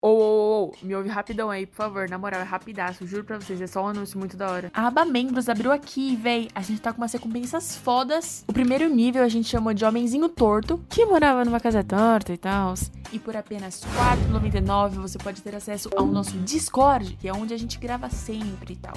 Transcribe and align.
Ô, 0.00 0.10
me 0.82 0.94
ouve 0.94 1.08
rapidão 1.08 1.50
aí, 1.50 1.66
por 1.66 1.76
favor. 1.76 2.08
Na 2.08 2.18
moral, 2.18 2.40
é 2.40 2.44
rapidaço. 2.44 3.06
Juro 3.06 3.24
pra 3.24 3.38
vocês, 3.38 3.60
é 3.60 3.66
só 3.66 3.84
um 3.84 3.88
anúncio 3.88 4.18
muito 4.18 4.36
da 4.36 4.50
hora. 4.50 4.70
A 4.74 4.86
aba 4.86 5.04
membros 5.04 5.48
abriu 5.48 5.72
aqui, 5.72 6.16
véi. 6.16 6.48
A 6.54 6.62
gente 6.62 6.80
tá 6.80 6.92
com 6.92 7.00
umas 7.00 7.12
recompensas 7.12 7.76
fodas. 7.76 8.44
O 8.46 8.52
primeiro 8.52 8.88
nível 8.88 9.22
a 9.22 9.28
gente 9.28 9.48
chamou 9.48 9.72
de 9.72 9.84
Homenzinho 9.84 10.28
Torto, 10.28 10.80
que 10.88 11.04
morava 11.04 11.44
numa 11.44 11.60
casa 11.60 11.82
torta 11.82 12.32
e 12.32 12.38
tal. 12.38 12.74
E 13.12 13.18
por 13.18 13.36
apenas 13.36 13.82
R$4,99 13.82 14.90
você 14.96 15.16
pode 15.18 15.40
ter 15.40 15.54
acesso 15.54 15.88
ao 15.96 16.06
nosso 16.06 16.36
Discord, 16.38 17.16
que 17.16 17.26
é 17.26 17.32
onde 17.32 17.54
a 17.54 17.58
gente 17.58 17.78
grava 17.78 18.10
sempre 18.10 18.74
e 18.74 18.76
tal. 18.76 18.94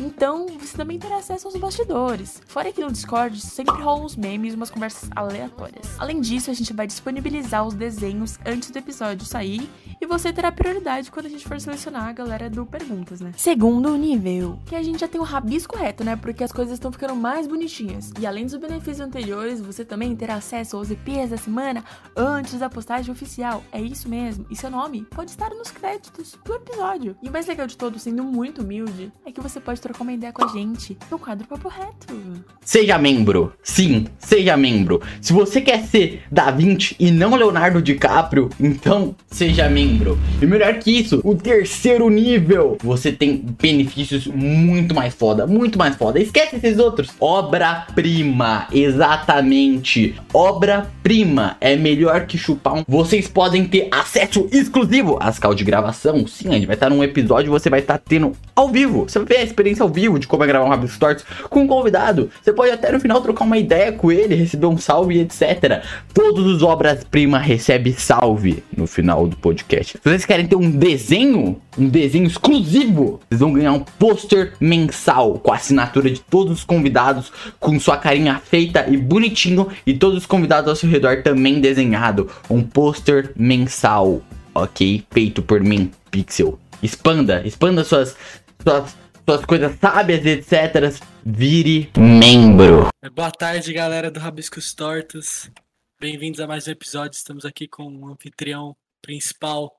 Então, 0.00 0.46
você 0.58 0.76
também 0.76 0.98
terá 0.98 1.18
acesso 1.18 1.46
aos 1.46 1.56
bastidores. 1.56 2.42
Fora 2.46 2.72
que 2.72 2.80
no 2.80 2.90
Discord 2.90 3.40
sempre 3.40 3.80
rolam 3.80 4.06
uns 4.06 4.16
memes 4.16 4.54
e 4.54 4.56
umas 4.56 4.70
conversas 4.70 5.08
aleatórias. 5.14 5.94
Além 5.98 6.20
disso, 6.20 6.50
a 6.50 6.54
gente 6.54 6.72
vai 6.72 6.86
disponibilizar 6.86 7.64
os 7.64 7.74
desenhos 7.74 8.38
antes 8.44 8.70
do 8.70 8.78
episódio 8.78 9.24
sair 9.24 9.70
e 10.00 10.06
você 10.06 10.32
terá 10.32 10.50
prioridade 10.50 11.03
quando 11.10 11.26
a 11.26 11.28
gente 11.28 11.46
for 11.46 11.60
selecionar 11.60 12.08
a 12.08 12.12
galera 12.12 12.50
do 12.50 12.64
Perguntas, 12.66 13.20
né? 13.20 13.32
Segundo 13.36 13.96
nível, 13.96 14.58
que 14.66 14.74
a 14.74 14.82
gente 14.82 15.00
já 15.00 15.08
tem 15.08 15.20
o 15.20 15.24
rabisco 15.24 15.76
reto, 15.76 16.04
né? 16.04 16.16
Porque 16.16 16.44
as 16.44 16.52
coisas 16.52 16.74
estão 16.74 16.92
ficando 16.92 17.14
mais 17.14 17.46
bonitinhas. 17.46 18.12
E 18.18 18.26
além 18.26 18.44
dos 18.44 18.56
benefícios 18.56 19.00
anteriores, 19.00 19.60
você 19.60 19.84
também 19.84 20.14
terá 20.16 20.34
acesso 20.34 20.76
aos 20.76 20.90
EPs 20.90 21.30
da 21.30 21.36
semana 21.36 21.84
antes 22.16 22.58
da 22.58 22.68
postagem 22.68 23.10
oficial. 23.10 23.62
É 23.72 23.80
isso 23.80 24.08
mesmo. 24.08 24.46
E 24.50 24.56
seu 24.56 24.70
nome 24.70 25.06
pode 25.10 25.30
estar 25.30 25.50
nos 25.50 25.70
créditos 25.70 26.38
do 26.44 26.54
episódio. 26.54 27.16
E 27.22 27.28
o 27.28 27.32
mais 27.32 27.46
legal 27.46 27.66
de 27.66 27.76
todo, 27.76 27.98
sendo 27.98 28.22
muito 28.22 28.62
humilde, 28.62 29.12
é 29.24 29.32
que 29.32 29.40
você 29.40 29.60
pode 29.60 29.80
trocar 29.80 30.02
uma 30.02 30.12
ideia 30.12 30.32
com 30.32 30.44
a 30.44 30.48
gente 30.48 30.96
no 31.10 31.18
quadro 31.18 31.46
Papo 31.46 31.68
Reto. 31.68 32.14
Seja 32.60 32.98
membro. 32.98 33.52
Sim, 33.62 34.06
seja 34.18 34.56
membro. 34.56 35.02
Se 35.20 35.32
você 35.32 35.60
quer 35.60 35.84
ser 35.84 36.22
Da 36.30 36.50
Vinci 36.50 36.96
e 36.98 37.10
não 37.10 37.34
Leonardo 37.34 37.82
DiCaprio, 37.82 38.48
então 38.58 39.14
seja 39.26 39.68
membro. 39.68 40.18
E 40.40 40.46
melhor 40.46 40.78
que 40.78 40.93
isso, 40.98 41.20
o 41.24 41.34
terceiro 41.34 42.08
nível, 42.08 42.78
você 42.82 43.10
tem 43.10 43.44
benefícios 43.60 44.26
muito 44.26 44.94
mais 44.94 45.14
foda, 45.14 45.46
muito 45.46 45.78
mais 45.78 45.96
foda. 45.96 46.20
Esquece 46.20 46.56
esses 46.56 46.78
outros. 46.78 47.10
Obra-prima, 47.20 48.68
exatamente. 48.72 50.14
Obra-prima 50.32 51.56
é 51.60 51.76
melhor 51.76 52.26
que 52.26 52.38
chupar 52.38 52.74
um. 52.74 52.84
Vocês 52.86 53.28
podem 53.28 53.64
ter 53.66 53.88
acesso 53.90 54.48
exclusivo 54.52 55.18
às 55.20 55.38
calls 55.38 55.56
de 55.56 55.64
gravação. 55.64 56.26
Sim, 56.26 56.48
a 56.50 56.52
gente 56.52 56.66
vai 56.66 56.74
estar 56.74 56.90
num 56.90 57.02
episódio, 57.02 57.50
você 57.50 57.68
vai 57.68 57.80
estar 57.80 57.98
tendo 57.98 58.32
ao 58.54 58.68
vivo. 58.68 59.04
Você 59.08 59.18
vai 59.18 59.28
ver 59.28 59.36
a 59.38 59.42
experiência 59.42 59.82
ao 59.82 59.88
vivo 59.88 60.18
de 60.18 60.26
como 60.26 60.44
é 60.44 60.46
gravar 60.46 60.66
um 60.66 60.68
Rabisco 60.68 60.98
Tortos 60.98 61.24
com 61.50 61.62
um 61.62 61.66
convidado. 61.66 62.30
Você 62.42 62.52
pode 62.52 62.70
até 62.70 62.92
no 62.92 63.00
final 63.00 63.20
trocar 63.20 63.44
uma 63.44 63.58
ideia 63.58 63.92
com 63.92 64.12
ele, 64.12 64.34
receber 64.34 64.66
um 64.66 64.78
salve, 64.78 65.20
etc. 65.20 65.82
Todos 66.12 66.46
os 66.46 66.62
obras-prima 66.62 67.38
recebem 67.38 67.92
salve 67.92 68.62
no 68.76 68.86
final 68.86 69.26
do 69.26 69.36
podcast. 69.36 69.98
Se 69.98 70.08
vocês 70.08 70.24
querem 70.24 70.46
ter 70.46 70.56
um 70.56 70.70
desenho, 70.84 71.62
um 71.78 71.88
desenho 71.88 72.26
exclusivo, 72.26 73.18
vocês 73.30 73.40
vão 73.40 73.54
ganhar 73.54 73.72
um 73.72 73.80
pôster 73.80 74.52
mensal 74.60 75.38
com 75.38 75.50
a 75.50 75.56
assinatura 75.56 76.10
de 76.10 76.20
todos 76.20 76.58
os 76.58 76.64
convidados, 76.64 77.32
com 77.58 77.80
sua 77.80 77.96
carinha 77.96 78.38
feita 78.38 78.86
e 78.90 78.98
bonitinho, 78.98 79.72
e 79.86 79.94
todos 79.94 80.18
os 80.18 80.26
convidados 80.26 80.68
ao 80.68 80.76
seu 80.76 80.90
redor 80.90 81.22
também 81.22 81.58
desenhado. 81.58 82.30
Um 82.50 82.62
pôster 82.62 83.32
mensal, 83.34 84.22
ok? 84.54 85.02
Feito 85.10 85.42
por 85.42 85.62
mim, 85.62 85.90
Pixel. 86.10 86.58
Expanda, 86.82 87.40
expanda 87.46 87.82
suas, 87.82 88.14
suas, 88.62 88.94
suas 89.26 89.44
coisas 89.46 89.78
sábias, 89.80 90.26
etc. 90.26 91.02
Vire 91.24 91.88
membro. 91.96 92.88
Boa 93.14 93.30
tarde, 93.30 93.72
galera 93.72 94.10
do 94.10 94.20
Rabiscos 94.20 94.74
Tortos. 94.74 95.50
Bem-vindos 95.98 96.40
a 96.40 96.46
mais 96.46 96.68
um 96.68 96.72
episódio. 96.72 97.16
Estamos 97.16 97.46
aqui 97.46 97.66
com 97.66 97.84
o 97.84 98.08
anfitrião 98.08 98.76
principal, 99.00 99.72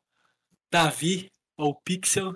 Davi, 0.79 1.31
ou 1.57 1.73
Pixel. 1.73 2.35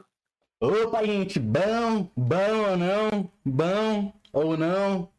Opa, 0.62 1.06
gente, 1.06 1.38
bom, 1.40 2.10
bom 2.16 2.70
ou 2.70 2.78
não? 2.78 3.32
Bom 3.44 4.14
ou 4.32 4.56
não? 4.56 5.10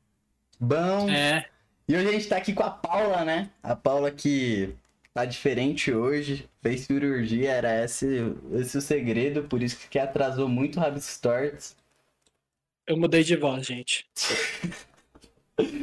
Bom. 0.58 1.10
É, 1.10 1.44
E 1.86 1.94
hoje 1.96 2.08
a 2.08 2.12
gente 2.12 2.28
tá 2.28 2.36
aqui 2.38 2.54
com 2.54 2.62
a 2.62 2.70
Paula, 2.70 3.22
né? 3.24 3.50
A 3.62 3.76
Paula 3.76 4.10
que 4.10 4.74
tá 5.12 5.26
diferente 5.26 5.92
hoje, 5.92 6.48
fez 6.62 6.82
cirurgia, 6.82 7.50
era 7.50 7.84
esse, 7.84 8.06
esse 8.54 8.78
o 8.78 8.80
segredo, 8.80 9.42
por 9.44 9.62
isso 9.62 9.76
que 9.90 9.98
atrasou 9.98 10.48
muito 10.48 10.76
o 10.78 10.80
Rabiscos 10.80 11.18
Tortos. 11.18 11.76
eu 12.86 12.96
mudei 12.96 13.22
de 13.22 13.36
voz, 13.36 13.66
gente. 13.66 14.06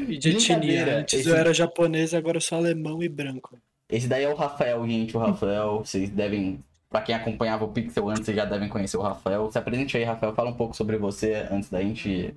E 0.09 0.17
de 0.17 0.29
etnia. 0.31 0.97
Antes 1.01 1.19
esse- 1.19 1.29
eu 1.29 1.35
era 1.35 1.53
japonês, 1.53 2.11
agora 2.15 2.37
eu 2.37 2.41
sou 2.41 2.57
alemão 2.57 3.03
e 3.03 3.07
branco. 3.07 3.59
Esse 3.87 4.07
daí 4.07 4.23
é 4.23 4.29
o 4.29 4.33
Rafael, 4.33 4.83
gente, 4.87 5.15
o 5.15 5.19
Rafael, 5.19 5.79
vocês 5.85 6.09
devem, 6.09 6.63
pra 6.89 7.01
quem 7.01 7.15
acompanhava 7.15 7.65
o 7.65 7.71
Pixel 7.71 8.09
antes, 8.09 8.25
vocês 8.25 8.37
já 8.37 8.45
devem 8.45 8.69
conhecer 8.69 8.97
o 8.97 9.01
Rafael. 9.01 9.51
Se 9.51 9.57
apresente 9.57 9.97
aí, 9.97 10.03
Rafael, 10.03 10.33
fala 10.33 10.49
um 10.49 10.55
pouco 10.55 10.75
sobre 10.75 10.97
você 10.97 11.47
antes 11.51 11.69
da 11.69 11.81
gente 11.81 12.35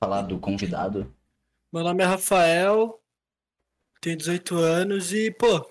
falar 0.00 0.22
do 0.22 0.38
convidado. 0.38 1.12
Meu 1.72 1.82
nome 1.82 2.02
é 2.02 2.06
Rafael, 2.06 3.00
tenho 4.00 4.16
18 4.16 4.56
anos 4.56 5.12
e, 5.12 5.30
pô, 5.30 5.68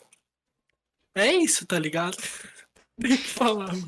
é 1.15 1.33
isso, 1.33 1.65
tá 1.65 1.79
ligado? 1.79 2.17
Tem 2.99 3.13
o 3.13 3.17
que 3.17 3.27
falar, 3.27 3.67
mano. 3.67 3.87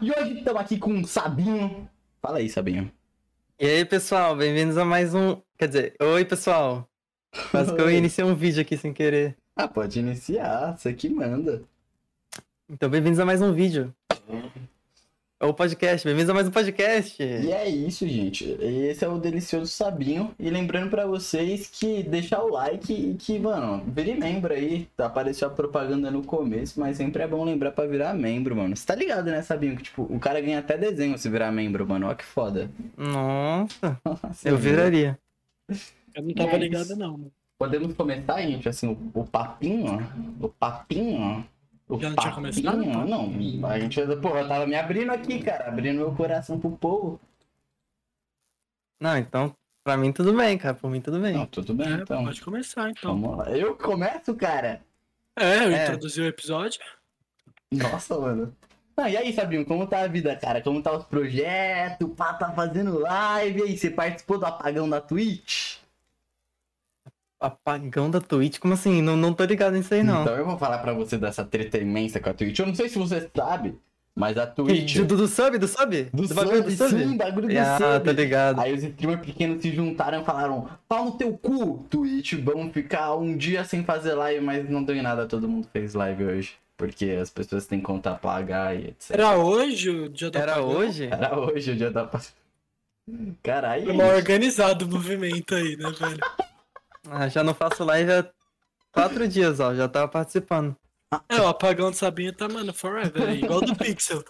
E 0.00 0.10
hoje 0.10 0.38
estamos 0.38 0.60
aqui 0.60 0.78
com 0.78 1.00
o 1.00 1.06
Sabinho. 1.06 1.88
Fala 2.20 2.38
aí, 2.38 2.48
Sabinho. 2.48 2.90
E 3.58 3.66
aí, 3.66 3.84
pessoal, 3.84 4.34
bem-vindos 4.36 4.78
a 4.78 4.84
mais 4.84 5.14
um. 5.14 5.40
Quer 5.58 5.68
dizer, 5.68 5.96
oi, 6.00 6.24
pessoal. 6.24 6.88
Quase 7.50 7.74
que 7.74 7.80
eu 7.80 7.90
iniciei 7.90 8.24
um 8.24 8.34
vídeo 8.34 8.62
aqui 8.62 8.76
sem 8.76 8.92
querer. 8.92 9.36
Ah, 9.54 9.68
pode 9.68 9.98
iniciar, 9.98 10.76
você 10.76 10.92
que 10.94 11.08
manda. 11.08 11.62
Então, 12.72 12.88
bem-vindos 12.88 13.18
a 13.18 13.24
mais 13.26 13.42
um 13.42 13.52
vídeo. 13.52 13.92
Ou 15.42 15.52
podcast, 15.52 16.06
bem-vindos 16.06 16.30
a 16.30 16.34
mais 16.34 16.46
um 16.46 16.52
podcast. 16.52 17.20
E 17.20 17.50
é 17.50 17.68
isso, 17.68 18.06
gente. 18.06 18.44
Esse 18.60 19.04
é 19.04 19.08
o 19.08 19.18
delicioso 19.18 19.66
Sabinho. 19.66 20.32
E 20.38 20.48
lembrando 20.50 20.88
pra 20.88 21.04
vocês 21.04 21.66
que 21.66 22.02
deixar 22.04 22.42
o 22.44 22.50
like 22.52 22.92
e 22.92 23.14
que, 23.14 23.38
mano, 23.40 23.82
vire 23.88 24.14
membro 24.14 24.52
aí. 24.54 24.86
Apareceu 24.98 25.48
a 25.48 25.50
propaganda 25.50 26.12
no 26.12 26.22
começo, 26.22 26.78
mas 26.78 26.96
sempre 26.98 27.24
é 27.24 27.26
bom 27.26 27.42
lembrar 27.44 27.72
pra 27.72 27.86
virar 27.86 28.14
membro, 28.14 28.54
mano. 28.54 28.76
Você 28.76 28.86
tá 28.86 28.94
ligado, 28.94 29.26
né, 29.30 29.42
Sabinho? 29.42 29.76
Que, 29.76 29.82
tipo, 29.84 30.02
o 30.02 30.20
cara 30.20 30.40
ganha 30.40 30.60
até 30.60 30.78
desenho 30.78 31.18
se 31.18 31.28
virar 31.28 31.50
membro, 31.50 31.84
mano. 31.88 32.06
Ó 32.08 32.14
que 32.14 32.24
foda. 32.24 32.70
Nossa, 32.96 33.98
Nossa, 34.04 34.48
eu 34.48 34.52
mano. 34.52 34.62
viraria. 34.62 35.18
Eu 36.14 36.22
não 36.22 36.34
tava 36.34 36.52
é 36.52 36.58
ligado, 36.58 36.94
não. 36.94 37.12
mano. 37.12 37.32
Podemos 37.58 37.94
começar, 37.94 38.40
gente, 38.42 38.68
assim, 38.68 38.86
o, 38.88 39.20
o 39.20 39.24
papinho, 39.24 39.86
ó. 39.86 40.46
O 40.46 40.48
papinho, 40.48 41.18
ó. 41.20 41.59
O 41.90 42.00
Já 42.00 42.08
não 42.10 42.16
tinha 42.16 42.32
começado? 42.32 42.64
papinho, 42.76 43.06
não. 43.06 43.68
A 43.68 43.78
gente, 43.80 44.00
porra, 44.22 44.40
eu 44.40 44.48
tava 44.48 44.66
me 44.66 44.76
abrindo 44.76 45.10
aqui, 45.10 45.42
cara. 45.42 45.68
Abrindo 45.68 45.96
meu 45.98 46.14
coração 46.14 46.58
pro 46.60 46.70
povo. 46.70 47.20
Não, 49.00 49.16
então, 49.18 49.54
pra 49.82 49.96
mim 49.96 50.12
tudo 50.12 50.32
bem, 50.34 50.56
cara. 50.56 50.74
Por 50.74 50.90
mim 50.90 51.00
tudo 51.00 51.18
bem. 51.18 51.34
Não, 51.34 51.46
tudo 51.46 51.74
bem, 51.74 51.88
É, 51.88 51.94
então. 51.96 52.24
pode 52.24 52.40
começar, 52.42 52.90
então. 52.90 53.20
Vamos 53.20 53.38
lá. 53.38 53.50
Eu 53.50 53.74
começo, 53.76 54.34
cara. 54.36 54.80
É, 55.36 55.64
eu 55.66 55.72
É. 55.72 55.82
introduzi 55.84 56.20
o 56.20 56.26
episódio. 56.26 56.80
Nossa, 57.72 58.18
mano. 58.18 58.54
Ah, 58.96 59.08
e 59.08 59.16
aí, 59.16 59.32
Sabinho, 59.32 59.64
como 59.64 59.86
tá 59.86 60.00
a 60.02 60.06
vida, 60.06 60.36
cara? 60.36 60.60
Como 60.60 60.82
tá 60.82 60.92
os 60.96 61.04
projetos? 61.06 62.08
Pá, 62.14 62.34
tá 62.34 62.52
fazendo 62.52 62.98
live? 62.98 63.60
E 63.60 63.62
aí, 63.62 63.78
você 63.78 63.90
participou 63.90 64.38
do 64.38 64.44
apagão 64.46 64.88
da 64.88 65.00
Twitch? 65.00 65.78
Apagão 67.40 68.10
da 68.10 68.20
Twitch? 68.20 68.58
Como 68.58 68.74
assim? 68.74 69.00
Não, 69.00 69.16
não 69.16 69.32
tô 69.32 69.44
ligado 69.44 69.72
nisso 69.74 69.94
aí, 69.94 70.02
não. 70.02 70.22
Então 70.22 70.36
eu 70.36 70.44
vou 70.44 70.58
falar 70.58 70.78
pra 70.78 70.92
você 70.92 71.16
dessa 71.16 71.42
treta 71.44 71.78
imensa 71.78 72.20
com 72.20 72.28
a 72.28 72.34
Twitch. 72.34 72.58
Eu 72.58 72.66
não 72.66 72.74
sei 72.74 72.88
se 72.90 72.98
você 72.98 73.30
sabe, 73.34 73.74
mas 74.14 74.36
a 74.36 74.46
Twitch... 74.46 74.98
Do, 74.98 75.16
do 75.16 75.26
sub? 75.26 75.56
Do 75.56 75.66
sub? 75.66 76.02
Do 76.12 76.34
bagulho 76.34 76.70
sub, 76.70 76.90
sim, 76.90 77.16
bagulho 77.16 77.48
do 77.48 77.58
Ah, 77.58 77.78
sub. 77.78 78.04
tô 78.04 78.10
ligado. 78.12 78.60
Aí 78.60 78.74
os 78.74 78.82
streamers 78.82 79.24
pequenos 79.24 79.62
se 79.62 79.72
juntaram 79.74 80.20
e 80.20 80.24
falaram: 80.24 80.68
pau 80.86 81.06
no 81.06 81.12
teu 81.12 81.32
cu, 81.38 81.78
Twitch, 81.88 82.34
vamos 82.34 82.72
ficar 82.74 83.14
um 83.16 83.34
dia 83.36 83.64
sem 83.64 83.82
fazer 83.84 84.12
live, 84.14 84.44
mas 84.44 84.68
não 84.68 84.84
deu 84.84 84.94
em 84.94 85.00
nada, 85.02 85.24
todo 85.26 85.48
mundo 85.48 85.66
fez 85.72 85.94
live 85.94 86.24
hoje. 86.24 86.52
Porque 86.76 87.10
as 87.20 87.28
pessoas 87.30 87.66
têm 87.66 87.80
conta 87.80 88.10
a 88.10 88.14
pagar 88.14 88.74
e 88.74 88.88
etc. 88.88 89.10
Era 89.12 89.36
hoje 89.36 89.88
o 89.90 90.08
dia 90.08 90.30
do 90.30 90.38
Era 90.38 90.52
apagão? 90.52 90.70
hoje? 90.76 91.08
Era 91.10 91.38
hoje 91.38 91.70
o 91.72 91.76
dia 91.76 91.90
da. 91.90 92.08
Caralho. 93.42 93.84
Foi 93.84 93.92
mal 93.94 94.14
organizado 94.14 94.84
o 94.84 94.88
movimento 94.88 95.54
aí, 95.54 95.76
né, 95.76 95.90
velho? 95.98 96.18
Ah, 97.08 97.28
já 97.28 97.42
não 97.42 97.54
faço 97.54 97.84
live 97.84 98.12
há 98.12 98.30
quatro 98.92 99.26
dias, 99.26 99.60
ó. 99.60 99.74
Já 99.74 99.88
tava 99.88 100.08
participando. 100.08 100.76
É, 101.28 101.40
o 101.40 101.48
apagão 101.48 101.90
do 101.90 101.96
Sabinho 101.96 102.32
tá, 102.32 102.48
mano, 102.48 102.72
forever 102.72 103.28
aí, 103.28 103.42
igual 103.42 103.60
do 103.60 103.74
Pixel. 103.74 104.24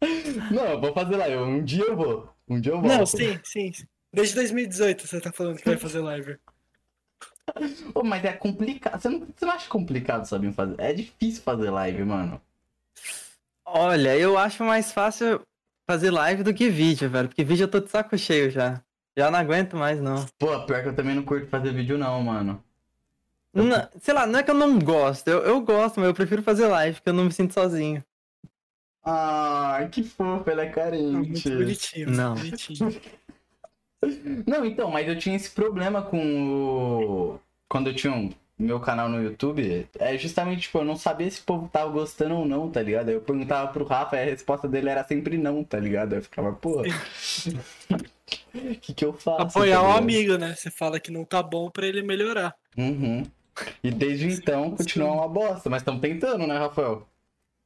Não, 0.50 0.64
eu 0.64 0.80
vou 0.80 0.92
fazer 0.92 1.16
live. 1.16 1.36
Um 1.36 1.64
dia 1.64 1.84
eu 1.84 1.96
vou. 1.96 2.28
Um 2.48 2.60
dia 2.60 2.72
eu 2.72 2.80
volto. 2.80 2.98
Não, 2.98 3.06
sim, 3.06 3.38
sim. 3.44 3.72
Desde 4.12 4.34
2018 4.34 5.06
você 5.06 5.20
tá 5.20 5.32
falando 5.32 5.58
que 5.58 5.64
vai 5.64 5.78
fazer 5.78 6.00
live. 6.00 6.38
Ô, 7.94 8.02
mas 8.02 8.24
é 8.24 8.32
complicado. 8.32 9.00
Você 9.00 9.08
não, 9.08 9.20
você 9.20 9.44
não 9.44 9.52
acha 9.52 9.68
complicado, 9.68 10.26
sabe, 10.26 10.52
fazer? 10.52 10.74
É 10.78 10.92
difícil 10.92 11.42
fazer 11.42 11.70
live, 11.70 12.04
mano. 12.04 12.40
Olha, 13.64 14.16
eu 14.16 14.36
acho 14.36 14.64
mais 14.64 14.92
fácil 14.92 15.40
fazer 15.88 16.10
live 16.10 16.42
do 16.42 16.52
que 16.52 16.68
vídeo, 16.68 17.08
velho. 17.08 17.28
Porque 17.28 17.44
vídeo 17.44 17.64
eu 17.64 17.70
tô 17.70 17.80
de 17.80 17.90
saco 17.90 18.18
cheio 18.18 18.50
já. 18.50 18.82
Já 19.16 19.30
não 19.30 19.38
aguento 19.38 19.76
mais, 19.76 20.00
não. 20.00 20.24
Pô, 20.38 20.64
pior 20.66 20.82
que 20.82 20.88
eu 20.88 20.96
também 20.96 21.14
não 21.14 21.22
curto 21.22 21.46
fazer 21.48 21.72
vídeo, 21.72 21.98
não, 21.98 22.22
mano. 22.22 22.62
Eu- 23.54 23.64
Não- 23.64 23.88
sei 24.00 24.14
lá, 24.14 24.26
não 24.26 24.38
é 24.38 24.42
que 24.42 24.50
eu 24.50 24.54
não 24.54 24.78
gosto. 24.78 25.28
Eu, 25.28 25.42
eu 25.42 25.60
gosto, 25.60 26.00
mas 26.00 26.08
eu 26.08 26.14
prefiro 26.14 26.42
fazer 26.42 26.66
live, 26.66 26.96
porque 26.96 27.10
eu 27.10 27.14
não 27.14 27.24
me 27.26 27.32
sinto 27.32 27.52
sozinho. 27.52 28.02
Ai, 29.04 29.88
que 29.88 30.02
fofo, 30.02 30.48
ela 30.48 30.62
é 30.62 30.70
carente. 30.70 31.12
Muito 31.12 31.50
bonitinho. 31.50 32.10
Não. 32.10 32.34
Bonitinho. 32.34 33.00
Não, 34.48 34.64
então, 34.66 34.90
mas 34.90 35.06
eu 35.06 35.16
tinha 35.16 35.36
esse 35.36 35.48
problema 35.50 36.02
com 36.02 36.18
o. 36.50 37.40
Quando 37.68 37.88
eu 37.88 37.94
tinha 37.94 38.12
um 38.12 38.30
meu 38.58 38.80
canal 38.80 39.08
no 39.08 39.22
YouTube, 39.22 39.86
é 39.96 40.18
justamente, 40.18 40.62
tipo, 40.62 40.78
eu 40.78 40.84
não 40.84 40.96
sabia 40.96 41.30
se 41.30 41.40
o 41.40 41.44
povo 41.44 41.68
tava 41.68 41.88
gostando 41.90 42.34
ou 42.36 42.44
não, 42.44 42.68
tá 42.68 42.82
ligado? 42.82 43.08
Aí 43.10 43.14
eu 43.14 43.20
perguntava 43.20 43.72
pro 43.72 43.84
Rafa 43.84 44.16
e 44.16 44.20
a 44.22 44.24
resposta 44.24 44.66
dele 44.68 44.88
era 44.88 45.04
sempre 45.04 45.38
não, 45.38 45.62
tá 45.62 45.78
ligado? 45.78 46.14
Aí 46.14 46.18
eu 46.18 46.22
ficava, 46.22 46.52
pô. 46.52 46.82
O 48.54 48.74
que, 48.76 48.92
que 48.92 49.04
eu 49.04 49.12
faço? 49.12 49.42
Apoiar 49.42 49.80
tá 49.80 49.88
um 49.88 49.92
amigo, 49.92 50.36
né? 50.36 50.54
Você 50.54 50.70
fala 50.70 51.00
que 51.00 51.10
não 51.10 51.24
tá 51.24 51.42
bom 51.42 51.70
pra 51.70 51.86
ele 51.86 52.02
melhorar. 52.02 52.54
Uhum. 52.76 53.24
E 53.82 53.90
desde 53.90 54.26
então 54.28 54.70
continua 54.72 55.12
uma 55.12 55.28
bosta, 55.28 55.68
mas 55.68 55.82
estamos 55.82 56.00
tentando, 56.00 56.46
né, 56.46 56.58
Rafael? 56.58 57.06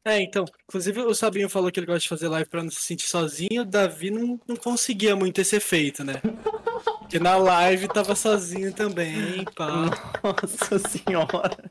É, 0.05 0.21
então, 0.21 0.45
inclusive 0.69 1.01
o 1.01 1.15
Sabinho 1.15 1.49
falou 1.49 1.71
que 1.71 1.81
ele 1.81 1.87
gosta 1.87 2.01
de 2.01 2.09
fazer 2.09 2.29
live 2.29 2.49
pra 2.49 2.63
não 2.63 2.71
se 2.71 2.81
sentir 2.81 3.09
sozinho, 3.09 3.63
o 3.63 3.65
Davi 3.65 4.09
não, 4.09 4.41
não 4.47 4.55
conseguia 4.55 5.17
muito 5.17 5.41
esse 5.41 5.57
efeito, 5.57 6.05
né? 6.05 6.23
Porque 7.01 7.19
na 7.19 7.37
live 7.37 7.89
tava 7.89 8.15
sozinho 8.15 8.73
também, 8.73 9.45
pá. 9.57 9.91
Nossa 10.23 10.79
senhora. 10.79 11.71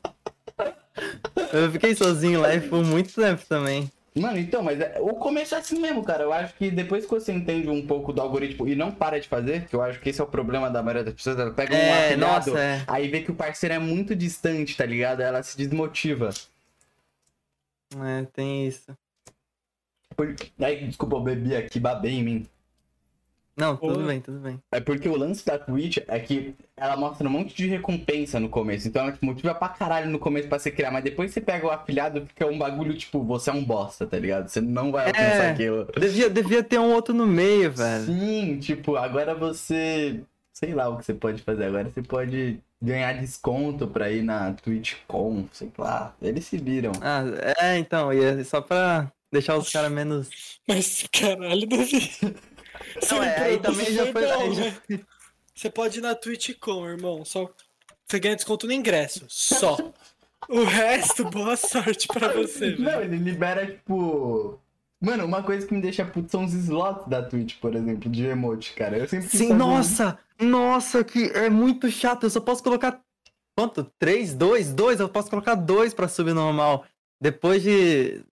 Eu 1.52 1.70
fiquei 1.72 1.94
sozinho 1.94 2.40
lá 2.40 2.48
por 2.68 2.84
muito 2.84 3.14
tempo 3.14 3.42
também. 3.46 3.90
Mano, 4.18 4.38
então, 4.38 4.62
mas 4.62 4.80
é- 4.80 4.98
o 5.00 5.14
começo 5.14 5.54
é 5.54 5.58
assim 5.58 5.78
mesmo, 5.78 6.02
cara. 6.02 6.22
Eu 6.22 6.32
acho 6.32 6.54
que 6.54 6.70
depois 6.70 7.04
que 7.04 7.10
você 7.10 7.32
entende 7.32 7.68
um 7.68 7.86
pouco 7.86 8.12
do 8.14 8.20
algoritmo 8.22 8.66
e 8.66 8.74
não 8.74 8.90
para 8.90 9.20
de 9.20 9.28
fazer, 9.28 9.66
que 9.68 9.76
eu 9.76 9.82
acho 9.82 10.00
que 10.00 10.08
esse 10.08 10.20
é 10.20 10.24
o 10.24 10.26
problema 10.26 10.70
da 10.70 10.82
maioria 10.82 11.04
das 11.04 11.14
pessoas, 11.14 11.38
ela 11.38 11.52
pega 11.52 11.74
um 11.74 11.76
É, 11.76 12.06
afiliado, 12.06 12.50
nossa, 12.50 12.58
é. 12.58 12.82
aí 12.86 13.08
vê 13.08 13.20
que 13.20 13.30
o 13.30 13.34
parceiro 13.34 13.74
é 13.74 13.78
muito 13.78 14.16
distante, 14.16 14.74
tá 14.76 14.86
ligado? 14.86 15.20
Ela 15.20 15.42
se 15.42 15.56
desmotiva. 15.56 16.30
É, 17.94 18.24
tem 18.32 18.66
isso. 18.66 18.96
Por- 20.16 20.34
Aí, 20.60 20.86
desculpa, 20.86 21.16
eu 21.16 21.20
bebi 21.20 21.54
aqui, 21.54 21.78
babei 21.78 22.12
em 22.12 22.22
mim. 22.24 22.46
Não, 23.56 23.74
tudo 23.76 24.00
Pô. 24.00 24.06
bem, 24.06 24.20
tudo 24.20 24.38
bem. 24.38 24.60
É 24.70 24.80
porque 24.80 25.08
o 25.08 25.16
lance 25.16 25.44
da 25.46 25.58
Twitch 25.58 25.96
é 26.08 26.18
que 26.20 26.54
ela 26.76 26.94
mostra 26.94 27.26
um 27.26 27.30
monte 27.30 27.54
de 27.56 27.66
recompensa 27.66 28.38
no 28.38 28.50
começo. 28.50 28.86
Então 28.86 29.02
ela 29.02 29.12
te 29.12 29.24
motiva 29.24 29.54
pra 29.54 29.70
caralho 29.70 30.10
no 30.10 30.18
começo 30.18 30.46
pra 30.46 30.58
você 30.58 30.70
criar. 30.70 30.90
Mas 30.90 31.02
depois 31.02 31.30
você 31.32 31.40
pega 31.40 31.66
o 31.66 31.70
afiliado, 31.70 32.26
fica 32.26 32.46
um 32.46 32.58
bagulho 32.58 32.94
tipo, 32.94 33.22
você 33.24 33.48
é 33.48 33.54
um 33.54 33.64
bosta, 33.64 34.06
tá 34.06 34.18
ligado? 34.18 34.48
Você 34.48 34.60
não 34.60 34.92
vai 34.92 35.06
alcançar 35.06 35.44
É. 35.44 35.50
aquilo. 35.52 35.88
Devia, 35.98 36.28
devia 36.28 36.62
ter 36.62 36.78
um 36.78 36.92
outro 36.92 37.14
no 37.14 37.26
meio, 37.26 37.70
velho. 37.72 38.04
Sim, 38.04 38.58
tipo, 38.60 38.94
agora 38.96 39.34
você. 39.34 40.20
Sei 40.52 40.74
lá 40.74 40.88
o 40.90 40.98
que 40.98 41.06
você 41.06 41.14
pode 41.14 41.40
fazer. 41.42 41.64
Agora 41.64 41.88
você 41.90 42.02
pode 42.02 42.60
ganhar 42.82 43.14
desconto 43.14 43.86
pra 43.86 44.10
ir 44.10 44.22
na 44.22 44.52
TwitchCon, 44.52 45.46
sei 45.52 45.70
lá. 45.78 46.14
Eles 46.20 46.44
se 46.44 46.58
viram. 46.58 46.92
Ah, 47.00 47.22
é, 47.62 47.78
então, 47.78 48.12
e 48.12 48.22
é 48.22 48.44
só 48.44 48.60
pra 48.60 49.10
deixar 49.32 49.56
os 49.56 49.70
caras 49.72 49.90
menos. 49.90 50.28
Mas, 50.68 51.06
caralho, 51.10 51.66
Davi. 51.66 52.10
Não, 53.10 53.22
é, 53.22 53.38
aí 53.38 53.58
também 53.58 53.92
já 53.92 54.12
foi. 54.12 54.26
bom, 54.26 54.54
já-? 54.54 54.72
Você 55.54 55.70
pode 55.70 55.98
ir 55.98 56.02
na 56.02 56.14
TwitchCon, 56.14 56.86
irmão. 56.88 57.24
Só 57.24 57.50
você 58.06 58.18
ganha 58.20 58.36
desconto 58.36 58.66
no 58.66 58.72
ingresso. 58.72 59.24
Só. 59.28 59.76
O 60.48 60.62
resto, 60.64 61.24
boa 61.24 61.56
sorte 61.56 62.06
pra 62.06 62.32
você, 62.32 62.76
Não, 62.76 62.84
velho. 62.84 63.02
ele 63.02 63.16
libera, 63.16 63.66
tipo. 63.66 64.60
Mano, 65.00 65.24
uma 65.24 65.42
coisa 65.42 65.66
que 65.66 65.74
me 65.74 65.80
deixa 65.80 66.04
puto 66.04 66.30
são 66.30 66.44
os 66.44 66.52
slots 66.54 67.06
da 67.08 67.22
Twitch, 67.22 67.56
por 67.60 67.74
exemplo, 67.74 68.08
de 68.10 68.24
emote, 68.26 68.72
cara. 68.74 68.96
Eu 68.96 69.08
sempre 69.08 69.28
quis 69.28 69.38
Sim, 69.40 69.52
nossa! 69.52 70.18
Nossa, 70.38 71.02
que 71.02 71.24
é 71.34 71.50
muito 71.50 71.90
chato. 71.90 72.24
Eu 72.24 72.30
só 72.30 72.40
posso 72.40 72.62
colocar. 72.62 73.00
Quanto? 73.58 73.90
Três? 73.98 74.34
Dois? 74.34 74.72
Dois? 74.72 75.00
Eu 75.00 75.08
posso 75.08 75.30
colocar 75.30 75.54
dois 75.54 75.92
pra 75.92 76.06
subir 76.08 76.34
normal. 76.34 76.84
Depois 77.20 77.62
de. 77.62 78.22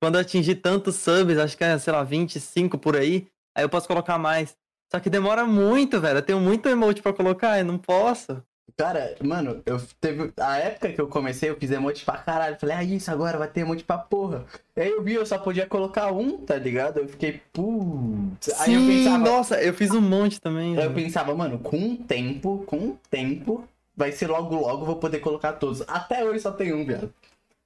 Quando 0.00 0.16
eu 0.16 0.20
atingir 0.20 0.56
tantos 0.56 0.96
subs, 0.96 1.38
acho 1.38 1.56
que 1.56 1.64
é, 1.64 1.76
sei 1.78 1.92
lá, 1.92 2.02
25 2.04 2.78
por 2.78 2.96
aí. 2.96 3.26
Aí 3.56 3.64
eu 3.64 3.68
posso 3.70 3.88
colocar 3.88 4.18
mais. 4.18 4.54
Só 4.92 5.00
que 5.00 5.08
demora 5.08 5.46
muito, 5.46 5.98
velho. 5.98 6.18
Eu 6.18 6.22
tenho 6.22 6.38
muito 6.38 6.68
emote 6.68 7.00
pra 7.00 7.12
colocar, 7.12 7.58
eu 7.58 7.64
não 7.64 7.78
posso. 7.78 8.42
Cara, 8.76 9.16
mano, 9.22 9.62
eu 9.64 9.80
teve. 9.98 10.30
A 10.38 10.58
época 10.58 10.92
que 10.92 11.00
eu 11.00 11.08
comecei, 11.08 11.48
eu 11.48 11.56
fiz 11.56 11.70
emote 11.70 12.04
pra 12.04 12.18
caralho. 12.18 12.58
Falei, 12.60 12.76
ah, 12.76 12.84
isso 12.84 13.10
agora 13.10 13.38
vai 13.38 13.48
ter 13.48 13.60
emote 13.60 13.82
pra 13.82 13.96
porra. 13.96 14.44
Aí 14.76 14.90
eu 14.90 15.02
vi, 15.02 15.14
eu 15.14 15.24
só 15.24 15.38
podia 15.38 15.66
colocar 15.66 16.12
um, 16.12 16.36
tá 16.38 16.56
ligado? 16.56 16.98
Eu 16.98 17.08
fiquei, 17.08 17.40
putz. 17.52 18.60
Aí 18.60 18.74
eu 18.74 18.80
pensava. 18.82 19.24
nossa, 19.24 19.62
eu 19.62 19.72
fiz 19.72 19.92
um 19.92 20.00
monte 20.00 20.38
também. 20.40 20.76
Aí 20.76 20.84
eu 20.84 20.92
pensava, 20.92 21.34
mano, 21.34 21.58
com 21.58 21.92
o 21.92 21.96
tempo, 21.96 22.62
com 22.66 22.76
o 22.76 22.98
tempo, 23.10 23.66
vai 23.96 24.12
ser 24.12 24.26
logo 24.26 24.54
logo, 24.54 24.82
eu 24.82 24.86
vou 24.86 24.96
poder 24.96 25.20
colocar 25.20 25.54
todos. 25.54 25.82
Até 25.88 26.22
hoje 26.24 26.40
só 26.40 26.50
tem 26.52 26.74
um, 26.74 26.84
viado. 26.84 27.12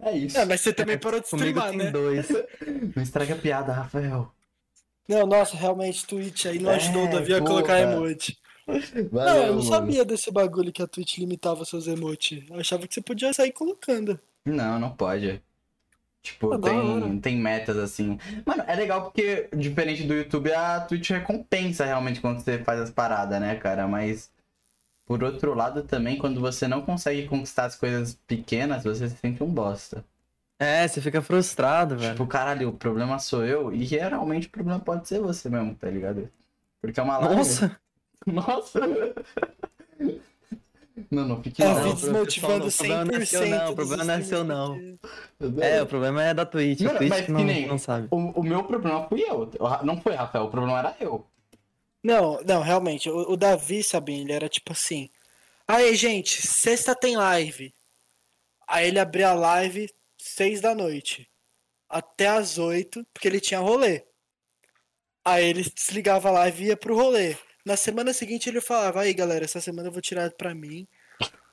É 0.00 0.16
isso. 0.16 0.38
É, 0.38 0.44
mas 0.44 0.60
você 0.60 0.72
também 0.72 0.96
parou 0.98 1.20
de 1.20 1.28
Comigo 1.28 1.58
streamar, 1.58 1.70
tem 1.70 1.78
né? 1.78 1.90
dois. 1.90 2.28
Não 2.94 3.02
estraga 3.02 3.34
a 3.34 3.38
piada, 3.38 3.72
Rafael. 3.72 4.32
Não, 5.10 5.26
nossa, 5.26 5.56
realmente, 5.56 6.06
Twitch 6.06 6.46
aí 6.46 6.58
não 6.58 6.70
É, 6.70 6.76
ajudou 6.76 7.04
o 7.04 7.10
Davi 7.10 7.34
a 7.34 7.40
colocar 7.40 7.78
emote. 7.80 8.38
Valeu, 9.10 9.34
não, 9.34 9.36
eu 9.46 9.46
não 9.48 9.54
mano. 9.56 9.62
sabia 9.62 10.04
desse 10.04 10.30
bagulho 10.30 10.72
que 10.72 10.82
a 10.82 10.86
Twitch 10.86 11.18
limitava 11.18 11.64
seus 11.64 11.86
emotes. 11.86 12.44
Eu 12.48 12.60
achava 12.60 12.86
que 12.86 12.94
você 12.94 13.00
podia 13.02 13.32
sair 13.32 13.52
colocando. 13.52 14.18
Não, 14.44 14.78
não 14.78 14.94
pode. 14.96 15.42
Tipo, 16.22 16.52
Ah, 16.52 16.58
tem, 16.60 17.20
tem 17.20 17.36
metas 17.38 17.76
assim. 17.78 18.18
Mano, 18.46 18.64
é 18.66 18.74
legal 18.76 19.02
porque, 19.04 19.48
diferente 19.56 20.04
do 20.04 20.14
YouTube, 20.14 20.52
a 20.52 20.80
Twitch 20.82 21.10
recompensa 21.10 21.84
realmente 21.84 22.20
quando 22.20 22.40
você 22.40 22.62
faz 22.64 22.80
as 22.80 22.90
paradas, 22.90 23.40
né, 23.40 23.56
cara? 23.56 23.88
Mas, 23.88 24.30
por 25.06 25.24
outro 25.24 25.54
lado, 25.54 25.84
também, 25.84 26.18
quando 26.18 26.40
você 26.40 26.68
não 26.68 26.82
consegue 26.82 27.28
conquistar 27.28 27.66
as 27.66 27.76
coisas 27.76 28.14
pequenas, 28.26 28.84
você 28.84 29.08
se 29.08 29.16
sente 29.18 29.42
um 29.42 29.48
bosta. 29.52 30.04
É, 30.62 30.86
você 30.86 31.00
fica 31.00 31.22
frustrado, 31.22 31.96
velho. 31.96 32.12
Tipo, 32.12 32.26
caralho, 32.26 32.68
o 32.68 32.72
problema 32.72 33.18
sou 33.18 33.44
eu. 33.46 33.72
E 33.72 33.82
geralmente 33.86 34.46
o 34.46 34.50
problema 34.50 34.78
pode 34.78 35.08
ser 35.08 35.18
você 35.18 35.48
mesmo, 35.48 35.74
tá 35.74 35.88
ligado? 35.88 36.28
Porque 36.82 37.00
é 37.00 37.02
uma 37.02 37.16
live. 37.18 37.36
Nossa! 37.36 37.80
Nossa! 38.26 38.80
Não, 41.10 41.26
não 41.26 41.42
fique 41.42 41.64
mal. 41.64 41.74
não, 41.76 41.94
desmotivando 41.94 42.66
o 42.68 42.72
problema 42.72 43.04
não 43.06 43.14
é 43.18 43.24
seu, 43.24 43.40
100% 43.42 43.48
não, 43.48 43.72
o 43.72 43.74
problema 43.74 44.04
não 44.04 44.14
é 44.14 44.22
seu, 44.22 44.44
não. 44.44 44.98
porque- 45.38 45.60
É, 45.64 45.82
o 45.82 45.86
problema 45.86 46.22
é 46.22 46.34
da 46.34 46.44
Twitch. 46.44 46.80
Mano, 46.82 46.94
a 46.94 46.98
Twitch 46.98 47.10
mas 47.10 47.24
que 47.26 47.32
não, 47.32 47.44
nem- 47.44 47.66
não 47.66 47.78
sabe. 47.78 48.08
O, 48.10 48.16
o 48.16 48.42
meu 48.42 48.62
problema 48.64 49.08
fui 49.08 49.22
eu. 49.22 49.50
Não 49.82 50.00
foi, 50.00 50.14
Rafael. 50.14 50.44
O 50.44 50.50
problema 50.50 50.78
era 50.78 50.94
eu. 51.00 51.26
Não, 52.04 52.40
não, 52.46 52.60
realmente, 52.62 53.08
o, 53.10 53.32
o 53.32 53.36
Davi, 53.36 53.82
Sabine, 53.82 54.20
ele 54.22 54.32
era 54.32 54.48
tipo 54.48 54.72
assim. 54.72 55.08
Aí, 55.66 55.94
gente, 55.96 56.46
sexta 56.46 56.94
tem 56.94 57.16
live. 57.16 57.72
Aí 58.68 58.88
ele 58.88 58.98
abria 58.98 59.30
a 59.30 59.34
live 59.34 59.90
seis 60.30 60.60
da 60.60 60.74
noite. 60.74 61.28
Até 61.88 62.28
às 62.28 62.58
oito, 62.58 63.04
porque 63.12 63.28
ele 63.28 63.40
tinha 63.40 63.60
rolê. 63.60 64.04
Aí 65.24 65.44
ele 65.44 65.62
desligava 65.62 66.30
live 66.30 66.64
e 66.64 66.66
ia 66.68 66.76
pro 66.76 66.96
rolê. 66.96 67.36
Na 67.64 67.76
semana 67.76 68.12
seguinte 68.12 68.48
ele 68.48 68.60
falava, 68.60 69.00
aí 69.02 69.12
galera, 69.12 69.44
essa 69.44 69.60
semana 69.60 69.88
eu 69.88 69.92
vou 69.92 70.00
tirar 70.00 70.30
pra 70.32 70.54
mim. 70.54 70.86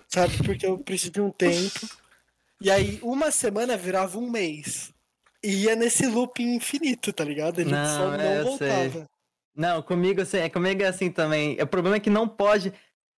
Sabe, 0.07 0.37
porque 0.45 0.65
eu 0.65 0.77
preciso 0.79 1.11
de 1.11 1.21
um 1.21 1.31
tempo. 1.31 1.87
E 2.61 2.71
aí 2.71 2.99
uma 3.01 3.29
semana 3.31 3.75
virava 3.75 4.17
um 4.17 4.29
mês. 4.29 4.93
E 5.43 5.65
ia 5.65 5.75
nesse 5.75 6.07
looping 6.07 6.55
infinito, 6.55 7.11
tá 7.13 7.23
ligado? 7.23 7.59
Ele 7.59 7.71
Não, 7.71 7.97
só 7.97 8.13
é, 8.13 8.17
não 8.17 8.33
eu 8.33 8.43
voltava. 8.43 8.91
sei. 8.91 9.05
Não, 9.55 9.81
comigo 9.81 10.21
assim, 10.21 10.37
é, 10.37 10.49
comigo 10.49 10.81
é 10.83 10.87
assim 10.87 11.11
também. 11.11 11.59
O 11.61 11.67
problema 11.67 11.97
é 11.97 11.99
que 11.99 12.09
não 12.09 12.27
pode. 12.27 12.71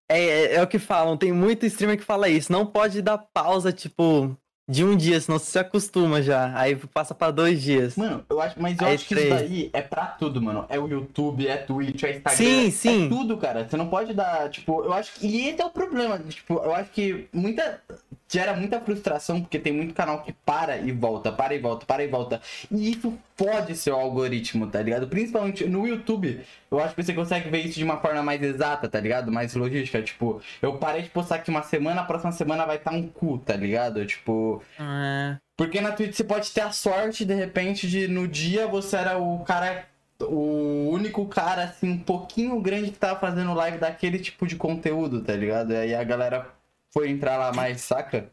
É, 0.09 0.21
é, 0.21 0.55
é 0.55 0.63
o 0.63 0.67
que 0.67 0.79
falam, 0.79 1.17
tem 1.17 1.33
muito 1.33 1.67
streamer 1.67 1.99
que 1.99 2.05
fala 2.05 2.29
isso. 2.29 2.51
Não 2.51 2.65
pode 2.67 3.03
dar 3.03 3.19
pausa, 3.19 3.73
tipo, 3.73 4.37
de 4.69 4.85
um 4.85 4.95
dia, 4.95 5.19
senão 5.19 5.39
você 5.39 5.51
se 5.53 5.59
acostuma 5.59 6.21
já. 6.21 6.53
Aí 6.55 6.77
passa 6.77 7.15
pra 7.15 7.31
dois 7.31 7.63
dias. 7.63 7.97
Mano, 7.97 8.23
eu 8.29 8.41
acho, 8.41 8.61
mas 8.61 8.79
eu 8.79 8.87
Aí 8.87 8.95
acho 8.95 9.07
que 9.07 9.15
isso 9.15 9.27
três. 9.27 9.41
daí 9.41 9.71
é 9.73 9.81
pra 9.81 10.07
tudo, 10.07 10.43
mano. 10.43 10.67
É 10.69 10.79
o 10.79 10.87
YouTube, 10.87 11.49
é 11.49 11.57
Twitch, 11.57 12.03
é 12.03 12.17
Instagram. 12.17 12.37
Sim, 12.37 12.67
é 12.67 12.71
sim. 12.71 13.09
tudo, 13.09 13.39
cara. 13.39 13.67
Você 13.67 13.77
não 13.79 13.89
pode 13.89 14.13
dar, 14.13 14.51
tipo, 14.51 14.85
eu 14.85 14.93
acho 14.93 15.15
que. 15.15 15.27
E 15.27 15.49
esse 15.49 15.63
é 15.63 15.65
o 15.65 15.71
problema. 15.71 16.19
Tipo, 16.19 16.55
eu 16.55 16.75
acho 16.75 16.91
que 16.91 17.27
muita. 17.33 17.81
Gera 18.31 18.55
muita 18.55 18.79
frustração, 18.81 19.41
porque 19.41 19.59
tem 19.59 19.73
muito 19.73 19.95
canal 19.95 20.23
que 20.23 20.33
para 20.33 20.77
e 20.77 20.93
volta, 20.93 21.33
para 21.33 21.55
e 21.55 21.59
volta, 21.59 21.87
para 21.87 22.05
e 22.05 22.09
volta. 22.09 22.43
E 22.71 22.91
isso 22.91 23.17
pode 23.35 23.75
ser 23.75 23.91
o 23.91 23.97
algoritmo, 23.97 24.67
tá 24.67 24.83
ligado? 24.83 25.09
Principalmente 25.09 25.65
no 25.65 25.87
YouTube. 25.87 26.41
Eu 26.71 26.79
acho 26.79 26.95
que 26.95 27.03
você 27.03 27.15
consegue 27.15 27.49
ver 27.49 27.65
isso 27.65 27.79
de 27.79 27.85
uma 27.85 27.97
forma 27.97 28.23
mais 28.23 28.43
exata, 28.43 28.87
tá 28.87 29.01
ligado? 29.01 29.33
Mais 29.33 29.55
logística. 29.55 30.03
Tipo, 30.03 30.43
eu 30.61 30.75
parei 30.77 31.03
de 31.03 31.09
postar 31.09 31.37
aqui 31.37 31.49
uma 31.49 31.63
semana, 31.63 32.03
a 32.03 32.05
próxima 32.05 32.33
semana 32.33 32.67
vai 32.67 32.77
estar 32.77 32.93
um 32.93 33.09
cu, 33.09 33.39
tá 33.39 33.57
ligado? 33.57 34.05
Tipo. 34.05 34.63
É. 34.79 35.37
Porque 35.57 35.81
na 35.81 35.93
Twitch 35.93 36.15
você 36.15 36.25
pode 36.25 36.51
ter 36.53 36.61
a 36.61 36.71
sorte, 36.71 37.25
de 37.25 37.35
repente, 37.35 37.89
de 37.89 38.07
no 38.07 38.29
dia 38.29 38.67
você 38.67 38.97
era 38.97 39.19
o 39.19 39.39
cara. 39.41 39.87
O 40.21 40.91
único 40.91 41.27
cara, 41.27 41.63
assim, 41.63 41.91
um 41.91 41.99
pouquinho 41.99 42.61
grande 42.61 42.91
que 42.91 42.99
tava 42.99 43.21
fazendo 43.21 43.55
live 43.55 43.79
daquele 43.79 44.19
tipo 44.19 44.49
de 44.49 44.57
conteúdo, 44.57 45.23
tá 45.23 45.33
ligado? 45.33 45.73
E 45.73 45.77
aí 45.77 45.95
a 45.95 46.03
galera 46.03 46.58
foi 46.93 47.11
entrar 47.11 47.37
lá 47.37 47.53
mais, 47.53 47.81
saca? 47.81 48.33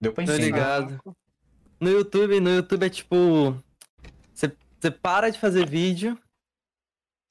Deu 0.00 0.12
pra 0.12 0.24
Tô 0.24 0.32
entender. 0.32 0.46
ligado. 0.46 1.00
No 1.80 1.90
YouTube, 1.90 2.40
no 2.40 2.50
YouTube 2.50 2.84
é 2.84 2.90
tipo. 2.90 3.62
Você 4.34 4.90
para 4.90 5.30
de 5.30 5.38
fazer 5.38 5.64
vídeo. 5.68 6.18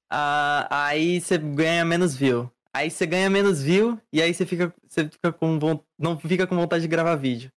ah, 0.09 0.67
aí 0.69 1.19
você 1.19 1.37
ganha 1.37 1.83
menos 1.83 2.15
view. 2.15 2.49
Aí 2.73 2.89
você 2.89 3.05
ganha 3.05 3.29
menos 3.29 3.61
view 3.61 3.99
e 4.13 4.21
aí 4.21 4.33
você 4.33 4.45
fica, 4.45 4.73
você 4.87 5.09
fica 5.09 5.33
com 5.33 5.59
não 5.99 6.17
fica 6.17 6.47
com 6.47 6.55
vontade 6.55 6.83
de 6.83 6.87
gravar 6.87 7.15
vídeo. 7.15 7.51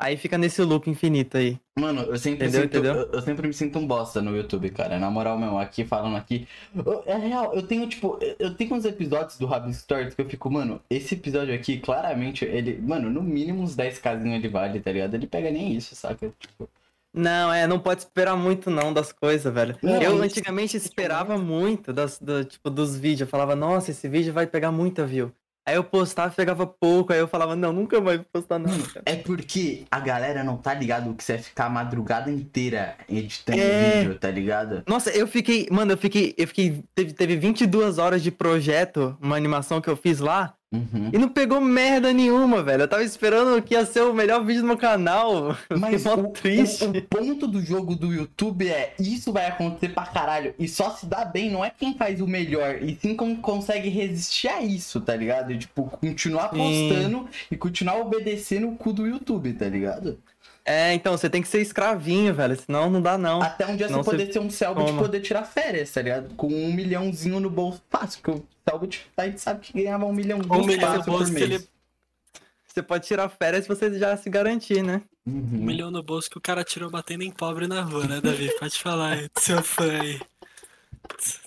Aí 0.00 0.16
fica 0.16 0.38
nesse 0.38 0.62
loop 0.62 0.88
infinito 0.88 1.36
aí. 1.36 1.58
Mano, 1.76 2.02
eu 2.02 2.16
sempre, 2.16 2.46
Entendeu, 2.46 2.62
sinto, 2.62 2.76
entendeu? 2.78 2.94
Eu, 2.94 3.12
eu 3.14 3.20
sempre 3.22 3.48
me 3.48 3.52
sinto 3.52 3.78
um 3.80 3.86
bosta 3.86 4.22
no 4.22 4.36
YouTube, 4.36 4.70
cara. 4.70 4.96
Na 4.96 5.10
moral 5.10 5.36
mesmo, 5.36 5.58
aqui 5.58 5.84
falando 5.84 6.16
aqui. 6.16 6.46
Eu- 6.74 7.02
É 7.04 7.16
real, 7.16 7.52
eu 7.52 7.62
tenho, 7.62 7.88
tipo, 7.88 8.16
eu- 8.38 8.54
tenho 8.54 8.74
uns 8.74 8.84
episódios 8.84 9.36
do 9.38 9.46
Rabin 9.46 9.72
Stories 9.72 10.14
que 10.14 10.22
eu 10.22 10.28
fico, 10.28 10.48
mano, 10.48 10.80
esse 10.88 11.14
episódio 11.16 11.52
aqui, 11.52 11.78
claramente, 11.80 12.44
ele. 12.44 12.80
Mano, 12.80 13.10
no 13.10 13.20
mínimo 13.22 13.60
uns 13.60 13.74
10 13.74 13.98
casinhos 13.98 14.36
ele 14.38 14.48
vale, 14.48 14.78
tá 14.78 14.92
ligado? 14.92 15.14
Ele 15.14 15.26
pega 15.26 15.50
nem 15.50 15.74
isso, 15.74 15.96
saca? 15.96 16.32
Tipo, 16.38 16.68
Não, 17.12 17.52
é, 17.52 17.66
não 17.66 17.80
pode 17.80 18.02
esperar 18.02 18.36
muito 18.36 18.70
não 18.70 18.92
das 18.92 19.10
coisas, 19.12 19.52
velho. 19.52 19.74
Não, 19.82 20.00
eu 20.00 20.22
antigamente 20.22 20.76
esperava 20.76 21.36
muito 21.36 21.92
das, 21.92 22.18
do, 22.20 22.44
tipo, 22.44 22.70
dos 22.70 22.96
vídeos. 22.96 23.22
Eu 23.22 23.26
falava, 23.26 23.56
nossa, 23.56 23.90
esse 23.90 24.06
vídeo 24.08 24.32
vai 24.32 24.46
pegar 24.46 24.70
muita 24.70 25.04
view. 25.04 25.32
Aí 25.68 25.74
eu 25.74 25.84
postava 25.84 26.32
pegava 26.34 26.66
pouco, 26.66 27.12
aí 27.12 27.18
eu 27.18 27.28
falava, 27.28 27.54
não, 27.54 27.74
nunca 27.74 28.00
vai 28.00 28.18
postar 28.18 28.58
não, 28.58 28.78
cara. 28.80 29.02
É 29.04 29.16
porque 29.16 29.84
a 29.90 30.00
galera 30.00 30.42
não 30.42 30.56
tá 30.56 30.72
ligado 30.72 31.14
que 31.14 31.22
você 31.22 31.34
vai 31.34 31.42
ficar 31.42 31.66
a 31.66 31.68
madrugada 31.70 32.30
inteira 32.30 32.94
editando 33.06 33.58
É. 33.60 34.00
vídeo, 34.00 34.18
tá 34.18 34.30
ligado? 34.30 34.82
Nossa, 34.86 35.10
eu 35.10 35.26
fiquei, 35.26 35.68
mano, 35.70 35.92
eu 35.92 35.98
fiquei, 35.98 36.34
eu 36.38 36.48
fiquei, 36.48 36.82
teve, 36.94 37.12
teve 37.12 37.36
22 37.36 37.98
horas 37.98 38.22
de 38.22 38.30
projeto, 38.30 39.14
uma 39.20 39.36
animação 39.36 39.78
que 39.78 39.90
eu 39.90 39.96
fiz 39.96 40.20
lá, 40.20 40.54
Uhum. 40.70 41.08
e 41.14 41.16
não 41.16 41.30
pegou 41.30 41.62
merda 41.62 42.12
nenhuma, 42.12 42.62
velho. 42.62 42.82
Eu 42.82 42.88
tava 42.88 43.02
esperando 43.02 43.62
que 43.62 43.72
ia 43.72 43.86
ser 43.86 44.02
o 44.02 44.12
melhor 44.12 44.44
vídeo 44.44 44.60
do 44.60 44.66
meu 44.68 44.76
canal. 44.76 45.56
Mas 45.70 46.02
fiquei 46.02 46.12
o, 46.12 46.22
mó 46.22 46.28
triste. 46.28 46.84
o- 46.84 46.90
o 46.90 47.02
ponto 47.02 47.46
do 47.46 47.62
jogo 47.62 47.96
do 47.96 48.12
YouTube 48.12 48.68
é 48.68 48.92
isso 48.98 49.32
vai 49.32 49.46
acontecer 49.46 49.88
pra 49.94 50.04
caralho. 50.04 50.54
E 50.58 50.68
só 50.68 50.90
se 50.90 51.06
dá 51.06 51.24
bem, 51.24 51.50
não 51.50 51.64
é 51.64 51.70
quem 51.70 51.94
faz 51.94 52.20
o 52.20 52.26
melhor, 52.26 52.82
e 52.82 52.98
sim 53.00 53.16
como 53.16 53.38
consegue 53.38 53.88
resistir 53.88 54.48
a 54.48 54.60
isso, 54.60 55.00
tá 55.00 55.16
ligado? 55.16 55.52
E, 55.52 55.58
tipo, 55.58 55.84
continuar 55.84 56.48
postando 56.50 57.26
e 57.50 57.56
continuar 57.56 57.96
obedecendo 58.00 58.68
o 58.68 58.76
cu 58.76 58.92
do 58.92 59.06
YouTube, 59.06 59.54
tá 59.54 59.66
ligado? 59.66 60.18
É, 60.68 60.92
então, 60.92 61.16
você 61.16 61.30
tem 61.30 61.40
que 61.40 61.48
ser 61.48 61.62
escravinho, 61.62 62.34
velho, 62.34 62.54
senão 62.60 62.90
não 62.90 63.00
dá 63.00 63.16
não. 63.16 63.40
Até 63.42 63.66
um 63.66 63.74
dia 63.74 63.88
Não, 63.88 64.02
você 64.02 64.10
você 64.10 64.10
poder 64.18 64.32
ser 64.32 64.38
um 64.40 64.50
Selbit 64.50 64.90
e 64.92 64.98
poder 64.98 65.20
tirar 65.20 65.44
férias, 65.44 65.90
tá 65.90 66.02
ligado? 66.02 66.34
Com 66.34 66.48
um 66.48 66.72
milhãozinho 66.72 67.40
no 67.40 67.48
bolso 67.48 67.82
fácil, 67.88 68.22
que 68.22 68.30
o 68.30 68.44
Selbit 68.68 69.06
a 69.16 69.24
gente 69.26 69.40
sabe 69.40 69.60
que 69.60 69.72
ganhava 69.72 70.04
um 70.04 70.12
milhãozinho 70.12 70.52
Um 70.54 70.66
milhão 70.66 70.92
no 70.94 71.02
fácil 71.04 71.12
por 71.12 71.28
mês. 71.30 71.42
ele- 71.42 71.68
Você 72.66 72.82
pode 72.82 73.06
tirar 73.06 73.28
férias 73.30 73.62
se 73.64 73.68
você 73.68 73.98
já 73.98 74.14
se 74.16 74.28
garantir, 74.28 74.82
né? 74.82 75.00
Um 75.26 75.32
Uhum. 75.32 75.64
milhão 75.64 75.90
no 75.90 76.02
bolso 76.02 76.28
que 76.30 76.36
o 76.36 76.40
cara 76.40 76.62
tirou 76.62 76.90
batendo 76.90 77.22
em 77.24 77.30
pobre 77.30 77.66
na 77.66 77.80
rua, 77.82 78.06
né, 78.06 78.20
Davi? 78.20 78.50
Pode 78.60 78.78
falar 78.78 79.14
aí, 79.14 79.30
seu 79.38 79.62
fã 79.62 79.90
aí. 79.90 80.20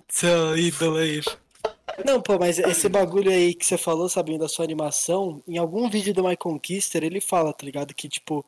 Seu 0.10 0.58
ídolo 0.58 0.98
aí. 0.98 1.22
Não, 2.06 2.20
pô, 2.22 2.40
mas 2.40 2.58
esse 2.58 2.90
bagulho 2.90 3.30
aí 3.32 3.54
que 3.54 3.66
você 3.66 3.78
falou, 3.78 4.10
sabendo 4.10 4.40
da 4.40 4.50
sua 4.50 4.66
animação, 4.66 5.42
em 5.48 5.58
algum 5.58 5.90
vídeo 5.90 6.14
do 6.14 6.24
My 6.24 6.36
Conquister 6.36 7.04
ele 7.04 7.22
fala, 7.22 7.54
tá 7.54 7.64
ligado? 7.66 7.94
Que, 7.94 8.10
tipo, 8.10 8.44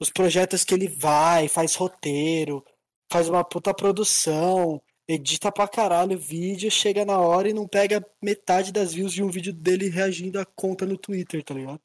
os 0.00 0.10
projetos 0.10 0.64
que 0.64 0.74
ele 0.74 0.88
vai, 0.88 1.48
faz 1.48 1.74
roteiro, 1.74 2.64
faz 3.10 3.28
uma 3.28 3.44
puta 3.44 3.72
produção, 3.72 4.80
edita 5.08 5.50
pra 5.52 5.68
caralho 5.68 6.16
o 6.16 6.20
vídeo, 6.20 6.70
chega 6.70 7.04
na 7.04 7.18
hora 7.18 7.48
e 7.48 7.54
não 7.54 7.66
pega 7.66 8.04
metade 8.22 8.72
das 8.72 8.92
views 8.92 9.12
de 9.12 9.22
um 9.22 9.30
vídeo 9.30 9.52
dele 9.52 9.88
reagindo 9.88 10.40
a 10.40 10.44
conta 10.44 10.84
no 10.84 10.98
Twitter, 10.98 11.42
tá 11.42 11.54
ligado? 11.54 11.80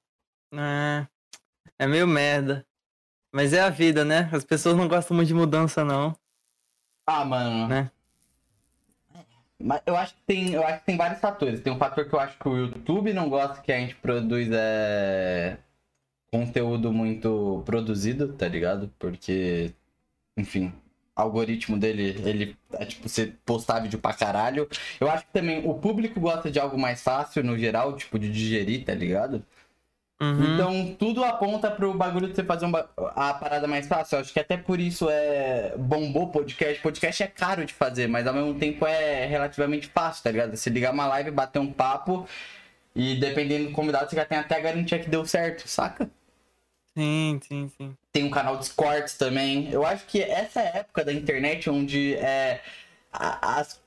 É, 0.54 1.08
é 1.80 1.88
meio 1.88 2.08
merda. 2.08 2.66
Mas 3.34 3.54
é 3.54 3.62
a 3.62 3.70
vida, 3.70 4.04
né? 4.04 4.30
As 4.34 4.44
pessoas 4.44 4.76
não 4.76 4.88
gostam 4.88 5.16
muito 5.16 5.30
de 5.30 5.34
mudança, 5.34 5.86
não. 5.86 6.14
Ah, 7.08 7.24
mano. 7.24 7.68
Né? 7.70 7.90
Mas 9.58 9.82
eu 9.86 9.96
acho 9.96 10.16
que 10.16 10.22
tem, 10.26 10.54
eu 10.54 10.66
acho 10.66 10.80
que 10.80 10.86
tem 10.86 10.98
vários 10.98 11.22
fatores. 11.22 11.62
Tem 11.62 11.72
um 11.72 11.78
fator 11.78 12.10
que 12.10 12.14
eu 12.14 12.20
acho 12.20 12.38
que 12.38 12.50
o 12.50 12.58
YouTube 12.58 13.14
não 13.14 13.30
gosta 13.30 13.62
que 13.62 13.72
a 13.72 13.80
gente 13.80 13.96
produz 13.96 14.50
é 14.52 15.58
conteúdo 16.32 16.92
muito 16.94 17.62
produzido, 17.66 18.34
tá 18.34 18.48
ligado? 18.48 18.92
Porque, 18.98 19.74
enfim, 20.38 20.74
algoritmo 21.16 21.78
dele, 21.78 22.16
ele 22.26 22.58
é 22.74 22.86
tipo 22.86 23.08
você 23.08 23.34
postar 23.46 23.82
vídeo 23.82 24.00
pra 24.00 24.14
caralho. 24.14 24.68
Eu 25.00 25.10
acho 25.10 25.26
que 25.26 25.34
também 25.34 25.68
o 25.68 25.74
público 25.74 26.20
gosta 26.20 26.50
de 26.50 26.60
algo 26.60 26.78
mais 26.78 27.04
fácil 27.04 27.44
no 27.44 27.58
geral, 27.58 27.96
tipo 27.96 28.18
de 28.18 28.32
digerir, 28.32 28.86
tá 28.86 28.94
ligado? 28.94 29.46
Uhum. 30.22 30.54
Então 30.54 30.96
tudo 31.00 31.24
aponta 31.24 31.72
pro 31.72 31.96
bagulho 31.96 32.28
de 32.28 32.36
você 32.36 32.44
fazer 32.44 32.68
um 32.68 32.72
a 32.76 33.34
parada 33.34 33.68
mais 33.68 33.88
fácil. 33.88 34.16
Eu 34.16 34.22
acho 34.22 34.32
que 34.32 34.40
até 34.40 34.56
por 34.56 34.80
isso 34.80 35.10
é 35.10 35.74
bombou 35.76 36.30
podcast. 36.30 36.82
Podcast 36.82 37.24
é 37.24 37.28
caro 37.28 37.66
de 37.66 37.74
fazer, 37.74 38.08
mas 38.08 38.28
ao 38.28 38.34
mesmo 38.34 38.54
tempo 38.54 38.86
é 38.86 39.26
relativamente 39.26 39.88
fácil, 39.88 40.24
tá 40.24 40.32
ligado? 40.32 40.56
Você 40.56 40.70
ligar 40.70 40.94
uma 40.94 41.08
live, 41.08 41.32
bater 41.32 41.60
um 41.60 41.74
papo 41.74 42.28
e 42.96 43.16
dependendo 43.16 43.70
do 43.70 43.72
convidado, 43.72 44.10
você 44.10 44.16
já 44.16 44.26
tem 44.26 44.38
até 44.38 44.58
a 44.58 44.60
garantia 44.60 45.00
que 45.00 45.10
deu 45.10 45.26
certo, 45.26 45.68
saca? 45.68 46.10
Sim, 46.98 47.40
sim, 47.48 47.72
sim. 47.78 47.98
Tem 48.12 48.24
um 48.24 48.30
canal 48.30 48.58
de 48.58 48.70
cortes 48.72 49.16
também. 49.18 49.70
Eu 49.72 49.86
acho 49.86 50.06
que 50.06 50.22
essa 50.22 50.62
é 50.62 50.80
época 50.80 51.06
da 51.06 51.14
internet 51.14 51.70
onde 51.70 52.16
é. 52.16 52.62
As, 53.14 53.80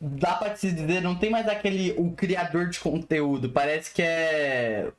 dá 0.00 0.34
pra 0.36 0.56
se 0.56 0.72
dizer, 0.72 1.02
não 1.02 1.14
tem 1.14 1.30
mais 1.30 1.46
aquele. 1.46 1.92
O 1.98 2.12
criador 2.12 2.68
de 2.68 2.80
conteúdo. 2.80 3.50
Parece 3.50 3.92
que 3.92 4.02
é. 4.02 4.90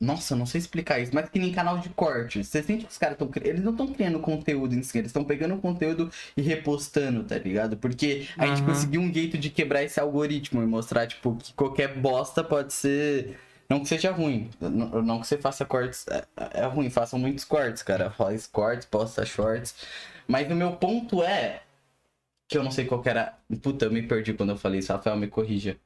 Nossa, 0.00 0.34
eu 0.34 0.38
não 0.38 0.46
sei 0.46 0.60
explicar 0.60 1.00
isso, 1.00 1.12
mas 1.12 1.28
que 1.28 1.40
nem 1.40 1.50
canal 1.52 1.78
de 1.78 1.88
corte. 1.88 2.44
Você 2.44 2.62
sente 2.62 2.84
que 2.84 2.90
os 2.92 2.98
caras 2.98 3.14
estão. 3.20 3.28
Eles 3.42 3.62
não 3.64 3.72
estão 3.72 3.88
criando 3.92 4.20
conteúdo 4.20 4.72
em 4.76 4.82
si, 4.84 4.96
eles 4.98 5.08
estão 5.08 5.24
pegando 5.24 5.56
o 5.56 5.60
conteúdo 5.60 6.08
e 6.36 6.42
repostando, 6.42 7.24
tá 7.24 7.36
ligado? 7.36 7.76
Porque 7.76 8.28
a 8.38 8.46
gente 8.46 8.60
Uhum. 8.60 8.66
conseguiu 8.68 9.00
um 9.00 9.12
jeito 9.12 9.36
de 9.36 9.50
quebrar 9.50 9.82
esse 9.82 9.98
algoritmo 9.98 10.62
e 10.62 10.66
mostrar, 10.66 11.08
tipo, 11.08 11.34
que 11.34 11.52
qualquer 11.52 11.96
bosta 11.96 12.44
pode 12.44 12.72
ser. 12.72 13.36
Não 13.68 13.80
que 13.80 13.88
seja 13.88 14.10
ruim, 14.10 14.48
não, 14.60 15.02
não 15.02 15.20
que 15.20 15.26
você 15.26 15.36
faça 15.36 15.64
cortes. 15.64 16.06
É, 16.08 16.24
é 16.62 16.64
ruim, 16.64 16.88
façam 16.88 17.18
muitos 17.18 17.44
cortes, 17.44 17.82
cara. 17.82 18.10
Faz 18.10 18.46
cortes, 18.46 18.86
posta 18.86 19.26
shorts. 19.26 19.74
Mas 20.26 20.50
o 20.50 20.54
meu 20.54 20.72
ponto 20.72 21.22
é. 21.22 21.62
Que 22.48 22.56
eu 22.56 22.62
não 22.62 22.70
sei 22.70 22.86
qual 22.86 23.02
que 23.02 23.10
era. 23.10 23.36
Puta, 23.62 23.84
eu 23.84 23.90
me 23.90 24.02
perdi 24.02 24.32
quando 24.32 24.50
eu 24.50 24.56
falei 24.56 24.78
isso. 24.80 24.90
Rafael, 24.90 25.16
me 25.16 25.28
corrija. 25.28 25.76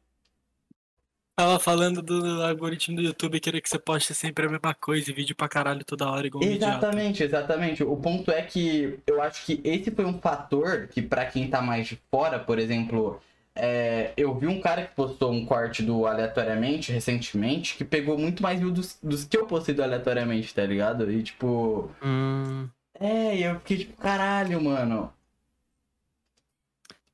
Tava 1.34 1.58
falando 1.58 2.02
do 2.02 2.42
algoritmo 2.42 2.96
do 2.96 3.02
YouTube, 3.02 3.40
querer 3.40 3.60
que 3.60 3.68
você 3.68 3.78
poste 3.78 4.14
sempre 4.14 4.46
a 4.46 4.50
mesma 4.50 4.74
coisa 4.74 5.10
e 5.10 5.14
vídeo 5.14 5.34
pra 5.34 5.48
caralho 5.48 5.82
toda 5.84 6.08
hora, 6.08 6.26
igual 6.26 6.44
um 6.44 6.46
idiota. 6.46 6.76
Exatamente, 6.76 7.22
exatamente. 7.24 7.82
O 7.82 7.96
ponto 7.96 8.30
é 8.30 8.42
que 8.42 9.00
eu 9.06 9.20
acho 9.20 9.46
que 9.46 9.60
esse 9.64 9.90
foi 9.90 10.04
um 10.04 10.20
fator 10.20 10.88
que, 10.88 11.00
pra 11.02 11.24
quem 11.26 11.48
tá 11.48 11.62
mais 11.62 11.88
de 11.88 11.98
fora, 12.10 12.38
por 12.38 12.58
exemplo, 12.58 13.20
é, 13.54 14.12
eu 14.16 14.34
vi 14.38 14.46
um 14.46 14.60
cara 14.60 14.86
que 14.86 14.94
postou 14.94 15.30
um 15.32 15.44
corte 15.44 15.82
do 15.82 16.06
aleatoriamente 16.06 16.90
recentemente 16.92 17.76
que 17.76 17.84
pegou 17.84 18.16
muito 18.18 18.42
mais 18.42 18.58
view 18.58 18.70
dos, 18.70 18.98
dos 19.02 19.24
que 19.24 19.36
eu 19.36 19.46
postei 19.46 19.74
do 19.74 19.82
aleatoriamente, 19.82 20.54
tá 20.54 20.64
ligado? 20.64 21.10
E 21.12 21.22
tipo. 21.22 21.90
Hum, 22.02 22.68
É, 22.98 23.36
eu 23.38 23.56
fiquei 23.60 23.78
tipo, 23.78 23.96
caralho, 24.00 24.60
mano. 24.62 25.12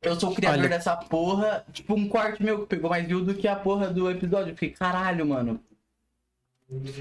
Eu 0.00 0.18
sou 0.18 0.30
o 0.30 0.35
criador 0.35 0.61
Olha. 0.61 0.68
dessa 0.68 0.97
porra. 0.97 1.64
Tipo, 1.73 1.95
um 1.95 2.09
corte 2.09 2.42
meu 2.42 2.61
que 2.61 2.66
pegou 2.66 2.88
mais 2.88 3.07
view 3.07 3.21
do 3.25 3.35
que 3.35 3.49
a 3.49 3.57
porra 3.57 3.88
do 3.88 4.09
episódio. 4.11 4.50
Eu 4.52 4.54
fiquei, 4.54 4.71
caralho, 4.71 5.26
mano. 5.26 5.61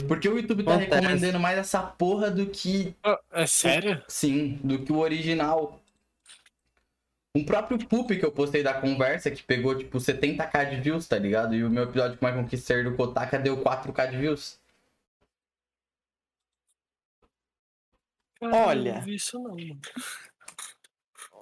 Porque 0.08 0.28
o 0.28 0.38
YouTube 0.38 0.64
tá 0.64 0.76
Acontece. 0.76 0.96
recomendando 0.96 1.40
mais 1.40 1.58
essa 1.60 1.82
porra 1.84 2.32
do 2.32 2.46
que 2.48 2.96
Ah, 3.04 3.20
É 3.32 3.46
sério? 3.46 4.02
Sim, 4.08 4.60
do 4.64 4.80
que 4.80 4.92
o 4.92 4.98
original. 4.98 5.80
Um 7.36 7.44
próprio 7.46 7.78
poop 7.88 8.18
que 8.18 8.26
eu 8.26 8.32
postei 8.32 8.64
da 8.64 8.74
conversa, 8.74 9.30
que 9.30 9.44
pegou 9.44 9.78
tipo 9.78 9.98
70k 10.00 10.70
de 10.72 10.82
views, 10.82 11.08
tá 11.08 11.18
ligado? 11.20 11.54
E 11.54 11.64
o 11.64 11.70
meu 11.70 11.84
episódio 11.84 12.18
com 12.18 12.26
o 12.26 12.30
Michael 12.30 12.48
Kisser 12.48 12.84
do 12.84 12.96
Kotaka 12.96 13.38
deu 13.38 13.58
4k 13.64 14.10
de 14.12 14.18
views. 14.18 14.60
Cara, 18.40 18.56
Olha. 18.56 18.90
Eu 18.90 18.96
não 18.96 19.02
vi 19.02 19.16
isso 19.16 19.40
não, 19.40 19.52
mano. 19.56 19.80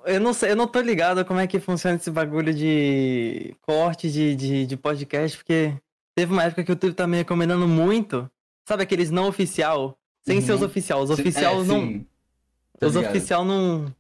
eu 0.06 0.20
não 0.20 0.34
sei, 0.34 0.52
eu 0.52 0.56
não 0.56 0.68
tô 0.68 0.80
ligado 0.82 1.24
como 1.26 1.40
é 1.40 1.48
que 1.48 1.60
funciona 1.60 1.96
esse 1.98 2.12
bagulho 2.12 2.54
de 2.54 3.56
corte 3.62 4.10
de, 4.12 4.36
de, 4.36 4.66
de 4.68 4.78
podcast, 4.78 5.38
porque 5.38 5.74
teve 6.16 6.32
uma 6.32 6.44
época 6.44 6.64
que 6.64 6.72
o 6.72 6.74
YouTube 6.74 6.94
tá 6.94 7.08
me 7.08 7.18
recomendando 7.18 7.68
muito. 7.68 8.30
Sabe 8.68 8.84
aqueles 8.84 9.12
não 9.12 9.28
oficial? 9.28 9.98
Sem 10.24 10.38
Uhum. 10.40 10.46
ser 10.46 10.54
os 10.54 10.62
oficial. 10.62 11.02
Os 11.04 11.10
Sim, 11.16 11.22
oficial 11.22 11.62
é, 11.62 11.64
não. 11.66 11.82
sim. 11.82 12.08
Tá 12.80 12.88
Os 12.88 12.96
ligado? 12.96 13.12
oficial 13.12 13.46
não. 13.46 13.96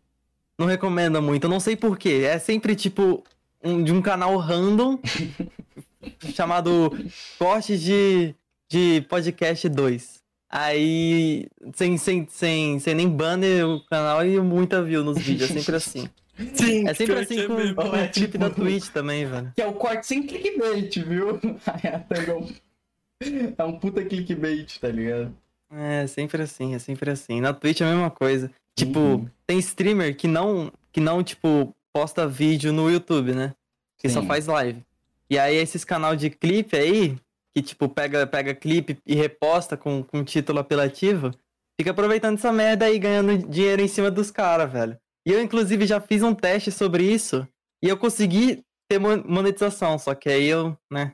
Não 0.58 0.66
recomenda 0.68 1.20
muito. 1.22 1.46
Eu 1.46 1.50
não 1.50 1.60
sei 1.60 1.76
porquê. 1.76 2.24
É 2.26 2.40
sempre 2.40 2.76
tipo 2.76 3.24
um- 3.64 3.84
de 3.84 3.92
um 3.92 4.02
canal 4.02 4.38
random 4.38 5.00
chamado 6.34 6.92
Corte 7.38 7.78
de, 7.78 8.34
de 8.70 9.02
Podcast 9.10 9.68
2. 9.70 10.24
Aí, 10.50 11.48
sem, 11.74 11.98
sem, 11.98 12.28
sem, 12.30 12.80
sem 12.80 12.94
nem 12.96 13.10
banner 13.10 13.68
o 13.68 13.84
canal 13.88 14.26
e 14.26 14.40
muita 14.40 14.82
view 14.82 15.04
nos 15.04 15.18
vídeos. 15.18 15.50
É 15.52 15.54
sempre 15.54 15.76
assim. 15.76 16.10
Sim, 16.54 16.86
É 16.88 16.94
sempre 16.94 17.16
assim 17.20 17.40
é 17.40 17.48
com, 17.48 17.60
É 17.60 17.72
o 17.72 17.76
clipe 17.92 18.12
tipo- 18.12 18.38
da 18.38 18.50
Twitch 18.50 18.90
também, 18.90 19.26
velho. 19.26 19.52
Que 19.56 19.62
é 19.62 19.68
o 19.68 19.74
corte 19.74 20.06
sem 20.06 20.24
clickbait, 20.24 20.94
viu? 21.02 21.40
É 21.84 22.34
um... 22.34 23.54
é 23.58 23.64
um 23.64 23.80
puta 23.80 24.04
clickbait, 24.04 24.78
tá 24.80 24.90
ligado? 24.90 25.34
É, 25.72 26.06
sempre 26.08 26.42
assim, 26.42 26.76
é 26.76 26.80
sempre 26.80 27.10
assim. 27.10 27.40
Na 27.42 27.54
Twitch 27.54 27.82
é 27.82 27.86
a 27.86 27.90
mesma 27.92 28.12
coisa. 28.12 28.52
Tipo, 28.78 29.00
Uhum. 29.00 29.30
tem 29.48 29.58
streamer 29.60 30.16
que 30.16 30.28
não, 30.28 30.72
que 30.92 31.00
não, 31.00 31.24
tipo, 31.24 31.74
posta 31.94 32.28
vídeo 32.28 32.74
no 32.74 32.90
YouTube, 32.90 33.34
né? 33.34 33.54
Que 33.98 34.10
só 34.10 34.22
Sim. 34.22 34.28
faz 34.28 34.48
live. 34.48 34.84
E 35.30 35.40
aí 35.40 35.56
esses 35.56 35.84
canal 35.86 36.16
de 36.16 36.30
clipe 36.30 36.76
aí, 36.78 37.18
que 37.56 37.62
tipo, 37.62 37.88
pega, 37.88 38.28
pega 38.28 38.54
clipe 38.54 38.98
e 39.06 39.16
reposta 39.16 39.78
com, 39.78 40.04
com 40.04 40.24
título 40.24 40.60
apelativo, 40.60 41.32
fica 41.80 41.92
aproveitando 41.92 42.38
essa 42.38 42.52
merda 42.52 42.86
aí, 42.86 43.00
ganhando 43.00 43.38
dinheiro 43.48 43.82
em 43.82 43.88
cima 43.88 44.12
dos 44.12 44.30
caras, 44.30 44.72
velho. 44.72 44.98
E 45.26 45.32
eu, 45.32 45.42
inclusive, 45.42 45.88
já 45.88 46.00
fiz 46.00 46.22
um 46.22 46.36
teste 46.36 46.72
sobre 46.72 47.04
isso 47.04 47.48
e 47.84 47.88
eu 47.90 47.98
consegui 47.98 48.62
ter 48.90 49.00
mon- 49.00 49.24
monetização, 49.26 49.98
só 49.98 50.14
que 50.14 50.30
aí 50.30 50.46
eu, 50.46 50.78
né? 50.92 51.14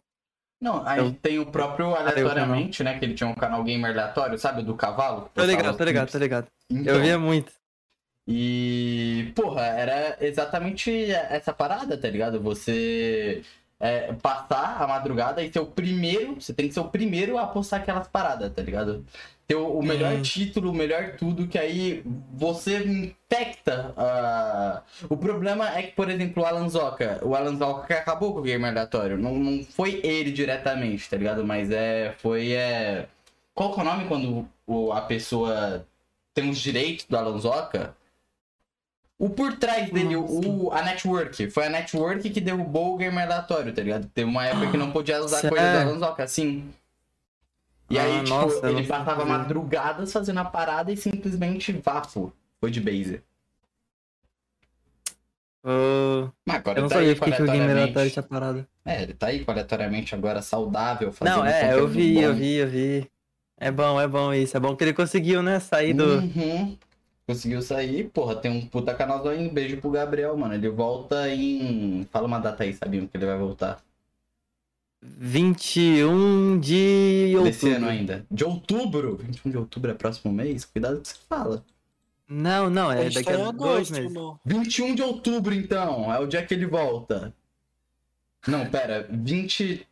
Não, 0.62 0.86
aí 0.88 1.00
Eu- 1.00 1.12
tem 1.12 1.40
o 1.40 1.46
próprio 1.48 1.96
aleatoriamente, 1.96 2.84
né? 2.84 3.00
Que 3.00 3.06
ele 3.06 3.16
tinha 3.16 3.28
um 3.28 3.34
canal 3.34 3.64
gamer 3.64 3.92
aleatório, 3.92 4.38
sabe? 4.38 4.62
Do 4.62 4.76
cavalo. 4.76 5.22
postava 5.34 5.48
ligado, 5.48 5.78
tô 5.78 5.84
ligado, 5.84 6.12
tô 6.12 6.18
ligado. 6.20 6.48
Então, 6.70 6.96
Eu 6.96 7.02
via 7.02 7.18
muito. 7.18 7.52
E, 8.28 9.32
porra, 9.36 9.66
era 9.66 10.18
exatamente 10.22 11.12
essa 11.12 11.52
parada, 11.52 11.98
tá 11.98 12.08
ligado? 12.08 12.40
Você 12.40 13.42
é, 13.80 14.14
passar 14.14 14.80
a 14.80 14.88
madrugada 14.88 15.44
e 15.44 15.52
ser 15.52 15.60
o 15.60 15.66
primeiro, 15.66 16.36
você 16.40 16.54
tem 16.54 16.68
que 16.68 16.74
ser 16.74 16.80
o 16.82 16.88
primeiro 16.90 17.40
a 17.40 17.48
postar 17.48 17.78
aquelas 17.78 18.08
paradas, 18.08 18.54
tá 18.54 18.62
ligado? 18.62 19.04
Ter 19.52 19.58
o, 19.58 19.82
melhor 19.82 20.14
Hum. 20.14 20.22
título, 20.22 20.72
o 20.72 20.74
melhor 20.74 21.18
tudo, 21.18 21.46
que 21.46 21.58
aí 21.60 22.02
você 22.34 22.78
infecta. 22.86 23.94
ah, 23.98 24.82
O 25.10 25.18
problema 25.18 25.78
é 25.78 25.84
que, 25.84 25.92
por 25.92 26.10
exemplo, 26.10 26.42
o 26.42 26.46
Alan 26.46 26.70
Zoca, 26.70 27.20
o 27.22 27.36
Alan 27.36 27.58
que 27.86 27.92
acabou 27.92 28.34
com 28.34 28.40
o 28.40 28.44
Gamer 28.44 28.72
Aleatório, 28.72 29.18
não, 29.18 29.36
não 29.38 29.62
foi 29.66 30.00
ele 30.06 30.32
diretamente, 30.32 31.10
tá 31.10 31.18
ligado? 31.18 31.44
Mas 31.46 31.70
é, 31.70 32.14
foi, 32.20 32.54
é... 32.54 33.08
Qual 33.54 33.74
que 33.74 33.80
é 33.80 33.84
o 33.84 33.86
nome 33.86 34.06
quando 34.08 34.48
o- 34.66 34.94
a 34.94 35.02
pessoa 35.02 35.86
tem 36.34 36.50
os 36.50 36.58
direitos 36.60 37.06
do 37.10 37.18
Alan 37.18 37.38
Zoca? 37.38 37.94
O 39.20 39.30
por 39.30 39.54
trás 39.58 39.92
dele, 39.92 40.16
o, 40.16 40.72
a 40.72 40.82
network. 40.82 41.50
Foi 41.52 41.66
a 41.68 41.70
network 41.70 42.28
que 42.30 42.40
derrubou 42.42 42.96
o 42.96 42.98
gamer 42.98 43.26
aleatório, 43.26 43.72
tá 43.74 43.82
ligado? 43.84 44.08
Teve 44.14 44.30
uma 44.30 44.46
época 44.48 44.72
que 44.72 44.78
não 44.78 44.92
podia 44.92 45.20
usar 45.22 45.42
Sério? 45.42 45.56
coisa 45.58 45.72
do 45.74 45.78
Alanzoca, 45.90 46.24
assim. 46.24 46.74
E 47.92 48.00
aí, 48.00 48.20
Ah, 48.20 48.24
tipo, 48.24 48.30
nossa, 48.30 48.66
eu 48.68 48.78
ele 48.78 48.88
passava 48.88 49.22
sabia. 49.22 49.38
madrugadas 49.38 50.12
fazendo 50.14 50.40
a 50.40 50.46
parada 50.46 50.92
e 50.92 50.98
simplesmente 50.98 51.72
vafo. 51.74 52.32
Foi 52.60 52.72
de 52.72 52.80
base. 52.80 53.22
Ô, 55.64 56.30
Mas 56.46 56.58
agora 56.58 56.80
eu 56.80 56.82
não 56.84 56.90
tá 56.90 56.96
sabia 56.96 57.10
aí 57.10 57.16
porque 57.16 57.32
que 57.36 57.42
o 57.44 57.46
Game. 57.46 57.72
Aleatório 57.72 58.10
tinha 58.12 58.24
parado. 58.24 58.68
É, 58.84 59.04
ele 59.04 59.14
tá 59.14 59.28
aí 59.28 59.44
aleatoriamente 59.46 60.16
agora 60.16 60.42
saudável, 60.42 61.12
fazendo 61.12 61.38
Não, 61.38 61.46
é, 61.46 61.74
eu 61.78 61.88
vi, 61.88 62.20
eu 62.20 62.32
bom. 62.34 62.40
vi, 62.40 62.54
eu 62.56 62.68
vi. 62.68 63.12
É 63.58 63.70
bom, 63.72 64.02
é 64.02 64.08
bom 64.08 64.34
isso. 64.34 64.58
É 64.58 64.60
bom 64.60 64.76
que 64.76 64.84
ele 64.84 64.94
conseguiu, 64.94 65.44
né, 65.44 65.60
sair 65.60 65.94
do... 65.94 66.18
Uhum. 66.18 66.76
Conseguiu 67.28 67.62
sair, 67.62 68.06
porra, 68.10 68.36
tem 68.36 68.50
um 68.52 68.66
puta 68.66 68.94
canal 68.96 69.32
em 69.34 69.48
beijo 69.48 69.78
pro 69.78 69.92
Gabriel, 69.92 70.36
mano. 70.36 70.54
Ele 70.56 70.68
volta 70.68 71.30
em. 71.30 72.06
Fala 72.12 72.26
uma 72.28 72.40
data 72.40 72.64
aí, 72.64 72.74
sabiam 72.74 73.06
que 73.08 73.16
ele 73.16 73.26
vai 73.28 73.38
voltar. 73.38 73.80
21 75.02 76.60
de 76.60 77.34
Desse 77.44 77.66
ano 77.68 77.76
outubro. 77.76 77.90
ainda. 77.90 78.26
De 78.30 78.44
outubro? 78.46 79.18
21 79.18 79.52
de 79.52 79.58
outubro 79.58 79.92
é 79.92 79.94
próximo 79.94 80.32
mês? 80.32 80.66
Cuidado 80.66 80.96
com 80.96 81.00
o 81.00 81.02
que 81.04 81.10
você 81.10 81.16
fala. 81.28 81.66
Não, 82.30 82.70
não, 82.70 82.92
é 82.92 83.10
daqui 83.10 83.24
tá 83.24 83.34
a 83.34 83.36
dois 83.36 83.50
agosto, 83.50 83.94
meses. 83.94 84.14
não. 84.14 84.40
21 84.46 84.96
de 84.96 85.02
outubro, 85.02 85.54
então. 85.54 86.14
É 86.14 86.20
o 86.20 86.28
dia 86.28 86.46
que 86.46 86.54
ele 86.54 86.66
volta. 86.66 87.34
Não, 88.48 88.66
pera. 88.70 89.06
20. 89.12 89.86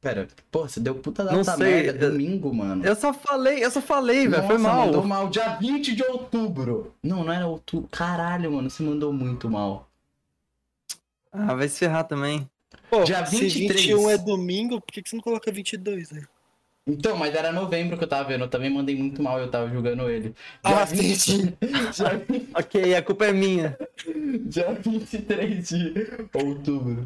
Pera. 0.00 0.28
Pô, 0.52 0.68
você 0.68 0.78
deu 0.78 0.94
puta 0.94 1.24
data 1.24 1.36
Não 1.36 1.42
sei, 1.42 1.56
merda. 1.82 2.04
eu- 2.06 2.12
Domingo, 2.12 2.54
mano. 2.54 2.84
Eu 2.84 2.94
só 2.94 3.12
falei, 3.12 3.64
eu 3.64 3.70
só 3.70 3.80
falei, 3.80 4.28
velho. 4.28 4.46
Foi 4.46 4.58
mal. 4.58 4.86
mandou 4.86 5.04
mal. 5.04 5.28
Dia 5.28 5.56
20 5.56 5.96
de 5.96 6.02
outubro. 6.04 6.94
Não, 7.02 7.24
não 7.24 7.32
era 7.32 7.46
outubro. 7.46 7.88
Caralho, 7.90 8.52
mano. 8.52 8.70
Você 8.70 8.82
mandou 8.84 9.12
muito 9.12 9.50
mal. 9.50 9.88
Ah, 11.32 11.54
vai 11.54 11.68
se 11.68 11.78
ferrar 11.80 12.04
também. 12.04 12.48
Pô, 12.98 13.04
Dia 13.04 13.26
se 13.26 13.36
23. 13.38 13.86
21 13.86 14.10
é 14.10 14.18
domingo, 14.18 14.80
por 14.80 14.92
que, 14.92 15.02
que 15.02 15.10
você 15.10 15.16
não 15.16 15.22
coloca 15.22 15.52
22, 15.52 16.10
né? 16.10 16.22
Então, 16.88 17.16
mas 17.16 17.34
era 17.34 17.50
novembro 17.50 17.98
que 17.98 18.04
eu 18.04 18.08
tava 18.08 18.28
vendo. 18.28 18.44
Eu 18.44 18.48
também 18.48 18.70
mandei 18.70 18.96
muito 18.96 19.20
mal. 19.20 19.40
Eu 19.40 19.50
tava 19.50 19.68
julgando 19.68 20.08
ele. 20.08 20.32
Ah, 20.62 20.84
Dia 20.84 20.84
20... 20.84 21.56
Dia 21.90 22.26
Ok, 22.54 22.94
a 22.94 23.02
culpa 23.02 23.26
é 23.26 23.32
minha. 23.32 23.76
Dia 24.44 24.72
23 24.72 25.68
de 25.68 25.94
outubro. 26.32 27.04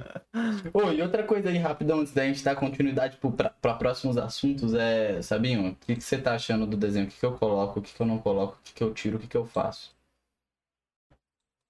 E 0.95 1.01
outra 1.01 1.23
coisa 1.23 1.49
aí, 1.49 1.57
rapidão, 1.57 2.01
antes 2.01 2.13
da 2.13 2.27
gente 2.27 2.45
dar 2.45 2.57
continuidade 2.57 3.17
pro, 3.17 3.33
pra, 3.33 3.49
pra 3.49 3.73
próximos 3.73 4.19
assuntos, 4.19 4.75
é. 4.75 5.23
Sabinho, 5.23 5.71
o 5.71 5.75
que, 5.75 5.97
que 5.97 6.05
você 6.05 6.19
tá 6.19 6.35
achando 6.35 6.67
do 6.67 6.77
desenho? 6.77 7.07
O 7.07 7.09
que, 7.09 7.19
que 7.19 7.25
eu 7.25 7.33
coloco, 7.33 7.81
o 7.81 7.83
que, 7.83 7.95
que 7.95 8.01
eu 8.01 8.07
não 8.07 8.19
coloco, 8.19 8.59
o 8.61 8.63
que, 8.63 8.75
que 8.75 8.83
eu 8.83 8.93
tiro, 8.93 9.17
o 9.17 9.21
que, 9.21 9.29
que 9.29 9.37
eu 9.37 9.47
faço? 9.47 9.97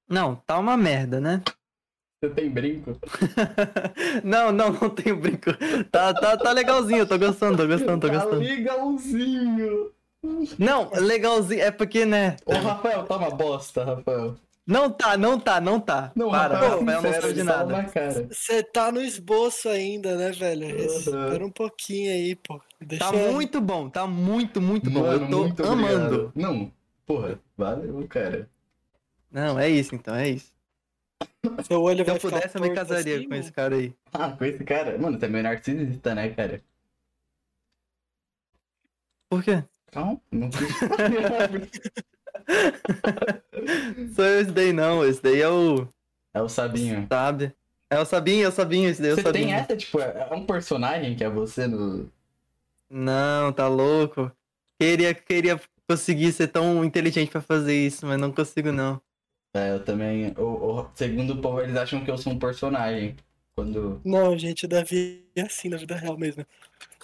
Não, 0.09 0.35
tá 0.35 0.59
uma 0.59 0.77
merda, 0.77 1.21
né? 1.21 1.41
Você 2.23 2.29
tem 2.35 2.51
brinco? 2.51 2.99
não, 4.23 4.53
não, 4.53 4.71
não 4.73 4.91
tenho 4.91 5.17
brinco. 5.17 5.53
Tá, 5.91 6.13
tá, 6.13 6.37
tá 6.37 6.53
legalzinho, 6.53 6.99
eu 6.99 7.07
tô 7.07 7.19
gostando, 7.19 7.57
tô 7.57 7.67
gostando, 7.67 7.99
tô 7.99 8.09
Tá 8.09 8.15
gostando. 8.15 8.43
legalzinho! 8.43 9.91
Não, 10.59 10.91
legalzinho, 10.93 11.63
é 11.63 11.71
porque, 11.71 12.05
né? 12.05 12.37
Ô, 12.45 12.53
Rafael, 12.53 13.05
toma 13.05 13.31
bosta, 13.31 13.85
Rafael. 13.85 14.37
Não 14.67 14.91
tá, 14.91 15.17
não 15.17 15.41
tá, 15.41 15.63
não 15.63 15.81
tá. 15.81 16.13
Não, 16.15 16.31
Para, 16.31 16.59
Rafael, 16.59 16.79
Rafael 16.81 17.03
não 17.03 17.13
sabe 17.23 17.33
de 17.33 17.43
nada. 17.43 17.87
Você 18.31 18.63
tá 18.65 18.93
no 18.93 19.01
esboço 19.01 19.71
ainda, 19.71 20.15
né, 20.15 20.31
velho? 20.31 20.67
Uhum. 20.67 20.85
Espera 20.85 21.47
um 21.47 21.51
pouquinho 21.51 22.13
aí, 22.13 22.37
pô. 22.37 22.61
Deixa 22.79 23.03
Tá 23.03 23.13
muito 23.13 23.63
bom, 23.63 23.89
tá 23.89 24.07
muito, 24.07 24.61
muito 24.61 24.91
bom. 24.91 25.01
Mano, 25.01 25.47
eu 25.49 25.55
tô 25.55 25.65
amando. 25.65 25.97
obrigado. 26.05 26.33
Não, 26.35 26.71
porra, 27.07 27.41
valeu, 27.57 28.07
cara. 28.11 28.47
Não, 29.33 29.59
é 29.59 29.71
isso 29.71 29.95
então, 29.95 30.15
é 30.15 30.29
isso. 30.29 30.60
Seu 31.65 31.83
olho 31.83 32.05
Se 32.05 32.11
eu 32.11 32.19
pudesse, 32.19 32.57
eu 32.57 32.63
me 32.63 32.75
casaria 32.75 33.17
assim, 33.17 33.25
com 33.25 33.31
mano. 33.31 33.43
esse 33.43 33.53
cara 33.53 33.77
aí. 33.77 33.95
Ah, 34.13 34.31
com 34.33 34.45
esse 34.45 34.65
cara. 34.65 34.99
Mano, 34.99 35.19
você 35.19 35.27
é 35.27 35.29
meio 35.29 35.45
narcisista, 35.45 36.15
né, 36.15 36.29
cara? 36.31 36.63
Por 39.29 39.43
quê? 39.43 39.65
Calma, 39.93 40.21
não 40.31 40.51
fiz. 40.53 40.69
Sou 44.15 44.25
eu 44.25 44.41
esse 44.41 44.51
daí 44.53 44.73
não, 44.73 45.05
esse 45.05 45.23
daí 45.23 45.41
é 45.41 45.49
o. 45.49 45.87
É 46.35 46.43
o 46.43 46.49
Sabinho. 46.49 47.07
Sabe? 47.09 47.53
É 47.89 47.99
o 47.99 48.05
Sabinho, 48.05 48.45
é 48.45 48.49
o 48.49 48.53
Sabinho, 48.53 48.89
esse 48.89 49.01
daí 49.03 49.11
é 49.11 49.15
o 49.15 49.17
Você 49.17 49.23
Sabinho. 49.23 49.47
tem 49.47 49.55
essa, 49.55 49.77
tipo, 49.77 50.01
é 50.01 50.29
um 50.33 50.47
personagem 50.47 51.17
que 51.17 51.25
é 51.25 51.29
você 51.29 51.67
no. 51.67 52.09
Não, 52.89 53.53
tá 53.53 53.69
louco. 53.69 54.31
Queria, 54.79 55.13
queria 55.15 55.61
conseguir 55.89 56.33
ser 56.33 56.49
tão 56.49 56.85
inteligente 56.85 57.31
pra 57.31 57.41
fazer 57.41 57.75
isso, 57.87 58.07
mas 58.07 58.19
não 58.19 58.33
consigo 58.33 58.73
não. 58.73 59.01
É, 59.55 59.71
eu 59.71 59.85
também. 59.85 60.33
O, 60.39 60.81
o- 60.81 60.91
segundo 60.95 61.35
o 61.35 61.41
povo, 61.43 61.61
eles 61.61 61.77
acham 61.77 62.05
que 62.05 62.11
eu 62.11 62.19
sou 62.19 62.33
um 62.33 62.39
personagem. 62.39 63.17
Quando. 63.55 64.01
Não, 64.05 64.39
gente, 64.39 64.65
o 64.65 64.69
Davi 64.69 65.27
é 65.35 65.43
assim 65.43 65.69
na 65.69 65.77
vida 65.77 65.97
real 65.97 66.17
mesmo. 66.17 66.47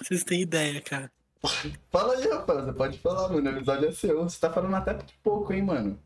Vocês 0.01 0.23
têm 0.25 0.41
ideia, 0.43 0.81
cara. 0.81 1.11
Fala 1.91 2.15
aí, 2.15 2.29
rapaz, 2.29 2.65
você 2.65 2.73
pode 2.73 2.99
falar, 2.99 3.29
mano. 3.29 3.51
O 3.51 3.57
episódio 3.57 3.89
é 3.89 3.93
seu. 3.93 4.23
Você 4.23 4.39
tá 4.41 4.53
falando 4.53 4.75
até 4.77 4.95
de 4.95 5.13
pouco, 5.23 5.53
hein, 5.53 5.63
mano. 5.63 5.99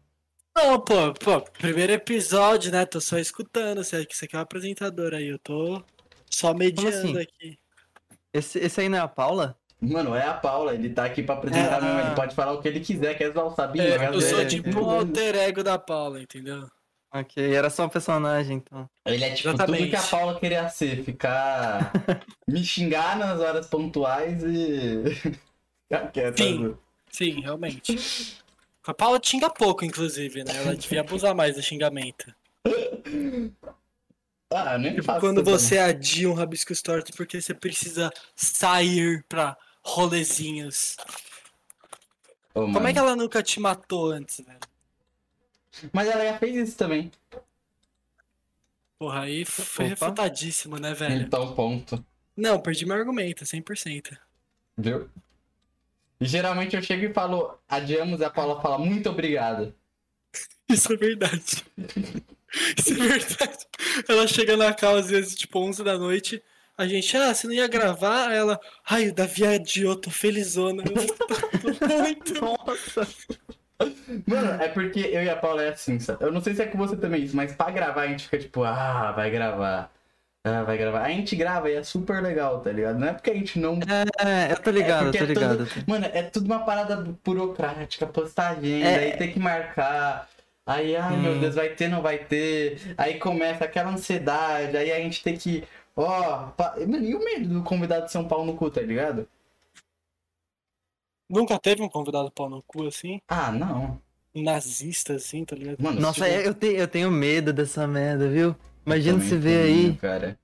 Não, 0.57 0.81
pô, 0.81 1.13
pô, 1.15 1.41
primeiro 1.43 1.93
episódio, 1.93 2.73
né? 2.73 2.85
Tô 2.87 3.01
só 3.01 3.19
escutando. 3.19 3.85
Você 3.85 4.05
você 4.11 4.25
aqui 4.25 4.37
é 4.37 4.39
o 4.39 4.43
apresentador 4.43 5.15
aí. 5.15 5.29
Eu 5.29 5.39
tô 5.39 5.83
só 6.31 6.53
mediando 6.55 7.19
assim? 7.19 7.19
aqui. 7.19 7.59
Esse, 8.33 8.59
esse 8.59 8.81
aí 8.81 8.89
não 8.89 8.99
é 8.99 9.01
a 9.01 9.09
Paula? 9.09 9.60
Mano, 9.81 10.15
é 10.15 10.27
a 10.27 10.35
Paula, 10.35 10.75
ele 10.75 10.91
tá 10.91 11.05
aqui 11.07 11.23
pra 11.23 11.37
apresentar 11.37 11.79
É. 11.79 11.81
mesmo. 11.81 12.01
Ele 12.01 12.15
pode 12.15 12.35
falar 12.35 12.53
o 12.53 12.61
que 12.61 12.69
ele 12.69 12.81
quiser, 12.81 13.17
quer 13.17 13.31
usar 13.31 13.45
o 13.45 13.55
Sabinho. 13.55 13.85
É, 13.85 14.09
eu 14.09 14.21
sou 14.21 14.47
tipo 14.47 14.79
o 14.81 14.91
alter 14.91 15.35
ego 15.37 15.63
da 15.65 15.79
Paula, 15.79 16.21
entendeu? 16.21 16.69
Ok, 17.13 17.53
era 17.55 17.69
só 17.71 17.87
um 17.87 17.89
personagem 17.89 18.59
então. 18.59 18.89
Ele 19.05 19.25
é 19.25 19.31
tipo 19.31 19.49
Exatamente. 19.49 19.81
tudo 19.85 19.91
que 19.91 19.97
a 19.97 20.03
Paula 20.03 20.39
queria 20.39 20.69
ser, 20.69 21.03
ficar. 21.03 21.93
me 22.47 22.63
xingar 22.65 23.19
nas 23.19 23.41
horas 23.41 23.67
pontuais 23.67 24.43
e. 24.45 25.03
ficar 25.89 26.13
quieta. 26.13 26.43
Sim. 26.43 26.69
né? 26.69 26.75
Sim, 27.11 27.41
realmente. 27.41 28.37
A 28.87 28.95
Paula 28.95 29.19
xinga 29.23 29.51
pouco, 29.51 29.85
inclusive, 29.85 30.45
né? 30.45 30.53
Ela 30.57 30.77
devia 30.77 31.01
abusar 31.01 31.35
mais 31.35 31.57
do 31.57 31.63
xingamento. 31.63 32.33
Ah, 34.53 34.77
nem 34.77 34.91
Tipo, 34.95 35.05
faço 35.05 35.21
quando 35.21 35.45
você 35.45 35.79
adia 35.79 36.29
um 36.29 36.35
rabisco 36.35 36.75
torto 36.83 37.13
porque 37.17 37.41
você 37.41 37.55
precisa 37.55 38.11
sair 38.35 39.25
pra 39.29 39.57
rolezinhos. 39.83 40.97
Ô, 42.55 42.63
Como 42.73 42.87
é 42.87 42.93
que 42.93 42.99
ela 42.99 43.17
nunca 43.17 43.43
te 43.43 43.61
matou 43.61 44.11
antes, 44.11 44.45
velho? 44.45 44.59
Mas 45.93 46.09
ela 46.09 46.25
já 46.25 46.39
fez 46.39 46.69
isso 46.69 46.77
também. 46.77 47.11
Porra, 48.99 49.23
aí 49.23 49.45
foi 49.45 49.87
Opa. 49.87 49.95
refutadíssimo, 49.95 50.77
né, 50.79 50.93
velho? 50.93 51.23
Então, 51.23 51.55
ponto. 51.55 52.05
Não, 52.37 52.61
perdi 52.61 52.85
meu 52.85 52.97
argumento, 52.97 53.45
100%. 53.45 54.17
Viu? 54.77 55.09
E 56.21 56.27
geralmente 56.27 56.77
eu 56.77 56.83
chego 56.83 57.05
e 57.07 57.15
falo, 57.15 57.59
adiamos, 57.67 58.21
e 58.21 58.25
a 58.25 58.31
Paula 58.31 58.61
fala, 58.61 58.79
muito 58.79 59.09
obrigado. 59.09 59.75
Isso 60.69 60.93
é 60.93 60.97
verdade. 60.97 61.65
Isso 62.77 62.93
é 62.93 63.09
verdade. 63.09 63.67
Ela 64.09 64.27
chega 64.27 64.57
na 64.57 64.75
casa 64.75 65.01
às 65.01 65.11
vezes, 65.11 65.35
tipo, 65.35 65.59
11 65.61 65.83
da 65.83 65.97
noite. 65.97 66.43
A 66.81 66.87
gente, 66.89 67.15
ah, 67.15 67.35
você 67.35 67.47
não 67.47 67.53
ia 67.53 67.69
gravar? 67.69 68.29
Aí 68.29 68.39
ela, 68.39 68.59
ai, 68.89 69.09
o 69.09 69.15
Davi 69.15 69.47
adiou, 69.47 69.95
tô 69.97 70.11
felizona. 70.11 70.83
Eu 70.87 71.07
tô 71.15 71.87
muito. 72.03 72.35
Nossa! 72.41 73.07
Mano, 74.27 74.63
é 74.63 74.69
porque 74.69 75.01
eu 75.01 75.23
e 75.23 75.29
a 75.29 75.37
Paula 75.37 75.63
é 75.63 75.69
assim, 75.69 76.01
sabe? 76.01 76.25
Eu 76.25 76.33
não 76.33 76.41
sei 76.41 76.55
se 76.55 76.63
é 76.63 76.67
com 76.67 76.79
você 76.79 76.97
também 76.97 77.23
isso, 77.23 77.37
mas 77.37 77.53
pra 77.53 77.71
gravar 77.71 78.03
a 78.03 78.07
gente 78.09 78.25
fica 78.25 78.39
tipo, 78.39 78.65
ah, 78.65 79.13
vai 79.13 79.31
gravar. 79.31 79.91
Ah, 80.43 80.63
vai 80.63 80.79
gravar. 80.79 81.03
A 81.03 81.11
gente 81.11 81.37
grava 81.37 81.69
e 81.71 81.75
é 81.75 81.83
super 81.83 82.23
legal, 82.23 82.61
tá 82.61 82.73
ligado? 82.73 82.99
Não 82.99 83.09
é 83.09 83.13
porque 83.13 83.31
a 83.31 83.35
gente 83.35 83.59
não. 83.59 83.79
É, 84.19 84.53
eu 84.53 84.57
tô 84.57 84.71
ligado, 84.71 85.05
porque 85.05 85.19
tô 85.19 85.25
é 85.25 85.27
ligado. 85.27 85.69
Mano, 85.87 86.07
é 86.15 86.23
tudo 86.23 86.47
uma 86.47 86.61
parada 86.65 86.97
burocrática, 87.23 88.07
postar 88.07 88.53
agenda, 88.53 88.89
É. 88.89 88.99
aí 89.13 89.17
tem 89.19 89.31
que 89.33 89.39
marcar. 89.39 90.29
Aí, 90.67 90.97
ai 90.97 91.17
meu 91.19 91.33
Hum. 91.33 91.41
Deus, 91.41 91.55
vai 91.57 91.69
ter, 91.71 91.89
não 91.89 92.01
vai 92.01 92.19
ter. 92.19 92.79
Aí 92.97 93.19
começa 93.19 93.65
aquela 93.65 93.91
ansiedade, 93.91 94.77
aí 94.79 94.91
a 94.93 94.97
gente 94.99 95.23
tem 95.23 95.37
que. 95.37 95.63
Ó, 96.03 96.47
pa- 96.51 96.77
mano, 96.79 97.05
e 97.05 97.15
o 97.15 97.23
medo 97.25 97.49
do 97.49 97.63
convidado 97.63 98.07
de 98.07 98.13
São 98.13 98.27
Paulo 98.27 98.47
no 98.47 98.57
cu, 98.57 98.71
tá 98.71 98.81
ligado? 98.81 99.29
Nunca 101.29 101.59
teve 101.59 101.83
um 101.83 101.89
convidado 101.89 102.31
pau 102.31 102.49
no 102.51 102.63
cu 102.63 102.87
assim? 102.87 103.21
Ah, 103.29 103.53
não. 103.53 104.01
Nazista 104.35 105.15
assim, 105.15 105.45
tá 105.45 105.55
ligado? 105.57 105.77
Mano, 105.81 106.01
Nossa, 106.01 106.27
é, 106.27 106.47
eu, 106.47 106.55
te, 106.55 106.67
eu 106.69 106.89
tenho 106.89 107.11
medo 107.11 107.53
dessa 107.53 107.87
merda, 107.87 108.29
viu? 108.29 108.55
Imagina 108.85 109.21
se 109.21 109.37
ver 109.37 109.65
aí. 109.65 109.95
Cara. 109.97 110.39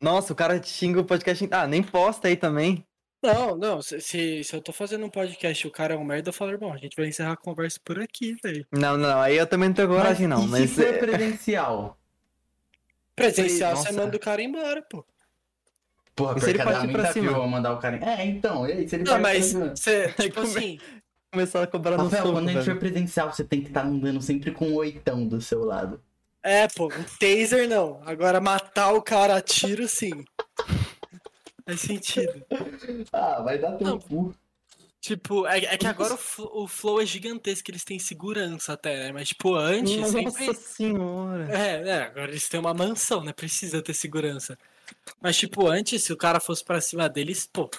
Nossa, 0.00 0.32
o 0.32 0.36
cara 0.36 0.58
te 0.58 0.68
xinga 0.68 1.00
o 1.00 1.04
podcast. 1.04 1.48
Ah, 1.50 1.66
nem 1.66 1.82
posta 1.82 2.28
aí 2.28 2.36
também. 2.36 2.84
Não, 3.22 3.56
não, 3.56 3.82
se, 3.82 4.00
se, 4.00 4.44
se 4.44 4.54
eu 4.54 4.60
tô 4.60 4.72
fazendo 4.72 5.04
um 5.04 5.10
podcast 5.10 5.64
e 5.64 5.68
o 5.68 5.72
cara 5.72 5.94
é 5.94 5.96
um 5.96 6.04
merda, 6.04 6.28
eu 6.28 6.32
falo, 6.32 6.52
irmão, 6.52 6.72
a 6.72 6.76
gente 6.76 6.94
vai 6.96 7.06
encerrar 7.08 7.32
a 7.32 7.36
conversa 7.36 7.80
por 7.84 7.98
aqui, 8.00 8.36
velho. 8.42 8.64
Não, 8.70 8.96
não, 8.96 9.20
aí 9.20 9.36
eu 9.36 9.46
também 9.46 9.68
não 9.68 9.74
tenho 9.74 9.88
coragem, 9.88 10.28
não. 10.28 10.46
Mas 10.46 10.70
se 10.70 10.76
for 10.84 10.94
é- 10.94 10.98
presencial? 10.98 11.98
Presencial, 13.16 13.72
Nossa. 13.74 13.88
você 13.90 13.92
manda 13.92 14.16
o 14.16 14.20
cara 14.20 14.42
embora, 14.42 14.82
pô. 14.82 15.04
Porra, 16.14 16.36
E 16.38 16.40
se 16.40 16.50
ele 16.50 16.58
partir 16.62 16.88
pra 16.92 16.98
muita 17.02 17.12
cima? 17.12 17.44
a 17.44 17.46
mandar 17.46 17.72
o 17.72 17.78
cara. 17.78 17.98
É, 18.02 18.24
então, 18.26 18.66
e 18.68 18.72
aí, 18.72 18.88
se 18.88 18.96
ele 18.96 19.04
Não, 19.04 19.18
mas 19.20 19.52
pra 19.54 19.68
você, 19.74 20.08
tipo 20.20 20.40
assim, 20.40 20.78
começar 21.32 21.62
a 21.62 21.66
cobrar 21.66 21.96
no 21.96 22.04
Rafael, 22.04 22.22
soco, 22.22 22.34
quando 22.34 22.48
a 22.48 22.52
gente 22.52 22.64
for 22.64 22.76
presencial, 22.78 23.32
você 23.32 23.42
tem 23.44 23.60
que 23.62 23.68
estar 23.68 23.84
andando 23.84 24.20
sempre 24.22 24.50
com 24.52 24.68
um 24.68 24.74
oitão 24.76 25.26
do 25.26 25.40
seu 25.40 25.64
lado. 25.64 26.00
é, 26.42 26.68
pô, 26.68 26.86
um 26.86 27.04
taser 27.18 27.68
não. 27.68 28.00
Agora 28.06 28.40
matar 28.40 28.92
o 28.92 29.02
cara 29.02 29.36
a 29.36 29.40
tiro, 29.40 29.88
sim. 29.88 30.24
Faz 31.66 31.80
sentido. 31.80 32.44
Ah, 33.12 33.42
vai 33.42 33.58
dar 33.58 33.72
Não. 33.80 33.98
tempo. 33.98 34.34
Tipo, 35.06 35.46
é, 35.46 35.58
é 35.58 35.76
que 35.76 35.86
agora 35.86 36.14
o, 36.14 36.16
fl- 36.16 36.48
o 36.52 36.66
flow 36.66 37.00
é 37.00 37.06
gigantesco, 37.06 37.70
eles 37.70 37.84
têm 37.84 37.96
segurança 37.98 38.72
até, 38.72 39.04
né? 39.04 39.12
Mas, 39.12 39.28
tipo, 39.28 39.54
antes 39.54 39.96
Nossa 39.96 40.12
sempre... 40.12 40.54
senhora. 40.54 41.48
É, 41.56 41.88
é, 41.88 42.02
agora 42.02 42.28
eles 42.28 42.48
têm 42.48 42.58
uma 42.58 42.74
mansão, 42.74 43.22
né? 43.22 43.32
Precisa 43.32 43.80
ter 43.80 43.94
segurança. 43.94 44.58
Mas, 45.20 45.36
tipo, 45.36 45.68
antes, 45.68 46.02
se 46.02 46.12
o 46.12 46.16
cara 46.16 46.40
fosse 46.40 46.64
pra 46.64 46.80
cima 46.80 47.08
deles, 47.08 47.48
pô, 47.52 47.70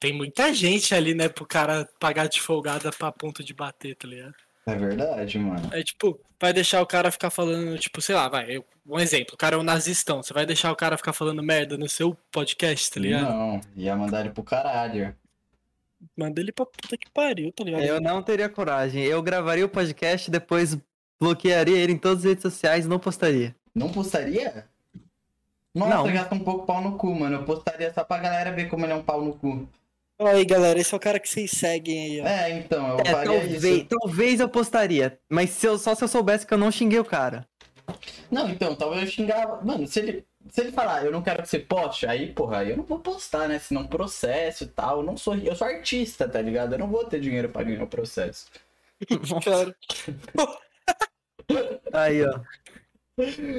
tem 0.00 0.12
muita 0.12 0.52
gente 0.52 0.94
ali, 0.94 1.14
né, 1.14 1.28
pro 1.28 1.46
cara 1.46 1.88
pagar 2.00 2.28
de 2.28 2.40
folgada 2.40 2.90
pra 2.90 3.12
ponto 3.12 3.44
de 3.44 3.54
bater, 3.54 3.94
tá 3.94 4.08
ligado? 4.08 4.34
É 4.66 4.74
verdade, 4.74 5.38
mano. 5.38 5.70
É 5.72 5.82
tipo, 5.82 6.20
vai 6.40 6.52
deixar 6.52 6.82
o 6.82 6.86
cara 6.86 7.10
ficar 7.12 7.30
falando, 7.30 7.78
tipo, 7.78 8.00
sei 8.02 8.14
lá, 8.16 8.28
vai, 8.28 8.56
eu- 8.56 8.64
um 8.86 8.98
exemplo, 8.98 9.34
o 9.34 9.38
cara 9.38 9.54
é 9.54 9.58
um 9.58 9.62
nazistão, 9.62 10.22
você 10.22 10.32
vai 10.34 10.44
deixar 10.44 10.72
o 10.72 10.76
cara 10.76 10.96
ficar 10.96 11.12
falando 11.12 11.42
merda 11.42 11.76
no 11.78 11.88
seu 11.88 12.16
podcast, 12.32 12.90
tá 12.90 12.98
ligado? 13.00 13.28
Não, 13.30 13.60
ia 13.76 13.94
mandar 13.94 14.20
ele 14.20 14.30
pro 14.30 14.42
caralho. 14.42 15.14
Manda 16.16 16.40
ele 16.40 16.52
pra 16.52 16.64
puta 16.66 16.96
que 16.96 17.10
pariu, 17.10 17.52
tá 17.52 17.64
ligado? 17.64 17.82
Eu 17.82 18.00
não 18.00 18.22
teria 18.22 18.48
coragem. 18.48 19.02
Eu 19.04 19.22
gravaria 19.22 19.64
o 19.64 19.68
podcast, 19.68 20.30
depois 20.30 20.76
bloquearia 21.20 21.76
ele 21.76 21.92
em 21.92 21.98
todas 21.98 22.18
as 22.18 22.24
redes 22.24 22.42
sociais 22.42 22.84
e 22.84 22.88
não 22.88 22.98
postaria. 22.98 23.54
Não 23.74 23.90
postaria? 23.90 24.66
Nossa, 25.74 25.94
Não. 25.96 26.12
gasta 26.12 26.34
um 26.34 26.38
pouco 26.40 26.66
pau 26.66 26.80
no 26.82 26.96
cu, 26.96 27.14
mano. 27.14 27.36
Eu 27.36 27.44
postaria 27.44 27.92
só 27.92 28.02
pra 28.04 28.18
galera 28.18 28.52
ver 28.52 28.68
como 28.68 28.84
ele 28.84 28.92
é 28.92 28.96
um 28.96 29.02
pau 29.02 29.22
no 29.22 29.32
cu. 29.34 29.68
Olha 30.20 30.36
aí, 30.38 30.44
galera, 30.44 30.78
esse 30.80 30.92
é 30.92 30.96
o 30.96 31.00
cara 31.00 31.20
que 31.20 31.28
vocês 31.28 31.50
seguem 31.52 32.00
aí, 32.00 32.20
ó. 32.20 32.26
É, 32.26 32.50
então, 32.58 32.88
eu 32.88 33.00
É, 33.00 33.04
faria 33.04 33.40
talvez, 33.40 33.64
isso. 33.64 33.84
talvez 33.86 34.40
eu 34.40 34.48
postaria. 34.48 35.18
Mas 35.28 35.50
se 35.50 35.66
eu, 35.66 35.78
só 35.78 35.94
se 35.94 36.02
eu 36.02 36.08
soubesse 36.08 36.44
que 36.46 36.52
eu 36.52 36.58
não 36.58 36.72
xinguei 36.72 36.98
o 36.98 37.04
cara. 37.04 37.46
Não, 38.30 38.48
então, 38.50 38.74
talvez 38.74 39.02
eu 39.02 39.08
xingava. 39.08 39.64
Mano, 39.64 39.86
se 39.86 40.00
ele, 40.00 40.26
se 40.50 40.60
ele 40.60 40.72
falar, 40.72 41.04
eu 41.04 41.12
não 41.12 41.22
quero 41.22 41.42
que 41.42 41.48
você 41.48 41.58
poste, 41.58 42.06
aí, 42.06 42.32
porra, 42.32 42.58
aí 42.58 42.70
eu 42.70 42.76
não 42.76 42.84
vou 42.84 42.98
postar, 42.98 43.48
né? 43.48 43.58
Senão 43.58 43.86
processo 43.86 44.64
e 44.64 44.68
tal. 44.68 44.98
Eu 44.98 45.02
não 45.04 45.16
sou. 45.16 45.36
Eu 45.36 45.54
sou 45.56 45.66
artista, 45.66 46.28
tá 46.28 46.40
ligado? 46.40 46.74
Eu 46.74 46.78
não 46.78 46.88
vou 46.88 47.04
ter 47.04 47.20
dinheiro 47.20 47.48
pra 47.48 47.62
ganhar 47.62 47.82
o 47.82 47.88
processo. 47.88 48.46
Cara, 49.44 49.74
Aí, 51.92 52.24
ó. 52.24 52.40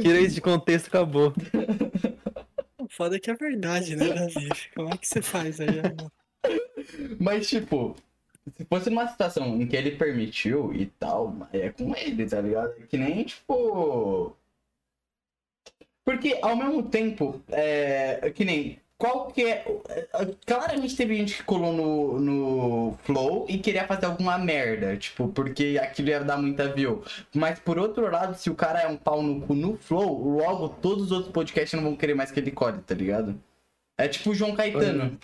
Tirei 0.02 0.21
isso 0.21 0.36
de 0.36 0.41
contexto, 0.41 0.88
acabou. 0.88 1.34
o 2.78 2.88
foda 2.89 3.17
é 3.17 3.19
que 3.19 3.30
é 3.30 3.36
verdade, 3.36 3.95
né, 3.95 4.13
Davi? 4.13 4.49
Como 4.75 4.93
é 4.93 4.97
que 4.97 5.08
você 5.08 5.21
faz 5.21 5.60
aí? 5.60 5.67
ó? 5.69 6.10
Mas, 7.19 7.49
tipo, 7.49 7.95
se 8.56 8.65
fosse 8.65 8.89
numa 8.89 9.08
situação 9.08 9.62
em 9.62 9.67
que 9.67 9.75
ele 9.75 9.91
permitiu 9.91 10.73
e 10.73 10.86
tal, 10.86 11.47
é 11.52 11.69
com 11.69 11.95
ele, 11.95 12.25
tá 12.25 12.41
ligado? 12.41 12.73
É 12.80 12.86
Que 12.86 12.97
nem, 12.97 13.23
tipo. 13.23 14.36
Porque, 16.06 16.38
ao 16.42 16.56
mesmo 16.56 16.84
tempo, 16.84 17.42
é. 17.50 18.32
Que 18.34 18.46
nem. 18.46 18.80
Qual 18.98 19.28
que 19.28 19.46
é. 19.46 19.66
Claramente 20.46 20.96
teve 20.96 21.16
gente 21.16 21.38
que 21.38 21.44
colou 21.44 21.72
no, 21.72 22.20
no 22.20 22.98
Flow 23.04 23.46
e 23.48 23.58
queria 23.58 23.88
fazer 23.88 24.08
alguma 24.08 24.38
merda, 24.38 24.98
tipo, 24.98 25.30
porque 25.30 25.80
aquilo 25.82 26.10
ia 26.10 26.20
dar 26.20 26.38
muita 26.38 26.68
view. 26.68 27.04
Mas 27.34 27.60
por 27.60 27.80
outro 27.80 28.12
lado, 28.12 28.36
se 28.36 28.50
o 28.50 28.56
cara 28.56 28.82
é 28.82 28.88
um 28.88 28.98
pau 28.98 29.22
no 29.22 29.40
cu 29.42 29.54
no 29.54 29.78
Flow, 29.78 30.38
logo 30.38 30.68
todos 30.68 31.06
os 31.06 31.12
outros 31.12 31.32
podcasts 31.32 31.74
não 31.80 31.88
vão 31.88 31.96
querer 31.96 32.14
mais 32.14 32.30
que 32.30 32.40
ele 32.40 32.52
colhe, 32.52 32.82
tá 32.82 32.94
ligado? 32.94 33.42
É 33.98 34.08
tipo 34.08 34.32
o 34.32 34.36
João 34.36 34.54
Caetano. 34.56 35.18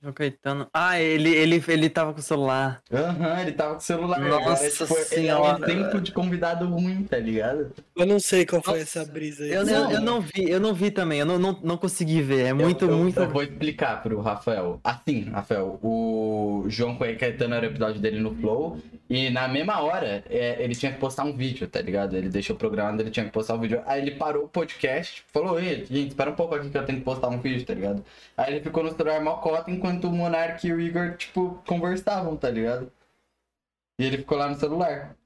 João 0.00 0.12
Caetano. 0.12 0.68
Ah, 0.72 1.00
ele, 1.00 1.28
ele, 1.34 1.62
ele 1.66 1.90
tava 1.90 2.12
com 2.12 2.20
o 2.20 2.22
celular. 2.22 2.80
Aham, 2.92 3.40
ele 3.40 3.52
tava 3.52 3.72
com 3.72 3.80
o 3.80 3.82
celular. 3.82 4.20
Nossa 4.20 4.66
é, 4.66 4.70
tipo, 4.70 4.94
ele 5.10 5.26
é 5.26 5.36
um 5.36 5.44
senhora. 5.44 5.72
exemplo 5.72 6.00
de 6.00 6.12
convidado 6.12 6.68
ruim, 6.68 7.02
tá 7.02 7.18
ligado? 7.18 7.72
Eu 7.96 8.06
não 8.06 8.20
sei 8.20 8.46
qual 8.46 8.62
foi 8.62 8.78
Nossa, 8.78 9.00
essa 9.00 9.12
brisa 9.12 9.42
aí. 9.42 9.50
Eu, 9.50 9.66
eu, 9.66 9.90
eu 9.90 10.00
não 10.00 10.20
vi, 10.20 10.48
eu 10.48 10.60
não 10.60 10.72
vi 10.72 10.92
também, 10.92 11.18
eu 11.18 11.26
não, 11.26 11.36
não, 11.36 11.58
não 11.64 11.76
consegui 11.76 12.22
ver. 12.22 12.46
É 12.46 12.52
muito, 12.52 12.84
eu, 12.84 12.90
eu, 12.92 12.96
muito. 12.96 13.18
Eu 13.18 13.28
vou 13.28 13.42
explicar 13.42 14.00
pro 14.00 14.20
Rafael. 14.20 14.80
Assim, 14.84 15.22
Rafael, 15.30 15.80
o 15.82 16.64
João 16.68 16.96
Caetano 16.96 17.56
era 17.56 17.66
o 17.66 17.70
episódio 17.70 18.00
dele 18.00 18.20
no 18.20 18.32
Flow. 18.36 18.78
E 19.10 19.30
na 19.30 19.48
mesma 19.48 19.80
hora, 19.80 20.22
é, 20.28 20.62
ele 20.62 20.74
tinha 20.74 20.92
que 20.92 20.98
postar 20.98 21.24
um 21.24 21.32
vídeo, 21.32 21.66
tá 21.66 21.80
ligado? 21.80 22.14
Ele 22.14 22.28
deixou 22.28 22.54
programado, 22.54 23.02
ele 23.02 23.10
tinha 23.10 23.24
que 23.24 23.32
postar 23.32 23.54
um 23.54 23.60
vídeo. 23.60 23.82
Aí 23.86 24.02
ele 24.02 24.10
parou 24.12 24.44
o 24.44 24.48
podcast, 24.48 25.24
falou, 25.32 25.58
ei, 25.58 25.86
gente, 25.86 26.08
espera 26.08 26.30
um 26.30 26.34
pouco 26.34 26.54
aqui 26.54 26.68
que 26.68 26.76
eu 26.76 26.84
tenho 26.84 26.98
que 26.98 27.04
postar 27.04 27.28
um 27.28 27.38
vídeo, 27.40 27.64
tá 27.64 27.72
ligado? 27.72 28.04
Aí 28.36 28.52
ele 28.52 28.60
ficou 28.60 28.84
no 28.84 28.94
celular 28.94 29.22
mocota 29.22 29.70
enquanto 29.70 29.87
o 29.88 30.10
Monark 30.12 30.66
e 30.66 30.72
o 30.72 30.80
Igor, 30.80 31.16
tipo, 31.16 31.62
conversavam, 31.66 32.36
tá 32.36 32.50
ligado? 32.50 32.90
E 33.98 34.04
ele 34.04 34.18
ficou 34.18 34.38
lá 34.38 34.48
no 34.48 34.54
celular. 34.54 35.16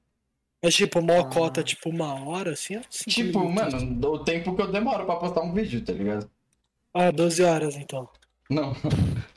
Mas 0.63 0.73
tipo, 0.75 1.01
mocota, 1.01 1.61
Ah. 1.61 1.63
tipo, 1.63 1.89
uma 1.89 2.13
hora, 2.27 2.53
assim? 2.53 2.81
cinco 2.89 3.09
Tipo, 3.11 3.39
minutos. 3.49 3.83
mano, 3.83 4.07
o 4.11 4.23
tempo 4.23 4.55
que 4.55 4.61
eu 4.61 4.71
demoro 4.71 5.05
pra 5.05 5.17
postar 5.17 5.41
um 5.41 5.53
vídeo, 5.53 5.83
tá 5.83 5.91
ligado? 5.93 6.29
Ah, 6.93 7.11
12 7.11 7.43
horas, 7.43 7.75
então. 7.75 8.09
Não. 8.49 8.73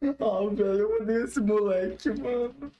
Ah, 0.00 0.46
velho, 0.54 0.78
eu 0.78 1.02
odeio 1.02 1.24
esse 1.24 1.40
moleque, 1.40 2.08
mano. 2.10 2.72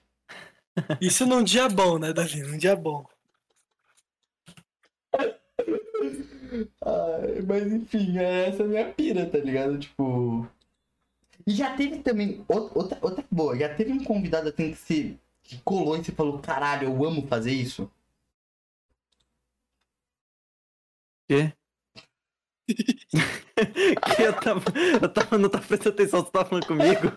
Isso 1.00 1.26
num 1.26 1.42
dia 1.42 1.68
bom, 1.68 1.98
né, 1.98 2.12
Davi? 2.12 2.40
Num 2.42 2.56
dia 2.56 2.76
bom. 2.76 3.04
Ai, 6.84 7.42
mas 7.46 7.72
enfim, 7.72 8.18
é 8.18 8.48
essa 8.48 8.62
a 8.64 8.66
minha 8.66 8.92
pira, 8.92 9.28
tá 9.28 9.38
ligado? 9.38 9.78
Tipo. 9.78 10.46
E 11.46 11.52
já 11.52 11.74
teve 11.76 11.98
também. 12.00 12.44
ou- 12.48 12.70
Outra, 12.74 12.98
outra 13.02 13.24
boa, 13.30 13.56
já 13.58 13.74
teve 13.74 13.92
um 13.92 14.04
convidado 14.04 14.48
assim 14.48 14.70
que 14.72 14.76
se. 14.78 15.18
que 15.42 15.58
colou 15.62 15.96
e 15.96 16.04
você 16.04 16.12
falou, 16.12 16.38
caralho, 16.38 16.88
eu 16.88 17.04
amo 17.04 17.26
fazer 17.26 17.52
isso. 17.52 17.90
Quê? 21.28 21.52
que 24.16 24.22
eu 24.22 24.32
tava, 24.40 24.62
eu 25.02 25.08
tava, 25.08 25.38
não 25.38 25.48
tava 25.48 25.64
prestando 25.66 25.94
atenção, 25.94 26.20
você 26.24 26.30
tava 26.30 26.48
falando 26.48 26.66
comigo? 26.66 27.12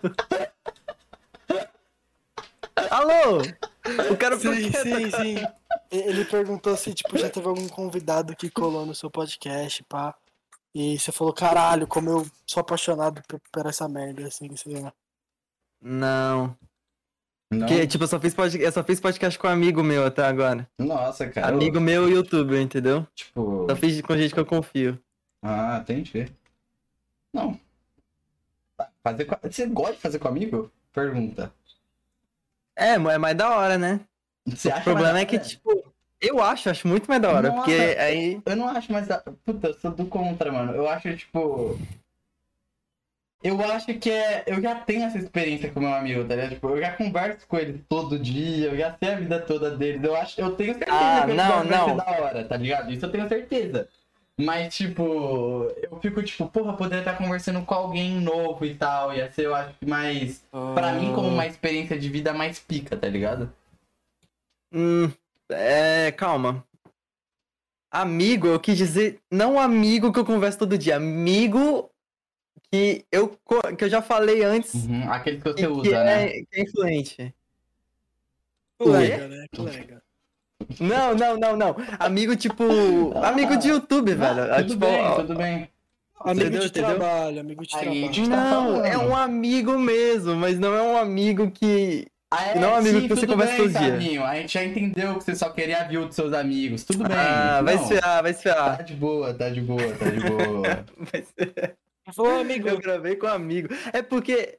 Alô? 2.90 3.42
O 4.10 4.16
cara 4.16 4.38
Sim, 4.38 4.70
sim, 4.72 5.10
sim. 5.10 5.46
Ele 5.92 6.24
perguntou 6.24 6.74
se, 6.74 6.94
tipo, 6.94 7.18
já 7.18 7.28
teve 7.28 7.46
algum 7.46 7.68
convidado 7.68 8.34
que 8.34 8.48
colou 8.48 8.86
no 8.86 8.94
seu 8.94 9.10
podcast, 9.10 9.84
pá. 9.84 10.14
E 10.74 10.98
você 10.98 11.12
falou, 11.12 11.34
caralho, 11.34 11.86
como 11.86 12.08
eu 12.08 12.26
sou 12.46 12.62
apaixonado 12.62 13.22
por, 13.28 13.38
por 13.52 13.66
essa 13.66 13.86
merda, 13.86 14.26
assim, 14.26 14.56
sei 14.56 14.80
lá. 14.80 14.90
Não. 15.82 16.56
Não. 17.50 17.66
Que, 17.66 17.86
tipo, 17.86 18.04
eu 18.04 18.08
só, 18.08 18.18
fiz 18.18 18.32
podcast, 18.32 18.64
eu 18.64 18.72
só 18.72 18.82
fiz 18.82 18.98
podcast 18.98 19.38
com 19.38 19.46
um 19.46 19.50
amigo 19.50 19.82
meu 19.82 20.06
até 20.06 20.24
agora. 20.24 20.66
Nossa, 20.78 21.28
cara. 21.28 21.48
Amigo 21.48 21.78
meu 21.78 22.08
e 22.08 22.12
youtuber, 22.12 22.58
entendeu? 22.58 23.06
Tipo. 23.14 23.66
Só 23.68 23.76
fiz 23.76 24.00
com 24.00 24.16
gente 24.16 24.32
que 24.32 24.40
eu 24.40 24.46
confio. 24.46 24.98
Ah, 25.42 25.78
entendi. 25.82 26.32
Não. 27.34 27.60
Fazer 29.02 29.26
com... 29.26 29.36
Você 29.42 29.66
gosta 29.66 29.92
de 29.92 30.00
fazer 30.00 30.18
com 30.18 30.28
amigo? 30.28 30.72
Pergunta. 30.90 31.52
É, 32.74 32.92
é 32.92 33.18
mais 33.18 33.36
da 33.36 33.50
hora, 33.58 33.76
né? 33.76 34.00
Você 34.46 34.68
o 34.68 34.80
problema 34.82 35.20
é 35.20 35.24
que, 35.24 35.38
tipo, 35.38 35.92
eu 36.20 36.42
acho, 36.42 36.70
acho 36.70 36.86
muito 36.86 37.06
mais 37.08 37.20
da 37.20 37.30
hora. 37.30 37.48
Nossa. 37.48 37.60
Porque 37.62 37.96
aí. 37.98 38.40
Eu 38.44 38.56
não 38.56 38.68
acho 38.68 38.92
mais 38.92 39.06
da. 39.06 39.18
Puta, 39.44 39.68
eu 39.68 39.74
sou 39.74 39.90
do 39.90 40.06
contra, 40.06 40.50
mano. 40.52 40.72
Eu 40.74 40.88
acho, 40.88 41.14
tipo. 41.16 41.78
Eu 43.42 43.60
acho 43.72 43.92
que 43.94 44.08
é. 44.10 44.44
Eu 44.46 44.62
já 44.62 44.76
tenho 44.76 45.02
essa 45.04 45.18
experiência 45.18 45.70
com 45.70 45.80
meu 45.80 45.92
amigo, 45.92 46.24
tá 46.24 46.36
ligado? 46.36 46.50
Tipo, 46.54 46.68
eu 46.70 46.80
já 46.80 46.92
converso 46.92 47.46
com 47.48 47.56
ele 47.58 47.84
todo 47.88 48.18
dia, 48.18 48.68
eu 48.68 48.76
já 48.76 48.96
sei 48.96 49.12
a 49.12 49.16
vida 49.16 49.40
toda 49.40 49.76
deles. 49.76 50.02
Eu 50.04 50.14
acho, 50.14 50.40
eu 50.40 50.54
tenho 50.54 50.74
certeza 50.74 50.96
Ah, 50.96 51.22
que 51.26 51.32
não, 51.32 51.44
episódio 51.44 51.68
vai 51.70 51.78
ser 51.80 51.86
não. 51.88 51.96
da 51.96 52.10
hora, 52.22 52.44
tá 52.44 52.56
ligado? 52.56 52.92
Isso 52.92 53.04
eu 53.04 53.10
tenho 53.10 53.28
certeza. 53.28 53.88
Mas, 54.38 54.74
tipo, 54.74 55.68
eu 55.82 55.98
fico, 56.00 56.22
tipo, 56.22 56.46
porra, 56.46 56.72
poderia 56.74 57.00
estar 57.00 57.18
conversando 57.18 57.62
com 57.64 57.74
alguém 57.74 58.12
novo 58.20 58.64
e 58.64 58.74
tal. 58.74 59.12
Ia 59.12 59.30
ser, 59.32 59.46
eu 59.46 59.54
acho 59.56 59.74
que 59.78 59.86
mais. 59.86 60.44
Pra 60.74 60.92
mim, 60.92 61.12
como 61.12 61.28
uma 61.28 61.46
experiência 61.46 61.98
de 61.98 62.08
vida 62.08 62.32
mais 62.32 62.60
pica, 62.60 62.96
tá 62.96 63.08
ligado? 63.08 63.52
Hum, 64.72 65.10
é, 65.50 66.10
calma. 66.12 66.64
Amigo, 67.90 68.46
eu 68.46 68.58
quis 68.58 68.76
dizer, 68.76 69.20
não 69.30 69.58
amigo 69.60 70.12
que 70.12 70.18
eu 70.18 70.24
converso 70.24 70.58
todo 70.58 70.78
dia, 70.78 70.96
amigo 70.96 71.90
que 72.70 73.04
eu, 73.12 73.38
que 73.76 73.84
eu 73.84 73.88
já 73.88 74.00
falei 74.00 74.42
antes 74.42 74.72
Uhum, 74.72 75.12
Aquele 75.12 75.36
que 75.36 75.44
você 75.44 75.54
que, 75.54 75.66
usa, 75.66 76.04
né? 76.04 76.24
é, 76.24 76.30
que 76.30 76.46
é 76.52 76.62
influente. 76.62 77.34
Colega, 78.78 79.28
né? 79.28 79.46
Colega. 79.54 80.02
Não, 80.80 81.14
não, 81.14 81.36
não, 81.36 81.56
não. 81.56 81.76
Amigo 81.98 82.34
tipo. 82.34 82.64
amigo 83.22 83.56
de 83.56 83.68
YouTube, 83.68 84.14
velho. 84.14 84.44
Ah, 84.44 84.56
tudo 84.56 84.68
tipo, 84.68 84.80
bem, 84.86 85.00
ó, 85.00 85.14
tudo 85.16 85.34
bem. 85.34 85.68
Amigo 86.20 86.40
Entendeu, 86.40 86.60
de 86.60 86.66
entendeu? 86.68 86.96
trabalho, 86.98 87.40
amigo 87.40 87.66
de 87.66 87.76
Aí, 87.76 87.82
trabalho. 87.82 88.14
tá 88.30 88.36
Não, 88.36 88.66
falando. 88.66 88.84
é 88.86 88.98
um 88.98 89.16
amigo 89.16 89.78
mesmo, 89.78 90.36
mas 90.36 90.58
não 90.58 90.74
é 90.74 90.82
um 90.82 90.96
amigo 90.96 91.50
que. 91.50 92.06
Ah, 92.34 92.46
é, 92.46 92.54
Não 92.58 92.70
é 92.70 92.72
um 92.72 92.76
amigo 92.76 93.00
sim, 93.00 93.08
que 93.08 93.14
você 93.14 93.26
conversa 93.26 93.56
bem, 93.56 93.72
todo 93.72 93.98
dia. 93.98 94.24
A 94.24 94.36
gente 94.36 94.54
já 94.54 94.64
entendeu 94.64 95.18
que 95.18 95.24
você 95.24 95.36
só 95.36 95.50
queria 95.50 95.84
view 95.84 96.06
dos 96.06 96.16
seus 96.16 96.32
amigos. 96.32 96.82
Tudo 96.82 97.06
bem. 97.06 97.14
Ah, 97.14 97.60
vai 97.60 97.74
não. 97.74 97.88
vai 98.22 98.32
se 98.32 98.42
ferrar. 98.42 98.78
Tá 98.78 98.82
de 98.82 98.94
boa, 98.94 99.34
tá 99.34 99.50
de 99.50 99.60
boa, 99.60 99.82
tá 99.98 100.08
de 100.08 100.20
boa. 100.20 101.76
Falou, 102.14 102.40
amigo. 102.40 102.70
Eu 102.70 102.78
gravei 102.78 103.16
com 103.16 103.26
um 103.26 103.30
amigo. 103.30 103.68
É 103.92 104.00
porque. 104.00 104.58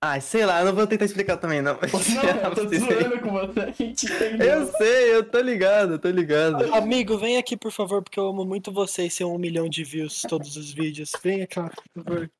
Ai, 0.00 0.20
sei 0.20 0.46
lá, 0.46 0.60
eu 0.60 0.66
não 0.66 0.74
vou 0.74 0.86
tentar 0.86 1.06
explicar 1.06 1.38
também, 1.38 1.60
não. 1.60 1.74
Não, 1.74 1.80
eu 1.80 2.54
tô 2.54 2.62
vocês 2.68 2.82
zoando 2.82 3.18
com 3.20 3.30
você, 3.30 3.60
a 3.60 3.70
gente 3.72 4.06
entendeu. 4.06 4.46
Eu 4.46 4.66
sei, 4.66 5.16
eu 5.16 5.24
tô 5.24 5.40
ligado, 5.40 5.94
eu 5.94 5.98
tô 5.98 6.10
ligado. 6.10 6.72
Amigo, 6.74 7.18
vem 7.18 7.36
aqui, 7.38 7.56
por 7.56 7.72
favor, 7.72 8.02
porque 8.02 8.20
eu 8.20 8.28
amo 8.28 8.44
muito 8.44 8.70
você 8.70 9.06
e 9.06 9.10
ser 9.10 9.24
um 9.24 9.38
milhão 9.38 9.68
de 9.68 9.82
views 9.82 10.22
todos 10.28 10.56
os 10.56 10.72
vídeos. 10.72 11.10
Vem 11.22 11.46
cá, 11.46 11.70
por 11.70 12.04
favor. 12.04 12.30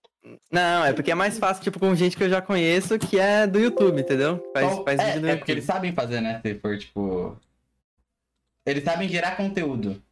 Não, 0.51 0.85
é 0.85 0.93
porque 0.93 1.11
é 1.11 1.15
mais 1.15 1.39
fácil, 1.39 1.63
tipo, 1.63 1.79
com 1.79 1.95
gente 1.95 2.17
que 2.17 2.25
eu 2.25 2.31
já 2.31 2.41
conheço, 2.41 2.99
que 2.99 3.19
é 3.19 3.47
do 3.47 3.59
YouTube, 3.59 4.01
entendeu? 4.01 4.43
Faz, 4.55 4.67
Então, 4.73 4.85
faz 4.85 4.99
é, 5.01 5.07
vídeo 5.07 5.21
no 5.23 5.29
é 5.29 5.37
porque 5.37 5.53
eles 5.53 5.65
sabem 5.65 5.93
fazer, 5.93 6.21
né? 6.21 6.41
Se 6.45 6.55
for, 6.55 6.79
tipo... 6.79 7.37
Eles 8.67 8.83
sabem 8.85 9.09
gerar 9.09 9.37
conteúdo. 9.37 10.03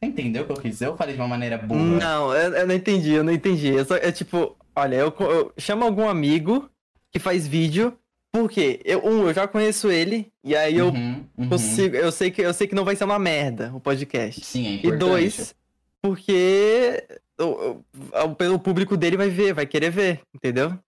Você 0.00 0.10
entendeu 0.10 0.42
o 0.42 0.46
que 0.46 0.52
eu 0.52 0.56
quis 0.56 0.72
dizer? 0.72 0.86
Eu 0.86 0.96
falei 0.96 1.14
de 1.14 1.20
uma 1.20 1.26
maneira 1.28 1.56
burra. 1.56 1.80
Não, 1.80 2.34
eu, 2.34 2.52
eu 2.52 2.66
não 2.66 2.74
entendi, 2.74 3.12
eu 3.12 3.24
não 3.24 3.32
entendi. 3.32 3.68
Eu 3.68 3.84
só, 3.84 3.96
é 3.96 4.12
tipo, 4.12 4.56
olha, 4.76 4.96
eu, 4.96 5.14
eu 5.20 5.52
chamo 5.56 5.84
algum 5.84 6.06
amigo 6.08 6.70
que 7.10 7.18
faz 7.18 7.48
vídeo, 7.48 7.98
porque 8.30 8.80
eu, 8.84 9.04
um, 9.04 9.26
eu 9.26 9.32
já 9.34 9.48
conheço 9.48 9.90
ele, 9.90 10.30
e 10.44 10.54
aí 10.54 10.76
eu 10.76 10.88
Uhum, 10.88 11.24
uhum. 11.38 11.48
consigo, 11.48 11.96
eu 11.96 12.12
sei 12.12 12.30
que 12.30 12.42
eu 12.42 12.52
sei 12.52 12.66
que 12.66 12.74
não 12.74 12.84
vai 12.84 12.94
ser 12.94 13.04
uma 13.04 13.18
merda 13.18 13.72
o 13.74 13.80
podcast. 13.80 14.44
Sim, 14.44 14.66
é 14.66 14.70
E 14.70 14.76
importante. 14.76 14.98
dois, 14.98 15.54
porque 16.02 17.06
o, 17.38 17.82
o, 17.82 18.54
o 18.54 18.58
público 18.58 18.96
dele 18.96 19.16
vai 19.16 19.30
ver, 19.30 19.52
vai 19.52 19.66
querer 19.66 19.90
ver, 19.90 20.20
entendeu? 20.34 20.78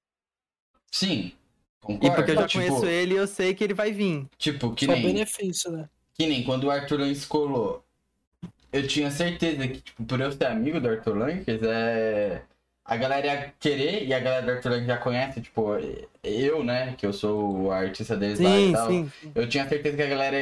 Sim. 0.90 1.32
E 1.82 1.86
Concordo. 1.86 2.16
porque 2.16 2.30
eu 2.32 2.34
já 2.34 2.46
tipo, 2.46 2.64
conheço 2.64 2.86
ele, 2.86 3.14
eu 3.14 3.26
sei 3.26 3.54
que 3.54 3.64
ele 3.64 3.74
vai 3.74 3.90
vir. 3.90 4.26
Tipo, 4.36 4.72
que 4.74 4.86
Só 4.86 4.92
nem... 4.92 5.02
benefício, 5.02 5.70
né? 5.72 5.88
Que 6.14 6.26
nem 6.26 6.44
quando 6.44 6.64
o 6.64 6.70
Arthur 6.70 7.00
Lanches 7.00 7.24
colou. 7.24 7.84
Eu 8.72 8.86
tinha 8.86 9.10
certeza 9.10 9.66
que, 9.66 9.80
tipo, 9.80 10.04
por 10.04 10.20
eu 10.20 10.30
ser 10.30 10.46
amigo 10.46 10.80
do 10.80 10.88
Arthur 10.88 11.16
Lanches, 11.16 11.62
é. 11.62 12.42
A 12.90 12.96
galera 12.96 13.24
ia 13.24 13.54
querer, 13.60 14.04
e 14.04 14.12
a 14.12 14.18
galera 14.18 14.44
do 14.44 14.50
Arthur 14.50 14.84
já 14.84 14.96
conhece, 14.98 15.40
tipo, 15.40 15.64
eu, 16.24 16.64
né? 16.64 16.92
Que 16.98 17.06
eu 17.06 17.12
sou 17.12 17.66
o 17.66 17.70
artista 17.70 18.16
deles 18.16 18.40
lá 18.40 18.50
e 18.50 18.66
Sim, 18.66 18.72
tal. 18.72 18.88
sim. 18.88 19.12
Eu 19.32 19.48
tinha 19.48 19.68
certeza 19.68 19.96
que 19.96 20.02
a 20.02 20.08
galera 20.08 20.36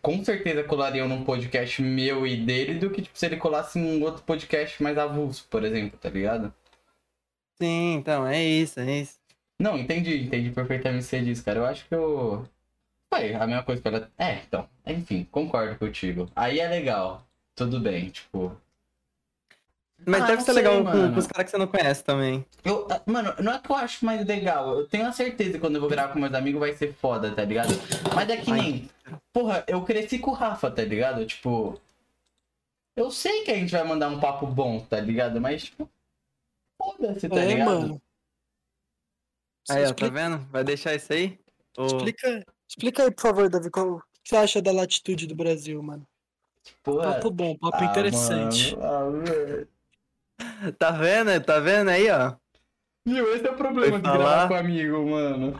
com 0.00 0.24
certeza 0.24 0.64
colariam 0.64 1.06
num 1.06 1.22
podcast 1.22 1.82
meu 1.82 2.26
e 2.26 2.38
dele 2.38 2.78
do 2.78 2.88
que, 2.88 3.02
tipo, 3.02 3.18
se 3.18 3.26
ele 3.26 3.36
colasse 3.36 3.78
num 3.78 4.02
outro 4.02 4.22
podcast 4.22 4.82
mais 4.82 4.96
avulso, 4.96 5.46
por 5.50 5.62
exemplo, 5.62 5.98
tá 6.00 6.08
ligado? 6.08 6.50
Sim, 7.60 7.96
então, 7.96 8.26
é 8.26 8.42
isso, 8.42 8.80
é 8.80 9.00
isso. 9.00 9.20
Não, 9.60 9.76
entendi, 9.76 10.22
entendi 10.22 10.48
perfeitamente 10.52 11.02
o 11.04 11.04
que 11.04 11.10
você 11.16 11.20
disse, 11.20 11.42
cara. 11.44 11.58
Eu 11.58 11.66
acho 11.66 11.86
que 11.86 11.94
eu. 11.94 12.48
Foi 13.12 13.34
a 13.34 13.46
mesma 13.46 13.62
coisa 13.62 13.82
que 13.82 13.88
ela. 13.88 14.10
É, 14.16 14.36
então. 14.36 14.66
Enfim, 14.86 15.28
concordo 15.30 15.78
contigo. 15.78 16.30
Aí 16.34 16.60
é 16.60 16.66
legal. 16.66 17.26
Tudo 17.54 17.78
bem, 17.78 18.08
tipo. 18.08 18.56
Mas 20.06 20.22
Ah, 20.22 20.26
deve 20.26 20.42
ser 20.42 20.52
sei, 20.52 20.62
legal 20.62 20.78
com, 20.78 20.84
mano. 20.84 21.12
com 21.12 21.18
os 21.18 21.26
caras 21.26 21.44
que 21.44 21.50
você 21.50 21.58
não 21.58 21.66
conhece 21.66 22.02
também. 22.04 22.44
Eu, 22.64 22.86
ah, 22.90 23.02
mano, 23.06 23.34
não 23.40 23.52
é 23.52 23.58
que 23.58 23.70
eu 23.70 23.76
acho 23.76 24.04
mais 24.04 24.26
legal. 24.26 24.78
Eu 24.78 24.88
tenho 24.88 25.06
a 25.06 25.12
certeza 25.12 25.52
que 25.52 25.58
quando 25.58 25.74
eu 25.76 25.80
vou 25.80 25.90
gravar 25.90 26.12
com 26.12 26.18
meus 26.18 26.34
amigos 26.34 26.60
vai 26.60 26.72
ser 26.72 26.92
foda, 26.94 27.30
tá 27.34 27.44
ligado? 27.44 27.68
Mas 28.14 28.28
é 28.28 28.36
que 28.38 28.50
nem. 28.50 28.90
Porra, 29.32 29.64
eu 29.66 29.82
cresci 29.84 30.18
com 30.18 30.30
o 30.30 30.34
Rafa, 30.34 30.70
tá 30.70 30.82
ligado? 30.82 31.24
Tipo. 31.26 31.80
Eu 32.96 33.10
sei 33.10 33.44
que 33.44 33.50
a 33.50 33.54
gente 33.54 33.70
vai 33.72 33.84
mandar 33.84 34.08
um 34.08 34.20
papo 34.20 34.46
bom, 34.46 34.80
tá 34.80 34.98
ligado? 35.00 35.40
Mas, 35.40 35.64
tipo. 35.64 35.88
Foda-se, 36.82 37.28
tá 37.28 37.36
é, 37.40 37.46
ligado? 37.46 37.66
mano. 37.66 38.02
Aí, 39.68 39.84
ó, 39.84 39.92
tá 39.92 40.08
vendo? 40.08 40.38
Vai 40.50 40.64
deixar 40.64 40.94
isso 40.94 41.12
aí? 41.12 41.38
Ô, 41.76 41.86
explica, 41.86 42.44
explica 42.66 43.02
aí, 43.04 43.10
por 43.10 43.20
favor, 43.22 43.48
Davi, 43.48 43.70
qual, 43.70 43.96
o 43.96 44.02
que 44.22 44.30
você 44.30 44.36
acha 44.36 44.62
da 44.62 44.72
latitude 44.72 45.26
do 45.26 45.34
Brasil, 45.36 45.80
mano? 45.82 46.06
Porra. 46.82 47.14
Papo 47.14 47.30
bom, 47.30 47.56
papo 47.56 47.76
Ah, 47.78 47.84
interessante. 47.84 48.76
mano, 48.76 49.24
ah, 49.26 49.30
velho. 49.30 49.68
Tá 50.78 50.90
vendo? 50.92 51.40
Tá 51.44 51.58
vendo 51.60 51.88
aí, 51.90 52.10
ó? 52.10 52.34
Viu, 53.06 53.34
esse 53.34 53.46
é 53.46 53.50
o 53.50 53.56
problema 53.56 53.96
de 53.96 54.02
gravar 54.02 54.48
com 54.48 54.54
amigo, 54.54 55.06
mano. 55.10 55.58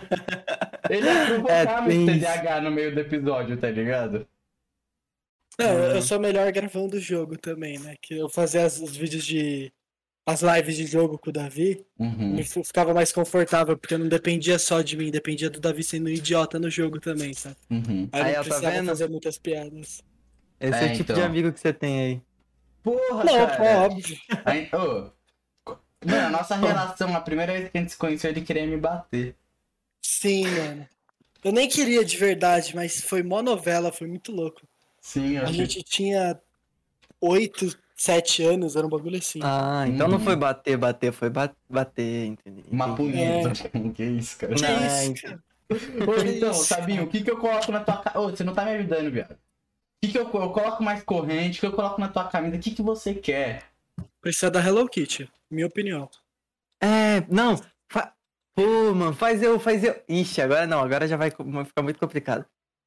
Ele 0.91 1.09
É, 1.09 1.65
meu 1.81 1.87
tem 1.89 2.07
isso. 2.07 2.19
TDAH 2.21 2.61
no 2.61 2.71
meio 2.71 2.95
do 2.95 3.01
episódio, 3.01 3.57
tá 3.57 3.71
ligado? 3.71 4.27
Não, 5.59 5.67
eu- 5.69 5.79
Uhum. 5.91 5.97
eu 5.97 6.03
sou 6.03 6.19
melhor 6.21 6.51
gravando 6.53 6.97
o 6.97 7.01
jogo 7.01 7.37
também, 7.39 7.79
né? 7.79 7.95
Que 8.01 8.15
eu 8.19 8.29
fazia 8.29 8.65
as- 8.65 8.79
os 8.81 8.97
vídeos 8.97 9.25
de. 9.25 9.73
As 10.27 10.43
lives 10.43 10.77
de 10.77 10.87
jogo 10.87 11.19
com 11.19 11.31
o 11.31 11.33
Davi, 11.33 11.85
Uhum. 11.99 12.35
me 12.35 12.43
f- 12.43 12.63
ficava 12.63 12.93
mais 12.95 13.11
confortável, 13.11 13.77
porque 13.77 13.97
não 13.97 14.07
dependia 14.07 14.59
só 14.59 14.81
de 14.83 14.97
mim, 14.97 15.11
dependia 15.11 15.49
do 15.51 15.59
Davi 15.59 15.83
sendo 15.83 16.07
um 16.07 16.11
idiota 16.11 16.59
no 16.59 16.71
jogo 16.71 17.01
também, 17.01 17.33
sabe? 17.33 17.57
Uhum. 17.71 18.09
Aí, 18.13 18.23
Aí, 18.23 18.31
eu 18.35 18.37
não 18.37 18.45
tá 18.45 18.45
precisava 18.45 18.77
vendo? 18.77 18.87
fazer 18.87 19.09
muitas 19.09 19.39
piadas. 19.39 20.05
Esse 20.61 20.79
é, 20.79 20.83
É, 20.83 20.87
o 20.87 20.91
tipo 20.93 21.03
então. 21.05 21.17
de 21.17 21.23
amigo 21.23 21.51
que 21.53 21.59
você 21.59 21.73
tem 21.73 22.01
aí. 22.01 22.23
Porra, 22.83 23.25
Não, 23.25 23.47
cara. 23.47 23.79
óbvio. 23.81 24.17
Aí, 24.45 24.69
ô, 24.73 25.11
Mano, 26.05 26.27
a 26.29 26.31
nossa 26.31 26.57
relação, 26.57 27.15
a 27.15 27.21
primeira 27.21 27.53
vez 27.53 27.69
que 27.71 27.77
a 27.77 27.81
gente 27.83 27.93
se 27.93 27.99
conheceu, 27.99 28.31
ele 28.31 28.41
queria 28.41 28.67
me 28.67 28.77
bater. 28.79 29.37
Sim, 30.01 30.47
mano. 30.47 30.89
Eu 31.45 31.53
nem 31.53 31.69
queria 31.69 32.03
de 32.05 32.17
verdade, 32.17 32.75
mas 32.75 33.01
foi 33.03 33.23
mó 33.23 33.43
novela, 33.43 33.93
foi 33.93 34.07
muito 34.07 34.33
louco. 34.33 34.63
Sim, 35.01 35.37
eu 35.37 35.43
A 35.43 35.45
achei- 35.45 35.57
gente 35.57 35.83
tinha 35.83 36.41
oito, 37.21 37.77
sete 37.95 38.43
anos, 38.43 38.77
era 38.77 38.87
um 38.87 38.91
bagulho 38.91 39.19
assim. 39.19 39.41
Ah, 39.43 39.85
então 39.87 40.09
não 40.09 40.17
Uhum. 40.19 40.25
foi 40.25 40.37
bater, 40.37 40.77
bater, 40.79 41.13
foi 41.13 41.29
ba- 41.29 41.55
bater, 41.69 42.27
entendeu? 42.29 42.65
Uma 42.71 42.95
punheta. 42.97 43.51
Que 43.95 44.05
isso, 44.05 44.39
cara. 44.39 44.55
Que 44.55 44.63
Não, 44.63 44.87
isso, 44.87 45.03
então- 45.11 45.31
cara? 45.31 45.43
Ô, 45.71 46.15
então, 46.29 46.51
isso, 46.51 46.65
Sabinho, 46.65 47.05
o 47.05 47.07
que 47.09 47.23
que 47.23 47.31
eu 47.31 47.37
coloco 47.39 47.71
na 47.71 47.81
tua 47.81 47.99
camisa? 47.99 48.21
Ô, 48.21 48.31
você 48.31 48.43
não 48.43 48.55
tá 48.55 48.65
me 48.65 48.73
ajudando, 48.73 49.11
viado. 49.11 49.37
O 50.03 50.07
que 50.07 50.13
que 50.13 50.19
eu, 50.19 50.23
eu 50.23 50.51
coloco 50.51 50.83
mais 50.83 51.03
corrente? 51.03 51.59
O 51.59 51.61
que 51.61 51.67
eu 51.67 51.73
coloco 51.73 52.01
na 52.01 52.09
tua 52.09 52.25
camisa? 52.25 52.57
O 52.57 52.59
que 52.59 52.71
que 52.71 52.81
você 52.83 53.13
quer? 53.15 53.65
Precisa 54.23 54.51
da 54.51 54.59
Hello 54.65 54.89
Kitty, 54.89 55.31
minha 55.51 55.67
opinião. 55.67 56.09
É, 56.81 57.21
não. 57.29 57.61
Fa... 57.87 58.11
Pô, 58.55 58.95
mano, 58.95 59.13
faz 59.15 59.43
eu, 59.43 59.61
faz 59.61 59.85
eu. 59.85 59.95
Ixi, 60.09 60.41
agora 60.41 60.67
não, 60.67 60.81
agora 60.81 61.07
já 61.07 61.19
vai 61.19 61.31
ficar 61.31 61.83
muito 61.83 61.99
complicado. 62.01 62.47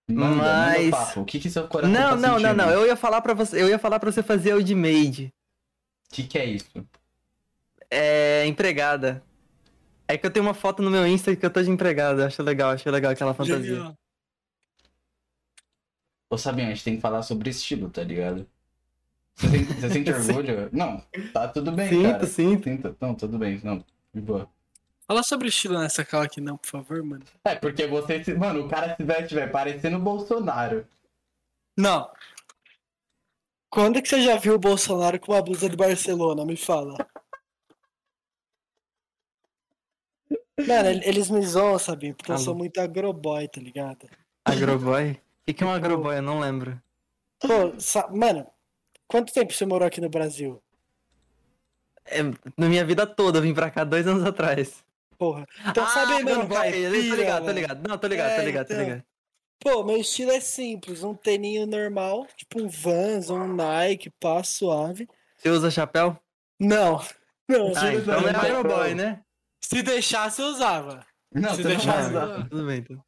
Manda, 0.10 0.36
manda 0.36 0.44
Mas- 0.72 0.88
o 0.88 0.92
papo. 0.92 1.22
O 1.22 1.26
que 1.26 1.40
que 1.40 1.52
seu 1.52 1.68
coração 1.68 1.94
Não, 1.94 2.10
tá 2.10 2.16
não, 2.16 2.22
não, 2.30 2.40
sentindo? 2.40 2.56
não. 2.56 2.70
Eu 2.72 2.88
ia 2.88 2.96
falar 2.96 3.22
para 3.22 3.36
você, 3.36 3.62
eu 3.62 3.70
ia 3.70 3.78
falar 3.78 4.00
para 4.00 4.12
você 4.12 4.24
fazer 4.24 4.56
o 4.56 4.64
de 4.64 4.74
maid. 4.74 5.32
O 6.12 6.16
que 6.16 6.24
que 6.24 6.38
é 6.40 6.46
isso? 6.46 6.66
É, 7.92 8.44
empregada. 8.48 9.24
É 10.08 10.18
que 10.18 10.26
eu 10.26 10.32
tenho 10.32 10.46
uma 10.46 10.56
foto 10.56 10.82
no 10.82 10.90
meu 10.90 11.06
Insta 11.08 11.36
que 11.36 11.46
eu 11.46 11.50
tô 11.50 11.62
de 11.62 11.70
empregada. 11.70 12.26
Acho 12.26 12.42
legal, 12.42 12.72
acho 12.72 12.90
legal 12.90 13.12
aquela 13.12 13.36
fantasia. 13.36 13.64
Genial. 13.76 13.96
Ô, 16.34 16.38
Sabinho, 16.38 16.68
a 16.68 16.72
gente 16.72 16.84
tem 16.84 16.96
que 16.96 17.02
falar 17.02 17.22
sobre 17.22 17.52
estilo, 17.52 17.92
tá 17.92 18.04
ligado? 18.04 18.50
Você, 19.36 19.50
tem- 19.52 19.66
você 19.66 19.90
sente 19.90 20.10
orgulho? 20.12 20.68
Não, 20.74 21.00
tá 21.32 21.48
tudo 21.48 21.72
bem, 21.72 21.90
Sinto, 21.90 22.12
cara. 22.12 22.26
sinto. 22.26 22.64
Sinto. 22.64 22.98
Não, 23.00 23.14
tudo 23.14 23.38
bem, 23.38 23.62
não. 23.64 23.86
De 24.12 24.20
boa. 24.20 24.50
Fala 25.08 25.22
sobre 25.22 25.50
estilo 25.50 25.78
nessa 25.78 26.04
cala 26.04 26.24
aqui 26.26 26.42
não, 26.42 26.58
por 26.58 26.66
favor, 26.68 27.04
mano. 27.04 27.24
É, 27.46 27.54
porque 27.54 27.86
você... 27.86 28.24
se- 28.24 28.34
Mano, 28.34 28.66
o 28.66 28.68
cara 28.68 28.96
se 28.96 29.04
veste, 29.04 29.36
velho, 29.36 29.52
parecendo 29.52 29.98
o 29.98 30.02
Bolsonaro. 30.02 30.88
Não. 31.78 32.10
Quando 33.70 33.98
é 33.98 34.02
que 34.02 34.10
você 34.10 34.22
já 34.24 34.36
viu 34.38 34.56
o 34.56 34.60
Bolsonaro 34.60 35.20
com 35.20 35.34
uma 35.34 35.42
blusa 35.44 35.70
do 35.70 35.78
Barcelona? 35.78 36.44
Me 36.46 36.58
fala. 36.58 36.96
Mano, 40.68 40.90
ele- 40.90 41.06
eles 41.08 41.30
me 41.30 41.46
zoam, 41.46 41.78
sabe? 41.78 42.14
Porque 42.16 42.32
eu 42.32 42.36
Alô? 42.38 42.44
sou 42.44 42.56
muito 42.56 42.80
agroboy, 42.82 43.48
tá 43.48 43.62
ligado? 43.62 44.10
Agroboy? 44.46 45.20
O 45.44 45.46
que, 45.46 45.54
que 45.54 45.64
é 45.64 45.68
um 45.68 45.74
agroboy? 45.74 46.18
Eu 46.18 46.22
não 46.22 46.40
lembro. 46.40 46.82
Pô, 47.40 47.78
sa- 47.78 48.08
mano, 48.08 48.48
quanto 49.08 49.34
tempo 49.34 49.52
você 49.52 49.66
morou 49.66 49.86
aqui 49.86 50.00
no 50.00 50.10
Brasil? 50.10 50.64
É, 52.06 52.22
na 52.58 52.70
minha 52.70 52.86
vida 52.86 53.06
toda, 53.06 53.40
eu 53.40 53.42
vim 53.42 53.54
pra 53.54 53.70
cá 53.70 53.84
dois 53.84 54.08
anos 54.08 54.24
atrás. 54.24 54.84
Porra. 55.18 55.46
Então, 55.68 55.86
sabe, 55.88 56.14
Ah, 56.14 56.20
mano, 56.24 56.40
não, 56.40 56.48
vai, 56.48 56.72
tô 56.72 56.80
caipira, 56.82 57.16
ligado, 57.16 57.40
tô 57.40 57.46
mano? 57.48 57.60
ligado. 57.60 57.88
Não, 57.90 57.98
tô 57.98 58.08
ligado, 58.08 58.36
tô 58.36 58.42
É, 58.42 58.46
ligado, 58.46 58.68
tô 58.68 58.74
então. 58.74 58.86
ligado. 58.86 59.04
Pô, 59.60 59.84
meu 59.84 59.98
estilo 59.98 60.32
é 60.32 60.40
simples. 60.40 61.04
Um 61.04 61.14
teninho 61.14 61.66
normal, 61.66 62.26
tipo 62.38 62.62
um 62.62 62.68
Vans 62.68 63.30
ou 63.30 63.38
um 63.38 63.54
Nike, 63.54 64.10
pá, 64.20 64.44
suave. 64.44 65.08
Você 65.38 65.50
usa 65.50 65.70
chapéu? 65.72 66.18
Não. 66.60 67.02
Não, 67.48 67.68
Ah, 67.76 67.94
então 67.94 68.28
é 68.28 68.36
Aeroboy, 68.38 68.96
né? 68.96 69.22
se 69.62 69.82
deixasse, 69.84 70.42
eu 70.42 70.48
usava. 70.48 71.06
Não, 71.34 71.56
Se 71.56 71.64
você 71.64 71.76
não 71.76 72.50
tudo 72.50 72.66
bem, 72.68 72.84
tudo 72.84 73.04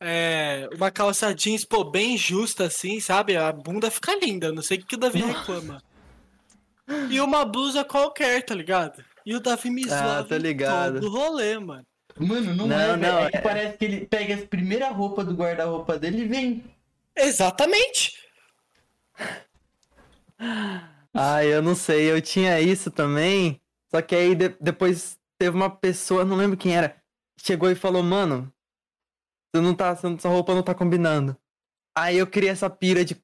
É, 0.00 0.68
uma 0.76 0.90
calça 0.90 1.34
jeans, 1.34 1.64
pô, 1.64 1.82
bem 1.84 2.16
justa 2.16 2.64
assim, 2.66 3.00
sabe? 3.00 3.36
A 3.36 3.50
bunda 3.52 3.90
fica 3.90 4.14
linda, 4.14 4.52
não 4.52 4.62
sei 4.62 4.78
o 4.78 4.86
que 4.86 4.94
o 4.94 4.98
Davi 4.98 5.20
reclama. 5.20 5.82
E 7.10 7.20
uma 7.20 7.44
blusa 7.44 7.84
qualquer, 7.84 8.42
tá 8.44 8.54
ligado? 8.54 9.04
E 9.26 9.34
o 9.34 9.40
Davi 9.40 9.70
me 9.70 9.82
Ah, 9.90 10.24
em 10.30 10.38
ligado. 10.38 11.00
todo 11.00 11.10
rolê, 11.10 11.58
mano. 11.58 11.84
Mano, 12.18 12.54
não, 12.54 12.66
Não, 12.66 12.78
é, 12.80 12.86
velho. 12.96 12.98
não, 13.02 13.18
É 13.20 13.30
que 13.30 13.36
é- 13.36 13.40
parece 13.40 13.76
que 13.78 13.84
ele 13.84 14.06
pega 14.06 14.34
as 14.36 14.44
primeiras 14.44 14.90
roupas 14.94 15.26
do 15.26 15.34
guarda-roupa 15.34 15.98
dele 15.98 16.22
e 16.22 16.28
vem. 16.28 16.64
Exatamente. 17.16 18.12
Ah, 21.14 21.44
eu 21.44 21.60
não 21.62 21.74
sei, 21.74 22.10
eu 22.10 22.20
tinha 22.22 22.60
isso 22.60 22.90
também. 22.90 23.60
Só 23.90 24.00
que 24.02 24.14
aí 24.14 24.34
de- 24.34 24.54
depois 24.60 25.18
teve 25.38 25.56
uma 25.56 25.70
pessoa, 25.70 26.24
não 26.24 26.36
lembro 26.36 26.56
quem 26.56 26.76
era, 26.76 26.96
chegou 27.40 27.70
e 27.70 27.74
falou, 27.74 28.02
mano, 28.02 28.52
você 29.54 29.62
não 29.62 29.74
tá, 29.74 29.96
sua 29.96 30.30
roupa 30.30 30.54
não 30.54 30.62
tá 30.62 30.74
combinando. 30.74 31.36
Aí 31.96 32.18
eu 32.18 32.26
criei 32.26 32.50
essa 32.50 32.68
pira 32.70 33.04
de 33.04 33.16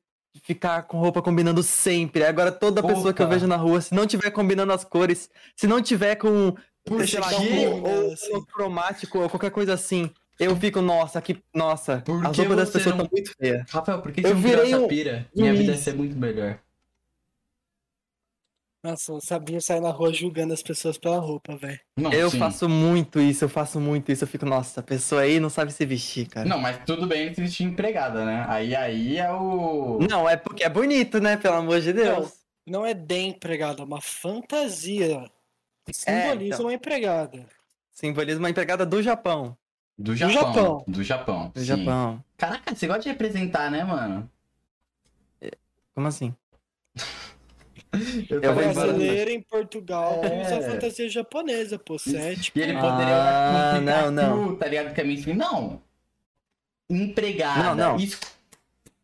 ficar 0.42 0.82
com 0.82 0.98
roupa 0.98 1.22
combinando 1.22 1.62
sempre. 1.62 2.24
Agora 2.24 2.50
toda 2.50 2.82
pessoa 2.82 3.12
que 3.14 3.22
eu 3.22 3.28
vejo 3.28 3.46
na 3.46 3.56
rua, 3.56 3.80
se 3.80 3.94
não 3.94 4.06
tiver 4.06 4.30
combinando 4.30 4.72
as 4.72 4.84
cores, 4.84 5.30
se 5.54 5.66
não 5.66 5.80
tiver 5.80 6.16
com, 6.16 6.54
Por 6.84 7.06
sei 7.06 7.20
lá, 7.20 7.28
ou 7.30 8.12
Assim. 8.12 8.44
cromático 8.52 9.18
ou 9.20 9.30
qualquer 9.30 9.50
coisa 9.50 9.74
assim, 9.74 10.10
eu 10.40 10.56
fico, 10.56 10.80
nossa, 10.82 11.20
que, 11.22 11.40
nossa, 11.54 11.98
Por 12.04 12.26
as 12.26 12.36
roupas 12.36 12.56
das 12.56 12.70
pessoas 12.70 12.96
não- 12.96 13.04
estão 13.04 13.08
muito 13.16 13.32
feias. 13.38 13.70
Rafael, 13.70 14.02
por 14.02 14.10
que 14.10 14.20
você 14.22 14.26
Eu 14.28 14.34
não 14.34 14.40
virei 14.42 14.66
essa 14.66 14.80
um 14.80 14.88
pira? 14.88 15.26
Minha 15.34 15.54
vida 15.54 15.72
ia 15.72 15.78
ser 15.78 15.94
muito 15.94 16.16
melhor. 16.16 16.58
Nossa, 18.84 19.12
eu 19.12 19.20
sabia 19.22 19.62
sair 19.62 19.80
na 19.80 19.88
rua 19.88 20.12
julgando 20.12 20.52
as 20.52 20.62
pessoas 20.62 20.98
pela 20.98 21.16
roupa, 21.16 21.56
velho. 21.56 21.80
Não, 21.96 22.12
Eu 22.12 22.28
sim. 22.28 22.38
faço 22.38 22.68
muito 22.68 23.18
isso, 23.18 23.42
eu 23.42 23.48
faço 23.48 23.80
muito 23.80 24.12
isso. 24.12 24.24
Eu 24.24 24.28
fico, 24.28 24.44
nossa, 24.44 24.80
a 24.80 24.82
pessoa 24.82 25.22
aí 25.22 25.40
não 25.40 25.48
sabe 25.48 25.72
se 25.72 25.86
vestir, 25.86 26.28
cara. 26.28 26.46
Não, 26.46 26.60
mas 26.60 26.78
tudo 26.84 27.06
bem 27.06 27.32
se 27.32 27.40
vestir 27.40 27.64
empregada, 27.64 28.26
né? 28.26 28.44
Aí 28.46 28.76
aí 28.76 29.16
é 29.16 29.32
o. 29.32 30.00
Não, 30.06 30.28
é 30.28 30.36
porque 30.36 30.62
é 30.62 30.68
bonito, 30.68 31.18
né? 31.18 31.38
Pelo 31.38 31.54
amor 31.54 31.80
de 31.80 31.94
Deus. 31.94 32.30
Não 32.66 32.84
é 32.84 32.92
de 32.92 33.20
empregada, 33.20 33.80
é 33.80 33.84
uma 33.86 34.02
fantasia. 34.02 35.30
Simboliza 35.90 36.56
então. 36.56 36.66
uma 36.66 36.74
empregada. 36.74 37.46
Simboliza 37.90 38.38
uma 38.38 38.50
empregada 38.50 38.84
do 38.84 39.02
Japão. 39.02 39.56
Do 39.96 40.14
Japão. 40.14 40.34
Japão. 40.34 40.84
Do 40.86 41.02
Japão. 41.02 41.52
Do 41.54 41.60
sim. 41.60 41.66
Japão. 41.66 42.22
Caraca, 42.36 42.74
você 42.74 42.86
gosta 42.86 43.04
de 43.04 43.08
representar, 43.08 43.70
né, 43.70 43.82
mano? 43.82 44.30
Como 45.94 46.06
assim? 46.06 46.34
Eu 48.30 48.40
Eu 48.42 48.54
vou 48.54 48.74
Brasileira 48.74 49.30
em 49.30 49.40
Portugal 49.42 50.20
É. 50.24 50.42
usa 50.42 50.70
fantasia 50.70 51.08
japonesa, 51.08 51.78
pô. 51.78 51.98
Cético. 51.98 52.58
E 52.58 52.62
ele 52.62 52.72
Ah, 52.76 52.80
poderia 52.80 53.78
com 53.78 53.80
não, 53.84 54.10
não. 54.10 54.36
Pikachu, 54.38 54.56
tá 54.56 54.66
ligado? 54.68 54.94
Que 54.94 55.00
é. 55.30 55.34
Não. 55.34 55.82
Empregada. 56.90 57.62
Não, 57.62 57.74
não. 57.74 57.96
Isso... 57.96 58.20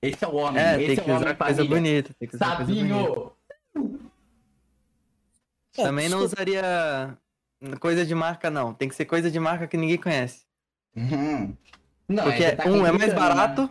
Esse 0.03 0.25
é 0.25 0.29
o 0.29 0.35
homem. 0.37 0.63
É, 0.63 0.77
Esse 0.77 0.87
tem 0.87 0.93
é 0.93 0.95
que 0.97 1.11
homem 1.11 1.17
usar 1.25 1.35
coisa 1.35 1.65
bonita. 1.65 2.15
Tem 2.19 2.29
que 2.29 2.35
usar 2.37 2.57
coisa 2.57 2.73
bonita. 2.75 2.95
Sabinho. 2.95 3.33
É, 5.79 5.83
Também 5.85 6.09
não 6.09 6.19
desculpa. 6.21 6.43
usaria 6.43 7.19
coisa 7.79 8.05
de 8.07 8.15
marca, 8.15 8.51
não. 8.51 8.73
Tem 8.75 8.89
que 8.89 8.95
ser 8.95 9.05
coisa 9.05 9.31
de 9.31 9.39
marca 9.39 9.67
que 9.67 9.77
ninguém 9.77 9.99
conhece. 9.99 10.45
Uhum. 10.97 11.55
Não, 12.09 12.25
Porque 12.25 12.43
você 12.43 12.57
tá 12.57 12.65
um 12.65 12.87
é 12.87 12.93
mais 12.93 13.13
né? 13.13 13.19
barato. 13.19 13.71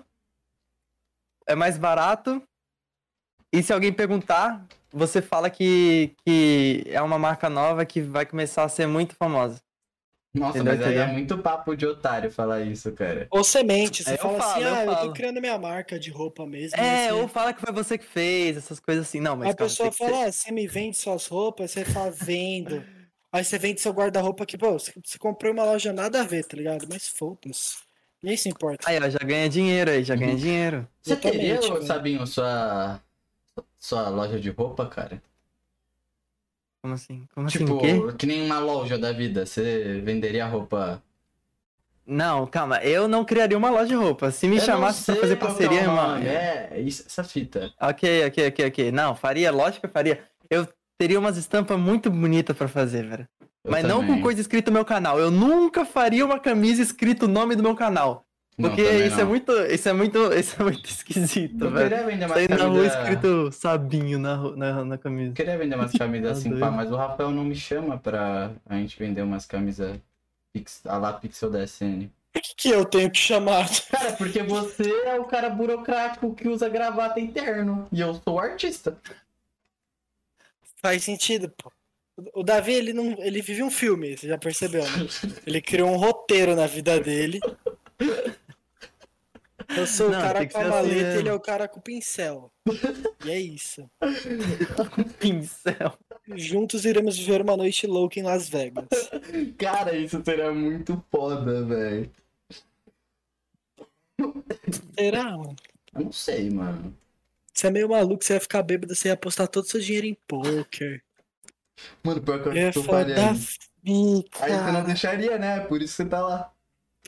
É 1.48 1.56
mais 1.56 1.78
barato. 1.78 2.42
E 3.52 3.64
se 3.64 3.74
alguém 3.74 3.92
perguntar, 3.92 4.66
você 4.92 5.22
fala 5.22 5.50
que, 5.50 6.16
que 6.26 6.84
é 6.88 7.02
uma 7.02 7.18
marca 7.18 7.50
nova 7.50 7.86
que 7.86 8.02
vai 8.02 8.26
começar 8.26 8.64
a 8.64 8.70
ser 8.70 8.88
muito 8.88 9.16
famosa. 9.16 9.62
Nossa, 10.34 10.60
Entendeu, 10.60 10.76
mas 10.76 10.82
aí 10.88 10.98
é 10.98 11.08
muito 11.08 11.38
papo 11.40 11.76
de 11.76 11.88
otário 11.88 12.32
falar 12.32 12.62
isso, 12.62 12.92
cara. 12.94 13.28
Ou 13.32 13.44
semente, 13.44 14.04
você 14.04 14.12
É, 14.12 14.14
eu 14.14 14.18
fala 14.20 14.38
falo, 14.38 14.52
assim, 14.52 14.64
eu 14.64 14.76
ah, 14.76 14.82
eu 14.84 14.86
tô 14.88 14.94
falo. 14.96 15.14
criando 15.14 15.42
minha 15.42 15.58
marca 15.58 16.00
de 16.00 16.12
roupa 16.12 16.46
mesmo. 16.46 16.78
É, 16.80 17.08
você- 17.08 17.12
ou 17.14 17.28
fala 17.28 17.52
que 17.54 17.62
foi 17.62 17.74
você 17.74 17.98
que 17.98 18.06
fez, 18.06 18.58
essas 18.58 18.80
coisas 18.80 19.08
assim. 19.08 19.20
Não, 19.20 19.36
mas 19.36 19.48
Aí 19.48 19.52
a 19.54 19.56
calma, 19.56 19.70
pessoa 19.72 19.90
que 19.90 19.98
fala, 19.98 20.26
ah, 20.28 20.32
você 20.32 20.52
me 20.52 20.68
vende 20.68 20.98
suas 20.98 21.26
roupas, 21.26 21.72
você 21.72 21.84
fala, 21.84 22.12
vendo. 22.12 22.86
Aí 23.32 23.44
você 23.44 23.58
vende 23.60 23.82
seu 23.82 23.92
guarda-roupa 23.92 24.44
aqui, 24.44 24.58
pô, 24.58 24.72
você 24.74 24.92
você 25.04 25.18
comprou 25.20 25.52
uma 25.54 25.64
loja 25.64 25.94
nada 25.94 26.22
a 26.22 26.24
ver, 26.24 26.44
tá 26.46 26.56
ligado? 26.58 26.88
Mas 26.90 27.08
foda-se. 27.08 27.78
Nem 28.22 28.36
se 28.38 28.50
importa. 28.50 28.88
Aí, 28.90 28.98
ó, 29.00 29.10
já 29.10 29.20
ganha 29.20 29.50
dinheiro 29.50 29.92
aí, 29.92 30.04
já 30.04 30.16
ganha 30.16 30.32
Uhum. 30.34 30.38
dinheiro. 30.38 30.88
Você 31.02 31.16
teria, 31.16 31.56
Exatamente, 31.56 31.72
ô, 31.72 31.74
velho. 31.76 31.86
Sabinho, 31.88 32.28
sua... 32.28 33.02
sua 33.80 34.10
loja 34.10 34.40
de 34.40 34.50
roupa, 34.50 34.86
cara? 34.88 35.22
Como 36.82 36.94
assim? 36.94 37.28
Como 37.34 37.48
assim? 37.48 37.60
Tipo, 37.60 37.76
o 37.76 37.80
quê? 37.80 37.94
que 38.18 38.26
nem 38.26 38.46
uma 38.46 38.60
loja 38.60 38.98
da 38.98 39.12
vida. 39.12 39.46
Você 39.46 40.02
venderia 40.02 40.46
roupa. 40.46 41.02
Não, 42.06 42.48
calma, 42.48 42.78
eu 42.84 43.08
não 43.08 43.24
criaria 43.24 43.58
uma 43.58 43.70
loja 43.70 43.88
de 43.88 43.96
roupa. 43.96 44.32
Se 44.32 44.48
me 44.48 44.56
Eu 44.56 44.60
não 44.62 44.66
chamasse 44.66 45.06
pra 45.06 45.16
fazer 45.16 45.34
é 45.34 45.36
parceria, 45.36 45.82
irmão. 45.82 46.08
nome, 46.14 46.26
É, 46.28 46.80
isso, 46.80 47.04
essa 47.06 47.24
fita. 47.24 47.72
Ok, 47.80 48.26
ok, 48.26 48.48
ok, 48.48 48.68
ok. 48.68 48.92
Não, 48.92 49.16
faria, 49.16 49.52
lógico 49.52 49.82
que 49.82 49.86
eu 49.86 49.92
faria. 49.92 50.24
Eu 50.50 50.68
teria 50.98 51.20
umas 51.20 51.38
estampas 51.38 51.78
muito 51.80 52.10
bonitas 52.10 52.58
pra 52.58 52.68
fazer, 52.68 53.06
velho. 53.08 53.28
Eu 53.64 53.72
Mas 53.72 53.84
não 53.84 54.00
também. 54.00 54.16
com 54.16 54.22
coisa 54.24 54.42
escrita 54.42 54.72
no 54.72 54.76
meu 54.76 54.86
canal. 54.86 55.20
Eu 55.20 55.30
nunca 55.30 55.86
faria 55.86 56.26
uma 56.26 56.40
camisa 56.40 56.82
escrito 56.82 57.26
o 57.26 57.28
nome 57.28 57.56
do 57.56 57.62
meu 57.62 57.76
canal. 57.76 58.26
Não, 58.60 58.70
Porque 58.70 58.84
também 58.84 59.08
isso 59.08 59.16
não. 59.16 59.22
é 59.22 59.26
muito. 59.26 59.52
Isso 59.54 59.90
é 59.90 59.94
muito. 59.94 60.34
Isso 60.34 60.56
é 60.60 60.64
muito 60.64 60.90
esquisito, 60.90 61.64
Eu 61.66 61.72
velho. 61.72 61.90
queria 61.90 62.06
vender 62.06 62.26
umas 62.26 62.38
Sair 62.38 62.50
na 62.50 62.66
rua 62.66 62.86
escrito 62.86 63.52
Sabinho 63.54 64.20
na, 64.20 64.38
na, 64.58 64.84
na 64.86 64.98
camisa. 64.98 65.32
Eu 65.32 65.34
queria 65.36 65.58
vender 65.58 65.76
umas 65.76 65.94
camisas 65.98 66.38
assim, 66.38 66.50
doido. 66.50 66.60
pá, 66.60 66.70
mas 66.70 66.92
o 66.92 66.96
Rafael 66.98 67.32
não 67.32 67.46
me 67.46 67.56
chama 67.56 67.98
pra 67.98 68.52
a 68.66 68.76
gente 68.76 69.00
vender 69.00 69.22
umas 69.22 69.46
camisas 69.46 69.98
a 70.86 70.98
lá 70.98 71.14
Pixel 71.14 71.50
da 71.50 71.64
SN. 71.66 72.10
Por 72.34 72.42
que, 72.42 72.54
que 72.56 72.70
eu 72.70 72.84
tenho 72.84 73.10
que 73.10 73.18
chamar? 73.18 73.66
Cara, 73.90 74.12
porque 74.14 74.44
você 74.44 74.92
é 75.06 75.18
o 75.18 75.24
cara 75.26 75.50
burocrático 75.50 76.36
que 76.36 76.48
usa 76.50 76.68
gravata 76.68 77.20
interno. 77.20 77.88
E 77.92 78.02
eu 78.02 78.14
sou 78.16 78.36
o 78.36 78.40
artista. 78.40 78.96
Faz 80.82 81.04
sentido, 81.04 81.50
pô. 81.50 81.72
O 82.34 82.44
Davi, 82.44 82.74
ele 82.74 82.92
não. 82.92 83.16
Ele 83.20 83.42
vive 83.42 83.64
um 83.64 83.72
filme, 83.72 84.18
você 84.18 84.28
já 84.28 84.38
percebeu, 84.38 84.84
né? 84.84 85.08
Ele 85.48 85.62
criou 85.62 85.90
um 85.90 85.96
roteiro 85.96 86.54
na 86.54 86.68
vida 86.68 87.00
dele. 87.00 87.40
Eu 89.78 89.86
sou 89.88 90.10
Não, 90.10 90.18
o 90.18 90.22
cara 90.22 90.48
com 90.48 90.58
a 90.58 90.62
assim 90.62 90.70
maleta 90.70 90.96
e 90.96 91.04
mesmo. 91.04 91.20
ele 91.20 91.30
é 91.30 91.34
o 91.34 91.40
cara 91.40 91.68
com 91.68 91.80
o 91.80 91.82
pincel. 91.84 92.52
E 93.26 93.30
é 93.30 93.40
isso. 93.40 93.90
Pincel. 95.20 95.98
Juntos 96.36 96.86
iremos 96.86 97.18
viver 97.18 97.42
uma 97.42 97.56
noite 97.56 97.86
louca 97.88 98.20
em 98.20 98.24
Las 98.24 98.50
Vegas. 98.50 98.88
Cara, 99.58 99.96
isso 99.96 100.22
seria 100.24 100.52
muito 100.52 101.04
foda, 101.12 101.64
velho. 101.66 102.12
Será, 104.98 105.38
mano? 105.38 105.56
Eu 105.94 106.02
não 106.06 106.12
sei, 106.12 106.50
mano. 106.50 106.96
Você 107.54 107.68
é 107.68 107.72
meio 107.72 107.90
maluco, 107.90 108.24
você 108.24 108.34
ia 108.34 108.40
ficar 108.40 108.64
bêbado, 108.64 108.96
você 108.96 109.10
ia 109.10 109.14
apostar 109.14 109.48
todo 109.48 109.66
o 109.66 109.68
seu 109.68 109.80
dinheiro 109.80 110.08
em 110.08 110.18
poker. 110.28 111.04
Mano, 112.04 112.22
pior 112.22 112.42
que 112.42 112.50
eu 112.50 112.54
É 112.54 112.72
tô 112.72 112.84
foda 112.84 113.16
falhando. 113.16 113.40
Aí 113.86 114.52
você 114.52 114.72
não 114.72 114.84
deixaria, 114.84 115.38
né? 115.38 115.62
Por 115.62 115.82
isso 115.82 115.94
você 115.96 116.06
tá 116.06 116.22
lá. 116.22 116.54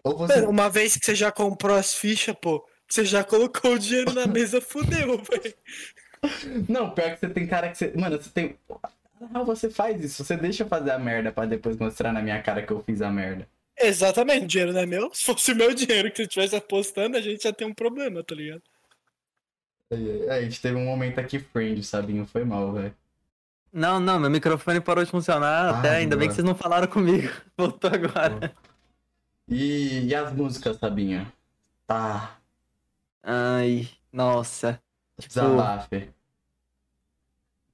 Ou 0.04 0.18
você. 0.18 0.36
Mano, 0.36 0.50
Uma 0.50 0.70
vez 0.70 0.96
que 0.98 1.06
você 1.06 1.16
já 1.16 1.32
comprou 1.32 1.76
as 1.76 1.94
fichas, 1.94 2.36
pô, 2.42 2.66
você 2.88 3.06
já 3.06 3.24
colocou 3.24 3.74
o 3.74 3.80
dinheiro 3.80 4.14
na 4.14 4.26
mesa, 4.28 4.60
fudeu, 4.62 5.18
velho. 5.22 5.54
Não, 6.70 6.92
pior 6.92 7.12
que 7.14 7.20
você 7.20 7.30
tem 7.30 7.48
cara 7.48 7.70
que 7.70 7.78
você. 7.78 7.92
Mano, 7.96 8.22
você 8.22 8.30
tem. 8.30 8.56
Ah, 9.34 9.44
você 9.44 9.70
faz 9.70 10.04
isso. 10.04 10.24
Você 10.24 10.36
deixa 10.38 10.64
eu 10.64 10.68
fazer 10.68 10.92
a 10.92 11.00
merda 11.00 11.32
pra 11.32 11.46
depois 11.46 11.78
mostrar 11.78 12.12
na 12.12 12.22
minha 12.22 12.42
cara 12.42 12.62
que 12.64 12.72
eu 12.72 12.82
fiz 12.84 13.02
a 13.02 13.10
merda. 13.12 13.48
Exatamente, 13.80 14.44
o 14.46 14.48
dinheiro 14.48 14.74
não 14.74 14.82
é 14.82 14.86
meu. 14.86 15.10
Se 15.14 15.24
fosse 15.24 15.52
o 15.52 15.56
meu 15.56 15.74
dinheiro 15.74 16.12
que 16.12 16.18
você 16.18 16.24
estivesse 16.24 16.56
apostando, 16.56 17.18
a 17.18 17.22
gente 17.22 17.44
ia 17.46 17.54
ter 17.54 17.66
um 17.66 17.74
problema, 17.74 18.24
tá 18.24 18.36
ligado? 18.36 18.62
A 20.30 20.42
gente 20.42 20.62
teve 20.62 20.76
um 20.78 20.86
momento 20.86 21.20
aqui 21.20 21.40
friend, 21.40 21.84
Sabinho. 21.84 22.26
Foi 22.26 22.44
mal, 22.46 22.72
velho. 22.74 22.96
Não, 23.74 24.00
não, 24.00 24.20
meu 24.20 24.30
microfone 24.30 24.80
parou 24.82 25.04
de 25.04 25.10
funcionar 25.10 25.68
Ah, 25.74 25.80
até, 25.80 25.90
ainda 25.98 26.16
bem 26.16 26.28
boa. 26.28 26.30
que 26.30 26.36
vocês 26.36 26.46
não 26.46 26.56
falaram 26.56 26.88
comigo. 26.88 27.30
Voltou 27.58 27.90
agora. 27.92 28.54
E, 29.52 30.08
e 30.08 30.16
as 30.16 30.32
músicas, 30.34 30.78
Sabinho? 30.78 31.32
Tá. 31.86 32.38
Ai, 33.22 33.88
nossa. 34.12 34.82
Desabafe. 35.20 36.10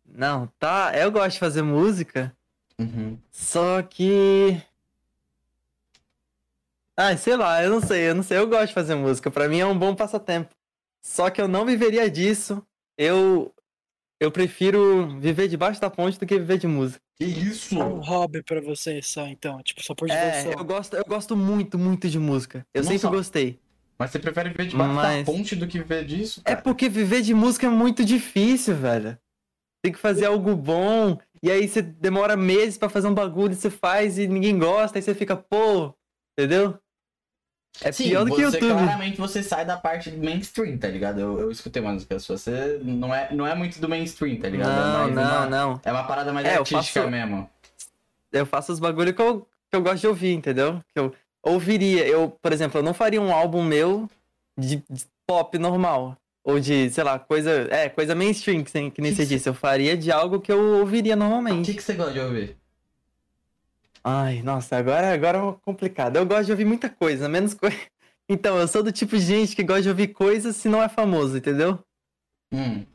Não, 0.06 0.48
tá. 0.60 0.92
Eu 0.96 1.12
gosto 1.12 1.34
de 1.34 1.40
fazer 1.40 1.62
música, 1.62 2.36
Uhum. 2.80 3.18
só 3.32 3.82
que. 3.84 4.62
Ai, 6.96 7.16
sei 7.18 7.36
lá, 7.38 7.64
eu 7.64 7.70
não 7.70 7.80
sei, 7.82 8.10
eu 8.10 8.16
não 8.16 8.24
sei. 8.24 8.38
Eu 8.40 8.48
gosto 8.48 8.70
de 8.70 8.74
fazer 8.74 8.96
música. 8.96 9.30
Pra 9.30 9.48
mim 9.48 9.60
é 9.60 9.66
um 9.66 9.78
bom 9.78 9.96
passatempo. 9.96 10.54
Só 11.02 11.30
que 11.30 11.40
eu 11.40 11.48
não 11.48 11.66
viveria 11.66 12.10
disso. 12.10 12.66
Eu. 12.98 13.54
Eu 14.20 14.32
prefiro 14.32 15.20
viver 15.20 15.48
debaixo 15.48 15.80
da 15.80 15.92
ponte 15.92 16.20
do 16.20 16.26
que 16.26 16.40
viver 16.40 16.58
de 16.58 16.66
música. 16.66 17.00
Que 17.20 17.26
isso? 17.26 17.80
É 17.82 17.84
um 17.84 18.00
hobby 18.00 18.44
pra 18.44 18.62
você 18.62 19.02
só, 19.02 19.26
então. 19.28 19.62
Tipo, 19.64 19.84
só 19.84 19.96
por 19.96 20.10
É, 20.10 20.14
diversão. 20.42 20.52
eu 20.52 20.64
gosto, 20.66 20.96
eu 20.96 21.04
gosto 21.06 21.36
muito, 21.36 21.78
muito 21.78 22.08
de 22.10 22.20
música. 22.20 22.66
Eu 22.74 22.84
Nossa. 22.84 22.98
sempre 22.98 23.18
gostei. 23.18 23.60
Mas 23.98 24.12
você 24.12 24.20
prefere 24.20 24.50
viver 24.50 24.68
debaixo 24.68 24.94
Mas- 24.94 25.26
da 25.26 25.32
ponte 25.32 25.56
do 25.56 25.68
que 25.68 25.80
viver 25.80 26.06
disso? 26.06 26.42
É 26.46 26.52
cara? 26.52 26.62
porque 26.62 26.88
viver 26.88 27.24
de 27.24 27.34
música 27.34 27.66
é 27.66 27.70
muito 27.70 28.06
difícil, 28.06 28.76
velho. 28.76 29.18
Tem 29.84 29.92
que 29.92 29.98
fazer 29.98 30.26
algo 30.26 30.56
bom, 30.56 31.18
e 31.42 31.50
aí 31.50 31.68
você 31.68 31.82
demora 31.82 32.38
meses 32.38 32.78
pra 32.78 32.90
fazer 32.90 33.08
um 33.08 33.14
bagulho, 33.14 33.56
você 33.56 33.70
faz 33.72 34.20
e 34.20 34.28
ninguém 34.28 34.58
gosta, 34.60 35.00
aí 35.00 35.02
você 35.02 35.16
fica, 35.16 35.36
pô, 35.36 35.96
entendeu? 36.38 36.78
É 37.82 37.92
Sim, 37.92 38.10
pior 38.10 38.26
do 38.26 38.36
que 38.36 38.44
o 38.44 38.50
você, 38.52 38.58
YouTube. 38.58 38.78
claramente 38.84 39.18
você 39.18 39.44
sai 39.44 39.64
da 39.66 39.78
parte 39.78 40.10
do 40.10 40.24
mainstream, 40.24 40.78
tá 40.78 40.88
ligado? 40.88 41.20
Eu, 41.20 41.40
eu 41.40 41.52
escutei 41.52 41.82
umas 41.82 42.04
pessoas, 42.04 42.42
você 42.42 42.80
não 42.84 43.14
é, 43.14 43.30
não 43.34 43.46
é 43.46 43.54
muito 43.54 43.80
do 43.80 43.88
mainstream, 43.88 44.38
tá 44.40 44.50
ligado? 44.50 44.70
é 44.72 44.76
Não, 44.76 44.94
mais 45.04 45.16
não, 45.16 45.24
uma- 45.24 45.46
não. 45.48 45.82
É 45.86 45.92
uma 45.92 46.04
parada 46.04 46.34
mais 46.34 46.48
É, 46.48 46.56
eu 46.56 46.60
artística 46.62 47.02
faço- 47.02 47.12
mesmo. 47.12 47.50
Eu 48.32 48.46
faço 48.46 48.72
os 48.74 48.80
bagulho 48.80 49.14
que 49.14 49.22
eu, 49.22 49.42
que 49.70 49.76
eu 49.76 49.82
gosto 49.82 50.02
de 50.02 50.08
ouvir, 50.08 50.34
entendeu? 50.34 50.82
Que 50.94 51.00
eu 51.00 51.14
ouviria. 51.44 52.06
Eu, 52.08 52.30
por 52.42 52.52
exemplo, 52.52 52.80
eu 52.80 52.84
não 52.84 52.94
faria 52.94 53.22
um 53.22 53.32
álbum 53.34 53.64
meu 53.64 54.10
de, 54.58 54.78
de 54.90 55.06
pop 55.26 55.58
normal. 55.58 56.18
Ou 56.44 56.60
de, 56.62 56.90
sei 56.90 57.04
lá, 57.04 57.20
coisa. 57.20 57.68
É, 57.70 57.90
coisa 57.90 58.16
mainstream, 58.16 58.64
que, 58.64 58.72
nem- 58.74 58.90
que 58.90 59.02
nem 59.02 59.12
Que 59.12 59.18
você 59.18 59.26
disse. 59.26 59.50
Eu 59.50 59.54
faria 59.54 59.98
de 59.98 60.12
algo 60.12 60.40
que 60.40 60.50
eu 60.52 60.80
ouviria 60.80 61.14
O 61.14 61.18
normalmente. 61.18 61.66
que, 61.72 61.74
que 61.78 61.84
você 61.84 61.94
gosta 61.94 62.14
de 62.14 62.20
ouvir? 62.22 62.56
Ai, 64.10 64.42
nossa, 64.42 64.78
agora, 64.78 65.14
agora 65.14 65.38
é 65.38 65.56
complicado. 65.66 66.16
Eu 66.16 66.26
gosto 66.26 66.46
de 66.46 66.52
ouvir 66.52 66.64
muita 66.64 66.90
coisa, 66.90 67.28
menos 67.28 67.54
coisa. 67.54 67.78
Então, 68.30 68.60
eu 68.60 68.68
sou 68.68 68.84
do 68.84 68.92
tipo 68.92 69.18
de 69.18 69.22
gente 69.24 69.56
que 69.56 69.64
gosta 69.64 69.84
de 69.84 69.90
ouvir 69.90 70.10
coisas 70.10 70.58
se 70.58 70.68
não 70.68 70.84
é 70.84 70.90
famoso, 70.90 71.38
entendeu? 71.38 71.80
Hum. 72.52 72.86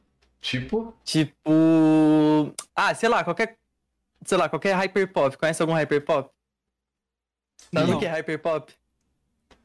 Tipo? 0.42 0.94
Tipo. 1.02 2.54
Ah, 2.76 2.94
sei 2.94 3.08
lá, 3.08 3.24
qualquer. 3.24 3.56
Sei 4.26 4.36
lá, 4.36 4.46
qualquer 4.46 4.74
hyperpop. 4.74 5.38
Conhece 5.38 5.62
algum 5.62 5.72
hyperpop? 5.72 6.30
Sabe 7.72 7.90
Não. 7.90 7.96
o 7.96 7.98
que 7.98 8.04
é 8.04 8.10
hyperpop? 8.10 8.74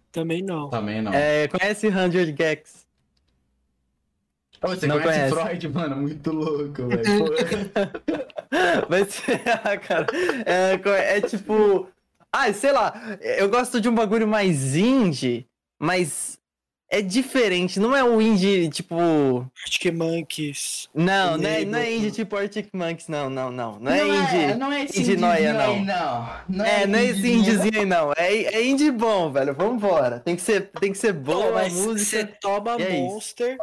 Também 0.10 0.42
não. 0.42 0.70
Também 0.70 1.02
não. 1.02 1.14
É, 1.14 1.50
conhece 1.50 1.92
100 1.92 2.38
Gex? 2.38 2.87
Ô, 4.64 4.70
você 4.70 4.88
não 4.88 5.00
conhece, 5.00 5.34
conhece. 5.34 5.48
Freud, 5.48 5.70
mano? 5.70 5.96
Muito 5.98 6.32
louco, 6.32 6.88
velho. 6.88 7.04
Pô. 7.20 7.32
Mas, 8.90 9.22
ah, 9.64 9.78
cara, 9.78 10.08
é, 10.46 11.18
é 11.18 11.22
tipo. 11.22 11.88
Ah, 12.32 12.52
sei 12.52 12.72
lá, 12.72 13.18
eu 13.22 13.50
gosto 13.50 13.80
de 13.80 13.88
um 13.88 13.96
bagulho 13.96 14.28
mais 14.28 14.76
indie, 14.76 15.48
mas 15.80 16.37
é 16.90 17.02
diferente. 17.02 17.80
Não 17.80 17.96
é 17.96 18.04
um 18.04 18.22
indie 18.22 18.70
tipo. 18.70 18.96
Arctic 19.66 19.94
Monkeys. 19.94 20.88
Não, 20.96 21.38
não 21.38 21.50
é, 21.50 21.66
não 21.66 21.80
é 21.80 21.94
indie 21.94 22.12
tipo 22.12 22.36
Arctic 22.36 22.70
Monkeys, 22.74 23.08
não, 23.08 23.30
não, 23.30 23.52
não. 23.52 23.78
Não 23.80 23.92
é 23.92 24.04
não 24.04 24.16
indie. 24.24 24.38
É, 24.38 24.56
não 24.56 24.72
é 24.72 24.84
esse 24.84 25.00
indie 25.02 25.18
noia, 25.18 25.52
aí, 25.52 25.80
não. 25.80 25.86
não. 25.86 26.30
Não 26.50 26.66
É, 26.66 26.88
não 26.88 27.00
é 27.00 27.06
esse 27.06 27.32
indiezinho. 27.32 27.80
aí, 27.80 27.86
não. 27.86 28.14
É, 28.16 28.34
é 28.34 28.66
indie 28.66 28.92
bom, 28.92 29.32
velho. 29.32 29.54
Vambora. 29.54 30.20
Tem 30.20 30.36
que 30.36 30.42
ser, 30.42 30.70
tem 30.80 30.92
que 30.92 30.98
ser 30.98 31.14
boa 31.14 31.52
Não, 31.52 31.58
a 31.58 31.70
música. 31.70 31.98
você 32.00 32.26
toma 32.42 32.76
e 32.80 32.84
é 32.84 32.90
isso. 32.90 33.14
Monster 33.14 33.58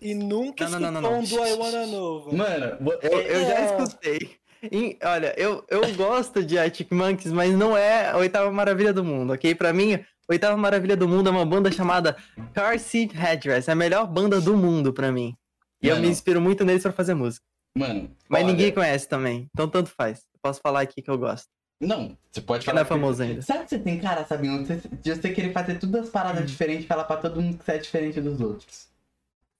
e 0.00 0.14
nunca 0.14 0.68
Não, 0.68 0.78
não, 0.80 0.90
não, 1.00 1.22
escutou 1.22 1.46
não, 1.46 1.54
um 1.54 1.56
não. 1.56 1.66
do 1.66 1.72
I 1.72 1.76
Wanna 1.80 1.86
Know. 1.86 2.28
Mano, 2.32 2.78
Eu, 3.02 3.20
eu 3.20 3.40
já 3.46 3.54
É. 3.58 3.64
escutei. 3.66 4.30
Em- 4.70 4.96
olha, 5.02 5.32
eu, 5.38 5.64
eu 5.70 5.94
gosto 5.94 6.44
de 6.44 6.58
Arctic 6.58 6.92
Monkeys, 6.92 7.32
mas 7.32 7.50
não 7.56 7.74
é 7.76 8.10
a 8.10 8.16
oitava 8.18 8.50
maravilha 8.52 8.92
do 8.92 9.02
mundo, 9.02 9.32
ok? 9.32 9.54
Pra 9.54 9.72
mim, 9.72 9.98
oitava 10.30 10.56
maravilha 10.56 10.96
do 10.96 11.08
mundo 11.08 11.28
é 11.28 11.32
uma 11.32 11.44
banda 11.44 11.70
chamada 11.70 12.16
Car 12.54 12.78
Seat 12.78 13.14
Headrest. 13.14 13.68
É 13.68 13.72
a 13.72 13.76
melhor 13.76 14.06
banda 14.06 14.40
do 14.40 14.56
mundo 14.56 14.92
pra 14.92 15.10
mim. 15.10 15.34
E 15.82 15.88
eu 15.88 15.94
Mano. 15.96 16.06
me 16.06 16.12
inspiro 16.12 16.40
muito 16.40 16.64
neles 16.64 16.82
pra 16.82 16.92
fazer 16.92 17.14
música. 17.14 17.44
Mano. 17.76 18.10
Mas 18.28 18.42
olha, 18.44 18.52
ninguém 18.52 18.72
conhece 18.72 19.08
também, 19.08 19.48
então 19.54 19.68
tanto 19.68 19.90
faz. 19.90 20.20
Eu 20.34 20.40
posso 20.42 20.60
falar 20.60 20.80
aqui 20.82 21.00
que 21.02 21.10
eu 21.10 21.18
gosto. 21.18 21.46
Não, 21.80 22.16
você 22.30 22.40
pode 22.42 22.60
Que 22.60 22.66
falar. 22.66 22.76
não 22.76 22.82
é 22.82 22.84
famoso 22.84 23.22
ainda. 23.22 23.40
Sabe 23.40 23.64
que 23.64 23.70
você 23.70 23.78
tem 23.78 23.98
cara, 23.98 24.24
Sabinho? 24.26 24.66
Você, 24.66 24.82
de 25.00 25.14
você 25.14 25.30
querer 25.32 25.52
fazer 25.52 25.78
todas 25.78 26.04
as 26.04 26.10
paradas 26.10 26.46
diferentes 26.50 26.84
e 26.84 26.86
falar 26.88 27.04
pra 27.04 27.16
todo 27.16 27.40
mundo 27.40 27.56
que 27.56 27.64
você 27.64 27.72
é 27.72 27.78
diferente 27.78 28.20
dos 28.20 28.40
outros. 28.40 28.88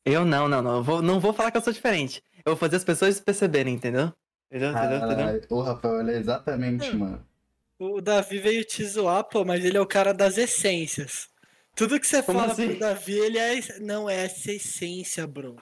Eu 0.04 0.24
não, 0.24 0.46
não, 0.48 0.60
não. 0.60 0.76
Eu 0.76 0.82
vou, 0.82 1.00
não 1.00 1.18
vou 1.18 1.32
falar 1.32 1.50
que 1.50 1.56
eu 1.56 1.62
sou 1.62 1.72
diferente. 1.72 2.22
Eu 2.44 2.52
vou 2.52 2.56
fazer 2.56 2.76
as 2.76 2.84
pessoas 2.84 3.18
perceberem, 3.20 3.74
entendeu? 3.74 4.12
Entendeu? 4.50 4.70
Entendeu? 4.70 5.12
Entendeu? 5.12 5.40
O 5.50 5.62
Rafael, 5.62 6.00
ele 6.00 6.12
é 6.12 6.16
exatamente, 6.18 6.94
mano. 6.94 7.24
O 7.80 8.00
Davi 8.00 8.38
veio 8.38 8.62
te 8.64 8.84
zoar, 8.84 9.24
pô, 9.24 9.42
mas 9.44 9.64
ele 9.64 9.78
é 9.78 9.80
o 9.80 9.86
cara 9.86 10.12
das 10.12 10.36
essências. 10.36 11.28
Tudo 11.74 11.98
que 11.98 12.06
você 12.06 12.22
Como 12.22 12.38
fala 12.38 12.52
assim? 12.52 12.68
pro 12.68 12.78
Davi, 12.78 13.12
ele 13.14 13.38
é. 13.38 13.58
Não, 13.80 14.08
é 14.10 14.26
essa 14.26 14.52
essência, 14.52 15.26
bro. 15.26 15.56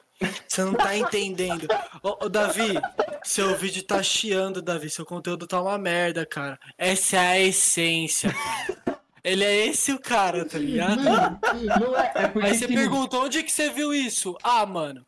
Você 0.48 0.64
não 0.64 0.74
tá 0.74 0.96
entendendo. 0.96 1.68
Ô, 2.02 2.24
ô, 2.24 2.28
Davi, 2.28 2.74
seu 3.22 3.56
vídeo 3.56 3.84
tá 3.84 4.02
chiando, 4.02 4.60
Davi. 4.60 4.90
Seu 4.90 5.06
conteúdo 5.06 5.46
tá 5.46 5.62
uma 5.62 5.78
merda, 5.78 6.26
cara. 6.26 6.58
Essa 6.76 7.16
é 7.16 7.20
a 7.20 7.40
essência, 7.40 8.32
cara. 8.34 8.98
Ele 9.22 9.44
é 9.44 9.66
esse 9.66 9.92
o 9.92 10.00
cara, 10.00 10.44
tá 10.44 10.58
ligado? 10.58 11.00
Não 11.04 11.96
é, 11.96 12.12
é 12.16 12.28
porque 12.28 12.48
Aí 12.48 12.54
você 12.58 12.66
que- 12.66 12.74
pergunta, 12.74 13.16
onde 13.18 13.42
que 13.44 13.52
você 13.52 13.70
viu 13.70 13.94
isso? 13.94 14.36
Ah, 14.42 14.66
mano. 14.66 15.06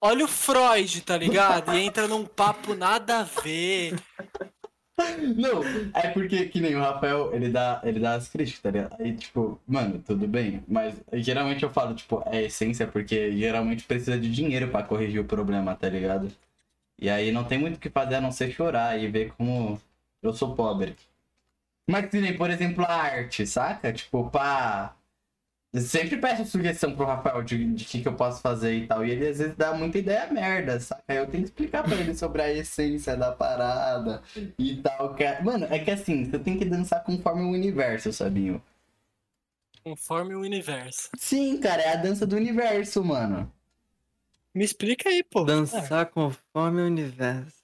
Olha 0.00 0.24
o 0.24 0.28
Freud, 0.28 1.02
tá 1.02 1.16
ligado? 1.16 1.74
E 1.74 1.80
entra 1.80 2.08
num 2.08 2.24
papo 2.24 2.74
nada 2.74 3.20
a 3.20 3.22
ver. 3.24 3.94
Não, 5.36 5.62
é 5.94 6.08
porque 6.10 6.46
que 6.48 6.60
nem 6.60 6.74
o 6.76 6.80
Rafael, 6.80 7.34
ele 7.34 7.48
dá, 7.50 7.80
ele 7.84 7.98
dá 7.98 8.14
as 8.14 8.28
críticas, 8.28 8.60
tá 8.60 8.70
ligado? 8.70 9.00
Aí, 9.00 9.16
tipo, 9.16 9.60
mano, 9.66 9.98
tudo 10.00 10.26
bem, 10.28 10.62
mas 10.68 10.94
geralmente 11.14 11.62
eu 11.62 11.70
falo, 11.70 11.94
tipo, 11.94 12.22
é 12.26 12.42
essência, 12.44 12.86
porque 12.86 13.36
geralmente 13.36 13.84
precisa 13.84 14.18
de 14.18 14.30
dinheiro 14.30 14.68
pra 14.70 14.82
corrigir 14.82 15.20
o 15.20 15.24
problema, 15.24 15.74
tá 15.74 15.88
ligado? 15.88 16.28
E 17.00 17.10
aí 17.10 17.32
não 17.32 17.44
tem 17.44 17.58
muito 17.58 17.76
o 17.76 17.80
que 17.80 17.90
fazer 17.90 18.16
a 18.16 18.20
não 18.20 18.32
ser 18.32 18.52
chorar 18.52 18.98
e 19.00 19.08
ver 19.08 19.32
como 19.34 19.80
eu 20.22 20.32
sou 20.34 20.54
pobre. 20.54 20.96
Mas 21.90 22.08
que 22.10 22.20
nem, 22.20 22.36
por 22.36 22.50
exemplo, 22.50 22.84
a 22.84 22.92
arte, 22.94 23.46
saca? 23.46 23.92
Tipo, 23.92 24.30
pá. 24.30 24.96
Eu 25.72 25.80
sempre 25.80 26.18
peço 26.18 26.44
sugestão 26.44 26.94
pro 26.94 27.06
Rafael 27.06 27.42
de, 27.42 27.72
de 27.72 27.84
que, 27.86 28.02
que 28.02 28.08
eu 28.08 28.14
posso 28.14 28.42
fazer 28.42 28.74
e 28.74 28.86
tal. 28.86 29.04
E 29.06 29.10
ele 29.10 29.26
às 29.28 29.38
vezes 29.38 29.56
dá 29.56 29.72
muita 29.72 29.98
ideia 29.98 30.30
merda, 30.30 30.78
saca? 30.78 31.02
Eu 31.14 31.26
tenho 31.26 31.44
que 31.44 31.48
explicar 31.48 31.82
pra 31.82 31.94
ele 31.96 32.14
sobre 32.14 32.42
a 32.42 32.52
essência 32.52 33.16
da 33.16 33.32
parada 33.32 34.22
e 34.58 34.76
tal. 34.82 35.14
Que 35.14 35.24
é- 35.24 35.40
Mano, 35.42 35.66
é 35.70 35.78
que 35.78 35.90
assim, 35.90 36.26
você 36.26 36.38
tem 36.38 36.58
que 36.58 36.66
dançar 36.66 37.02
conforme 37.02 37.42
o 37.42 37.50
universo, 37.50 38.12
sabinho? 38.12 38.62
Conforme 39.82 40.34
o 40.34 40.40
universo. 40.40 41.08
Sim, 41.18 41.58
cara, 41.58 41.80
é 41.82 41.92
a 41.94 41.96
dança 41.96 42.26
do 42.26 42.36
universo, 42.36 43.02
mano. 43.02 43.50
Me 44.54 44.64
explica 44.64 45.08
aí, 45.08 45.22
pô. 45.24 45.42
É, 45.42 45.46
Dançar 45.46 46.06
conforme 46.06 46.82
o 46.82 46.86
universo. 46.86 47.56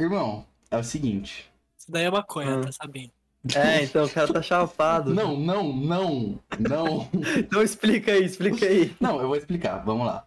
Irmão, 0.00 0.46
é 0.70 0.78
o 0.78 0.82
seguinte. 0.82 1.46
isso 1.78 1.92
daí 1.92 2.04
é 2.06 2.10
maconha, 2.10 2.58
Ah. 2.58 2.60
tá 2.64 2.72
sabendo? 2.72 3.12
É, 3.54 3.84
então 3.84 4.04
o 4.04 4.10
cara 4.10 4.32
tá 4.32 4.42
chapado. 4.42 5.14
Não, 5.14 5.36
não, 5.36 5.72
não, 5.72 6.38
não. 6.58 7.08
Então 7.38 7.62
explica 7.62 8.12
aí, 8.12 8.24
explica 8.24 8.66
aí. 8.66 8.94
Não, 9.00 9.20
eu 9.20 9.28
vou 9.28 9.36
explicar, 9.36 9.78
vamos 9.78 10.06
lá. 10.06 10.26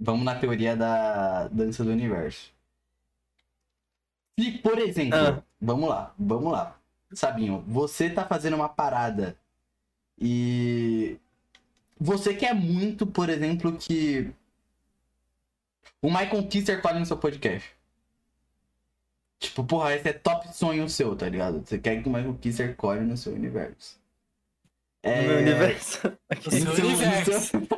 Vamos 0.00 0.24
na 0.24 0.34
teoria 0.34 0.74
da 0.76 1.48
dança 1.48 1.84
do 1.84 1.90
universo. 1.90 2.50
Se, 4.38 4.52
por 4.58 4.78
exemplo, 4.78 5.18
Ah. 5.18 5.42
vamos 5.60 5.88
lá, 5.90 6.14
vamos 6.18 6.52
lá. 6.52 6.76
Sabinho, 7.12 7.64
você 7.66 8.08
tá 8.08 8.24
fazendo 8.24 8.54
uma 8.56 8.68
parada 8.68 9.36
e 10.20 11.18
você 11.98 12.32
quer 12.34 12.54
muito, 12.54 13.06
por 13.06 13.28
exemplo, 13.28 13.76
que 13.76 14.30
o 16.00 16.08
Michael 16.08 16.46
Kisser 16.48 16.80
fale 16.80 16.98
no 17.00 17.06
seu 17.06 17.16
podcast. 17.16 17.74
Tipo, 19.40 19.62
porra, 19.64 19.94
esse 19.94 20.08
é 20.08 20.12
top 20.12 20.48
sonho 20.54 20.88
seu, 20.88 21.14
tá 21.14 21.28
ligado? 21.28 21.64
Você 21.64 21.78
quer 21.78 22.02
que 22.02 22.08
o 22.08 22.12
Michael 22.12 22.34
Kisser 22.40 22.74
colhe 22.76 23.00
no 23.02 23.16
seu 23.16 23.32
universo. 23.32 23.98
No 25.04 25.10
meu 25.22 25.38
universo. 25.38 26.00
No 26.44 26.50
seu 26.50 26.64
no 26.64 26.74
seu- 26.74 26.84
no 26.84 26.88
universo. 26.90 27.40
seu- 27.40 27.68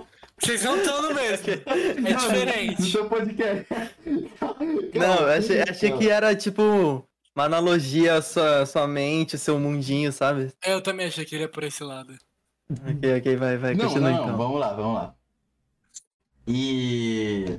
Vocês 0.41 0.63
não 0.65 0.77
estão 0.79 1.03
no 1.03 1.15
mesmo. 1.15 1.47
É 1.51 2.13
no 2.15 2.19
diferente. 2.19 2.83
seu 2.91 3.09
podcast. 3.09 3.67
Não, 4.95 5.21
eu 5.21 5.29
achei, 5.29 5.61
achei 5.63 5.93
que 5.99 6.09
era 6.09 6.35
tipo 6.35 7.07
uma 7.37 7.45
analogia 7.45 8.15
à 8.15 8.23
sua, 8.23 8.65
sua 8.67 8.89
mente, 8.89 9.37
seu 9.39 9.59
mundinho, 9.61 10.11
sabe? 10.13 10.51
Eu 10.65 10.81
também 10.81 11.07
achei 11.07 11.25
que 11.27 11.35
ele 11.35 11.43
ia 11.45 11.49
por 11.49 11.63
esse 11.63 11.85
lado. 11.85 12.17
Ok, 12.71 13.19
ok, 13.19 13.37
vai, 13.37 13.59
vai, 13.59 13.75
Não, 13.75 13.85
continua 13.87 14.11
não, 14.13 14.23
então. 14.25 14.37
vamos 14.39 14.61
lá, 14.61 14.73
vamos 14.73 14.95
lá. 14.95 15.15
E. 16.47 17.59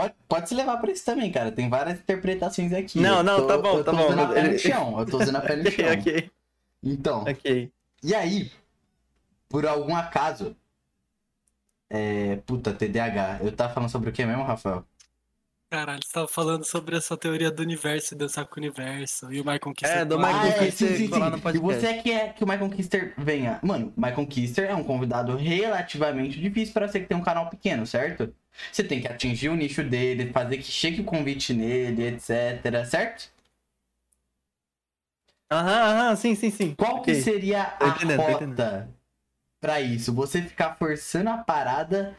Pode, 0.00 0.14
pode 0.28 0.48
se 0.48 0.54
levar 0.54 0.78
pra 0.78 0.90
isso 0.90 1.04
também, 1.04 1.30
cara. 1.30 1.52
Tem 1.52 1.68
várias 1.68 1.98
interpretações 1.98 2.72
aqui. 2.72 2.98
Não, 3.00 3.18
Eu 3.18 3.22
não, 3.22 3.36
tô- 3.40 3.46
tá 3.46 3.58
bom, 3.58 3.78
eu 3.78 3.84
tá 3.84 3.90
tô 3.90 3.96
bom. 3.98 4.06
usando 4.06 4.20
a 4.20 4.26
pé 4.28 4.42
no 4.48 4.58
chão. 4.58 4.98
Eu 4.98 5.06
tô 5.06 5.18
usando 5.18 5.36
a 5.36 5.40
pé 5.40 5.56
no 5.56 5.64
chão. 5.70 5.84
Ok, 5.92 5.98
ok, 6.16 6.30
Então, 6.82 7.22
ok. 7.24 7.70
e 8.02 8.14
aí, 8.14 8.50
por 9.48 9.66
algum 9.66 9.94
acaso. 9.94 10.56
É. 11.90 12.36
Puta, 12.46 12.72
TDAH. 12.72 13.40
Eu 13.42 13.52
tava 13.52 13.74
falando 13.74 13.90
sobre 13.90 14.10
o 14.10 14.12
que 14.12 14.24
mesmo, 14.24 14.42
Rafael? 14.44 14.84
Caralho, 15.70 16.00
você 16.04 16.12
tava 16.12 16.26
falando 16.26 16.64
sobre 16.64 16.96
a 16.96 17.00
sua 17.00 17.16
teoria 17.16 17.48
do 17.48 17.62
universo 17.62 18.12
e 18.12 18.18
dançar 18.18 18.44
com 18.44 18.56
o 18.56 18.58
universo. 18.58 19.32
E 19.32 19.40
o 19.40 19.44
Michael 19.44 19.72
Kister. 19.72 19.98
É, 19.98 20.04
do 20.04 20.18
Michael 20.18 20.36
Ah, 20.36 20.46
é, 20.48 20.52
Kister 20.66 20.72
sim, 20.72 21.06
sim, 21.06 21.12
sim. 21.12 21.54
E 21.54 21.58
você 21.58 21.94
quer 22.02 22.34
que 22.34 22.42
o 22.42 22.46
Michael 22.48 22.70
Kister 22.70 23.14
venha. 23.16 23.60
Mano, 23.62 23.92
o 23.96 24.00
Michael 24.00 24.26
Kister 24.26 24.68
é 24.68 24.74
um 24.74 24.82
convidado 24.82 25.36
relativamente 25.36 26.40
difícil 26.40 26.74
para 26.74 26.88
você 26.88 26.98
que 26.98 27.06
tem 27.06 27.16
um 27.16 27.22
canal 27.22 27.48
pequeno, 27.48 27.86
certo? 27.86 28.34
Você 28.72 28.82
tem 28.82 29.00
que 29.00 29.06
atingir 29.06 29.48
o 29.48 29.54
nicho 29.54 29.84
dele, 29.84 30.32
fazer 30.32 30.56
que 30.56 30.64
chegue 30.64 31.02
o 31.02 31.04
convite 31.04 31.54
nele, 31.54 32.02
etc, 32.04 32.84
certo? 32.84 33.30
Aham, 35.52 35.82
aham, 35.82 36.16
sim, 36.16 36.34
sim, 36.34 36.50
sim. 36.50 36.74
Qual 36.74 36.96
que 37.02 37.12
Ok. 37.12 37.22
seria 37.22 37.62
a 37.78 37.90
rota 38.16 38.92
pra 39.60 39.80
isso? 39.80 40.12
Você 40.14 40.42
ficar 40.42 40.74
forçando 40.74 41.30
a 41.30 41.38
parada 41.38 42.16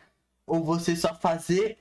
ou 0.47 0.64
você 0.64 0.95
só 0.95 1.14
fazer 1.14 1.78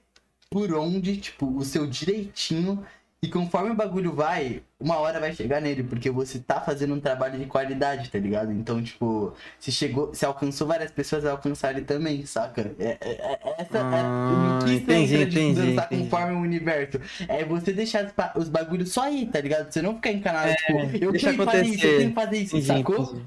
por 0.51 0.75
onde, 0.75 1.17
tipo, 1.17 1.47
o 1.57 1.65
seu 1.65 1.87
direitinho 1.87 2.85
e 3.23 3.29
conforme 3.29 3.71
o 3.71 3.75
bagulho 3.75 4.15
vai, 4.15 4.63
uma 4.81 4.97
hora 4.97 5.21
vai 5.21 5.33
chegar 5.35 5.61
nele, 5.61 5.85
porque 5.85 6.11
você 6.11 6.39
tá 6.39 6.59
fazendo 6.61 6.95
um 6.95 7.01
trabalho 7.01 7.39
de 7.39 7.45
qualidade, 7.45 8.09
tá 8.11 8.19
ligado? 8.19 8.51
Então, 8.51 8.83
tipo, 8.83 9.35
se 9.59 9.71
chegou, 9.71 10.13
se 10.15 10.25
alcançou 10.25 10.67
várias 10.67 10.91
pessoas, 10.91 11.23
vai 11.23 11.31
alcançar 11.33 11.71
ele 11.73 11.83
também, 11.85 12.25
saca? 12.25 12.75
É, 12.79 12.97
é- 13.01 13.11
é- 13.11 13.55
essa 13.59 13.79
Ah, 13.79 14.27
é 14.31 14.33
o 14.33 14.59
que 14.65 14.73
entendi, 14.73 15.15
entra 15.17 15.29
entendi, 15.29 15.55
dançar 15.55 15.85
entendi. 15.87 16.03
conforme 16.05 16.33
o 16.35 16.41
universo. 16.41 16.99
É 17.29 17.45
você 17.45 17.73
deixar 17.75 18.07
os, 18.07 18.13
ba- 18.13 18.33
os 18.37 18.49
bagulhos 18.49 18.91
só 18.91 19.03
aí, 19.03 19.27
tá 19.27 19.39
ligado? 19.41 19.71
Você 19.71 19.83
não 19.83 19.97
ficar 19.97 20.13
encanado, 20.13 20.55
tipo, 20.57 20.73
eu 21.05 21.15
É, 21.15 21.19
tenho 21.19 21.37
que 21.39 21.45
fazer 21.45 21.67
isso, 21.67 21.87
eu 21.87 21.97
tenho 21.99 22.09
que 22.09 22.15
fazer 22.15 22.37
isso, 22.39 22.57
Entendi, 22.57 22.67
sacou? 22.67 23.03
entendi. 23.05 23.23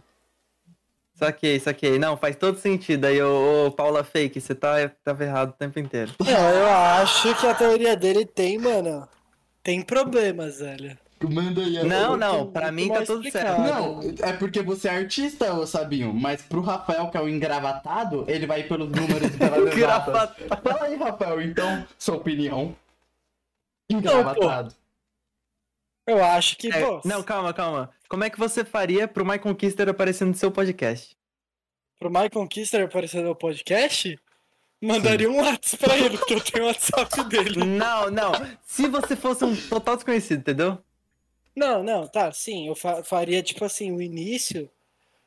Saquei, 1.15 1.59
saquei. 1.59 1.99
Não, 1.99 2.17
faz 2.17 2.35
todo 2.35 2.57
sentido. 2.57 3.05
Aí, 3.05 3.21
ô, 3.21 3.67
ô, 3.67 3.71
Paula 3.71 4.03
Fake, 4.03 4.41
você 4.41 4.55
tá, 4.55 4.89
tava 5.03 5.23
errado 5.23 5.49
o 5.49 5.53
tempo 5.53 5.79
inteiro. 5.79 6.11
Não, 6.19 6.49
eu 6.49 6.67
acho 6.67 7.35
que 7.39 7.45
a 7.47 7.53
teoria 7.53 7.95
dele 7.95 8.25
tem, 8.25 8.57
mano. 8.57 9.07
Tem 9.61 9.81
problemas, 9.81 10.59
velho. 10.59 10.97
Manda 11.23 11.61
aí. 11.61 11.77
a- 11.77 11.83
Não, 11.85 12.17
não, 12.17 12.51
pra 12.51 12.69
mim 12.69 12.89
tá 12.89 13.05
tudo 13.05 13.31
certo. 13.31 13.61
Não, 13.61 14.01
é 14.21 14.33
porque 14.33 14.61
você 14.61 14.89
é 14.89 14.97
artista, 14.97 15.53
ô 15.53 15.65
Sabinho, 15.65 16.13
mas 16.13 16.41
pro 16.41 16.59
Rafael, 16.59 17.07
que 17.09 17.15
é 17.15 17.21
o 17.21 17.29
engravatado, 17.29 18.25
ele 18.27 18.45
vai 18.45 18.63
pelos 18.63 18.89
números 18.89 19.33
e 19.33 19.37
pelas. 19.37 19.59
Engravatado. 19.73 20.35
Fala 20.61 20.83
aí, 20.83 20.95
Rafael, 20.97 21.41
então, 21.41 21.87
sua 21.97 22.15
opinião. 22.17 22.75
Engravatado. 23.89 24.73
Eu 26.05 26.21
acho 26.21 26.57
que, 26.57 26.67
É, 26.69 26.85
pô. 26.85 26.99
não, 27.05 27.23
calma, 27.23 27.53
calma. 27.53 27.89
Como 28.13 28.23
é 28.23 28.29
que 28.29 28.37
você 28.37 28.63
faria 28.63 29.07
pro 29.07 29.25
Michael 29.25 29.55
Kister 29.55 29.89
aparecer 29.89 30.23
no 30.23 30.35
seu 30.35 30.51
podcast? 30.51 31.17
Pro 31.97 32.11
Michael 32.11 32.47
Kister 32.47 32.85
aparecer 32.85 33.23
no 33.23 33.35
podcast, 33.35 34.19
mandaria 34.79 35.27
um 35.27 35.37
WhatsApp 35.37 35.83
pra 35.83 35.97
ele, 35.97 36.15
porque 36.19 36.35
eu 36.35 36.41
tenho 36.41 36.65
o 36.65 36.67
WhatsApp 36.67 37.23
dele. 37.23 37.65
Não, 37.65 38.11
não. 38.11 38.31
Se 38.67 38.87
você 38.87 39.15
fosse 39.15 39.43
um 39.43 39.55
total 39.67 39.95
desconhecido, 39.95 40.41
entendeu? 40.41 40.77
Não, 41.55 41.83
não, 41.83 42.07
tá, 42.07 42.31
sim, 42.31 42.67
eu 42.67 42.75
fa- 42.75 43.03
faria, 43.03 43.41
tipo 43.41 43.65
assim, 43.65 43.91
o 43.91 43.99
início 43.99 44.69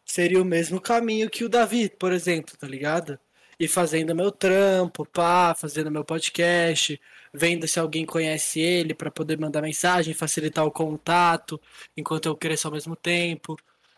seria 0.04 0.40
o 0.40 0.44
mesmo 0.44 0.80
caminho 0.80 1.28
que 1.28 1.42
o 1.42 1.48
Davi, 1.48 1.88
por 1.88 2.12
exemplo, 2.12 2.56
tá 2.56 2.68
ligado? 2.68 3.18
E 3.58 3.66
fazendo 3.66 4.14
meu 4.14 4.30
trampo, 4.30 5.04
pá, 5.04 5.56
fazendo 5.56 5.90
meu 5.90 6.04
podcast, 6.04 7.00
vendo 7.36 7.68
se 7.68 7.78
alguém 7.78 8.04
conhece 8.06 8.60
ele 8.60 8.94
pra 8.94 9.10
poder 9.10 9.38
mandar 9.38 9.62
mensagem, 9.62 10.14
facilitar 10.14 10.64
o 10.64 10.70
contato, 10.70 11.60
enquanto 11.96 12.26
eu 12.26 12.36
cresço 12.36 12.66
ao 12.66 12.72
mesmo 12.72 12.96
tempo. 12.96 13.56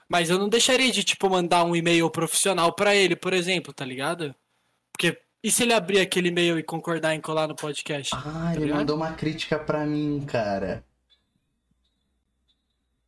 Mas 0.09 0.31
eu 0.31 0.39
não 0.39 0.49
deixaria 0.49 0.91
de, 0.91 1.05
tipo, 1.05 1.29
mandar 1.29 1.65
um 1.65 1.77
e-mail 1.77 2.11
profissional 2.11 2.73
pra 2.73 2.95
ele, 2.95 3.15
por 3.15 3.33
exemplo, 3.33 3.73
tá 3.73 3.85
ligado? 3.85 4.35
Porque, 4.93 5.21
e 5.45 5.51
se 5.51 5.63
ele 5.63 5.75
abrir 5.75 6.01
aquele 6.01 6.29
e-mail 6.29 6.59
e 6.59 6.63
concordar 6.63 7.15
em 7.15 7.21
colar 7.21 7.47
no 7.47 7.55
podcast? 7.55 8.15
Ah, 8.15 8.53
ele 8.55 8.65
ligado? 8.65 8.79
mandou 8.79 8.97
uma 8.97 9.13
crítica 9.13 9.59
pra 9.59 9.85
mim, 9.85 10.25
cara. 10.27 10.85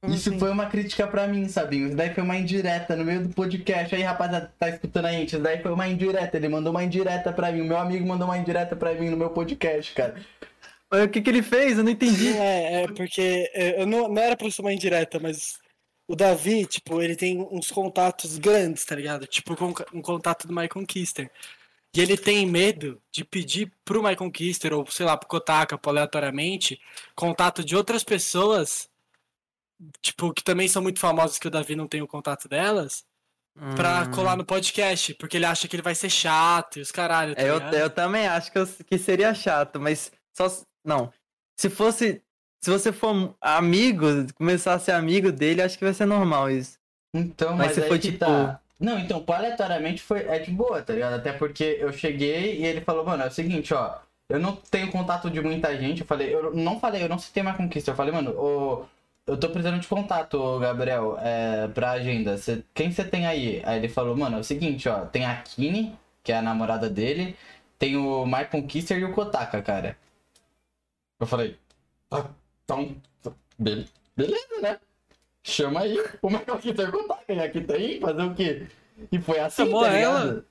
Isso 0.09 0.31
assim? 0.31 0.39
foi 0.39 0.51
uma 0.51 0.67
crítica 0.67 1.07
pra 1.07 1.27
mim, 1.27 1.47
Sabinho. 1.49 1.89
Isso 1.89 1.97
daí 1.97 2.15
foi 2.15 2.23
uma 2.23 2.37
indireta 2.37 2.97
no 2.97 3.05
meio 3.05 3.27
do 3.27 3.35
podcast. 3.35 3.95
Aí, 3.95 4.03
rapaziada, 4.03 4.53
tá 4.59 4.69
escutando 4.71 5.05
a 5.07 5.13
gente? 5.13 5.29
Isso 5.35 5.39
daí 5.41 5.61
foi 5.63 5.71
uma 5.73 5.87
indireta. 5.87 6.37
Ele 6.37 6.49
mandou 6.49 6.71
uma 6.73 6.83
indireta 6.83 7.33
pra 7.33 7.53
mim. 7.53 7.61
O 7.61 7.65
meu 7.67 7.77
amigo 7.79 8.07
mandou 8.07 8.27
uma 8.27 8.39
indireta 8.39 8.75
pra 8.75 8.95
mim 8.95 9.11
no 9.11 9.17
meu 9.17 9.31
podcast, 9.31 9.93
cara. 9.93 10.15
O 10.93 11.09
que, 11.09 11.21
que 11.21 11.31
ele 11.31 11.43
fez? 11.43 11.79
Eu 11.79 11.85
não 11.85 11.91
entendi. 11.93 12.29
É, 12.37 12.83
é 12.83 12.89
porque 12.89 13.51
é, 13.55 13.81
eu 13.83 13.87
não, 13.87 14.09
não 14.09 14.21
era 14.21 14.37
pra 14.37 14.51
ser 14.51 14.63
uma 14.63 14.73
indireta, 14.73 15.21
mas 15.21 15.61
o 16.09 16.17
Davi, 16.17 16.67
tipo, 16.67 17.01
ele 17.01 17.15
tem 17.15 17.41
uns 17.53 17.71
contatos 17.71 18.39
grandes, 18.39 18.85
tá 18.85 18.97
ligado? 18.97 19.27
Tipo, 19.27 19.55
com- 19.55 19.73
um 19.95 20.03
contato 20.03 20.49
do 20.49 20.53
Michael 20.53 20.85
Kister. 20.87 21.31
E 21.95 22.01
ele 22.01 22.17
tem 22.17 22.45
medo 22.47 23.01
de 23.13 23.25
pedir 23.25 23.71
pro 23.85 24.03
Michael 24.03 24.31
Kister, 24.33 24.73
ou 24.73 24.85
sei 24.87 25.07
lá, 25.07 25.17
pro 25.17 25.29
Kotaka, 25.29 25.79
pro 25.79 25.91
aleatoriamente, 25.91 26.81
contato 27.15 27.63
de 27.63 27.77
outras 27.77 28.03
pessoas, 28.03 28.90
tipo, 30.03 30.33
que 30.33 30.43
também 30.45 30.69
são 30.69 30.83
muito 30.83 30.99
famosas 31.01 31.39
que 31.39 31.47
o 31.49 31.51
Davi 31.51 31.75
não 31.77 31.87
tem 31.89 32.03
o 32.03 32.07
contato 32.09 32.49
delas, 32.49 33.05
pra 33.77 34.03
Hum. 34.03 34.11
colar 34.13 34.37
no 34.37 34.45
podcast, 34.45 35.15
porque 35.15 35.37
ele 35.37 35.45
acha 35.47 35.67
que 35.69 35.75
ele 35.77 35.83
vai 35.83 35.95
ser 35.95 36.09
chato 36.11 36.79
e 36.79 36.83
os 36.83 36.93
caralho, 36.93 37.35
tá 37.35 37.43
É, 37.43 37.51
eu, 37.51 37.61
eu 37.61 37.91
também 37.91 38.27
acho 38.27 38.51
que, 38.53 38.59
eu- 38.59 38.67
que 38.87 38.97
seria 38.99 39.35
chato, 39.35 39.81
mas 39.81 40.13
só. 40.37 40.47
Não. 40.85 41.13
Se 41.59 41.69
fosse. 41.69 42.23
Se 42.63 42.71
você 42.71 42.93
for 42.93 43.35
amigo, 43.41 44.07
começar 44.35 44.75
a 44.75 44.79
ser 44.79 44.93
amigo 44.93 45.33
dele, 45.33 45.63
acho 45.63 45.79
que 45.79 45.85
vai 45.85 45.95
ser 45.95 46.05
normal 46.07 46.51
isso. 46.51 46.79
Então, 47.15 47.57
Mas 47.57 47.69
mas, 47.69 47.75
se 47.75 47.83
aí 47.83 47.89
for, 47.89 47.99
que 47.99 48.13
tipo- 48.13 48.19
tá. 48.25 48.61
Não, 48.79 48.99
então, 48.99 49.23
aleatoriamente 49.29 50.01
foi, 50.03 50.21
é 50.21 50.39
de 50.39 50.51
boa, 50.51 50.81
tá 50.83 50.93
ligado? 50.95 51.15
Até 51.15 51.33
porque 51.33 51.77
eu 51.81 51.93
cheguei 51.93 52.59
e 52.61 52.65
ele 52.65 52.81
falou, 52.81 53.05
mano, 53.05 53.23
é 53.23 53.27
o 53.27 53.31
seguinte, 53.31 53.75
ó. 53.75 53.99
Eu 54.29 54.39
não 54.39 54.55
tenho 54.57 54.91
contato 54.93 55.29
de 55.31 55.41
muita 55.41 55.77
gente. 55.77 56.01
Eu 56.03 56.07
falei, 56.07 56.35
eu 56.35 56.55
não 56.55 56.79
falei, 56.81 57.03
eu 57.03 57.09
não 57.09 57.19
citei 57.19 57.43
uma 57.43 57.55
conquista. 57.55 57.91
Eu 57.91 57.95
falei, 57.97 58.13
mano, 58.13 58.31
ô, 58.39 58.87
eu 59.27 59.39
tô 59.39 59.49
precisando 59.51 59.81
de 59.81 59.89
contato, 59.89 60.59
Gabriel, 60.59 61.17
é, 61.21 61.69
pra 61.69 61.93
agenda. 61.93 62.37
Cê- 62.39 62.63
quem 62.75 62.91
você 62.91 63.05
tem 63.05 63.27
aí? 63.27 63.63
Aí 63.65 63.79
ele 63.79 63.89
falou, 63.89 64.17
mano, 64.17 64.37
é 64.37 64.41
o 64.41 64.45
seguinte, 64.45 64.89
ó. 64.89 65.05
Tem 65.07 65.25
a 65.27 65.41
Kine, 65.43 65.97
que 66.23 66.33
é 66.33 66.37
a 66.39 66.43
namorada 66.43 66.89
dele. 66.91 67.37
Tem 67.79 67.97
o 67.97 68.25
Michael 68.27 68.67
Kister 68.67 68.99
e 68.99 69.05
o 69.05 69.13
Kotaka, 69.15 69.63
cara. 69.63 69.97
Eu 71.19 71.27
falei, 71.27 71.59
ah, 72.11 72.27
então, 72.65 72.97
be- 73.59 73.87
beleza, 74.17 74.61
né? 74.63 74.81
Chama 75.45 75.83
aí 75.83 75.99
o 76.23 76.31
Michael 76.31 76.59
Kister 76.59 76.87
e 76.87 76.91
o 76.91 76.93
Kotaka. 76.93 77.33
E 77.35 77.41
aqui 77.41 77.61
tem, 77.63 78.01
fazer 78.01 78.23
o 78.23 78.35
quê? 78.35 78.69
E 79.13 79.21
foi 79.21 79.41
assim, 79.41 79.65
Chamou 79.67 79.85
tá 79.85 79.93
ela? 79.93 80.45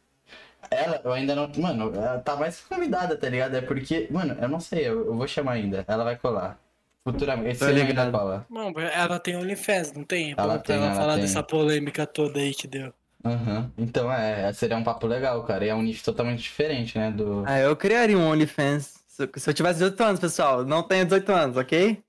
Ela, 0.72 1.02
eu 1.06 1.14
ainda 1.14 1.36
não. 1.36 1.50
Mano, 1.58 1.96
ela 1.96 2.20
tá 2.20 2.36
mais 2.38 2.62
convidada, 2.62 3.18
tá 3.18 3.30
ligado? 3.30 3.56
É 3.56 3.62
porque, 3.62 4.08
mano, 4.12 4.36
eu 4.42 4.50
não 4.50 4.60
sei, 4.60 4.88
eu, 4.88 5.08
eu 5.08 5.16
vou 5.16 5.28
chamar 5.28 5.54
ainda. 5.54 5.86
Ela 5.88 6.04
vai 6.04 6.18
colar. 6.18 6.60
Futuramente. 7.04 7.50
Esse 7.52 7.60
Tô 7.60 7.66
ano 7.66 7.80
ainda 7.82 8.12
cola. 8.12 8.46
Não, 8.50 8.74
ela 8.80 9.20
tem 9.20 9.36
OnlyFans, 9.36 9.94
não 9.94 10.04
tem? 10.04 10.32
É 10.32 10.36
Ela 10.38 10.54
pra 10.56 10.60
tem, 10.60 10.76
ela 10.76 10.86
ela 10.88 10.96
falar 10.96 11.14
tem. 11.14 11.22
dessa 11.24 11.42
polêmica 11.42 12.06
toda 12.06 12.40
aí 12.40 12.54
que 12.54 12.68
deu. 12.68 12.94
Aham. 13.26 13.72
Então 13.78 14.12
é, 14.12 14.52
seria 14.54 14.78
um 14.78 14.84
papo 14.84 15.08
legal, 15.08 15.44
cara. 15.44 15.66
E 15.66 15.70
é 15.70 15.76
um 15.76 15.82
nicho 15.82 16.04
totalmente 16.04 16.42
diferente, 16.42 16.98
né? 16.98 17.12
Do. 17.12 17.44
Ah, 17.46 17.60
eu 17.60 17.76
criaria 17.76 18.18
um 18.18 18.30
OnlyFans. 18.30 19.00
Se 19.08 19.24
eu, 19.24 19.30
se 19.36 19.50
eu 19.50 19.54
tivesse 19.54 19.80
18 19.80 20.04
anos, 20.04 20.20
pessoal. 20.20 20.64
Não 20.66 20.84
tenho 20.84 21.04
18 21.06 21.32
anos, 21.32 21.58
ok? 21.58 22.02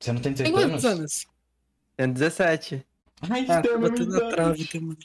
Você 0.00 0.12
não 0.12 0.20
tem 0.20 0.32
Tem 0.34 0.46
18 0.52 0.68
quantos 0.70 0.84
anos? 0.84 0.98
anos? 1.00 1.26
Tenho 1.96 2.12
17. 2.12 2.86
Ai, 3.30 3.46
Ah, 3.48 3.62
tem 3.62 3.72
tô 3.72 3.78
mesma 3.78 3.88
batendo 3.90 4.30
trave 4.30 4.64
também. 4.66 4.96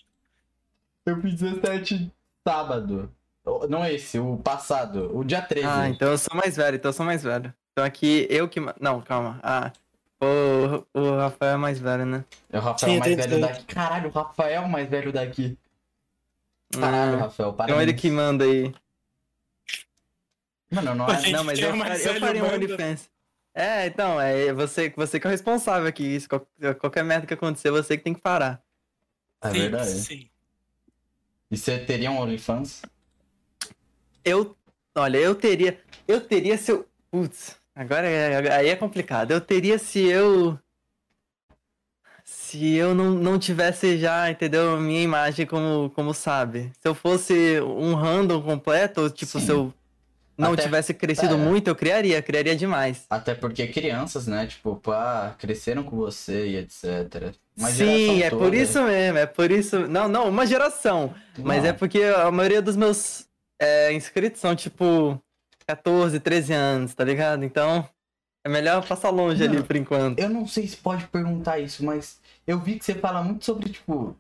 Eu 1.06 1.22
fiz 1.22 1.36
17 1.36 2.12
sábado. 2.48 3.12
Não 3.70 3.84
esse, 3.86 4.20
o 4.20 4.38
passado. 4.38 5.16
O 5.18 5.24
dia 5.24 5.42
13. 5.42 5.68
Ah, 5.68 5.90
então 5.90 6.10
eu 6.12 6.18
sou 6.18 6.36
mais 6.36 6.56
velho, 6.58 6.76
então 6.76 6.90
eu 6.90 6.94
sou 6.94 7.06
mais 7.06 7.24
velho. 7.24 7.54
Então 7.82 7.88
aqui 7.88 8.28
eu 8.30 8.48
que. 8.48 8.60
Não, 8.80 9.02
calma. 9.02 9.40
Ah. 9.42 9.72
O, 10.24 10.86
o 10.94 11.18
Rafael 11.18 11.54
é 11.54 11.58
mais 11.58 11.80
velho, 11.80 12.06
né? 12.06 12.24
É 12.52 12.60
o 12.60 12.62
Rafael 12.62 12.94
Sim, 12.94 13.00
mais 13.00 13.16
velho 13.16 13.28
18. 13.36 13.42
daqui. 13.48 13.66
Caralho, 13.66 14.08
o 14.10 14.12
Rafael 14.12 14.68
mais 14.68 14.88
velho 14.88 15.12
daqui. 15.12 15.58
Caralho, 16.80 17.16
Ah, 17.16 17.22
Rafael, 17.22 17.54
parabéns. 17.54 17.70
então 17.76 17.82
ele 17.82 17.94
que 17.94 18.12
manda 18.12 18.44
aí. 18.46 18.72
Mano, 20.70 20.94
não 20.94 21.08
é. 21.10 21.32
Não, 21.32 21.44
mas 21.44 21.60
quer 21.60 21.70
eu, 21.70 21.76
mais 21.76 22.04
faria- 22.04 22.16
eu 22.16 22.20
faria 22.20 22.44
um. 22.44 22.54
OnlyFans. 22.54 23.10
É, 23.54 23.88
então, 23.88 24.22
é 24.22 24.54
você, 24.54 24.90
você 24.96 25.20
que 25.20 25.26
é 25.26 25.30
o 25.30 25.32
responsável 25.32 25.88
aqui. 25.88 26.04
Isso, 26.04 26.30
qual- 26.30 26.48
qualquer 26.80 27.04
merda 27.04 27.26
que 27.26 27.34
acontecer, 27.34 27.72
você 27.72 27.98
que 27.98 28.04
tem 28.04 28.14
que 28.14 28.22
parar. 28.22 28.62
É 29.42 29.50
sim, 29.50 29.60
verdade. 29.60 29.90
sim. 29.90 30.30
E 31.50 31.58
você 31.58 31.80
teria 31.80 32.12
um 32.12 32.20
OnlyFans? 32.20 32.84
Eu. 34.24 34.56
Olha, 34.94 35.18
eu 35.18 35.34
teria. 35.34 35.82
Eu 36.08 36.22
teria 36.22 36.58
se 36.60 36.72
eu. 36.72 36.88
Putz, 37.10 37.58
agora 37.76 38.08
é, 38.08 38.54
aí 38.54 38.70
é 38.70 38.76
complicado. 38.76 39.32
Eu 39.32 39.42
teria 39.42 39.78
se 39.78 40.00
eu. 40.06 40.58
Se 42.24 42.76
eu 42.76 42.94
não, 42.94 43.12
não 43.12 43.40
tivesse 43.40 43.98
já, 43.98 44.30
entendeu? 44.30 44.80
Minha 44.80 45.02
imagem 45.02 45.46
como, 45.46 45.90
como 45.96 46.14
sabe. 46.14 46.72
Se 46.80 46.88
eu 46.88 46.94
fosse 46.94 47.60
um 47.62 47.94
random 47.96 48.42
completo, 48.42 49.10
tipo, 49.10 49.40
Sim. 49.40 49.46
se 49.46 49.52
eu 49.52 49.74
não 50.38 50.54
Até- 50.54 50.64
tivesse 50.64 50.94
crescido 50.94 51.34
é. 51.34 51.38
muito, 51.38 51.68
eu 51.68 51.76
criaria, 51.76 52.22
criaria 52.22 52.56
demais. 52.56 53.06
Até 53.10 53.34
porque 53.36 53.68
crianças, 53.68 54.28
né? 54.28 54.46
Tipo, 54.48 54.76
pá, 54.76 55.36
cresceram 55.38 55.84
com 55.84 55.96
você 55.98 56.48
e 56.48 56.58
etc. 56.58 57.34
Uma 57.58 57.70
Sim, 57.70 58.22
é 58.22 58.30
toda. 58.30 58.46
por 58.46 58.54
isso 58.54 58.82
mesmo, 58.84 59.18
é 59.18 59.26
por 59.26 59.52
isso. 59.52 59.88
Não, 59.88 60.08
não, 60.08 60.30
uma 60.30 60.46
geração. 60.46 61.14
Mas 61.38 61.64
Não. 61.64 61.70
é 61.70 61.74
porque 61.74 62.02
a 62.04 62.32
maioria 62.32 62.62
dos 62.62 62.76
meus 62.78 63.28
é, 63.60 63.92
inscritos 63.94 64.40
são, 64.40 64.56
tipo, 64.56 65.22
14, 65.66 66.20
13 66.20 66.54
anos, 66.54 66.94
tá 66.94 67.04
ligado? 67.04 67.44
Então, 67.44 67.88
é 68.44 68.50
melhor 68.50 68.86
passar 68.88 69.10
longe 69.10 69.46
Não. 69.46 69.54
ali 69.54 69.64
por 69.64 69.76
enquanto. 69.76 70.20
Eu 70.20 70.30
não 70.30 70.48
sei 70.48 70.68
se 70.68 70.78
pode 70.78 71.06
perguntar 71.08 71.60
isso, 71.60 71.86
mas 71.86 72.20
eu 72.46 72.60
vi 72.60 72.78
que 72.78 72.86
você 72.86 72.96
fala 72.96 73.24
muito 73.24 73.46
sobre, 73.46 73.70
tipo. 73.70 74.16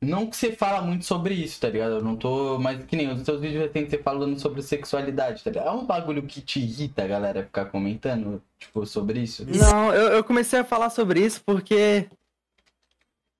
Não 0.00 0.26
que 0.26 0.36
você 0.36 0.52
fala 0.52 0.82
muito 0.82 1.04
sobre 1.06 1.34
isso, 1.34 1.58
tá 1.60 1.68
ligado? 1.68 1.92
Eu 1.92 2.02
não 2.02 2.16
tô. 2.16 2.58
Mas 2.58 2.84
que 2.84 2.96
nem 2.96 3.10
os 3.10 3.22
seus 3.24 3.40
vídeos 3.40 3.62
recentes 3.62 3.90
você 3.90 3.98
falando 3.98 4.38
sobre 4.38 4.60
sexualidade, 4.60 5.42
tá 5.42 5.50
ligado? 5.50 5.68
É 5.68 5.70
um 5.70 5.86
bagulho 5.86 6.22
que 6.24 6.40
te 6.42 6.60
irrita 6.60 7.04
a 7.04 7.06
galera 7.06 7.44
ficar 7.44 7.66
comentando, 7.66 8.42
tipo, 8.58 8.84
sobre 8.84 9.20
isso. 9.20 9.46
Não, 9.46 9.94
eu, 9.94 10.08
eu 10.08 10.24
comecei 10.24 10.58
a 10.58 10.64
falar 10.64 10.90
sobre 10.90 11.24
isso 11.24 11.42
porque. 11.44 12.08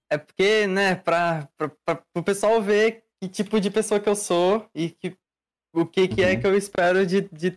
É 0.08 0.16
porque, 0.16 0.66
né, 0.66 0.94
pra, 0.94 1.48
pra, 1.56 1.70
pra, 1.84 1.96
pro 1.96 2.22
pessoal 2.22 2.62
ver 2.62 3.02
que 3.20 3.28
tipo 3.28 3.60
de 3.60 3.70
pessoa 3.70 3.98
que 3.98 4.08
eu 4.08 4.14
sou 4.14 4.66
e 4.74 4.90
que, 4.90 5.16
o 5.74 5.84
que, 5.86 6.08
que 6.08 6.22
é 6.22 6.32
Uhum. 6.34 6.40
que 6.40 6.46
eu 6.46 6.56
espero 6.56 7.04
de, 7.06 7.22
de, 7.32 7.56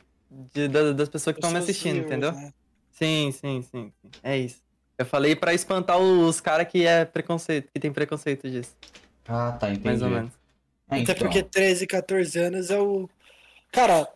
de- 0.54 0.68
da- 0.68 0.92
das 0.94 1.08
pessoas 1.10 1.34
que 1.36 1.40
estão 1.40 1.52
me 1.52 1.60
assistindo, 1.60 2.00
entendeu? 2.00 2.32
né? 2.34 2.52
Sim, 2.92 3.32
sim, 3.32 3.62
sim, 3.62 3.92
sim. 4.02 4.12
É 4.24 4.38
isso. 4.38 4.62
Eu 4.98 5.06
falei 5.06 5.36
pra 5.36 5.54
espantar 5.54 6.00
os 6.00 6.42
caras 6.42 6.68
que 6.68 6.86
é 6.86 7.06
preconceito, 7.06 7.70
que 7.72 7.80
tem 7.80 7.94
preconceito 7.94 8.50
disso. 8.50 8.76
Ah, 9.28 9.52
tá, 9.60 9.70
entendi. 9.70 9.86
Mais 9.86 10.02
ou 10.02 10.10
menos. 10.10 10.34
É, 10.90 10.96
Até 10.96 11.02
então. 11.12 11.16
porque 11.16 11.44
13, 11.44 11.86
14 11.86 12.40
anos 12.40 12.72
é 12.72 12.80
o. 12.80 13.08
Cara, 13.72 14.08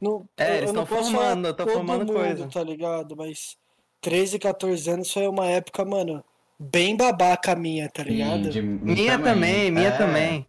não, 0.00 0.28
É, 0.36 0.50
eu- 0.50 0.54
eles 0.58 0.68
eu 0.68 0.72
não 0.74 0.86
tão 0.86 0.96
posso 0.96 1.10
formando, 1.10 1.42
falar 1.42 1.54
tão 1.54 1.66
todo 1.66 1.74
formando 1.74 1.98
mundo, 2.06 2.12
coisa. 2.12 2.46
tá 2.48 2.62
ligado? 2.62 3.16
Mas 3.16 3.56
13, 4.00 4.38
14 4.38 4.88
anos 4.90 5.10
foi 5.12 5.26
uma 5.26 5.46
época, 5.46 5.84
mano, 5.84 6.22
bem 6.58 6.96
babaca 6.96 7.56
minha, 7.56 7.88
tá 7.88 8.04
Sim, 8.04 8.10
ligado? 8.10 8.48
de- 8.50 8.62
Minha 8.62 9.18
também, 9.18 9.70
minha 9.72 9.88
É, 9.88 9.98
também. 9.98 10.46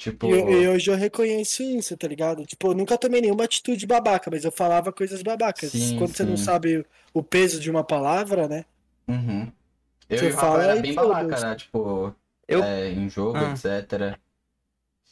Tipo. 0.00 0.34
E, 0.34 0.64
eu- 0.64 0.72
hoje 0.72 0.90
eu 0.90 0.96
reconheço 0.96 1.62
isso, 1.62 1.94
tá 1.94 2.08
ligado? 2.08 2.46
Tipo, 2.46 2.68
eu 2.68 2.74
nunca 2.74 2.96
tomei 2.96 3.20
nenhuma 3.20 3.44
atitude 3.44 3.86
babaca, 3.86 4.30
mas 4.30 4.46
eu 4.46 4.50
falava 4.50 4.90
coisas 4.90 5.22
babacas. 5.22 5.72
Sim, 5.72 5.98
Quando 5.98 6.16
você 6.16 6.24
não 6.24 6.38
sim. 6.38 6.44
sabe 6.44 6.86
o 7.12 7.22
peso 7.22 7.60
de 7.60 7.70
uma 7.70 7.84
palavra, 7.84 8.48
né? 8.48 8.64
Uhum. 9.06 9.52
Eu 10.08 10.18
Você 10.18 10.26
e 10.26 10.30
o 10.30 10.32
fala 10.32 10.64
era 10.64 10.76
bem 10.80 10.94
babaca, 10.94 11.38
né? 11.40 11.54
Tipo, 11.54 12.14
Eu- 12.48 12.64
é, 12.64 12.88
em 12.90 13.10
jogo, 13.10 13.36
Ah. 13.36 13.52
etc. 13.52 14.16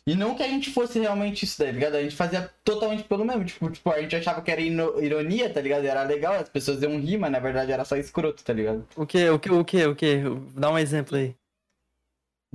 E 0.07 0.15
não 0.15 0.35
que 0.35 0.43
a 0.43 0.49
gente 0.49 0.71
fosse 0.71 0.99
realmente 0.99 1.45
isso, 1.45 1.59
tá 1.63 1.71
ligado? 1.71 1.95
A 1.97 2.03
gente 2.03 2.17
fazia 2.17 2.49
totalmente 2.65 3.05
pelo 3.05 3.27
mesmo. 3.27 3.45
Tipo, 3.45 3.71
tipo 3.71 3.91
a 3.91 4.01
gente 4.01 4.17
achava 4.17 4.41
que 4.41 4.51
era 4.51 4.61
ino- 4.63 4.99
ironia, 5.03 5.53
tá 5.53 5.61
ligado? 5.61 5.85
E 5.85 5.87
era 5.89 6.03
legal, 6.03 6.33
as 6.33 6.49
pessoas 6.49 6.81
iam 6.83 6.99
rir, 6.99 7.19
mas 7.19 7.31
na 7.31 7.39
verdade 7.39 7.71
era 7.73 7.85
só 7.85 7.95
escroto, 7.95 8.43
tá 8.43 8.55
ligado? 8.55 8.89
O 8.97 9.05
que, 9.05 9.29
o 9.29 9.39
que, 9.39 9.51
o 9.51 9.63
que, 9.67 9.85
o 9.85 9.95
que? 9.95 10.23
Dá 10.57 10.71
um 10.73 10.79
exemplo 10.79 11.15
aí. 11.19 11.35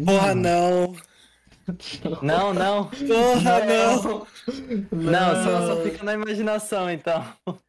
Porra, 0.03 0.33
não. 0.33 0.95
Não, 2.21 2.53
não. 2.53 2.85
Porra, 2.85 3.59
não. 3.65 4.27
Não, 4.91 5.43
só, 5.43 5.67
só 5.67 5.81
fica 5.81 6.03
na 6.03 6.13
imaginação, 6.13 6.89
então. 6.89 7.23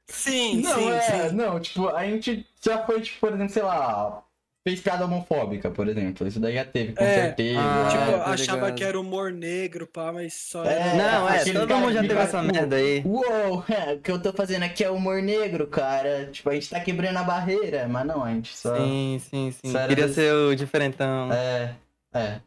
Sim, 0.08 0.62
Não, 0.62 0.74
sim, 0.74 0.90
é, 0.90 1.28
sim. 1.28 1.34
não, 1.36 1.60
tipo, 1.60 1.88
a 1.88 2.04
gente 2.04 2.46
já 2.62 2.84
foi, 2.84 3.00
tipo, 3.00 3.20
por 3.20 3.32
exemplo, 3.32 3.52
sei 3.52 3.62
lá, 3.62 4.22
fez 4.66 4.80
piada 4.80 5.04
homofóbica, 5.04 5.70
por 5.70 5.86
exemplo. 5.88 6.26
Isso 6.26 6.40
daí 6.40 6.54
já 6.54 6.64
teve, 6.64 6.92
com 6.92 7.04
É, 7.04 7.14
certeza. 7.14 7.60
ah, 7.60 7.88
Tipo, 7.88 8.02
É, 8.02 8.14
achava 8.32 8.60
ligado. 8.62 8.74
que 8.76 8.84
era 8.84 9.00
humor 9.00 9.30
negro, 9.32 9.86
pá, 9.86 10.12
mas 10.12 10.34
só 10.34 10.64
É. 10.64 10.96
Não, 10.96 11.28
é, 11.28 11.44
todo 11.44 11.68
cara 11.68 11.80
mundo 11.80 11.92
já 11.92 12.00
teve 12.02 12.14
essa 12.20 12.40
tipo, 12.40 12.52
merda 12.52 12.76
aí. 12.76 13.02
Uou, 13.06 13.64
é, 13.68 13.94
o 13.94 14.00
que 14.00 14.10
eu 14.10 14.20
tô 14.20 14.32
fazendo 14.32 14.64
aqui 14.64 14.82
é 14.84 14.90
humor 14.90 15.22
negro, 15.22 15.66
cara. 15.68 16.26
Tipo, 16.32 16.50
a 16.50 16.54
gente 16.54 16.68
tá 16.70 16.80
quebrando 16.80 17.18
a 17.18 17.22
barreira, 17.22 17.86
mas 17.88 18.06
não, 18.06 18.24
a 18.24 18.30
gente 18.30 18.56
só. 18.56 18.74
Sim, 18.76 19.20
sim, 19.30 19.52
sim. 19.52 19.70
Só 19.72 19.86
Queria 19.86 20.06
dos- 20.06 20.14
ser 20.16 20.32
o 20.34 20.54
diferentão. 20.56 21.32
É, 21.32 21.74
é. 22.12 22.40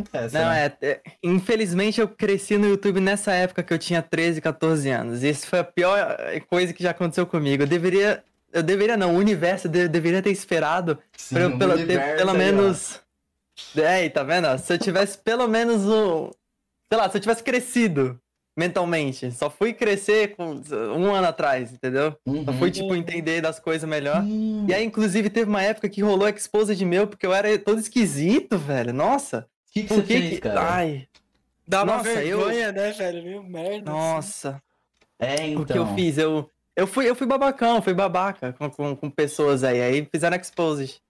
Acontece. 0.00 0.34
Não, 0.34 0.48
né? 0.48 0.72
é, 0.80 0.86
é- 0.88 1.00
Infelizmente 1.22 2.00
eu 2.00 2.08
cresci 2.08 2.56
no 2.58 2.68
YouTube 2.68 3.00
nessa 3.00 3.32
época 3.32 3.62
que 3.62 3.72
eu 3.72 3.78
tinha 3.78 4.02
13, 4.02 4.40
14 4.40 4.88
anos. 4.90 5.22
E 5.22 5.28
isso 5.30 5.46
foi 5.46 5.58
a 5.60 5.64
pior 5.64 5.98
eh, 6.20 6.40
coisa 6.40 6.72
que 6.72 6.82
já 6.82 6.90
aconteceu 6.90 7.26
comigo. 7.26 7.62
Eu 7.62 7.66
deveria. 7.66 8.22
Eu 8.52 8.62
deveria 8.62 8.96
não, 8.96 9.14
o 9.14 9.18
universo 9.18 9.68
de- 9.68 9.88
deveria 9.88 10.22
ter 10.22 10.30
esperado 10.30 10.98
Sim, 11.16 11.34
pra 11.34 11.44
eu 11.44 11.58
pela- 11.58 11.76
ter 11.76 12.16
pelo 12.16 12.30
aí, 12.30 12.36
ó. 12.36 12.38
menos. 12.38 13.00
É, 13.76 13.86
aí, 13.86 14.10
tá 14.10 14.22
vendo? 14.22 14.56
Se 14.58 14.72
eu 14.72 14.78
tivesse 14.78 15.18
pelo 15.18 15.46
menos 15.48 15.84
um. 15.84 16.30
Sei 16.88 16.96
lá, 16.98 17.08
se 17.10 17.16
eu 17.16 17.20
tivesse 17.20 17.42
crescido 17.42 18.18
mentalmente. 18.56 19.30
Só 19.32 19.50
fui 19.50 19.74
crescer 19.74 20.34
com 20.34 20.60
um 20.96 21.14
ano 21.14 21.26
atrás, 21.26 21.72
entendeu? 21.72 22.12
Só 22.26 22.30
Uhum. 22.32 22.58
fui, 22.58 22.70
tipo, 22.70 22.94
entender 22.94 23.40
das 23.42 23.58
coisas 23.58 23.86
melhor. 23.88 24.22
Hum, 24.22 24.64
E 24.68 24.72
aí, 24.72 24.84
inclusive, 24.84 25.28
teve 25.28 25.50
uma 25.50 25.62
época 25.62 25.88
que 25.90 26.00
rolou 26.02 26.26
exposed 26.28 26.82
meu, 26.84 27.06
porque 27.06 27.26
eu 27.26 27.34
era 27.34 27.58
todo 27.58 27.78
esquisito, 27.80 28.56
velho. 28.56 28.92
Nossa. 28.94 29.46
O 29.80 29.82
que, 29.82 29.88
que 29.88 29.94
você 29.94 30.02
que 30.02 30.06
fez, 30.06 30.30
que. 30.30 30.40
cara? 30.40 30.60
Ai, 30.74 31.08
Dá 31.68 31.82
uma 31.82 31.96
Nossa, 31.96 32.22
eu- 32.22 32.38
vergonha, 32.38 32.72
né, 32.72 32.92
velho? 32.92 33.22
Meio 33.24 33.42
merda. 33.42 33.90
assim. 33.90 33.98
nossa. 34.00 34.62
É, 35.18 35.46
então. 35.48 35.62
O 35.62 35.66
que 35.66 35.76
eu 35.78 35.94
fiz? 35.94 36.16
Eu, 36.16 36.50
eu, 36.76 36.86
fui, 36.86 37.08
eu 37.08 37.14
fui 37.16 37.26
babacão, 37.26 37.82
fui 37.82 37.92
babaca 37.92 38.52
com, 38.52 38.70
com, 38.70 38.94
com 38.96 39.10
pessoas 39.10 39.64
aí. 39.64 39.80
Aí 39.80 40.08
fizeram 40.10 40.36
exposed. 40.36 41.00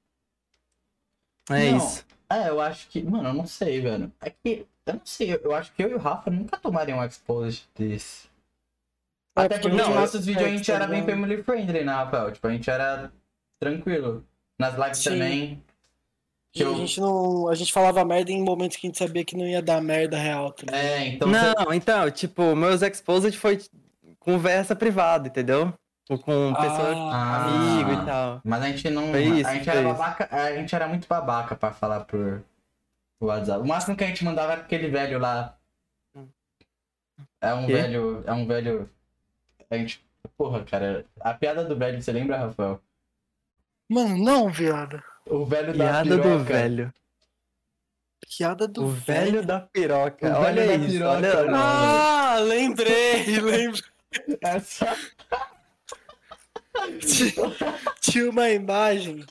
É 1.51 1.71
Não. 1.71 1.77
isso. 1.79 2.05
É, 2.31 2.49
eu 2.49 2.61
acho 2.61 2.89
que. 2.89 3.03
Mano, 3.03 3.29
eu 3.29 3.35
não 3.35 3.47
sei, 3.47 3.81
velho. 3.81 4.11
É 4.21 4.31
que. 4.31 4.67
Eu 4.87 4.95
não 4.95 5.01
sei, 5.05 5.35
eu- 5.35 5.41
eu 5.45 5.55
acho 5.55 5.73
que 5.73 5.83
eu 5.85 5.91
e 5.91 5.95
o 5.95 5.99
Rafa 5.99 6.31
nunca 6.31 6.57
tomariam 6.57 6.99
um 7.01 7.05
exposed 7.05 7.69
desse. 7.77 8.27
É, 9.37 9.43
Até 9.43 9.59
porque 9.59 9.77
nos 9.77 9.87
eu- 9.87 9.95
nossos 9.95 10.25
vídeos 10.25 10.45
a 10.47 10.49
é, 10.49 10.57
gente 10.57 10.67
tá 10.67 10.75
era 10.75 10.87
bem 10.87 11.05
family 11.05 11.43
friendly, 11.43 11.85
né, 11.85 11.93
Rafael? 11.93 12.33
Tipo, 12.33 12.47
a 12.47 12.51
gente 12.53 12.71
era 12.71 13.13
tranquilo. 13.61 14.25
Nas 14.59 14.75
lives 14.75 14.99
Sim. 14.99 15.11
também. 15.11 15.63
E 16.57 16.65
a 16.65 16.73
gente 16.73 17.01
não. 17.01 17.49
A 17.49 17.55
gente 17.55 17.73
falava 17.73 18.05
merda 18.05 18.31
em 18.33 18.43
momentos 18.43 18.77
que 18.77 18.87
a 18.87 18.89
gente 18.89 18.99
sabia 18.99 19.25
que 19.25 19.37
não 19.37 19.47
ia 19.47 19.61
dar 19.63 19.81
merda 19.83 20.17
real, 20.19 20.53
ligado? 20.67 20.75
É, 20.81 21.07
então. 21.09 21.29
você- 21.29 21.55
não, 21.65 21.73
então, 21.75 22.11
tipo, 22.11 22.57
meus 22.57 22.83
exposed 22.83 23.37
foi 23.39 23.61
conversa 24.19 24.75
privada, 24.75 25.29
entendeu? 25.29 25.73
Com, 26.09 26.17
com 26.19 26.55
pessoas, 26.55 26.97
Ah. 26.97 27.47
amigo 27.47 27.93
e 27.93 28.07
tal. 28.07 28.41
Mas 28.45 28.63
a 28.63 28.67
gente 28.69 28.91
não. 28.91 29.11
Foi 29.11 29.25
isso, 29.25 29.49
a 29.49 29.55
gente 29.55 29.69
era 29.69 29.81
isso. 29.81 29.89
babaca. 29.93 30.29
A 30.31 30.53
gente 30.55 30.75
era 30.75 30.87
muito 30.89 31.09
babaca 31.09 31.55
pra 31.57 31.73
falar 31.73 32.01
por 32.05 32.43
por 33.19 33.27
WhatsApp. 33.29 33.61
O 33.63 33.67
máximo 33.67 33.97
que 33.97 34.05
a 34.05 34.07
gente 34.07 34.25
mandava 34.25 34.53
era 34.53 34.61
aquele 34.63 34.89
velho 34.89 35.19
lá. 35.19 35.57
É 37.41 37.53
um 37.55 37.67
Quê? 37.67 37.73
velho. 37.73 38.23
É 38.27 38.33
um 38.33 38.47
velho. 38.47 38.89
A 39.71 39.77
gente. 39.77 40.05
Porra, 40.37 40.63
cara. 40.65 41.05
A 41.21 41.33
piada 41.35 41.65
do 41.65 41.77
velho, 41.77 42.01
você 42.01 42.13
lembra, 42.13 42.37
Rafael? 42.39 42.81
Mano, 43.89 44.17
não, 44.23 44.49
viado. 44.51 45.03
O 45.29 45.45
velho 45.45 45.77
da 45.77 45.85
Piada 45.85 46.17
do 46.17 46.23
piroca. 46.23 46.45
velho. 46.45 46.95
Piada 48.37 48.69
do 48.69 48.85
O 48.85 48.89
velho 48.89 49.45
da 49.45 49.61
piroca. 49.61 50.27
O 50.27 50.31
velho 50.43 50.45
olha 50.45 50.67
da 50.67 50.75
isso, 50.75 50.87
piroca, 50.93 51.17
olha. 51.17 51.35
mano. 51.51 51.57
Ah, 51.57 52.37
lembrei, 52.41 53.25
lembrei. 53.41 53.83
Essa... 54.41 54.97
Tinha 58.01 58.31
uma 58.31 58.51
imagem 58.51 59.25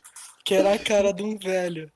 que 0.44 0.54
era 0.56 0.74
a 0.74 0.80
cara 0.80 1.14
de 1.14 1.24
um 1.24 1.38
velho. 1.38 1.92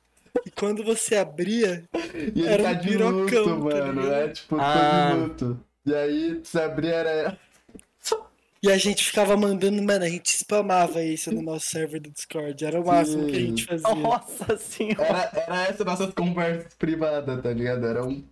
E 0.46 0.52
quando 0.52 0.84
você 0.84 1.16
abria, 1.16 1.84
E 2.14 2.42
ele 2.42 2.48
Era 2.48 2.64
tá 2.64 2.70
um 2.72 2.76
de 2.76 2.88
pirocão, 2.88 3.46
luto, 3.46 3.70
tá 3.70 3.76
mano. 3.86 4.02
ligado? 4.02 4.14
É 4.22 4.28
tipo, 4.30 4.56
Ah. 4.60 5.10
todo 5.12 5.16
de 5.16 5.22
luto. 5.46 5.66
E 5.86 5.96
aí, 5.96 6.40
se 6.44 6.60
abrir 6.60 6.90
era. 6.94 7.38
E 8.62 8.72
a 8.72 8.78
gente 8.78 9.04
ficava 9.06 9.36
mandando, 9.38 9.82
mano, 9.82 10.04
a 10.06 10.10
gente 10.10 10.30
spamava 10.36 11.02
isso 11.04 11.32
no 11.32 11.42
nosso 11.42 11.68
server 11.68 12.02
do 12.02 12.10
Discord. 12.12 12.64
Era 12.66 12.80
o 12.82 12.86
máximo 12.86 13.26
que 13.28 13.36
a 13.38 13.40
gente 13.40 13.66
fazia. 13.66 13.96
Nossa 13.96 14.58
senhora. 14.58 15.04
Era, 15.06 15.32
era 15.48 15.64
essa 15.68 15.84
nossas 15.86 16.14
conversas 16.14 16.74
privadas, 16.76 17.42
tá 17.42 17.54
ligado? 17.54 17.86
Era 17.86 18.06
um. 18.06 18.24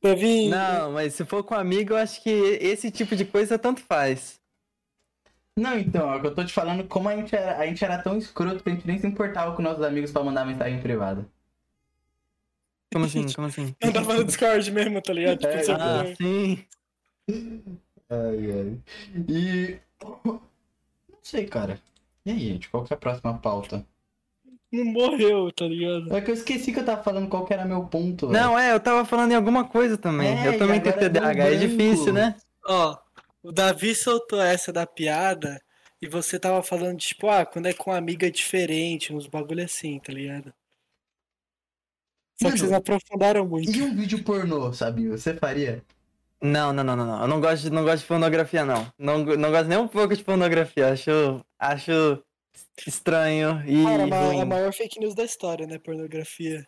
Pra 0.00 0.14
vir. 0.14 0.48
Não, 0.50 0.92
mas 0.92 1.14
se 1.14 1.24
for 1.24 1.42
com 1.42 1.54
amigo, 1.54 1.94
eu 1.94 1.96
acho 1.96 2.22
que 2.22 2.28
esse 2.30 2.90
tipo 2.90 3.16
de 3.16 3.24
coisa 3.24 3.58
tanto 3.58 3.80
faz. 3.80 4.38
Não, 5.58 5.78
então, 5.78 6.12
é 6.12 6.16
o 6.16 6.20
que 6.20 6.26
eu 6.26 6.34
tô 6.34 6.44
te 6.44 6.52
falando, 6.52 6.84
como 6.84 7.08
a 7.08 7.16
gente 7.16 7.34
era, 7.34 7.56
a 7.58 7.66
gente 7.66 7.82
era 7.82 7.96
tão 7.96 8.18
escroto 8.18 8.62
que 8.62 8.68
a 8.68 8.74
gente 8.74 8.86
nem 8.86 8.98
se 8.98 9.06
importava 9.06 9.56
com 9.56 9.62
nossos 9.62 9.82
amigos 9.82 10.10
pra 10.10 10.22
mandar 10.22 10.44
mensagem 10.44 10.80
privada. 10.82 11.26
Como 12.92 13.06
assim? 13.06 13.26
Como 13.32 13.46
assim? 13.46 13.74
Mandava 13.82 14.14
no 14.14 14.24
Discord 14.24 14.70
mesmo, 14.70 15.00
tá 15.00 15.12
ligado? 15.14 15.38
Tipo, 15.38 15.52
É, 15.52 15.62
você- 15.62 15.72
Ah, 15.72 16.04
sim. 16.16 16.64
Ai, 18.08 18.52
ai. 18.52 18.80
E. 19.28 19.80
Não 20.24 20.40
sei, 21.22 21.46
cara. 21.46 21.80
E 22.24 22.30
aí, 22.30 22.38
gente, 22.38 22.68
qual 22.70 22.84
que 22.84 22.92
é 22.92 22.96
a 22.96 22.98
próxima 22.98 23.38
pauta? 23.38 23.86
não 24.72 24.84
morreu, 24.84 25.50
tá 25.52 25.66
ligado? 25.66 26.14
É 26.14 26.20
que 26.20 26.30
eu 26.30 26.34
esqueci 26.34 26.72
que 26.72 26.80
eu 26.80 26.84
tava 26.84 27.02
falando 27.02 27.28
qual 27.28 27.46
que 27.46 27.52
era 27.52 27.64
meu 27.64 27.84
ponto. 27.84 28.28
velho. 28.28 28.38
Não, 28.38 28.58
é, 28.58 28.72
eu 28.72 28.80
tava 28.80 29.04
falando 29.04 29.32
em 29.32 29.36
alguma 29.36 29.64
coisa 29.64 29.96
também. 29.96 30.38
É, 30.38 30.48
eu 30.48 30.58
também 30.58 30.80
tenho 30.80 30.98
TDAH, 30.98 31.44
é 31.44 31.54
difícil, 31.56 32.12
né? 32.12 32.36
Ó, 32.64 32.96
o 33.42 33.52
Davi 33.52 33.94
soltou 33.94 34.40
essa 34.40 34.72
da 34.72 34.86
piada 34.86 35.60
e 36.00 36.08
você 36.08 36.38
tava 36.38 36.62
falando, 36.62 36.98
tipo, 36.98 37.28
ah, 37.28 37.46
quando 37.46 37.66
é 37.66 37.72
com 37.72 37.92
amiga 37.92 38.26
é 38.26 38.30
diferente, 38.30 39.14
uns 39.14 39.26
bagulho 39.26 39.64
assim, 39.64 39.98
tá 39.98 40.12
ligado? 40.12 40.52
Só 42.38 42.48
Mano, 42.48 42.54
que 42.54 42.60
vocês 42.60 42.72
aprofundaram 42.72 43.46
muito. 43.46 43.70
E 43.70 43.82
um 43.82 43.94
vídeo 43.94 44.22
pornô, 44.22 44.72
sabia? 44.72 45.10
Você 45.10 45.34
faria? 45.34 45.82
Não, 46.46 46.72
não, 46.72 46.84
não, 46.84 46.96
não, 46.96 47.06
não. 47.06 47.22
Eu 47.22 47.28
não 47.28 47.40
gosto, 47.40 47.62
de- 47.64 47.70
não 47.70 47.82
gosto 47.84 48.02
de 48.02 48.08
pornografia, 48.08 48.64
não. 48.64 48.92
Não, 48.98 49.18
não 49.24 49.50
gosto 49.50 49.66
nem 49.68 49.78
um 49.78 49.88
pouco 49.88 50.14
de 50.16 50.22
pornografia. 50.22 50.92
Acho, 50.92 51.44
acho 51.58 52.22
estranho 52.86 53.62
e 53.66 53.82
Cara, 53.84 54.04
a 54.04 54.06
ma- 54.06 54.20
ruim. 54.20 54.40
a 54.40 54.44
maior 54.46 54.72
fake 54.72 54.98
news 55.00 55.14
da 55.14 55.24
história, 55.24 55.66
né? 55.66 55.78
Pornografia. 55.78 56.66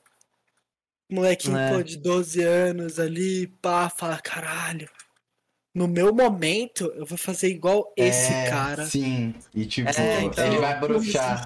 Molequinho, 1.11 1.57
É. 1.57 1.73
pô, 1.73 1.83
de 1.83 1.97
12 1.97 2.43
anos 2.43 2.99
ali, 2.99 3.47
pá, 3.63 3.89
fala, 3.89 4.19
caralho. 4.21 4.89
no 5.75 5.87
meu 5.87 6.13
momento, 6.13 6.93
eu 6.97 7.07
vou 7.07 7.17
fazer 7.17 7.49
igual 7.49 7.93
esse 7.97 8.33
É, 8.33 8.51
cara. 8.51 8.85
Sim. 8.85 9.33
E 9.55 9.65
tipo, 9.65 9.89
É, 9.89 10.23
então- 10.23 10.45
ele 10.45 10.59
vai 10.59 10.81
bruxar. 10.81 11.45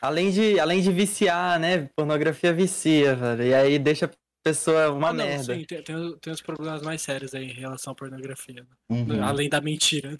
Além 0.00 0.30
de, 0.30 0.58
além 0.58 0.80
de 0.80 0.90
viciar, 0.92 1.58
né? 1.60 1.90
Pornografia 1.94 2.50
vicia, 2.52 3.14
velho. 3.14 3.42
E 3.42 3.52
aí 3.52 3.78
deixa 3.78 4.10
a 4.48 4.52
pessoa 4.52 4.92
uma 4.92 5.08
Ah, 5.08 5.12
não, 5.12 5.24
merda. 5.26 5.54
sim, 5.54 5.64
tem, 5.64 5.82
tem, 5.82 6.16
tem 6.20 6.32
uns 6.32 6.40
problemas 6.42 6.82
mais 6.82 7.02
sérios 7.02 7.34
aí 7.34 7.44
em 7.50 7.52
relação 7.54 7.92
à 7.92 7.96
pornografia. 7.96 8.62
né? 8.88 8.96
Uhum. 8.96 9.24
Além 9.24 9.48
da 9.48 9.60
mentira. 9.60 10.16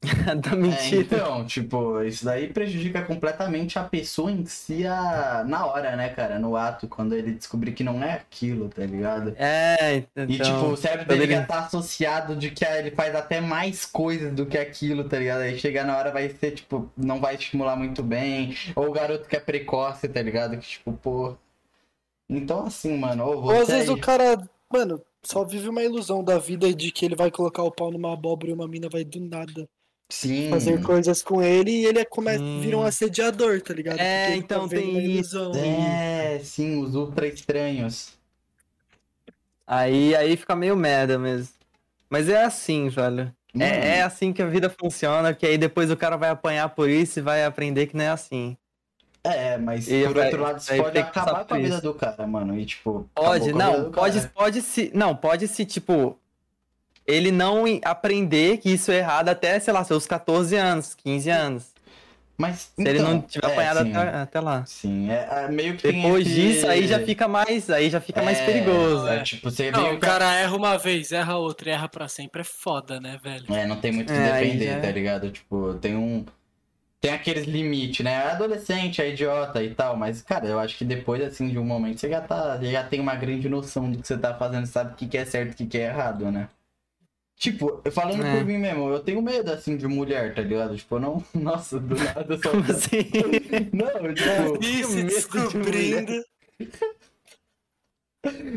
da 0.40 0.52
É, 0.52 0.54
mentira. 0.54 1.00
então, 1.02 1.44
tipo, 1.44 2.00
isso 2.02 2.24
daí 2.24 2.52
prejudica 2.52 3.02
completamente 3.02 3.80
a 3.80 3.82
pessoa 3.82 4.30
em 4.30 4.46
si 4.46 4.86
a... 4.86 5.44
na 5.44 5.66
hora, 5.66 5.96
né, 5.96 6.08
cara? 6.10 6.38
No 6.38 6.56
ato, 6.56 6.86
quando 6.86 7.16
ele 7.16 7.32
descobrir 7.32 7.72
que 7.72 7.82
não 7.82 8.00
é 8.00 8.12
aquilo, 8.12 8.68
tá 8.68 8.86
ligado? 8.86 9.34
É, 9.36 9.96
então. 9.96 10.24
E 10.28 10.38
tipo, 10.38 10.66
o 10.66 10.76
cérebro 10.76 11.08
dele 11.08 11.24
ele- 11.24 11.34
já 11.34 11.44
tá 11.44 11.58
associado 11.66 12.36
de 12.36 12.48
que 12.52 12.64
ele 12.64 12.92
faz 12.92 13.12
até 13.12 13.40
mais 13.40 13.84
coisas 13.84 14.32
do 14.32 14.46
que 14.46 14.56
aquilo, 14.56 15.02
tá 15.02 15.18
ligado? 15.18 15.40
Aí 15.40 15.58
chegar 15.58 15.84
na 15.84 15.96
hora 15.98 16.12
vai 16.12 16.28
ser, 16.30 16.52
tipo, 16.52 16.88
não 16.96 17.18
vai 17.20 17.34
estimular 17.34 17.74
muito 17.74 18.00
bem. 18.00 18.54
Ou 18.76 18.88
o 18.88 18.92
garoto 18.92 19.28
que 19.28 19.34
é 19.34 19.40
precoce, 19.40 20.06
tá 20.08 20.22
ligado? 20.22 20.56
Que 20.58 20.66
tipo, 20.66 20.92
pô. 20.92 21.36
Então 22.28 22.66
assim, 22.66 22.96
mano, 22.96 23.24
ou 23.24 23.36
Ou 23.36 23.42
você. 23.42 23.62
às 23.62 23.68
vezes 23.68 23.88
o 23.88 23.96
cara, 23.96 24.38
mano, 24.72 25.00
só 25.22 25.44
vive 25.44 25.68
uma 25.68 25.82
ilusão 25.82 26.22
da 26.22 26.38
vida 26.38 26.72
de 26.74 26.90
que 26.92 27.04
ele 27.04 27.16
vai 27.16 27.30
colocar 27.30 27.62
o 27.62 27.70
pau 27.70 27.90
numa 27.90 28.12
abóbora 28.12 28.50
e 28.50 28.54
uma 28.54 28.68
mina 28.68 28.88
vai 28.88 29.04
do 29.04 29.20
nada 29.20 29.68
Sim. 30.10 30.48
fazer 30.50 30.82
coisas 30.82 31.22
com 31.22 31.42
ele 31.42 31.70
e 31.70 31.86
ele 31.86 31.98
é 31.98 32.04
come... 32.04 32.36
Hum. 32.38 32.60
vira 32.60 32.78
um 32.78 32.82
assediador, 32.82 33.60
tá 33.60 33.74
ligado? 33.74 33.98
É, 33.98 34.20
Porque 34.20 34.32
ele 34.32 34.40
então 34.40 34.68
tá 34.68 34.76
tem 34.76 35.10
isso. 35.18 35.52
É, 35.56 36.38
sim, 36.42 36.82
os 36.82 36.94
ultra 36.94 37.26
estranhos. 37.26 38.16
Aí, 39.66 40.14
aí 40.16 40.36
fica 40.36 40.56
meio 40.56 40.76
merda 40.76 41.18
mesmo. 41.18 41.52
Mas 42.08 42.28
é 42.28 42.42
assim, 42.44 42.88
velho. 42.88 43.34
Hum. 43.54 43.60
É, 43.60 43.98
é 43.98 44.02
assim 44.02 44.32
que 44.32 44.40
a 44.42 44.46
vida 44.46 44.70
funciona, 44.70 45.34
que 45.34 45.46
aí 45.46 45.58
depois 45.58 45.90
o 45.90 45.96
cara 45.96 46.16
vai 46.16 46.30
apanhar 46.30 46.68
por 46.70 46.88
isso 46.88 47.18
e 47.18 47.22
vai 47.22 47.44
aprender 47.44 47.86
que 47.86 47.96
não 47.96 48.04
é 48.04 48.08
assim. 48.08 48.56
É, 49.34 49.58
mas 49.58 49.90
E 49.90 50.04
por 50.04 50.14
vai- 50.14 50.24
outro 50.26 50.42
lado, 50.42 50.58
isso 50.58 50.76
pode 50.76 50.98
acabar 50.98 51.44
com 51.44 51.54
a 51.54 51.56
vida 51.58 51.68
isso. 51.74 51.82
do 51.82 51.94
cara, 51.94 52.26
mano. 52.26 52.58
E 52.58 52.64
tipo. 52.66 53.08
Pode, 53.14 53.52
não, 53.52 53.90
pode, 53.90 54.28
pode 54.28 54.62
se. 54.62 54.90
Não, 54.94 55.14
pode 55.14 55.46
se, 55.48 55.64
tipo. 55.64 56.18
Ele 57.06 57.32
não 57.32 57.64
aprender 57.84 58.58
que 58.58 58.70
isso 58.70 58.90
é 58.92 58.98
errado 58.98 59.30
até, 59.30 59.58
sei 59.58 59.72
lá, 59.72 59.82
seus 59.82 60.06
14 60.06 60.54
anos, 60.56 60.94
15 60.94 61.30
anos. 61.30 61.64
Mas. 62.36 62.70
Se 62.76 62.82
ele 62.86 62.98
então, 62.98 63.10
não 63.14 63.20
tiver 63.22 63.48
é, 63.48 63.52
apanhado 63.52 63.82
sim, 63.82 63.96
até, 63.96 64.16
até 64.18 64.40
lá. 64.40 64.64
Sim, 64.66 65.10
é, 65.10 65.28
é 65.44 65.48
meio 65.48 65.74
que. 65.76 65.82
tem 65.82 66.02
Depois 66.02 66.24
esse- 66.26 66.34
disso, 66.36 66.68
aí 66.68 66.86
já 66.86 67.00
fica 67.00 67.26
mais. 67.26 67.68
Aí 67.70 67.90
já 67.90 68.00
fica 68.00 68.22
mais 68.22 68.38
É, 68.38 68.44
perigoso. 68.46 69.08
É, 69.08 69.22
tipo, 69.22 69.50
você 69.50 69.70
Não, 69.72 69.86
o 69.86 69.94
que 69.94 69.96
cara 70.06 70.32
erra 70.34 70.54
uma 70.54 70.76
vez, 70.78 71.10
erra 71.10 71.36
outra, 71.36 71.70
erra 71.72 71.88
pra 71.88 72.06
sempre. 72.06 72.42
É 72.42 72.44
foda, 72.44 73.00
né, 73.00 73.18
velho? 73.22 73.44
É, 73.52 73.66
não 73.66 73.76
tem 73.76 73.90
muito 73.90 74.10
o 74.10 74.12
que 74.12 74.20
É, 74.20 74.30
aí 74.32 74.44
defender, 74.46 74.74
já- 74.74 74.80
tá 74.80 74.90
ligado? 74.92 75.30
Tipo, 75.32 75.74
tem 75.80 75.96
um. 75.96 76.24
Tem 77.00 77.12
aqueles 77.12 77.44
limites, 77.46 78.04
né? 78.04 78.12
É 78.12 78.30
adolescente, 78.32 79.00
é 79.00 79.10
idiota 79.10 79.62
e 79.62 79.72
tal, 79.74 79.96
mas, 79.96 80.20
cara, 80.20 80.46
eu 80.48 80.58
acho 80.58 80.76
que 80.76 80.84
depois, 80.84 81.22
assim, 81.22 81.48
de 81.48 81.58
um 81.58 81.64
momento, 81.64 82.00
você 82.00 82.08
já 82.10 82.20
tá. 82.20 82.58
Já 82.60 82.82
tem 82.82 82.98
uma 83.00 83.14
grande 83.14 83.48
noção 83.48 83.90
do 83.90 83.98
que 84.00 84.06
você 84.06 84.18
tá 84.18 84.34
fazendo, 84.36 84.66
sabe 84.66 84.92
o 84.92 84.96
que, 84.96 85.06
que 85.06 85.16
é 85.16 85.24
certo 85.24 85.50
e 85.50 85.52
o 85.52 85.56
que, 85.56 85.66
que 85.66 85.78
é 85.78 85.86
errado, 85.86 86.30
né? 86.30 86.48
Tipo, 87.36 87.80
falando 87.92 88.24
É. 88.24 88.36
por 88.36 88.44
mim 88.44 88.58
mesmo, 88.58 88.90
eu 88.90 88.98
tenho 88.98 89.22
medo, 89.22 89.52
assim, 89.52 89.76
de 89.76 89.86
mulher, 89.86 90.34
tá 90.34 90.42
ligado? 90.42 90.76
Tipo, 90.76 90.96
eu 90.96 91.00
não. 91.00 91.24
Nossa, 91.32 91.78
do 91.78 91.94
nada 91.94 92.34
eu 92.34 92.38
só. 92.42 92.50
Como 92.50 92.64
assim? 92.64 92.98
Não, 93.72 94.12
tipo. 94.14 94.64
E 94.64 94.84
se 94.84 95.04
medo 95.04 95.08
de 95.08 95.14
descobrindo. 95.14 96.24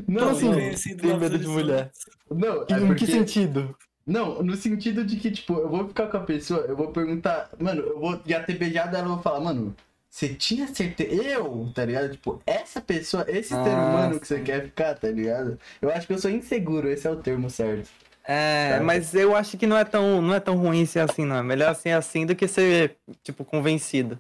Não, 0.07 0.29
assim, 0.29 0.49
não, 0.49 0.97
tem 0.97 1.11
na 1.11 1.17
medo 1.17 1.37
de 1.37 1.47
mulher? 1.47 1.91
não, 2.29 2.65
é 2.67 2.79
em 2.79 2.87
porque... 2.87 3.05
que 3.05 3.11
sentido? 3.11 3.75
Não, 4.11 4.43
no 4.43 4.55
sentido 4.57 5.05
de 5.05 5.15
que, 5.15 5.31
tipo, 5.31 5.53
eu 5.53 5.69
vou 5.69 5.87
ficar 5.87 6.07
com 6.07 6.17
a 6.17 6.21
pessoa, 6.21 6.61
eu 6.67 6.75
vou 6.75 6.89
perguntar, 6.91 7.49
mano, 7.57 7.81
eu 7.81 7.99
vou 7.99 8.19
já 8.25 8.43
ter 8.43 8.57
beijado 8.57 8.95
ela, 8.95 9.05
eu 9.05 9.13
vou 9.13 9.21
falar, 9.21 9.39
mano, 9.39 9.73
você 10.09 10.33
tinha 10.35 10.67
certeza? 10.67 11.13
Eu, 11.23 11.71
tá 11.73 11.85
ligado? 11.85 12.09
Tipo, 12.11 12.41
essa 12.45 12.81
pessoa, 12.81 13.23
esse 13.29 13.49
ser 13.49 13.55
Ah, 13.55 13.85
humano 13.87 14.19
que 14.19 14.27
você 14.27 14.41
quer 14.41 14.65
ficar, 14.65 14.95
tá 14.95 15.07
ligado? 15.09 15.57
Eu 15.81 15.89
acho 15.89 16.05
que 16.05 16.13
eu 16.13 16.19
sou 16.19 16.29
inseguro, 16.29 16.89
esse 16.89 17.07
é 17.07 17.11
o 17.11 17.15
termo 17.15 17.49
certo. 17.49 17.89
É, 18.23 18.73
Sabe? 18.73 18.85
mas 18.85 19.15
eu 19.15 19.35
acho 19.35 19.57
que 19.57 19.65
não 19.65 19.77
é 19.77 19.85
tão, 19.85 20.21
não 20.21 20.33
é 20.33 20.39
tão 20.39 20.55
ruim 20.57 20.85
ser 20.85 20.99
assim, 20.99 21.25
não. 21.25 21.37
É 21.37 21.43
melhor 21.43 21.73
ser 21.73 21.91
assim 21.91 22.25
do 22.25 22.35
que 22.35 22.47
ser, 22.47 22.97
tipo, 23.23 23.45
convencido. 23.45 24.19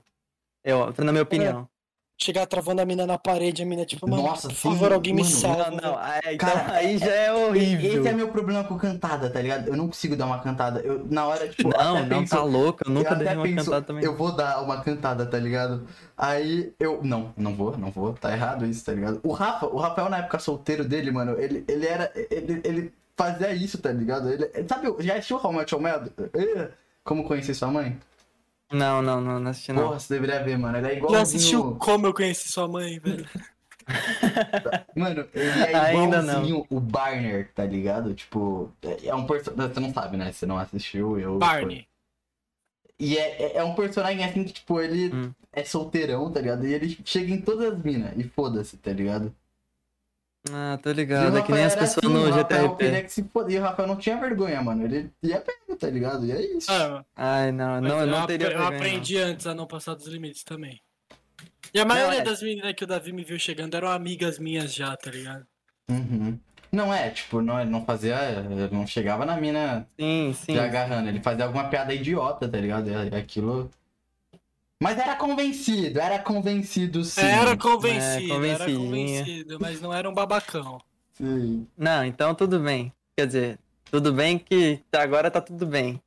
Eu, 0.63 0.93
na 0.99 1.11
minha 1.11 1.23
opinião. 1.23 1.67
Chegar 2.23 2.45
travando 2.45 2.79
a 2.83 2.85
mina 2.85 3.07
na 3.07 3.17
parede, 3.17 3.63
a 3.63 3.65
mina, 3.65 3.83
tipo, 3.83 4.07
mano, 4.07 4.21
Nossa, 4.21 4.47
por 4.47 4.55
sim, 4.55 4.69
favor, 4.69 4.93
alguém 4.93 5.11
me 5.11 5.23
mano, 5.23 5.33
salva. 5.33 5.71
Não, 5.71 5.77
não, 5.77 5.97
aí, 5.97 6.19
então, 6.35 6.49
Cara, 6.49 6.73
aí 6.73 6.97
já 6.99 7.15
é 7.15 7.33
horrível. 7.33 7.99
Esse 7.99 8.07
é 8.07 8.13
meu 8.13 8.27
problema 8.27 8.63
com 8.63 8.77
cantada, 8.77 9.27
tá 9.27 9.41
ligado? 9.41 9.67
Eu 9.67 9.75
não 9.75 9.87
consigo 9.87 10.15
dar 10.15 10.27
uma 10.27 10.37
cantada. 10.39 10.81
Eu, 10.81 11.03
na 11.09 11.25
hora, 11.25 11.49
tipo, 11.49 11.69
Não, 11.69 12.05
não 12.05 12.19
penso, 12.19 12.35
tá 12.35 12.43
louco, 12.43 12.83
eu 12.85 12.91
nunca 12.91 13.13
eu 13.13 13.17
dei 13.17 13.27
uma 13.33 13.43
penso, 13.43 13.65
cantada 13.65 13.81
também. 13.87 14.05
Eu 14.05 14.15
vou 14.15 14.31
dar 14.35 14.61
uma 14.61 14.83
cantada, 14.83 15.25
tá 15.25 15.39
ligado? 15.39 15.87
Aí 16.15 16.71
eu. 16.79 16.99
Não, 17.01 17.33
não 17.35 17.55
vou, 17.55 17.75
não 17.75 17.89
vou. 17.89 18.13
Tá 18.13 18.31
errado 18.31 18.67
isso, 18.67 18.85
tá 18.85 18.93
ligado? 18.93 19.19
O 19.23 19.31
Rafa, 19.31 19.65
o 19.65 19.77
Rafael 19.77 20.07
na 20.07 20.19
época 20.19 20.37
solteiro 20.37 20.85
dele, 20.85 21.09
mano, 21.09 21.41
ele, 21.41 21.65
ele 21.67 21.87
era. 21.87 22.11
Ele, 22.29 22.61
ele 22.63 22.93
fazia 23.17 23.51
isso, 23.51 23.79
tá 23.79 23.91
ligado? 23.91 24.29
Ele, 24.29 24.47
sabe, 24.69 24.93
já 24.99 25.13
assistiu 25.13 25.37
How 25.43 25.51
Much? 25.51 25.73
Eh, 25.73 26.69
Como 27.03 27.23
conhecer 27.23 27.55
sua 27.55 27.69
mãe? 27.69 27.97
Não, 28.71 29.01
não, 29.01 29.19
não, 29.21 29.39
não 29.39 29.51
assisti 29.51 29.73
não. 29.73 29.83
Porra, 29.87 29.99
você 29.99 30.13
deveria 30.13 30.43
ver, 30.43 30.57
mano. 30.57 30.77
Ele 30.77 30.87
é 30.87 30.97
igual. 30.97 31.11
Já 31.13 31.21
assistiu 31.21 31.75
Como 31.75 32.07
Eu 32.07 32.13
Conheci 32.13 32.49
Sua 32.49 32.67
Mãe, 32.67 32.99
velho? 32.99 33.27
Mano, 34.95 35.27
ele 35.33 35.49
é 35.49 35.75
Ainda 35.75 36.19
igualzinho 36.19 36.65
o 36.69 36.79
Barner, 36.79 37.51
tá 37.53 37.65
ligado? 37.65 38.13
Tipo, 38.13 38.71
é 38.81 39.07
é 39.07 39.15
um 39.15 39.25
personagem. 39.25 39.73
Você 39.73 39.79
não 39.79 39.93
sabe, 39.93 40.17
né? 40.17 40.31
Você 40.31 40.45
não 40.45 40.57
assistiu, 40.57 41.19
eu. 41.19 41.37
Barney. 41.37 41.87
E 42.99 43.17
é, 43.17 43.41
é, 43.41 43.57
é 43.57 43.63
um 43.63 43.73
personagem 43.73 44.23
assim 44.23 44.43
que, 44.43 44.53
tipo, 44.53 44.79
ele 44.79 45.13
Hum. 45.13 45.33
é 45.51 45.63
solteirão, 45.63 46.31
tá 46.31 46.39
ligado? 46.39 46.65
E 46.65 46.73
ele 46.73 46.97
chega 47.03 47.33
em 47.33 47.41
todas 47.41 47.73
as 47.73 47.83
minas 47.83 48.13
e 48.15 48.23
foda-se, 48.23 48.77
tá 48.77 48.93
ligado? 48.93 49.35
Ah, 50.49 50.79
tô 50.81 50.91
ligado, 50.91 51.37
é 51.37 51.41
que 51.43 51.51
nem 51.51 51.63
as 51.63 51.75
pessoas 51.75 52.03
assim, 52.03 52.13
no 52.13 52.33
GTRP. 52.33 53.03
que 53.03 53.11
se. 53.11 53.29
E 53.49 53.57
o 53.57 53.61
Rafael 53.61 53.87
não 53.87 53.95
tinha 53.95 54.17
vergonha, 54.19 54.61
mano. 54.61 54.83
Ele 54.85 55.11
ia 55.21 55.39
pego, 55.39 55.77
tá 55.77 55.87
ligado? 55.87 56.25
E 56.25 56.31
é 56.31 56.41
isso. 56.41 56.71
Ah, 56.71 57.05
Ai, 57.15 57.51
não, 57.51 57.79
não, 57.79 57.99
eu 57.99 57.99
eu, 57.99 58.07
não 58.07 58.25
teria 58.25 58.47
eu 58.47 58.49
vergonha, 58.49 58.69
não. 58.71 58.77
aprendi 58.77 59.17
antes 59.17 59.45
a 59.45 59.53
não 59.53 59.67
passar 59.67 59.93
dos 59.93 60.07
limites 60.07 60.43
também. 60.43 60.81
E 61.73 61.79
a 61.79 61.85
maioria 61.85 62.19
é. 62.19 62.23
das 62.23 62.41
meninas 62.41 62.73
que 62.73 62.83
o 62.83 62.87
Davi 62.87 63.13
me 63.13 63.23
viu 63.23 63.37
chegando 63.37 63.75
eram 63.75 63.89
amigas 63.89 64.39
minhas 64.39 64.73
já, 64.73 64.95
tá 64.97 65.11
ligado? 65.11 65.45
Uhum. 65.89 66.39
Não 66.71 66.93
é, 66.93 67.09
tipo, 67.09 67.41
não, 67.41 67.59
ele 67.59 67.69
não 67.69 67.85
fazia. 67.85 68.15
Ele 68.15 68.69
não 68.71 68.87
chegava 68.87 69.25
na 69.25 69.37
mina 69.37 69.85
Sim, 69.99 70.33
sim. 70.33 70.57
agarrando. 70.57 71.09
Ele 71.09 71.21
fazia 71.21 71.45
alguma 71.45 71.65
piada 71.69 71.93
idiota, 71.93 72.47
tá 72.47 72.57
ligado? 72.57 72.89
E 72.89 73.15
aquilo. 73.15 73.69
Mas 74.81 74.97
era 74.97 75.15
convencido, 75.15 75.99
era 75.99 76.17
convencido 76.19 77.03
sim. 77.03 77.21
Era 77.21 77.55
convencido, 77.55 78.45
É, 78.45 78.49
era 78.49 78.65
convencido, 78.65 79.59
mas 79.59 79.79
não 79.79 79.93
era 79.93 80.09
um 80.09 80.13
babacão. 80.13 80.81
Sim. 81.13 81.67
Não, 81.77 82.03
então 82.03 82.33
tudo 82.33 82.59
bem. 82.59 82.91
Quer 83.15 83.27
dizer, 83.27 83.59
tudo 83.91 84.11
bem 84.11 84.39
que 84.39 84.79
agora 84.91 85.29
tá 85.29 85.39
tudo 85.39 85.65
bem. 85.67 86.01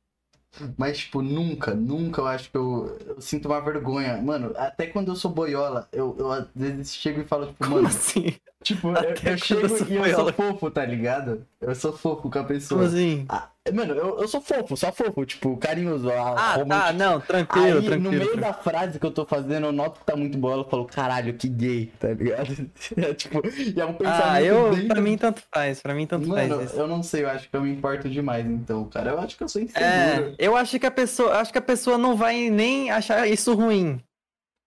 Mas, 0.77 0.99
tipo, 0.99 1.21
nunca, 1.21 1.73
nunca 1.73 2.21
eu 2.21 2.27
acho 2.27 2.49
que 2.49 2.57
eu, 2.57 2.97
eu 3.07 3.21
sinto 3.21 3.47
uma 3.47 3.59
vergonha. 3.59 4.21
Mano, 4.21 4.53
até 4.57 4.87
quando 4.87 5.09
eu 5.11 5.15
sou 5.15 5.29
boiola, 5.31 5.87
eu, 5.91 6.15
eu 6.17 6.31
às 6.31 6.47
vezes 6.55 6.95
chego 6.95 7.21
e 7.21 7.25
falo, 7.25 7.47
tipo, 7.47 7.63
Como 7.63 7.75
mano, 7.75 7.87
assim? 7.87 8.35
tipo, 8.63 8.87
eu, 8.87 8.97
Até 8.97 9.11
eu 9.11 9.37
quando 9.37 9.37
chego 9.37 9.67
eu 9.67 9.87
e 9.87 9.95
eu 9.95 10.01
boiola. 10.01 10.33
sou 10.33 10.51
fofo, 10.51 10.71
tá 10.71 10.85
ligado? 10.85 11.45
Eu 11.59 11.75
sou 11.75 11.91
fofo 11.97 12.29
com 12.29 12.39
a 12.39 12.43
pessoa. 12.43 12.79
Como 12.81 12.89
assim? 12.89 13.25
Ah, 13.27 13.49
mano, 13.73 13.93
eu, 13.93 14.19
eu 14.19 14.27
sou 14.27 14.39
fofo, 14.41 14.77
só 14.77 14.91
fofo, 14.91 15.25
tipo, 15.25 15.57
carinhoso. 15.57 16.09
a- 16.11 16.53
Ah, 16.53 16.65
tá, 16.65 16.93
não, 16.93 17.19
tranquilo, 17.19 17.79
Aí, 17.79 17.85
tranquilo. 17.85 18.01
no 18.03 18.11
meio 18.11 18.37
da 18.37 18.53
frase 18.53 18.99
que 18.99 19.05
eu 19.05 19.11
tô 19.11 19.25
fazendo, 19.25 19.65
eu 19.67 19.71
noto 19.71 19.99
que 19.99 20.05
tá 20.05 20.15
muito 20.15 20.37
bola, 20.37 20.61
eu 20.63 20.69
falo, 20.69 20.85
caralho, 20.85 21.33
que 21.33 21.47
gay, 21.47 21.91
tá 21.99 22.09
ligado? 22.09 22.45
É, 22.97 23.13
tipo, 23.13 23.41
e 23.45 23.79
é 23.79 23.85
um 23.85 23.93
pensamento 23.93 24.23
Ah, 24.25 24.41
eu, 24.41 24.71
dentro... 24.71 24.87
pra 24.87 25.01
mim 25.01 25.17
tanto 25.17 25.41
faz, 25.53 25.81
pra 25.81 25.93
mim 25.95 26.05
tanto 26.05 26.27
Mano, 26.27 26.55
faz 26.57 26.71
isso. 26.71 26.79
eu 26.79 26.87
não 26.87 27.01
sei, 27.01 27.23
eu 27.23 27.29
acho 27.29 27.49
que 27.49 27.55
eu 27.55 27.61
me 27.61 27.71
importo 27.71 28.07
demais, 28.09 28.45
então, 28.45 28.85
cara. 28.85 29.11
Eu 29.11 29.19
acho 29.19 29.35
que 29.37 29.43
eu 29.43 29.49
sou 29.49 29.61
inseguro. 29.61 29.83
É, 29.85 30.35
eu 30.37 30.55
acho 30.55 30.79
que 30.79 30.85
a 30.85 30.91
pessoa, 30.91 31.39
acho 31.39 31.51
que 31.51 31.57
a 31.57 31.61
pessoa 31.61 31.97
não 31.97 32.15
vai 32.15 32.49
nem 32.49 32.91
achar 32.91 33.27
isso 33.27 33.53
ruim. 33.53 33.99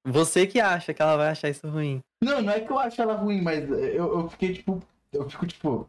Você 0.06 0.46
que 0.46 0.60
acha 0.60 0.94
que 0.94 1.02
ela 1.02 1.16
vai 1.16 1.28
achar 1.30 1.48
isso 1.50 1.68
ruim. 1.68 2.00
Não, 2.22 2.40
não 2.42 2.52
é 2.52 2.60
que 2.60 2.70
eu 2.70 2.78
acho 2.78 3.00
ela 3.00 3.14
ruim, 3.14 3.40
mas 3.42 3.68
eu, 3.70 4.20
eu 4.20 4.28
fiquei 4.30 4.54
tipo. 4.54 4.82
Eu 5.12 5.28
fico 5.28 5.46
tipo. 5.46 5.88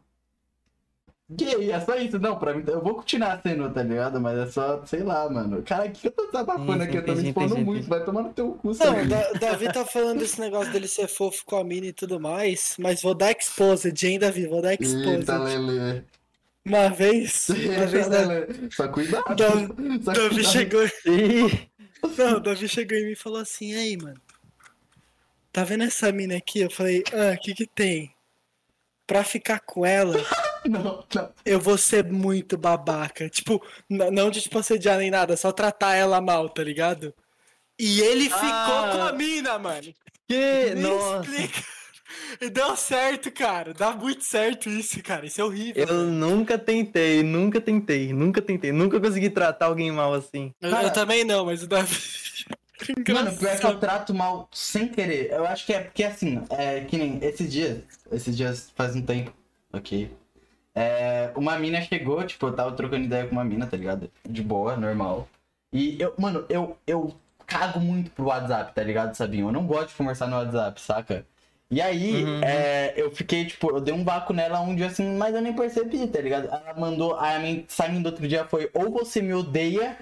Gay, 1.32 1.70
é 1.70 1.78
só 1.80 1.94
isso. 1.96 2.18
Não, 2.18 2.36
pra 2.36 2.52
mim, 2.52 2.64
eu 2.66 2.82
vou 2.82 2.96
continuar 2.96 3.40
sendo, 3.40 3.70
tá 3.70 3.82
ligado? 3.84 4.20
Mas 4.20 4.36
é 4.36 4.46
só, 4.50 4.84
sei 4.84 5.04
lá, 5.04 5.30
mano. 5.30 5.62
Cara, 5.62 5.86
o 5.86 5.90
que 5.92 6.08
eu 6.08 6.10
tô 6.10 6.26
desabafando 6.26 6.82
aqui? 6.82 6.96
Eu 6.96 7.04
tô 7.04 7.14
me 7.14 7.28
expondo 7.28 7.54
muito. 7.56 7.70
entendi. 7.70 7.88
Vai 7.88 8.04
tomar 8.04 8.22
no 8.22 8.32
teu 8.32 8.52
cu, 8.54 8.66
Não, 8.68 8.74
sabe? 8.74 9.02
o 9.02 9.08
Da- 9.08 9.32
Davi 9.34 9.72
tá 9.72 9.84
falando 9.84 10.18
desse 10.18 10.40
negócio 10.40 10.72
dele 10.72 10.88
ser 10.88 11.06
fofo 11.06 11.44
com 11.44 11.56
a 11.56 11.62
mina 11.64 11.86
e 11.86 11.92
tudo 11.92 12.18
mais, 12.18 12.74
mas 12.80 13.00
vou 13.00 13.14
dar 13.14 13.30
exposed, 13.30 14.02
hein, 14.06 14.18
Davi? 14.18 14.46
Vou 14.48 14.60
dar 14.60 14.74
exposed. 14.74 15.08
Eita, 15.08 15.38
Lele. 15.38 16.04
Uma 16.64 16.88
vez, 16.88 17.48
uma 17.76 17.86
vez 17.86 18.08
da-. 18.08 18.26
Só 18.72 18.88
cuidado. 18.88 19.34
Da- 19.36 19.50
Só 20.02 20.12
Davi 20.12 20.28
cuidado. 20.34 20.52
chegou. 20.52 20.82
Não, 22.18 22.36
o 22.38 22.40
Davi 22.40 22.68
chegou 22.68 22.98
em 22.98 23.04
mim 23.06 23.12
e 23.12 23.16
falou 23.16 23.38
assim, 23.38 23.72
aí, 23.74 23.96
mano. 23.96 24.20
Tá 25.52 25.62
vendo 25.64 25.84
essa 25.84 26.10
mina 26.12 26.36
aqui? 26.36 26.60
Eu 26.60 26.70
falei, 26.70 27.02
ah, 27.12 27.34
o 27.34 27.40
que 27.40 27.54
que 27.54 27.66
tem? 27.66 28.12
Pra 29.06 29.24
ficar 29.24 29.58
com 29.60 29.84
ela, 29.84 30.14
Não, 30.68 31.04
não. 31.14 31.32
eu 31.44 31.58
vou 31.58 31.78
ser 31.78 32.04
muito 32.04 32.56
babaca. 32.58 33.28
Tipo, 33.28 33.62
não 33.88 34.30
de 34.30 34.40
tipo 34.42 34.58
assediar 34.58 34.98
nem 34.98 35.10
nada, 35.10 35.36
só 35.36 35.50
tratar 35.52 35.94
ela 35.94 36.20
mal, 36.20 36.48
tá 36.50 36.62
ligado? 36.62 37.14
E 37.78 38.00
ele 38.00 38.24
ficou 38.24 38.40
Ah. 38.44 38.90
com 38.92 39.02
a 39.02 39.12
mina, 39.12 39.58
mano. 39.58 39.94
Que? 40.28 40.74
Me 40.74 40.82
Nossa. 40.82 41.22
explica. 41.30 41.62
E 42.40 42.50
deu 42.50 42.76
certo, 42.76 43.30
cara. 43.30 43.72
Dá 43.72 43.92
muito 43.92 44.22
certo 44.24 44.68
isso, 44.68 45.02
cara. 45.02 45.24
Isso 45.26 45.40
é 45.40 45.44
horrível. 45.44 45.82
Eu 45.82 45.86
velho. 45.86 46.00
nunca 46.10 46.58
tentei, 46.58 47.22
nunca 47.22 47.60
tentei, 47.60 48.12
nunca 48.12 48.42
tentei, 48.42 48.72
nunca 48.72 49.00
consegui 49.00 49.30
tratar 49.30 49.66
alguém 49.66 49.90
mal 49.92 50.12
assim. 50.12 50.52
Eu, 50.60 50.70
Cara- 50.70 50.82
eu 50.88 50.92
também 50.92 51.24
não, 51.24 51.46
mas 51.46 51.62
o 51.62 51.66
Davi. 51.66 51.96
Mano, 53.12 53.36
pior 53.36 53.58
que 53.58 53.66
eu 53.66 53.78
trato 53.78 54.14
mal 54.14 54.48
sem 54.52 54.88
querer. 54.88 55.30
Eu 55.30 55.46
acho 55.46 55.64
que 55.66 55.72
é 55.72 55.80
porque 55.80 56.02
assim, 56.02 56.42
é 56.50 56.80
que 56.80 56.96
nem 56.98 57.18
esses 57.22 57.50
dias. 57.52 57.78
Esses 58.10 58.36
dias 58.36 58.72
faz 58.74 58.96
um 58.96 59.02
tempo. 59.02 59.32
Ok. 59.72 60.10
É, 60.74 61.32
uma 61.36 61.58
mina 61.58 61.80
chegou, 61.82 62.24
tipo, 62.24 62.46
eu 62.46 62.52
tava 62.54 62.72
trocando 62.72 63.04
ideia 63.04 63.26
com 63.26 63.32
uma 63.32 63.44
mina, 63.44 63.66
tá 63.66 63.76
ligado? 63.76 64.10
De 64.28 64.42
boa, 64.42 64.76
normal. 64.76 65.28
E 65.72 66.00
eu, 66.00 66.14
mano, 66.18 66.44
eu, 66.48 66.76
eu 66.86 67.14
cago 67.46 67.80
muito 67.80 68.10
pro 68.12 68.26
WhatsApp, 68.26 68.74
tá 68.74 68.82
ligado, 68.82 69.14
Sabinho? 69.14 69.48
Eu 69.48 69.52
não 69.52 69.66
gosto 69.66 69.88
de 69.88 69.94
conversar 69.94 70.26
no 70.28 70.36
WhatsApp, 70.36 70.80
saca? 70.80 71.26
E 71.70 71.80
aí, 71.80 72.24
Uhum. 72.24 72.40
é, 72.42 72.94
eu 72.96 73.10
fiquei, 73.12 73.44
tipo, 73.46 73.70
eu 73.70 73.80
dei 73.80 73.94
um 73.94 74.02
vácuo 74.04 74.32
nela 74.34 74.60
um 74.60 74.74
dia 74.74 74.86
assim, 74.88 75.16
mas 75.16 75.34
eu 75.34 75.40
nem 75.40 75.52
percebi, 75.54 76.06
tá 76.08 76.20
ligado? 76.20 76.46
Ela 76.48 76.74
mandou, 76.76 77.14
a 77.14 77.38
mensagem 77.38 78.02
do 78.02 78.06
outro 78.06 78.26
dia 78.26 78.44
foi, 78.44 78.68
ou 78.74 78.90
você 78.90 79.22
me 79.22 79.32
odeia, 79.34 79.96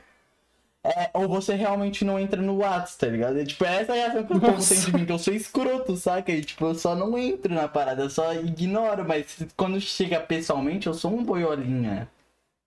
é, 0.85 1.11
ou 1.12 1.29
você 1.29 1.55
realmente 1.55 2.05
não 2.05 2.18
entra 2.18 2.41
no 2.41 2.59
WhatsApp, 2.59 2.99
tá 2.99 3.07
ligado? 3.09 3.39
E, 3.39 3.45
tipo, 3.47 3.64
essa 3.64 3.95
é 3.95 4.05
a 4.05 4.09
reação 4.09 4.26
que 4.26 4.33
o 4.33 4.41
povo 4.41 4.68
tem 4.68 4.81
de 4.81 4.93
mim, 4.93 5.05
que 5.05 5.12
eu 5.12 5.18
sou 5.18 5.35
escroto, 5.35 5.97
saca? 5.97 6.33
E, 6.33 6.43
tipo, 6.43 6.64
eu 6.66 6.74
só 6.74 6.95
não 6.95 7.18
entro 7.18 7.53
na 7.53 7.68
parada, 7.68 8.03
eu 8.03 8.11
só 8.11 8.33
ignoro, 8.35 9.05
mas 9.07 9.45
quando 9.57 9.81
chega 9.81 10.20
pessoalmente, 10.20 10.87
eu 10.87 10.95
sou 10.95 11.12
um 11.12 11.24
boiolinha, 11.24 12.09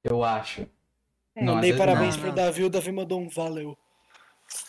eu 0.04 0.24
acho. 0.24 0.68
Não, 1.36 1.54
às 1.54 1.56
Mandei 1.56 1.72
vezes 1.72 1.86
parabéns 1.86 2.16
não. 2.18 2.24
pro 2.24 2.32
Davi, 2.34 2.64
o 2.64 2.70
Davi 2.70 2.92
mandou 2.92 3.20
um 3.20 3.30
valeu. 3.30 3.78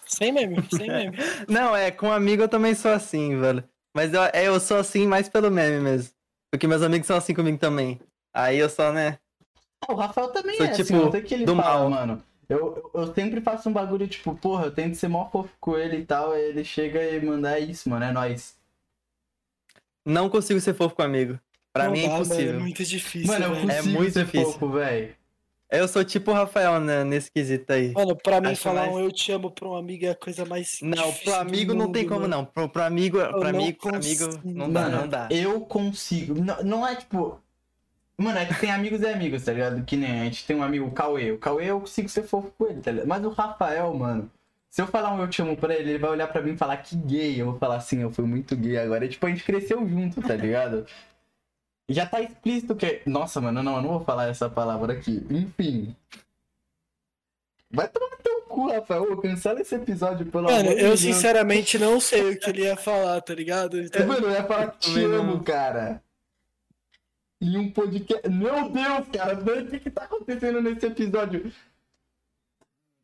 Sem 0.06 0.30
meme, 0.30 0.62
sem 0.70 0.88
meme. 0.88 1.16
Não, 1.48 1.74
é, 1.74 1.90
com 1.90 2.12
amigo 2.12 2.42
eu 2.42 2.48
também 2.48 2.74
sou 2.74 2.92
assim, 2.92 3.40
velho. 3.40 3.64
Mas 3.94 4.12
eu, 4.14 4.22
é, 4.22 4.46
eu 4.46 4.60
sou 4.60 4.76
assim 4.76 5.06
mais 5.06 5.28
pelo 5.28 5.50
meme 5.50 5.80
mesmo. 5.80 6.14
Porque 6.50 6.68
meus 6.68 6.82
amigos 6.82 7.06
são 7.06 7.16
assim 7.16 7.34
comigo 7.34 7.58
também. 7.58 7.98
Aí 8.32 8.58
eu 8.58 8.68
só, 8.68 8.92
né? 8.92 9.18
O 9.88 9.94
Rafael 9.94 10.28
também 10.28 10.56
Sou 10.56 10.66
é, 10.66 10.70
tipo 10.70 10.82
assim, 10.82 10.94
não 10.94 11.10
sei 11.10 11.20
o 11.20 11.24
que 11.24 11.34
ele 11.34 11.44
do 11.44 11.56
fala, 11.56 11.80
mal. 11.80 11.90
mano. 11.90 12.22
Eu, 12.52 12.90
eu, 12.94 13.00
eu 13.02 13.14
sempre 13.14 13.40
faço 13.40 13.68
um 13.68 13.72
bagulho, 13.72 14.06
tipo, 14.06 14.34
porra, 14.36 14.66
eu 14.66 14.70
tento 14.74 14.94
ser 14.96 15.08
mó 15.08 15.28
fofo 15.30 15.50
com 15.60 15.76
ele 15.76 15.98
e 15.98 16.04
tal, 16.06 16.32
aí 16.32 16.42
ele 16.50 16.64
chega 16.64 17.02
e 17.02 17.20
manda 17.24 17.56
"É 17.58 17.60
isso, 17.60 17.88
mano, 17.88 18.04
é 18.04 18.12
nóis. 18.12 18.56
Não 20.04 20.28
consigo 20.28 20.60
ser 20.60 20.74
fofo 20.74 20.94
com 20.94 21.02
amigo. 21.02 21.38
Pra 21.72 21.84
Não 21.84 21.92
mim 21.92 22.00
é 22.00 22.02
dá, 22.02 22.08
mano, 22.10 22.24
impossível. 22.24 22.54
é 22.54 22.58
muito 22.58 22.84
difícil. 22.84 23.26
Mano, 23.28 23.44
eu 23.46 23.50
consigo 23.52 23.70
É 23.72 23.82
muito 23.82 24.12
ser 24.12 24.24
difícil. 24.24 24.52
fofo, 24.52 24.68
velho. 24.70 25.14
Eu 25.70 25.88
sou 25.88 26.04
tipo 26.04 26.30
o 26.30 26.34
Rafael 26.34 26.78
né, 26.80 27.02
nesse 27.02 27.30
quesito 27.30 27.72
aí. 27.72 27.92
Mano, 27.92 28.14
pra 28.14 28.42
mim 28.42 28.48
Acho 28.48 28.60
falar 28.60 28.82
mais- 28.82 28.92
um 28.94 29.00
eu 29.00 29.10
te 29.10 29.32
amo 29.32 29.50
pra 29.50 29.66
um 29.68 29.74
amigo 29.74 30.04
é 30.04 30.10
a 30.10 30.14
coisa 30.14 30.44
mais. 30.44 30.78
Não, 30.82 31.10
pro 31.14 31.24
do 31.24 31.34
amigo 31.34 31.72
não 31.72 31.90
tem 31.90 32.02
mundo, 32.02 32.08
como 32.10 32.20
mano. 32.28 32.36
não. 32.36 32.44
Pro, 32.44 32.68
pro 32.68 32.82
amigo, 32.82 33.16
pra 33.18 33.30
não 33.30 33.60
amigo, 33.60 33.78
pro 33.78 33.94
amigo, 33.96 34.24
consigo. 34.26 34.40
não 34.44 34.70
dá, 34.70 34.80
Mano, 34.82 34.96
não 34.98 35.08
dá. 35.08 35.28
eu 35.30 35.60
consigo. 35.62 36.34
Não, 36.34 36.62
não 36.62 36.86
é 36.86 36.96
tipo. 36.96 37.40
Mano, 38.22 38.38
é 38.38 38.46
que 38.46 38.54
tem 38.60 38.70
amigos 38.70 39.00
e 39.00 39.06
amigos, 39.08 39.44
tá 39.44 39.52
ligado? 39.52 39.84
Que 39.84 39.96
nem 39.96 40.20
a 40.20 40.24
gente 40.24 40.46
tem 40.46 40.54
um 40.56 40.62
amigo, 40.62 40.86
o 40.86 40.92
Cauê. 40.92 41.32
O 41.32 41.38
Cauê 41.38 41.66
eu 41.66 41.80
consigo 41.80 42.08
ser 42.08 42.22
fofo 42.22 42.52
com 42.56 42.66
ele, 42.66 42.80
tá 42.80 42.90
ligado? 42.92 43.08
Mas 43.08 43.24
o 43.24 43.30
Rafael, 43.30 43.92
mano. 43.94 44.30
Se 44.70 44.80
eu 44.80 44.86
falar 44.86 45.12
um 45.12 45.20
eu 45.20 45.28
te 45.28 45.42
amo 45.42 45.56
pra 45.56 45.74
ele, 45.74 45.90
ele 45.90 45.98
vai 45.98 46.10
olhar 46.10 46.28
pra 46.28 46.40
mim 46.40 46.52
e 46.52 46.56
falar 46.56 46.76
que 46.78 46.96
gay. 46.96 47.40
Eu 47.40 47.46
vou 47.50 47.58
falar 47.58 47.76
assim, 47.76 48.00
eu 48.00 48.10
fui 48.10 48.24
muito 48.24 48.56
gay 48.56 48.78
agora. 48.78 49.04
E, 49.04 49.08
tipo, 49.08 49.26
a 49.26 49.28
gente 49.28 49.44
cresceu 49.44 49.86
junto, 49.86 50.22
tá 50.22 50.34
ligado? 50.34 50.86
Já 51.90 52.06
tá 52.06 52.22
explícito 52.22 52.74
que. 52.74 53.02
Nossa, 53.04 53.40
mano, 53.40 53.62
não, 53.62 53.76
eu 53.76 53.82
não 53.82 53.88
vou 53.90 54.04
falar 54.04 54.28
essa 54.28 54.48
palavra 54.48 54.94
aqui. 54.94 55.26
Enfim. 55.28 55.94
Vai 57.70 57.88
tomar 57.88 58.16
teu 58.22 58.42
cu, 58.42 58.70
Rafael. 58.70 59.16
Cancela 59.18 59.60
esse 59.60 59.74
episódio, 59.74 60.26
pelo 60.26 60.44
Mano, 60.44 60.60
amor 60.60 60.74
de 60.74 60.80
eu 60.80 60.88
Deus. 60.88 61.00
sinceramente 61.00 61.78
não 61.78 62.00
sei 62.00 62.30
o 62.30 62.38
que 62.38 62.48
ele 62.48 62.62
ia 62.62 62.76
falar, 62.76 63.20
tá 63.20 63.34
ligado? 63.34 63.80
Então, 63.80 64.06
Mano, 64.06 64.26
eu 64.26 64.32
ia 64.32 64.44
falar 64.44 64.70
que 64.70 64.78
te 64.90 65.04
amo, 65.04 65.42
cara. 65.42 66.02
Em 67.42 67.56
um 67.58 67.70
podcast. 67.70 68.28
Meu 68.28 68.68
Deus, 68.70 69.06
cara, 69.12 69.34
o 69.34 69.66
que 69.66 69.80
que 69.80 69.90
tá 69.90 70.04
acontecendo 70.04 70.62
nesse 70.62 70.86
episódio? 70.86 71.52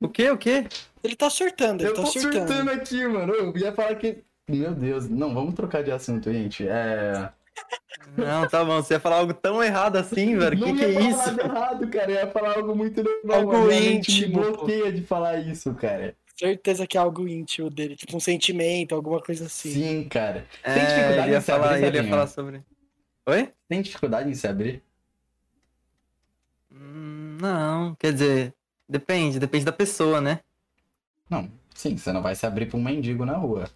O 0.00 0.08
quê? 0.08 0.30
O 0.30 0.38
quê? 0.38 0.64
ele 1.02 1.16
tá 1.16 1.28
surtando, 1.28 1.80
ele 1.82 1.90
eu 1.90 1.94
tá 1.94 2.02
tô 2.02 2.06
surtando. 2.08 2.46
surtando 2.46 2.70
aqui, 2.70 3.04
mano. 3.08 3.34
Eu 3.34 3.56
ia 3.56 3.72
falar 3.72 3.96
que. 3.96 4.22
Meu 4.48 4.72
Deus, 4.74 5.08
não, 5.08 5.34
vamos 5.34 5.54
trocar 5.54 5.82
de 5.82 5.90
assunto, 5.90 6.32
gente. 6.32 6.66
É. 6.68 7.30
Não, 8.16 8.48
tá 8.48 8.64
bom. 8.64 8.76
Você 8.80 8.94
ia 8.94 9.00
falar 9.00 9.16
algo 9.16 9.34
tão 9.34 9.62
errado 9.62 9.96
assim, 9.96 10.38
velho. 10.38 10.56
não 10.58 10.68
Que 10.68 10.74
que 10.74 10.84
ia 10.84 10.88
é 10.88 10.92
falar 10.94 11.08
isso? 11.10 11.18
nada 11.26 11.42
errado, 11.42 11.88
cara. 11.88 12.10
Eu 12.12 12.14
ia 12.14 12.26
falar 12.28 12.56
algo 12.56 12.76
muito 12.76 13.02
normal. 13.02 13.38
Algo 13.40 13.72
íntimo, 13.72 14.38
Me 14.40 14.44
bloqueia 14.52 14.92
de 14.92 15.02
falar 15.02 15.38
isso, 15.38 15.74
cara. 15.74 16.14
Certeza 16.36 16.86
que 16.86 16.96
é 16.96 17.00
algo 17.00 17.26
íntimo 17.26 17.68
dele, 17.68 17.96
tipo 17.96 18.16
um 18.16 18.20
sentimento, 18.20 18.94
alguma 18.94 19.20
coisa 19.20 19.46
assim. 19.46 19.72
Sim, 19.72 20.08
cara. 20.08 20.46
Tem 20.62 20.72
É, 20.74 20.86
dificuldade 20.86 21.20
ele 21.22 21.30
ia 21.32 21.40
falar, 21.40 21.82
ele 21.82 21.96
ia 21.96 22.04
falar 22.08 22.26
sobre. 22.28 22.62
Oi? 23.28 23.52
Tem 23.68 23.82
dificuldade 23.82 24.30
em 24.30 24.34
se 24.34 24.46
abrir? 24.46 24.82
Hum, 26.72 27.36
Não, 27.40 27.94
quer 27.96 28.12
dizer, 28.12 28.54
depende, 28.88 29.38
depende 29.38 29.64
da 29.64 29.72
pessoa, 29.72 30.20
né? 30.20 30.40
Não. 31.28 31.50
Sim, 31.74 31.96
você 31.96 32.10
não 32.12 32.22
vai 32.22 32.34
se 32.34 32.44
abrir 32.46 32.66
pra 32.66 32.76
um 32.78 32.82
mendigo 32.82 33.24
na 33.24 33.36
rua. 33.36 33.70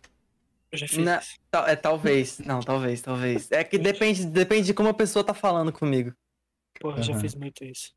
Eu 0.73 0.79
já 0.79 0.89
fiz 0.89 0.99
Na- 0.99 1.21
É 1.69 1.77
talvez, 1.77 2.39
não, 2.41 2.61
talvez, 2.61 3.01
talvez. 3.03 3.51
É 3.53 3.63
que 3.63 3.79
depende, 3.79 4.25
depende 4.27 4.67
de 4.67 4.75
como 4.75 4.89
a 4.89 4.95
pessoa 4.95 5.23
tá 5.25 5.35
falando 5.35 5.71
comigo. 5.73 6.13
Porra, 6.81 6.99
eu 6.99 7.03
já 7.03 7.19
fiz 7.21 7.35
muito 7.35 7.63
isso. 7.63 7.95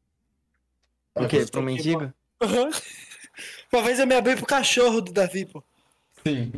O 1.15 1.25
quê? 1.27 1.45
Pro 1.49 1.61
mendigo? 1.63 2.13
Uma 3.71 3.81
vez 3.81 3.97
eu 3.99 4.05
me 4.05 4.13
abri 4.15 4.35
pro 4.35 4.45
cachorro 4.45 5.01
do 5.01 5.11
Davi, 5.13 5.45
pô. 5.45 5.63
Sim. 6.27 6.51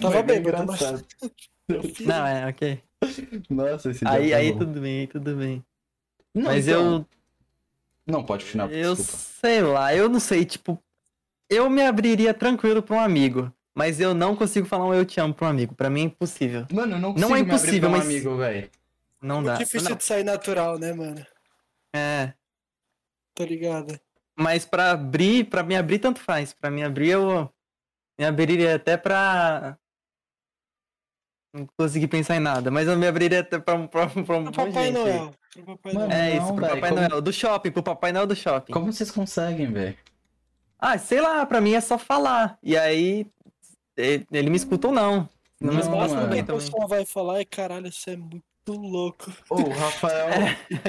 Tava 0.00 0.14
Foi 0.14 0.22
bem 0.22 0.40
mas- 0.42 0.48
engraçado. 0.48 1.06
Eu. 1.68 1.82
Não, 2.06 2.26
é, 2.26 2.48
ok. 2.48 2.82
Nossa, 3.48 3.90
esse 3.90 4.06
Aí, 4.06 4.26
dia 4.26 4.36
foi 4.36 4.46
aí 4.46 4.52
bom. 4.52 4.58
tudo 4.58 4.80
bem, 4.80 5.06
tudo 5.06 5.36
bem. 5.36 5.64
Não, 6.34 6.44
Mas 6.44 6.68
então- 6.68 6.94
eu, 6.96 7.06
Não, 8.06 8.24
pode 8.24 8.44
continuar, 8.44 8.70
eu 8.72 8.94
desculpa. 8.94 9.22
sei 9.40 9.62
lá, 9.62 9.94
eu 9.94 10.08
não 10.08 10.20
sei, 10.20 10.44
tipo, 10.44 10.82
eu 11.48 11.68
me 11.70 11.82
abriria 11.82 12.32
tranquilo 12.34 12.82
pra 12.82 12.96
um 12.96 13.00
amigo, 13.00 13.52
mas 13.74 14.00
eu 14.00 14.14
não 14.14 14.36
consigo 14.36 14.66
falar 14.66 14.86
um 14.86 14.94
eu 14.94 15.04
te 15.04 15.20
amo 15.20 15.34
pra 15.34 15.46
um 15.46 15.50
amigo. 15.50 15.74
Pra 15.74 15.90
mim 15.90 16.00
é 16.02 16.04
impossível. 16.04 16.66
Mano, 16.72 16.96
eu 16.96 17.00
não 17.00 17.08
Não 17.14 17.14
consigo 17.14 17.32
é 17.32 17.34
me 17.34 17.40
abrir 17.42 17.54
impossível, 17.54 17.80
pra 17.80 17.88
um 17.88 17.92
mas- 17.92 18.04
amigo, 18.06 18.36
velho. 18.36 18.70
Não 19.22 19.34
Muito 19.36 19.46
dá. 19.46 19.54
difícil 19.56 19.90
Não, 19.90 19.96
de 19.96 20.04
sair 20.04 20.24
natural, 20.24 20.78
né, 20.78 20.92
mano? 20.92 21.24
é, 21.94 22.32
Tá 23.34 23.44
ligado? 23.44 23.98
mas 24.36 24.64
pra 24.64 24.92
abrir, 24.92 25.44
pra 25.44 25.62
me 25.62 25.76
abrir 25.76 25.98
tanto 25.98 26.20
faz. 26.20 26.52
Pra 26.54 26.70
me 26.70 26.82
abrir 26.82 27.10
eu 27.10 27.52
me 28.18 28.24
abriria 28.24 28.76
até 28.76 28.96
pra 28.96 29.76
não 31.52 31.66
consegui 31.76 32.06
pensar 32.06 32.36
em 32.36 32.40
nada, 32.40 32.70
mas 32.70 32.86
eu 32.88 32.96
me 32.96 33.06
abriria 33.06 33.40
até 33.40 33.58
pra, 33.58 33.74
um- 33.74 33.86
pra, 33.86 34.06
pra 34.08 34.36
um 34.36 34.50
Papai. 34.52 34.90
Noel. 34.90 35.30
Pro 35.52 35.64
Papai 35.64 35.92
Mano, 35.92 36.06
Noel. 36.08 36.18
É 36.20 36.34
Não, 36.36 36.44
isso, 36.44 36.54
pro 36.54 36.66
véi, 36.66 36.74
Papai 36.76 36.90
como- 36.90 37.08
Noel 37.08 37.20
do 37.20 37.32
shopping, 37.32 37.70
pro 37.72 37.82
Papai 37.82 38.12
Noel 38.12 38.26
do 38.26 38.36
shopping. 38.36 38.72
Como 38.72 38.92
vocês 38.92 39.10
conseguem, 39.10 39.72
velho? 39.72 39.96
Ah, 40.78 40.96
sei 40.96 41.20
lá, 41.20 41.44
pra 41.44 41.60
mim 41.60 41.74
é 41.74 41.80
só 41.80 41.98
falar. 41.98 42.56
E 42.62 42.76
aí 42.76 43.26
ele 43.96 44.48
me 44.50 44.56
escuta 44.56 44.86
ou 44.88 44.92
não. 44.94 45.28
Não, 45.60 45.74
me 45.74 45.74
Não, 45.74 45.80
escuta, 45.80 45.96
Mas 45.98 46.12
tudo 46.12 46.24
o 46.24 46.30
que 46.30 46.40
a 46.40 46.44
pessoa 46.54 46.86
vai 46.86 47.04
falar 47.04 47.40
é 47.40 47.44
caralho, 47.44 47.92
você 47.92 48.12
é 48.12 48.16
muito 48.16 48.42
louco. 48.68 49.32
Ô, 49.48 49.56
o 49.56 49.70
Rafael. 49.70 50.28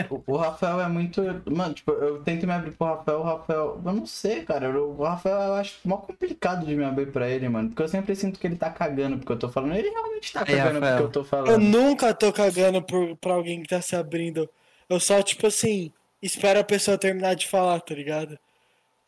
o, 0.10 0.24
o 0.34 0.38
Rafael 0.38 0.80
é 0.82 0.88
muito. 0.88 1.22
Mano, 1.50 1.74
tipo, 1.74 1.92
eu 1.94 2.22
tento 2.24 2.46
me 2.46 2.54
abrir 2.54 2.72
pro 2.72 2.88
Rafael, 2.88 3.20
o 3.20 3.24
Rafael. 3.24 3.82
Eu 3.84 3.94
não 3.94 4.06
sei, 4.06 4.44
cara. 4.44 4.68
eu- 4.68 4.92
O 4.98 5.04
Rafael 5.04 5.36
eu 5.40 5.54
acho 5.56 5.80
mó 5.86 5.98
complicado 5.98 6.66
de 6.66 6.76
me 6.76 6.84
abrir 6.84 7.12
pra 7.12 7.30
ele, 7.30 7.48
mano. 7.50 7.70
Porque 7.70 7.82
eu 7.84 7.88
sempre 7.90 8.16
sinto 8.16 8.40
que 8.40 8.46
ele 8.46 8.56
tá 8.56 8.70
cagando 8.70 9.18
porque 9.18 9.32
eu 9.32 9.40
tô 9.40 9.50
falando. 9.50 9.76
Ele 9.76 9.90
realmente 9.90 10.32
tá 10.34 10.46
cagando 10.46 10.80
Rafael. 10.80 10.98
porque 10.98 11.04
eu 11.04 11.12
tô 11.12 11.20
Eu 11.22 11.26
falando. 11.26 11.60
nunca 11.64 12.14
tô 12.14 12.32
cagando 12.32 12.82
por, 12.82 13.16
pra 13.18 13.34
alguém 13.34 13.62
que 13.64 13.70
tá 13.70 13.82
se 13.82 13.96
abrindo. 13.96 14.50
Eu 14.90 15.00
só, 15.00 15.22
tipo 15.24 15.48
assim, 15.48 15.92
espero 16.22 16.60
a 16.60 16.64
pessoa 16.64 16.98
terminar 16.98 17.36
de 17.36 17.48
falar, 17.48 17.80
tá 17.80 17.96
ligado? 17.96 18.38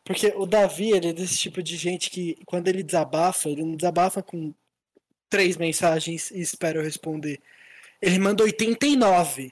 Porque 0.04 0.32
o 0.36 0.44
Davi, 0.46 0.90
ele 0.90 1.08
é 1.08 1.12
desse 1.12 1.38
tipo 1.38 1.62
de 1.62 1.76
gente 1.76 2.10
que, 2.10 2.36
quando 2.44 2.68
ele 2.68 2.82
desabafa, 2.82 3.48
ele 3.48 3.62
não 3.64 3.76
desabafa 3.76 4.22
com 4.22 4.52
três 5.30 5.56
mensagens 5.56 6.30
e 6.30 6.40
espera 6.40 6.78
eu 6.78 6.82
responder. 6.84 7.40
Ele 8.04 8.18
manda 8.18 8.44
89. 8.44 9.50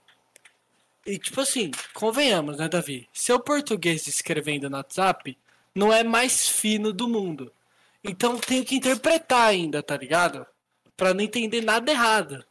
E, 1.07 1.19
tipo 1.19 1.41
assim, 1.41 1.71
convenhamos, 1.95 2.59
né, 2.59 2.69
Davi? 2.69 3.09
Seu 3.11 3.41
português 3.41 4.07
escrevendo 4.07 4.69
no 4.69 4.77
WhatsApp 4.77 5.39
não 5.75 5.91
é 5.91 6.05
mais 6.05 6.47
fino 6.51 6.93
do 6.93 7.09
mundo. 7.09 7.51
Então 8.05 8.37
tenho 8.37 8.63
que 8.63 8.75
interpretar 8.75 9.49
ainda, 9.49 9.83
tá 9.83 9.97
ligado? 9.97 10.47
Pra 10.95 11.15
não 11.15 11.23
entender 11.23 11.63
nada 11.63 11.91
errado. 11.91 12.45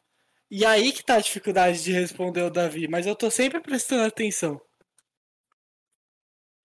E 0.49 0.65
aí 0.65 0.91
que 0.91 1.03
tá 1.05 1.15
a 1.15 1.21
dificuldade 1.21 1.83
de 1.83 1.91
responder 1.91 2.41
o 2.41 2.49
Davi, 2.49 2.87
mas 2.87 3.05
eu 3.05 3.15
tô 3.15 3.29
sempre 3.29 3.59
prestando 3.59 4.03
atenção. 4.03 4.59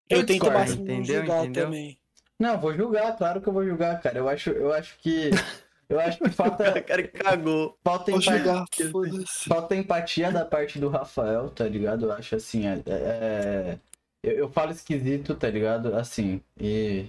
Eu, 0.10 0.20
Eu 0.20 0.26
tento 0.26 0.46
entendeu? 0.46 1.22
julgar 1.22 1.44
Entendeu? 1.46 1.64
também. 1.64 1.98
Não, 2.38 2.60
vou 2.60 2.74
julgar, 2.76 3.16
claro 3.16 3.42
que 3.42 3.48
eu 3.48 3.54
vou 3.54 3.66
julgar, 3.66 4.02
cara. 4.02 4.18
Eu 4.18 4.28
acho, 4.28 4.50
eu 4.50 4.74
acho 4.74 4.98
que. 5.00 5.30
Eu 5.90 6.00
acho 6.00 6.18
que 6.18 6.24
O 6.30 6.32
falta, 6.32 6.82
cara 6.82 7.08
cagou. 7.08 7.78
falta, 7.84 8.12
Vou 8.12 8.20
empa- 8.22 8.38
jogar, 8.38 8.66
foda-se. 8.92 9.50
falta 9.50 9.76
empatia 9.76 10.32
da 10.32 10.46
parte 10.46 10.80
do 10.80 10.90
Rafael, 10.90 11.50
tá 11.50 11.66
ligado? 11.66 12.06
Eu 12.06 12.12
acho 12.14 12.36
assim, 12.36 12.66
é, 12.68 12.82
é- 12.88 13.80
eu, 14.24 14.32
eu 14.34 14.50
falo 14.50 14.72
esquisito, 14.72 15.36
tá 15.36 15.50
ligado? 15.50 15.96
Assim, 15.96 16.42
e. 16.60 17.06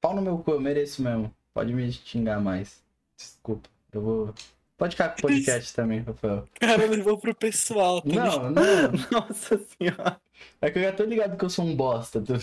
Pau 0.00 0.14
no 0.16 0.22
meu 0.22 0.38
cu, 0.38 0.50
eu 0.52 0.60
mereço 0.60 1.02
mesmo. 1.02 1.32
Pode 1.54 1.72
me 1.72 1.92
xingar 1.92 2.40
mais. 2.40 2.82
Desculpa, 3.16 3.68
eu 3.92 4.00
vou. 4.02 4.34
Pode 4.76 4.96
ficar 4.96 5.10
com 5.10 5.18
o 5.18 5.22
podcast 5.22 5.72
também, 5.76 6.00
Rafael. 6.00 6.38
O 6.56 6.60
cara 6.60 6.86
levou 6.86 7.16
pro 7.18 7.34
pessoal, 7.34 8.00
tá 8.02 8.08
ligado? 8.08 8.50
Não, 8.50 8.50
não. 8.50 8.92
Nossa 9.12 9.58
senhora. 9.78 10.20
É 10.60 10.70
que 10.70 10.78
eu 10.78 10.82
já 10.82 10.92
tô 10.92 11.04
ligado 11.04 11.36
que 11.36 11.44
eu 11.44 11.50
sou 11.50 11.64
um 11.64 11.76
bosta. 11.76 12.20
tá? 12.20 12.34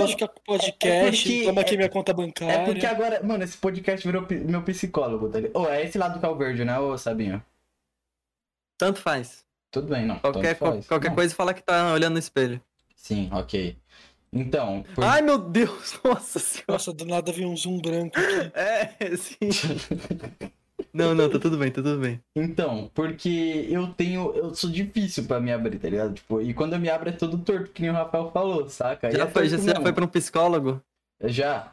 Pode 0.00 0.12
ficar 0.12 0.28
com 0.28 0.40
podcast, 0.44 1.22
porque- 1.28 1.44
toma 1.44 1.60
aqui 1.60 1.74
é- 1.74 1.76
minha 1.76 1.88
conta 1.88 2.12
bancária. 2.12 2.52
É 2.52 2.64
porque 2.64 2.84
agora, 2.86 3.22
mano, 3.22 3.44
esse 3.44 3.56
podcast 3.56 4.06
virou 4.06 4.26
meu 4.46 4.62
psicólogo, 4.62 5.28
tá 5.28 5.40
ligado? 5.40 5.56
Ô, 5.62 5.68
é 5.68 5.84
esse 5.84 5.96
lado 5.96 6.18
que 6.18 6.26
é 6.26 6.28
o 6.28 6.36
verde, 6.36 6.64
né, 6.64 6.78
ô 6.78 6.96
Sabinho? 6.98 7.42
Tanto 8.76 9.00
faz. 9.00 9.44
Tudo 9.70 9.88
bem, 9.88 10.04
não. 10.04 10.18
Qualquer, 10.18 10.56
tanto 10.56 10.70
faz. 10.72 10.86
qualquer 10.86 11.08
Não. 11.08 11.14
coisa 11.14 11.34
fala 11.34 11.54
que 11.54 11.62
tá 11.62 11.92
olhando 11.92 12.14
no 12.14 12.18
espelho. 12.18 12.60
Sim, 12.96 13.28
ok. 13.32 13.76
Então, 14.32 14.84
por- 14.94 15.04
Ai, 15.04 15.22
meu 15.22 15.38
Deus. 15.38 15.98
Nossa 16.02 16.38
senhora. 16.40 16.64
Nossa, 16.72 16.92
do 16.92 17.04
nada 17.04 17.30
veio 17.32 17.48
um 17.48 17.56
zoom 17.56 17.78
branco 17.80 18.18
aqui. 18.18 18.50
É, 18.54 18.94
sim. 19.16 19.48
Não, 20.94 21.12
não, 21.12 21.28
tá 21.28 21.40
tudo 21.40 21.58
bem, 21.58 21.72
tá 21.72 21.82
tudo 21.82 21.98
bem. 21.98 22.20
então, 22.36 22.88
porque 22.94 23.66
eu 23.68 23.88
tenho. 23.88 24.32
Eu 24.32 24.54
sou 24.54 24.70
difícil 24.70 25.24
pra 25.24 25.40
me 25.40 25.52
abrir, 25.52 25.78
tá 25.80 25.88
ligado? 25.88 26.14
Tipo, 26.14 26.40
e 26.40 26.54
quando 26.54 26.74
eu 26.74 26.78
me 26.78 26.88
abro 26.88 27.08
é 27.08 27.12
todo 27.12 27.36
torto, 27.38 27.72
que 27.72 27.82
nem 27.82 27.90
o 27.90 27.94
Rafael 27.94 28.30
falou, 28.30 28.68
saca? 28.68 29.10
Já 29.10 29.24
é 29.24 29.26
foi, 29.26 29.48
já, 29.48 29.56
já 29.58 29.80
foi 29.80 29.92
pra 29.92 30.04
um 30.04 30.08
psicólogo? 30.08 30.80
Já. 31.24 31.72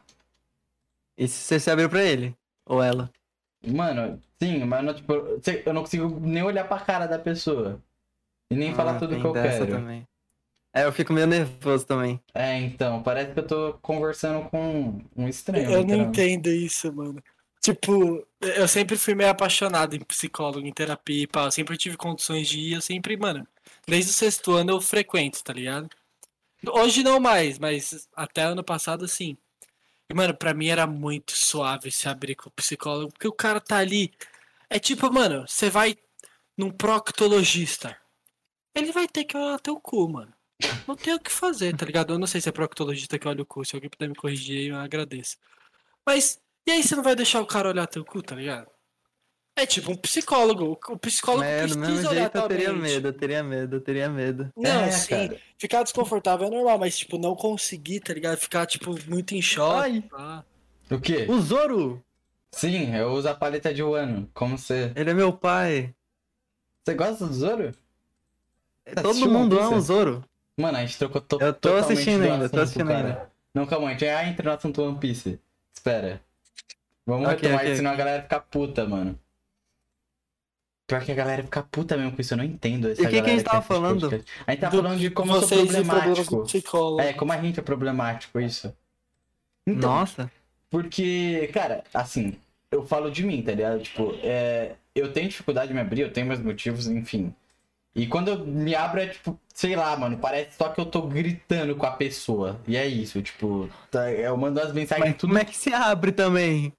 E 1.16 1.28
você 1.28 1.60
se 1.60 1.70
abriu 1.70 1.88
pra 1.88 2.04
ele? 2.04 2.36
Ou 2.68 2.82
ela? 2.82 3.12
Mano, 3.68 4.20
sim, 4.42 4.64
mas 4.66 4.84
não, 4.84 4.94
tipo, 4.94 5.14
eu 5.14 5.74
não 5.74 5.82
consigo 5.82 6.20
nem 6.20 6.42
olhar 6.42 6.68
pra 6.68 6.80
cara 6.80 7.06
da 7.06 7.20
pessoa. 7.20 7.80
E 8.50 8.56
nem 8.56 8.74
falar 8.74 8.96
Ah, 8.96 9.00
tudo 9.00 9.12
tem 9.12 9.22
que 9.22 9.28
eu 9.28 9.34
dessa 9.34 9.66
quero. 9.66 9.78
Também. 9.78 10.08
É, 10.74 10.86
eu 10.86 10.92
fico 10.92 11.14
meio 11.14 11.28
nervoso 11.28 11.86
também. 11.86 12.20
É, 12.34 12.58
então, 12.60 13.04
parece 13.04 13.34
que 13.34 13.40
eu 13.40 13.46
tô 13.48 13.74
conversando 13.82 14.50
com 14.50 15.00
um 15.16 15.28
estranho. 15.28 15.70
Eu 15.70 15.86
não 15.86 15.96
entendo 16.06 16.48
isso, 16.50 16.92
mano. 16.92 17.22
Tipo, 17.62 18.28
eu 18.42 18.68
sempre 18.68 18.98
fui 18.98 19.14
meio 19.14 19.30
apaixonado 19.30 19.96
em 19.96 20.00
psicólogo, 20.00 20.66
em 20.66 20.74
terapia 20.74 21.24
e 21.24 21.28
pá. 21.28 21.46
Eu 21.46 21.52
sempre 21.52 21.78
tive 21.78 21.96
condições 21.96 22.48
de 22.50 22.60
ir, 22.60 22.74
eu 22.74 22.82
sempre, 22.82 23.16
mano. 23.16 23.48
Desde 23.88 24.12
o 24.12 24.14
sexto 24.14 24.54
ano 24.54 24.72
eu 24.72 24.82
frequento, 24.82 25.44
tá 25.44 25.54
ligado? 25.54 25.90
Hoje 26.68 27.04
não 27.04 27.20
mais, 27.20 27.60
mas 27.60 28.10
até 28.16 28.44
ano 28.44 28.64
passado 28.64 29.08
sim. 29.08 29.38
E, 30.10 30.14
mano, 30.14 30.36
pra 30.36 30.54
mim 30.54 30.68
era 30.68 30.88
muito 30.88 31.34
suave 31.38 31.92
se 31.92 32.10
abrir 32.10 32.36
com 32.36 32.50
o 32.50 32.52
psicólogo, 32.54 33.12
porque 33.14 33.28
o 33.28 33.34
cara 33.34 33.62
tá 33.62 33.78
ali. 33.78 34.12
É 34.70 34.80
tipo, 34.80 35.12
mano, 35.12 35.48
você 35.48 35.70
vai 35.70 35.98
num 36.58 36.72
proctologista. 36.72 37.98
Ele 38.76 38.92
vai 38.92 39.08
ter 39.08 39.26
que 39.26 39.38
olhar 39.38 39.60
teu 39.60 39.80
cu, 39.80 40.10
mano. 40.10 40.34
Não 40.88 40.96
tem 40.96 41.14
o 41.14 41.20
que 41.20 41.32
fazer, 41.32 41.76
tá 41.76 41.86
ligado? 41.86 42.14
Eu 42.14 42.20
não 42.20 42.28
sei 42.28 42.42
se 42.42 42.50
é 42.50 42.52
proctologista 42.52 43.20
que 43.20 43.28
olha 43.28 43.42
o 43.44 43.46
cu. 43.46 43.66
Se 43.66 43.76
alguém 43.76 43.90
puder 43.90 44.10
me 44.10 44.16
corrigir 44.16 44.70
eu 44.70 44.78
agradeço. 44.78 45.38
Mas, 46.06 46.40
e 46.68 46.72
aí 46.72 46.84
você 46.84 46.96
não 46.96 47.04
vai 47.04 47.16
deixar 47.16 47.42
o 47.42 47.46
cara 47.46 47.70
olhar 47.70 47.88
teu 47.88 48.04
cu, 48.06 48.22
tá 48.22 48.36
ligado? 48.36 48.68
É 49.56 49.66
tipo 49.66 49.92
um 49.92 49.96
psicólogo. 49.96 50.80
O 50.90 50.98
psicólogo 50.98 51.44
É, 51.44 51.68
do 51.68 51.74
precisa 51.78 51.80
mesmo 51.94 52.10
olhar 52.10 52.22
jeito 52.22 52.38
eu 52.38 52.48
teria 52.48 52.74
mente. 52.74 52.82
medo, 52.82 53.08
eu 53.10 53.14
teria 53.14 53.44
medo, 53.44 53.76
eu 53.76 53.82
teria 53.82 54.10
medo. 54.10 54.50
Não, 54.56 54.82
É, 54.82 54.92
sim. 54.92 55.10
cara. 55.10 55.40
Ficar 55.58 55.84
desconfortável 55.84 56.48
é 56.48 56.50
normal, 56.50 56.80
mas, 56.80 56.98
tipo, 56.98 57.18
não 57.18 57.36
conseguir, 57.36 58.00
tá 58.00 58.14
ligado? 58.14 58.38
Ficar, 58.38 58.66
tipo, 58.66 58.96
muito 59.10 59.36
em 59.36 59.42
choque. 59.42 60.04
O 60.90 61.00
quê? 61.00 61.26
o 61.30 61.40
Zoro! 61.42 62.04
Sim, 62.54 62.96
eu 62.96 63.12
uso 63.12 63.30
a 63.30 63.36
paleta 63.36 63.74
de 63.74 63.84
Wano. 63.84 64.30
Como 64.34 64.58
você. 64.58 64.92
Ele 64.96 65.10
é 65.10 65.14
meu 65.14 65.32
pai. 65.34 65.94
Você 66.84 66.94
gosta 66.96 67.26
do 67.28 67.34
Zoro? 67.34 67.72
Tá 68.96 69.02
Todo 69.02 69.30
mundo 69.30 69.60
ama 69.60 69.78
o? 69.78 69.82
Zoro. 69.82 70.24
Mano, 70.58 70.78
a 70.78 70.82
gente 70.82 70.98
trocou 70.98 71.22
to 71.22 71.38
Eu 71.40 71.54
tô 71.54 71.70
totalmente 71.70 71.94
assistindo 71.94 72.24
do 72.26 72.32
ainda, 72.32 72.50
tô 72.50 72.60
assistindo 72.60 72.92
ainda. 72.92 73.32
Não, 73.54 73.66
calma, 73.66 73.88
a 73.88 73.92
gente 73.92 74.02
já 74.06 74.26
entra 74.26 74.50
no 74.50 74.56
assunto 74.58 74.82
One 74.82 74.98
Piece. 74.98 75.40
Espera. 75.74 76.22
Vamos 77.12 77.28
Ok, 77.28 77.36
retomar 77.42 77.58
ok, 77.60 77.68
isso, 77.70 77.78
senão 77.78 77.92
ok. 77.92 78.02
a 78.02 78.06
galera 78.06 78.24
fica 78.24 78.40
puta, 78.40 78.88
mano. 78.88 79.20
Pior 80.88 81.04
que 81.06 81.12
a 81.12 81.16
galera 81.16 81.44
fica 81.44 81.64
puta 81.64 81.96
mesmo 81.96 82.12
com 82.14 82.22
isso, 82.22 82.34
eu 82.34 82.38
não 82.38 82.44
entendo. 82.44 82.90
essa 82.90 83.02
E 83.02 83.06
o 83.06 83.10
que 83.10 83.22
que 83.22 83.30
a 83.30 83.34
gente 83.34 83.44
tava 83.44 83.62
falando? 83.62 84.02
podcast. 84.02 84.32
A 84.46 84.52
gente 84.52 84.60
tá 84.62 84.70
Do- 84.70 84.78
falando 84.78 85.00
de 85.00 85.10
como 85.10 85.34
eu 85.36 85.42
sou 85.42 85.66
problemático. 85.66 86.46
É, 87.00 87.14
como 87.14 87.32
a 87.32 87.38
gente 87.42 87.60
é 87.60 87.64
problemático, 87.64 88.40
isso. 88.40 88.74
Então, 89.68 89.90
Nossa. 89.90 90.30
Porque, 90.70 91.50
cara, 91.54 91.84
assim, 91.94 92.36
eu 92.72 92.86
falo 92.86 93.12
de 93.12 93.24
mim, 93.26 93.42
tá 93.42 93.52
ligado? 93.54 93.82
Tipo, 93.82 94.14
é, 94.24 94.76
eu 94.96 95.12
tenho 95.14 95.30
dificuldade 95.30 95.68
de 95.70 95.74
me 95.74 95.80
abrir, 95.82 96.02
eu 96.02 96.12
tenho 96.14 96.28
meus 96.28 96.40
motivos, 96.40 96.88
enfim. 96.88 97.34
E 97.94 98.08
quando 98.08 98.30
eu 98.30 98.46
me 98.46 98.74
abro, 98.74 99.02
é 99.02 99.08
tipo, 99.08 99.38
sei 99.54 99.76
lá, 99.76 99.96
mano, 99.98 100.18
parece 100.18 100.58
só 100.58 100.70
que 100.70 100.80
eu 100.80 100.86
tô 100.86 101.02
gritando 101.04 101.76
com 101.76 101.86
a 101.86 101.92
pessoa. 101.92 102.60
E 102.68 102.76
é 102.78 102.88
isso, 102.88 103.22
tipo, 103.22 103.70
tá- 103.90 104.12
eu 104.12 104.36
mando 104.38 104.60
as 104.62 104.72
mensagens 104.74 105.08
Mas 105.10 105.18
tudo. 105.18 105.30
como 105.30 105.40
é 105.40 105.46
que 105.46 105.56
se 105.58 105.74
abre 105.74 106.12
também? 106.14 106.72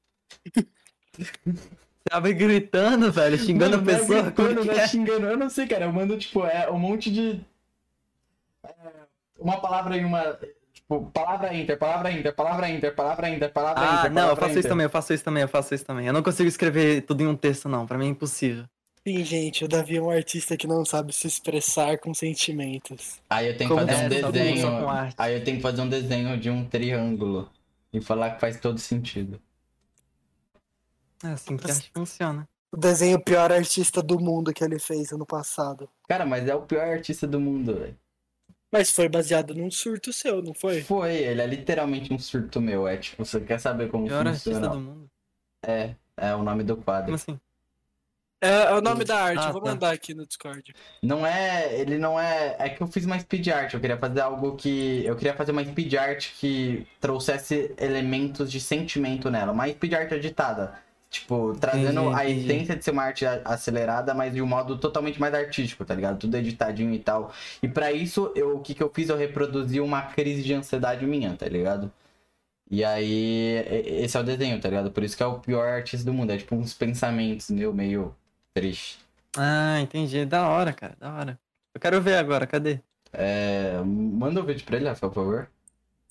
Abre 2.11 2.35
gritando, 2.35 3.13
velho, 3.13 3.39
xingando 3.39 3.77
Mano, 3.79 3.83
a 3.83 3.85
não 3.85 3.93
é 3.95 3.99
pessoa. 3.99 4.23
gritando, 4.23 4.35
como 4.35 4.55
não 4.55 4.63
que 4.65 4.71
é 4.71 4.83
é? 4.83 4.89
xingando, 4.89 5.27
eu 5.27 5.37
não 5.37 5.49
sei, 5.49 5.67
cara. 5.67 5.85
Eu 5.85 5.93
mando, 5.93 6.19
tipo, 6.19 6.45
é 6.45 6.69
um 6.71 6.79
monte 6.79 7.11
de. 7.11 7.41
é, 8.65 8.71
uma 9.39 9.61
palavra 9.61 9.97
em 9.97 10.05
uma. 10.05 10.39
Tipo, 10.73 11.11
palavra 11.13 11.55
inter, 11.55 11.79
palavra 11.79 12.11
inter, 12.11 12.35
palavra 12.35 12.69
inter, 12.69 12.95
palavra 12.95 13.29
inter, 13.29 13.53
palavra 13.53 13.83
Ah, 13.83 13.99
inter. 14.01 14.13
não, 14.13 14.31
eu 14.31 14.37
faço 14.37 14.51
isso 14.51 14.59
inter. 14.61 14.71
também, 14.71 14.85
eu 14.85 14.91
faço 14.91 15.15
isso 15.15 15.25
também, 15.25 15.43
eu 15.43 15.49
faço 15.49 15.75
isso 15.75 15.85
também. 15.85 16.07
Eu 16.07 16.13
não 16.13 16.23
consigo 16.23 16.49
escrever 16.49 17.03
tudo 17.03 17.23
em 17.23 17.27
um 17.27 17.37
texto, 17.37 17.69
não. 17.69 17.87
Pra 17.87 17.97
mim 17.97 18.07
é 18.07 18.11
impossível. 18.11 18.65
Sim, 19.07 19.25
gente, 19.25 19.65
o 19.65 19.69
Davi 19.69 19.97
é 19.97 20.03
um 20.03 20.11
artista 20.11 20.57
que 20.57 20.67
não 20.67 20.85
sabe 20.85 21.13
se 21.13 21.27
expressar 21.27 21.99
com 21.99 22.13
sentimentos. 22.15 23.21
Aí 23.31 23.49
eu 23.49 23.57
tenho 23.57 23.71
que 23.71 23.77
fazer 23.77 23.95
um 23.95 23.99
é, 23.99 24.09
desenho. 24.09 24.89
Aí 25.19 25.35
eu 25.35 25.45
tenho 25.45 25.57
que 25.57 25.63
fazer 25.63 25.83
um 25.83 25.89
desenho 25.89 26.39
de 26.39 26.51
um 26.51 26.65
triângulo. 26.65 27.51
E 27.93 28.01
falar 28.01 28.31
que 28.33 28.41
faz 28.41 28.59
todo 28.59 28.79
sentido. 28.79 29.41
É 31.25 31.29
assim 31.29 31.57
que 31.57 31.71
acho 31.71 31.83
que 31.83 31.91
funciona. 31.95 32.49
O 32.71 32.77
desenho 32.77 33.23
pior 33.23 33.53
artista 33.53 34.03
do 34.03 34.19
mundo 34.19 34.53
que 34.53 34.65
ele 34.65 34.79
fez 34.79 35.13
ano 35.13 35.27
passado. 35.27 35.89
Cara, 36.09 36.25
mas 36.25 36.49
é 36.49 36.55
o 36.55 36.63
pior 36.63 36.89
artista 36.89 37.27
do 37.27 37.39
mundo, 37.39 37.75
velho. 37.79 37.97
Mas 38.73 38.91
foi 38.91 39.07
baseado 39.07 39.55
num 39.55 39.71
surto 39.71 40.13
seu, 40.13 40.41
não 40.43 40.55
foi? 40.55 40.81
Foi, 40.83 41.15
ele 41.15 41.43
é 41.43 41.47
literalmente 41.47 42.13
um 42.13 42.19
surto 42.19 42.59
meu. 42.59 42.89
É 42.89 42.97
tipo, 42.97 43.23
você 43.23 43.39
quer 43.41 43.61
saber 43.61 43.91
como 43.91 44.07
Pior 44.07 44.27
artista 44.27 44.51
funciona? 44.51 44.75
do 44.75 44.81
mundo. 44.81 45.11
É, 45.65 45.95
é 46.17 46.35
o 46.35 46.43
nome 46.43 46.65
do 46.65 46.77
quadro. 46.79 47.05
Como 47.05 47.17
assim? 47.17 47.39
É, 48.41 48.49
é 48.49 48.73
o 48.73 48.81
nome 48.81 49.05
da 49.05 49.23
arte, 49.23 49.39
Ah, 49.45 49.49
eu 49.49 49.53
vou 49.53 49.63
tá. 49.63 49.71
mandar 49.71 49.93
aqui 49.93 50.15
no 50.15 50.27
Discord. 50.27 50.75
Não 51.03 51.25
é. 51.25 51.79
Ele 51.79 51.99
não 51.99 52.19
é. 52.19 52.57
É 52.59 52.69
que 52.71 52.83
eu 52.83 52.87
fiz 52.89 53.05
uma 53.05 53.21
speed 53.21 53.47
art. 53.49 53.75
Eu 53.75 53.81
queria 53.81 53.97
fazer 53.99 54.21
algo 54.23 54.57
que. 54.57 55.05
Eu 55.05 55.15
queria 55.15 55.35
fazer 55.35 55.53
uma 55.53 55.63
speed 55.65 55.95
art 55.95 56.31
que 56.41 56.85
trouxesse 56.99 57.73
elementos 57.79 58.51
de 58.51 58.59
sentimento 58.59 59.31
nela. 59.31 59.53
Uma 59.53 59.69
speed 59.69 59.93
art 59.93 60.13
agitada. 60.13 60.75
Tipo, 61.13 61.55
trazendo 61.61 62.01
Entendi, 62.01 62.15
a 62.15 62.25
entendi. 62.31 62.47
essência 62.47 62.75
de 62.75 62.83
ser 62.83 62.91
uma 62.91 63.03
arte 63.03 63.27
acelerada, 63.45 64.15
mas 64.15 64.33
de 64.33 64.41
um 64.41 64.47
modo 64.47 64.79
totalmente 64.79 65.21
mais 65.21 65.35
artístico, 65.35 65.85
tá 65.85 65.95
ligado? 65.95 66.19
Tudo 66.19 66.39
editadinho 66.39 66.95
e 66.95 66.99
tal. 66.99 67.31
E 67.63 67.69
pra 67.69 67.93
isso, 67.93 68.33
eu, 68.35 68.57
o 68.57 68.61
que, 68.61 68.73
que 68.75 68.83
eu 68.83 68.91
fiz? 68.93 69.11
Eu 69.11 69.17
reproduzi 69.19 69.79
uma 69.79 70.01
crise 70.01 70.43
de 70.43 70.55
ansiedade 70.55 71.05
minha, 71.05 71.37
tá 71.37 71.47
ligado? 71.47 71.93
E 72.71 72.83
aí, 72.83 73.63
esse 73.85 74.17
é 74.17 74.21
o 74.21 74.25
desenho, 74.25 74.59
tá 74.59 74.71
ligado? 74.71 74.91
Por 74.91 75.05
isso 75.05 75.15
que 75.15 75.23
é 75.23 75.27
o 75.27 75.39
pior 75.39 75.69
artista 75.69 76.07
do 76.07 76.15
mundo. 76.15 76.31
É 76.31 76.39
tipo 76.39 76.57
uns 76.57 76.73
pensamentos 76.73 77.51
meu 77.51 77.75
meio 77.75 78.17
triste. 78.55 78.99
Ah, 79.37 79.79
entendi. 79.83 80.25
Da 80.25 80.49
hora, 80.49 80.73
cara, 80.73 80.97
da 80.99 81.13
hora. 81.13 81.39
Eu 81.75 81.81
quero 81.81 82.01
ver 82.01 82.15
agora, 82.17 82.47
cadê? 82.47 82.81
É, 83.13 83.79
manda 83.85 84.41
o 84.41 84.45
vídeo 84.47 84.65
pra 84.65 84.77
ele, 84.79 84.89
Rafael, 84.89 85.13
por 85.13 85.23
favor. 85.23 85.51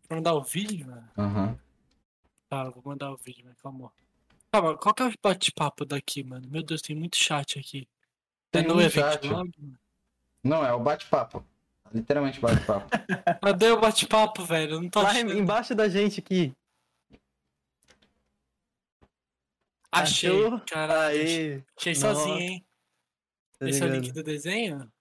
Vou 0.08 0.18
mandar 0.18 0.36
o 0.36 0.44
vídeo, 0.44 0.86
mano? 0.86 1.10
Aham. 1.18 1.58
Tá, 2.48 2.66
eu 2.66 2.72
vou 2.72 2.84
mandar 2.86 3.12
o 3.12 3.18
vídeo, 3.18 3.44
mas 3.48 3.60
calma. 3.60 3.92
Calma, 4.52 4.78
qual 4.78 4.94
que 4.94 5.02
é 5.02 5.08
o 5.08 5.14
bate-papo 5.24 5.86
daqui, 5.86 6.24
mano? 6.24 6.46
Meu 6.50 6.62
Deus, 6.62 6.82
tem 6.82 6.94
muito 6.94 7.16
chat 7.16 7.58
aqui. 7.58 7.88
Tem 8.52 8.66
é 8.66 8.68
no 8.68 8.82
evento 8.82 9.28
log, 9.28 9.50
mano? 9.58 9.80
Não, 10.44 10.66
é 10.66 10.74
o 10.74 10.80
bate-papo. 10.80 11.46
Literalmente 11.94 12.40
bate-papo. 12.42 12.90
Cadê 13.42 13.72
o 13.72 13.80
bate-papo, 13.80 14.44
velho? 14.44 14.74
Eu 14.74 14.82
não 14.82 14.90
tô 14.90 15.02
Lá 15.02 15.12
achando. 15.12 15.32
embaixo 15.34 15.74
da 15.74 15.88
gente 15.88 16.20
aqui. 16.20 16.54
Achei, 19.90 20.30
Achou? 20.30 20.60
caralho. 20.62 21.18
Aê. 21.18 21.64
Achei 21.78 21.94
Nossa. 21.94 22.14
sozinho, 22.16 22.40
hein? 22.40 22.66
tá 23.58 23.70
Esse 23.70 23.84
é 23.84 23.86
o 23.86 23.90
link 23.90 24.12
do 24.12 24.24
desenho? 24.24 24.92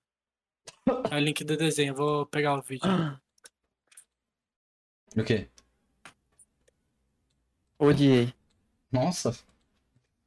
É 1.11 1.17
o 1.17 1.21
link 1.21 1.45
do 1.45 1.57
desenho, 1.57 1.95
vou 1.95 2.27
pegar 2.27 2.55
o 2.55 2.63
vídeo. 2.63 2.89
o 5.17 5.25
quê? 5.25 5.49
Odiei. 7.79 8.35
Nossa. 8.91 9.31
É 9.31 9.35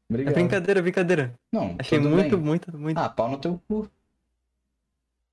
Obrigado. 0.10 0.34
brincadeira, 0.36 0.82
brincadeira. 0.82 1.40
Não, 1.52 1.76
Achei 1.80 1.98
tudo 1.98 2.10
muito, 2.10 2.38
bem. 2.38 2.46
muito, 2.46 2.78
muito. 2.78 2.98
Ah, 2.98 3.10
pau 3.10 3.30
no 3.30 3.38
teu 3.38 3.62
cu. 3.68 3.90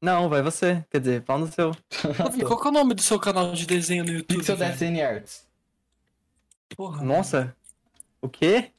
Não, 0.00 0.28
vai 0.30 0.40
você. 0.42 0.84
Quer 0.90 1.00
dizer, 1.00 1.22
pau 1.22 1.38
no 1.38 1.46
seu. 1.50 1.70
Ô, 2.42 2.46
Qual 2.46 2.60
que 2.60 2.66
é 2.66 2.70
o 2.70 2.72
nome 2.72 2.94
do 2.94 3.02
seu 3.02 3.20
canal 3.20 3.52
de 3.52 3.66
desenho 3.66 4.04
no 4.04 4.10
YouTube? 4.12 4.38
Pixel? 4.38 4.56
DSN 4.56 5.00
Arts. 5.02 5.46
Porra. 6.74 7.02
Nossa, 7.04 7.54
O 8.22 8.28
quê? 8.28 8.70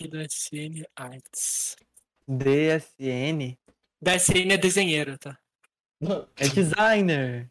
DSN 0.00 0.84
Arts. 0.96 1.76
DSN? 2.26 3.56
DSN 4.02 4.52
é 4.52 4.56
desenheiro, 4.56 5.16
tá? 5.18 5.38
Não, 6.00 6.26
É 6.36 6.48
designer. 6.48 7.48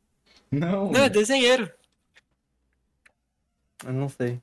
não, 0.52 0.92
Não, 0.92 1.04
é 1.04 1.10
desenheiro. 1.10 1.72
Eu 3.86 3.94
não 3.94 4.10
sei. 4.10 4.42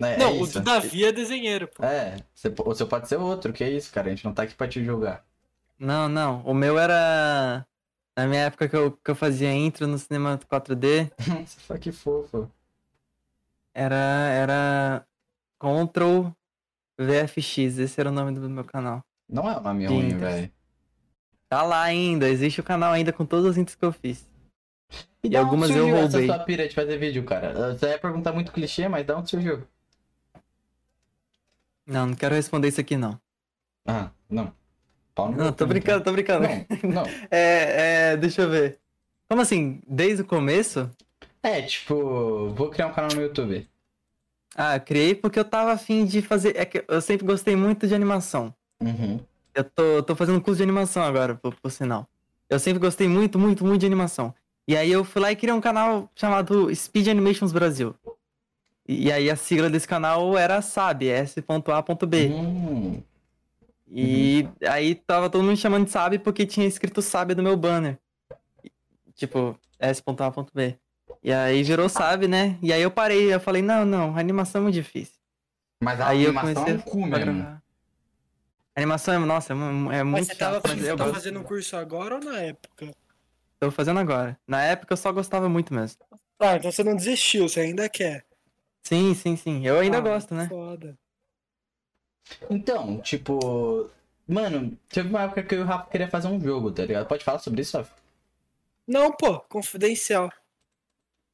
É, 0.00 0.16
não, 0.18 0.28
é 0.28 0.42
o 0.42 0.46
do 0.46 0.60
Davi 0.60 1.04
é 1.04 1.12
desenheiro, 1.12 1.68
pô. 1.68 1.84
É, 1.84 2.16
você, 2.34 2.52
o 2.64 2.74
seu 2.74 2.86
pode 2.86 3.08
ser 3.08 3.16
outro, 3.16 3.52
que 3.52 3.64
é 3.64 3.70
isso, 3.70 3.92
cara. 3.92 4.06
A 4.06 4.10
gente 4.10 4.24
não 4.24 4.32
tá 4.32 4.42
aqui 4.42 4.54
pra 4.54 4.68
te 4.68 4.84
julgar. 4.84 5.24
Não, 5.78 6.08
não. 6.08 6.40
O 6.44 6.52
meu 6.54 6.78
era. 6.78 7.66
Na 8.16 8.26
minha 8.26 8.42
época 8.42 8.68
que 8.68 8.74
eu, 8.76 8.92
que 8.92 9.10
eu 9.10 9.14
fazia 9.14 9.52
intro 9.52 9.86
no 9.86 9.96
cinema 9.98 10.38
4D, 10.50 11.10
Nossa, 11.28 11.78
que 11.78 11.92
fofo. 11.92 12.50
era. 13.74 13.96
Era. 13.96 15.06
Control 15.58 16.32
VFX. 16.98 17.78
Esse 17.78 18.00
era 18.00 18.08
o 18.10 18.12
nome 18.12 18.32
do 18.38 18.48
meu 18.48 18.64
canal. 18.64 19.04
Não 19.28 19.48
é 19.50 19.56
um 19.58 19.60
nome 19.62 19.86
ruim, 19.86 20.16
velho. 20.16 20.50
Tá 21.48 21.62
lá 21.62 21.82
ainda. 21.82 22.28
Existe 22.28 22.60
o 22.60 22.64
canal 22.64 22.92
ainda 22.92 23.12
com 23.12 23.24
todos 23.24 23.46
os 23.46 23.56
intros 23.58 23.74
que 23.76 23.84
eu 23.84 23.92
fiz. 23.92 24.26
E, 25.22 25.28
E 25.30 25.36
algumas 25.36 25.70
eu 25.70 25.76
surgiu 25.76 25.96
essa 25.96 26.08
roubei. 26.18 26.26
sua 26.26 26.38
pira 26.40 26.68
de 26.68 26.74
fazer 26.74 26.96
vídeo, 26.98 27.24
cara? 27.24 27.74
Você 27.74 27.86
ia 27.88 27.98
perguntar 27.98 28.32
muito 28.32 28.52
clichê, 28.52 28.88
mas 28.88 29.04
da 29.06 29.16
onde 29.18 29.30
surgiu? 29.30 29.62
Não, 31.88 32.06
não 32.06 32.14
quero 32.14 32.34
responder 32.34 32.68
isso 32.68 32.80
aqui, 32.80 32.96
não. 32.98 33.18
Ah, 33.86 34.10
não. 34.28 34.52
Pau 35.14 35.30
no 35.32 35.38
Não, 35.38 35.52
tô 35.52 35.66
brincando, 35.66 36.04
tô 36.04 36.12
brincando. 36.12 36.46
Não, 36.82 37.02
não. 37.02 37.02
É, 37.30 38.12
é, 38.12 38.16
deixa 38.18 38.42
eu 38.42 38.50
ver. 38.50 38.78
Como 39.26 39.40
assim? 39.40 39.80
Desde 39.88 40.22
o 40.22 40.26
começo? 40.26 40.90
É, 41.42 41.62
tipo, 41.62 42.50
vou 42.50 42.68
criar 42.68 42.88
um 42.88 42.92
canal 42.92 43.10
no 43.14 43.22
YouTube. 43.22 43.66
Ah, 44.54 44.78
criei 44.78 45.14
porque 45.14 45.38
eu 45.38 45.44
tava 45.44 45.72
afim 45.72 46.04
de 46.04 46.20
fazer. 46.20 46.56
É 46.56 46.64
que 46.64 46.84
eu 46.86 47.00
sempre 47.00 47.26
gostei 47.26 47.56
muito 47.56 47.86
de 47.86 47.94
animação. 47.94 48.54
Uhum. 48.80 49.20
Eu 49.54 49.64
tô, 49.64 50.02
tô 50.02 50.14
fazendo 50.14 50.40
curso 50.40 50.58
de 50.58 50.62
animação 50.62 51.02
agora, 51.02 51.34
por, 51.36 51.54
por 51.54 51.70
sinal. 51.70 52.06
Eu 52.50 52.58
sempre 52.58 52.78
gostei 52.78 53.08
muito, 53.08 53.38
muito, 53.38 53.64
muito 53.64 53.80
de 53.80 53.86
animação. 53.86 54.34
E 54.66 54.76
aí 54.76 54.92
eu 54.92 55.04
fui 55.04 55.22
lá 55.22 55.32
e 55.32 55.36
criei 55.36 55.54
um 55.54 55.60
canal 55.60 56.10
chamado 56.14 56.74
Speed 56.74 57.08
Animations 57.08 57.52
Brasil. 57.52 57.94
E, 58.88 59.12
aí 59.12 59.30
a 59.30 59.36
sigla 59.36 59.68
desse 59.68 59.86
canal 59.86 60.36
era 60.36 60.62
SAB, 60.62 61.04
S.A.B. 61.08 62.28
Hum, 62.30 63.02
E 63.86 64.48
aí 64.66 64.94
tava 64.94 65.28
todo 65.28 65.44
mundo 65.44 65.58
chamando 65.58 65.84
de 65.84 65.90
SAB 65.90 66.18
porque 66.20 66.46
tinha 66.46 66.66
escrito 66.66 67.02
SAB 67.02 67.34
no 67.34 67.42
meu 67.42 67.56
banner. 67.56 67.98
Tipo, 69.14 69.58
S.A.B. 69.78 70.78
E 71.22 71.32
aí 71.32 71.62
virou 71.62 71.88
SAB, 71.88 72.26
né? 72.26 72.58
E 72.62 72.72
aí 72.72 72.80
eu 72.80 72.90
parei, 72.90 73.32
eu 73.34 73.40
falei, 73.40 73.60
não, 73.60 73.84
não, 73.84 74.16
animação 74.16 74.60
é 74.60 74.62
muito 74.62 74.74
difícil. 74.74 75.16
mas 75.82 76.00
a 76.00 76.08
Aí 76.08 76.22
eu 76.22 76.30
animação 76.30 76.64
comecei 76.64 76.74
é 76.74 76.78
um 76.78 76.80
cu 76.80 77.04
a 77.04 77.06
mesmo. 77.06 77.34
gravar. 77.34 77.62
Animação 78.74 79.14
é, 79.14 79.18
nossa, 79.18 79.52
é, 79.52 79.56
é 79.56 79.58
Mas 79.58 80.04
muito 80.04 80.24
você 80.26 80.34
tava 80.36 80.54
chato, 80.56 80.68
mas 80.68 80.86
eu 80.86 80.96
tá 80.96 81.12
fazendo 81.12 81.40
um 81.40 81.42
curso 81.42 81.76
agora 81.76 82.14
ou 82.14 82.20
na 82.22 82.40
época? 82.40 82.90
Tô 83.58 83.70
fazendo 83.72 83.98
agora. 83.98 84.38
Na 84.46 84.62
época 84.62 84.92
eu 84.92 84.96
só 84.96 85.12
gostava 85.12 85.48
muito 85.48 85.74
mesmo. 85.74 85.98
Ah, 86.38 86.56
então 86.56 86.70
você 86.70 86.84
não 86.84 86.94
desistiu, 86.94 87.48
você 87.48 87.60
ainda 87.60 87.88
quer. 87.88 88.27
Sim, 88.88 89.12
sim, 89.12 89.36
sim. 89.36 89.66
Eu 89.66 89.78
ainda 89.78 89.98
Ah, 89.98 90.00
gosto, 90.00 90.34
né? 90.34 90.48
Foda. 90.48 90.98
Então, 92.48 92.98
tipo. 93.02 93.90
Mano, 94.26 94.78
teve 94.88 95.10
uma 95.10 95.22
época 95.24 95.42
que 95.42 95.54
eu 95.54 95.58
e 95.58 95.62
o 95.62 95.66
Rafa 95.66 95.90
queria 95.90 96.08
fazer 96.08 96.28
um 96.28 96.40
jogo, 96.40 96.70
tá 96.72 96.86
ligado? 96.86 97.06
Pode 97.06 97.22
falar 97.22 97.38
sobre 97.38 97.60
isso, 97.60 97.76
Rafa? 97.76 97.94
Não, 98.86 99.12
pô, 99.12 99.40
confidencial. 99.40 100.32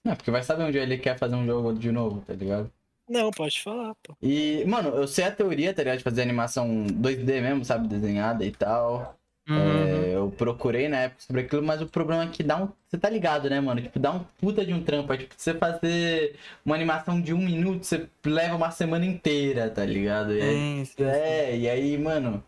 Não, 0.05 0.17
porque 0.17 0.33
vai 0.33 0.43
saber 0.43 0.65
onde 0.65 0.79
ele 0.79 0.99
quer 0.99 1.17
fazer 1.17 1.37
um 1.37 1.47
jogo 1.47 1.73
de 1.75 1.93
novo, 1.93 2.23
tá 2.23 2.33
ligado? 2.35 2.73
Não, 3.09 3.31
pode 3.31 3.63
falar, 3.63 3.95
pô. 4.03 4.17
E, 4.21 4.65
mano, 4.65 4.89
eu 4.91 5.07
sei 5.07 5.25
a 5.25 5.31
teoria, 5.35 5.73
tá 5.73 5.83
ligado? 5.83 5.99
De 5.99 6.05
fazer 6.05 6.23
animação 6.23 6.85
2D 6.87 7.41
mesmo, 7.41 7.65
sabe? 7.65 7.87
Desenhada 7.87 8.45
e 8.45 8.51
tal. 8.51 9.17
Uhum. 9.47 9.59
É, 9.61 10.17
eu 10.17 10.31
procurei 10.31 10.89
na 10.89 11.01
época 11.01 11.21
sobre 11.23 11.43
aquilo, 11.43 11.63
mas 11.63 11.83
o 11.83 11.87
problema 11.87 12.25
é 12.25 12.29
que 12.29 12.43
dá 12.43 12.57
um. 12.63 12.69
Você 12.89 12.97
tá 12.97 13.11
ligado, 13.11 13.51
né, 13.51 13.61
mano? 13.61 13.83
Tipo, 13.83 13.99
dá 13.99 14.11
um 14.13 14.21
puta 14.41 14.65
de 14.65 14.73
um 14.73 14.83
trampo. 14.83 15.13
É 15.13 15.19
tipo, 15.19 15.35
você 15.37 15.53
fazer 15.55 16.37
uma 16.65 16.75
animação 16.75 17.21
de 17.21 17.35
um 17.35 17.39
minuto, 17.39 17.85
você 17.85 18.09
leva 18.25 18.57
uma 18.57 18.71
semana 18.71 19.05
inteira, 19.05 19.69
tá 19.69 19.85
ligado? 19.85 20.33
E 20.33 20.41
aí, 20.41 20.57
Sim, 20.59 20.85
sim. 20.87 21.03
é, 21.05 21.59
e 21.59 21.69
aí, 21.69 21.99
mano. 21.99 22.43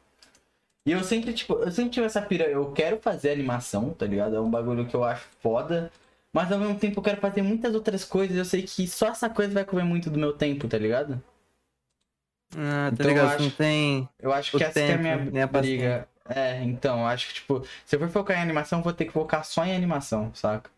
E 0.86 0.92
eu 0.92 1.03
sempre, 1.05 1.32
tipo, 1.34 1.55
eu 1.55 1.70
sempre 1.70 1.90
tive 1.90 2.07
essa 2.07 2.22
pira, 2.22 2.44
eu 2.44 2.72
quero 2.72 2.99
fazer 2.99 3.30
animação, 3.30 3.90
tá 3.90 4.07
ligado? 4.07 4.36
É 4.36 4.40
um 4.40 4.51
bagulho 4.51 4.86
que 4.86 4.94
eu 4.94 5.05
acho 5.05 5.26
foda. 5.40 5.90
Mas 6.32 6.51
ao 6.53 6.59
mesmo 6.59 6.78
tempo 6.78 6.99
eu 7.01 7.03
quero 7.05 7.20
fazer 7.20 7.42
muitas 7.42 7.74
outras 7.74 8.05
coisas. 8.05 8.36
Eu 8.36 8.44
sei 8.44 8.62
que 8.62 8.86
só 8.86 9.09
essa 9.09 9.28
coisa 9.28 9.53
vai 9.53 9.64
comer 9.64 9.84
muito 9.84 10.09
do 10.11 10.18
meu 10.18 10.32
tempo, 10.32 10.68
tá 10.68 10.78
ligado? 10.78 11.20
Ah, 12.57 12.88
tá 12.88 12.92
Então, 12.94 13.07
eu 13.07 13.09
ligado? 13.14 13.30
acho- 13.30 13.42
Não 13.42 13.51
tem. 13.51 14.09
Eu 14.18 14.32
acho 14.32 14.57
que 14.57 14.62
essa 14.62 14.72
que 14.74 14.78
é 14.80 14.94
a 14.94 14.99
tempo, 14.99 15.30
minha 15.32 15.47
briga. 15.47 16.09
É, 16.29 16.62
então, 16.62 17.01
eu 17.01 17.07
acho 17.07 17.29
que, 17.29 17.35
tipo, 17.35 17.64
se 17.85 17.97
eu 17.97 18.01
for 18.01 18.09
focar 18.09 18.39
em 18.39 18.43
animação, 18.43 18.81
eu 18.81 18.83
vou 18.83 18.93
ter 18.93 19.05
que 19.05 19.12
focar 19.12 19.45
só 19.45 19.64
em 19.64 19.74
animação, 19.74 20.31
saca? 20.35 20.70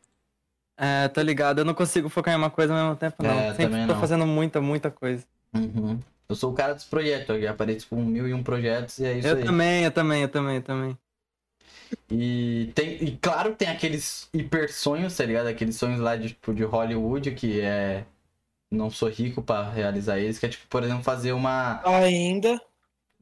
É, 0.77 1.09
tô 1.09 1.21
ligado. 1.23 1.59
Eu 1.59 1.65
não 1.65 1.75
consigo 1.75 2.09
focar 2.09 2.35
em 2.35 2.37
uma 2.37 2.51
coisa 2.51 2.73
ao 2.73 2.79
mesmo 2.81 2.97
tempo, 2.97 3.23
não. 3.23 3.31
É, 3.31 3.55
Sempre 3.55 3.81
tô 3.87 3.95
não. 3.95 4.01
fazendo 4.01 4.27
muita, 4.27 4.61
muita 4.61 4.91
coisa. 4.91 5.25
Uhum. 5.55 5.99
Eu 6.29 6.37
sou 6.37 6.53
o 6.53 6.55
cara 6.55 6.75
dos 6.75 6.85
projetos, 6.85 7.43
eu 7.43 7.51
apareço 7.51 7.89
com 7.89 7.97
mil 7.97 8.29
e 8.29 8.35
um 8.35 8.43
projetos 8.43 8.99
e 8.99 9.07
é 9.07 9.19
isso 9.19 9.27
eu 9.27 9.37
aí. 9.39 9.45
também, 9.45 9.85
eu 9.85 9.91
também, 9.91 10.23
eu 10.23 10.29
também, 10.29 10.57
eu 10.57 10.63
também. 10.63 10.99
E 12.11 12.71
tem, 12.75 13.03
e 13.03 13.17
claro, 13.17 13.55
tem 13.55 13.69
aqueles 13.69 14.29
hiper 14.33 14.73
sonhos, 14.73 15.17
tá 15.17 15.25
ligado? 15.25 15.47
Aqueles 15.47 15.77
sonhos 15.77 16.01
lá 16.01 16.17
de, 16.17 16.29
tipo, 16.29 16.53
de 16.55 16.65
Hollywood 16.65 17.31
que 17.33 17.61
é. 17.61 18.05
Não 18.71 18.91
sou 18.91 19.09
rico 19.09 19.41
pra 19.41 19.71
realizar 19.71 20.19
eles, 20.19 20.39
que 20.39 20.45
é 20.45 20.49
tipo, 20.51 20.67
por 20.69 20.85
exemplo, 20.85 21.03
fazer 21.03 21.33
uma. 21.33 21.81
Ainda. 21.85 22.61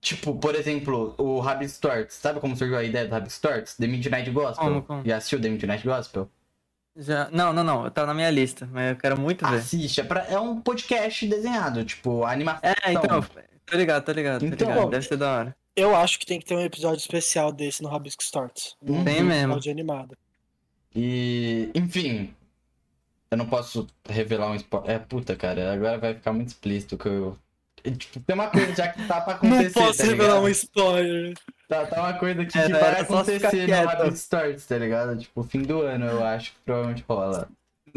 Tipo, 0.00 0.34
por 0.36 0.54
exemplo, 0.54 1.14
o 1.18 1.40
Rabbit 1.40 1.70
Storts. 1.72 2.14
Sabe 2.14 2.38
como 2.38 2.56
surgiu 2.56 2.76
a 2.78 2.84
ideia 2.84 3.06
do 3.06 3.12
Rabbit 3.12 3.32
Storts? 3.32 3.74
The 3.76 3.86
Midnight 3.86 4.30
Gospel. 4.30 4.64
Como, 4.64 4.82
como? 4.82 5.02
Já 5.04 5.16
assistiu 5.16 5.40
The 5.40 5.48
Midnight 5.48 5.84
Gospel? 5.86 6.30
Já... 6.96 7.28
Não, 7.30 7.52
não, 7.52 7.64
não. 7.64 7.90
Tá 7.90 8.06
na 8.06 8.14
minha 8.14 8.30
lista, 8.30 8.68
mas 8.72 8.90
eu 8.90 8.96
quero 8.96 9.18
muito 9.18 9.46
ver. 9.46 9.56
Assiste. 9.56 10.00
É, 10.00 10.04
pra- 10.04 10.26
é 10.26 10.38
um 10.38 10.60
podcast 10.60 11.26
desenhado, 11.26 11.84
tipo, 11.84 12.24
animação. 12.24 12.60
É, 12.62 12.92
então. 12.92 13.24
Tô 13.66 13.76
ligado, 13.76 14.04
tô 14.04 14.12
ligado, 14.12 14.40
tô 14.40 14.46
Então, 14.46 14.68
ligado. 14.68 14.90
Deve 14.90 15.06
ser 15.06 15.16
da 15.16 15.30
hora. 15.38 15.56
Eu 15.74 15.94
acho 15.96 16.18
que 16.18 16.24
tem 16.24 16.38
que 16.38 16.46
ter 16.46 16.54
um 16.54 16.60
episódio 16.62 16.98
especial 17.00 17.50
desse 17.52 17.82
no 17.82 17.88
Rabisco 17.88 18.22
Starts. 18.22 18.76
Um 18.80 19.04
Tem 19.04 19.22
mesmo. 19.22 19.52
episódio 19.52 19.72
animado. 19.72 20.16
E, 20.94 21.70
enfim, 21.74 22.32
eu 23.30 23.36
não 23.36 23.46
posso 23.46 23.86
revelar 24.08 24.50
um 24.50 24.54
spoiler. 24.54 24.90
É, 24.92 24.98
puta, 24.98 25.36
cara, 25.36 25.72
agora 25.72 25.98
vai 25.98 26.14
ficar 26.14 26.32
muito 26.32 26.48
explícito 26.48 26.96
que 26.96 27.08
eu. 27.08 27.36
Tipo, 27.90 28.20
tem 28.20 28.34
uma 28.34 28.48
coisa 28.48 28.74
já 28.74 28.88
que 28.88 29.06
tá 29.06 29.20
pra 29.20 29.34
Não 29.42 29.50
acontecer. 29.52 29.72
posso 29.74 29.98
tá 29.98 30.04
revelar 30.04 30.28
ligado? 30.28 30.44
um 30.44 30.48
spoiler. 30.48 31.34
Tá, 31.68 31.86
tá 31.86 32.00
uma 32.00 32.12
coisa 32.14 32.44
que, 32.46 32.58
É, 32.58 32.66
que 32.66 32.72
era 32.72 32.78
vai 32.78 33.04
só 33.06 33.24
ficar 33.24 33.48
acontecer 33.48 33.66
no. 33.82 33.86
Rabbit 33.88 34.18
Stories, 34.18 34.66
tá 34.66 34.78
ligado? 34.78 35.16
Tipo, 35.18 35.42
fim 35.42 35.62
do 35.62 35.82
ano, 35.82 36.06
eu 36.06 36.24
acho 36.24 36.52
que 36.52 36.58
provavelmente 36.64 37.04
rola. 37.08 37.48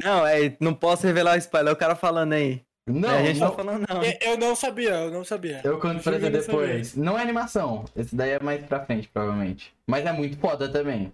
Não, 0.04 0.26
é, 0.26 0.56
não 0.60 0.74
posso 0.74 1.06
revelar 1.06 1.36
o 1.36 1.38
spoiler, 1.38 1.70
é 1.72 1.74
o 1.74 1.78
cara 1.78 1.96
falando 1.96 2.34
aí. 2.34 2.62
Não, 2.88 3.10
É, 3.12 3.20
a 3.20 3.24
gente 3.26 3.40
não. 3.40 3.50
tá 3.52 3.56
falando 3.56 3.86
não. 3.88 4.04
Eu, 4.04 4.18
eu 4.22 4.38
não 4.38 4.56
sabia, 4.56 4.90
eu 4.92 5.12
não 5.12 5.24
sabia. 5.24 5.62
Eu 5.64 5.80
conto 5.80 6.02
pra 6.02 6.14
você 6.14 6.18
não 6.18 6.20
sabia. 6.22 6.42
depois. 6.42 6.96
Não 6.96 7.20
é 7.20 7.22
animação. 7.22 7.86
Esse 7.96 8.16
daí 8.16 8.32
é 8.32 8.40
mais 8.40 8.66
pra 8.66 8.84
frente, 8.84 9.08
provavelmente. 9.08 9.72
Mas 9.86 10.06
é 10.06 10.12
muito 10.12 10.38
foda 10.40 10.68
também. 10.68 11.14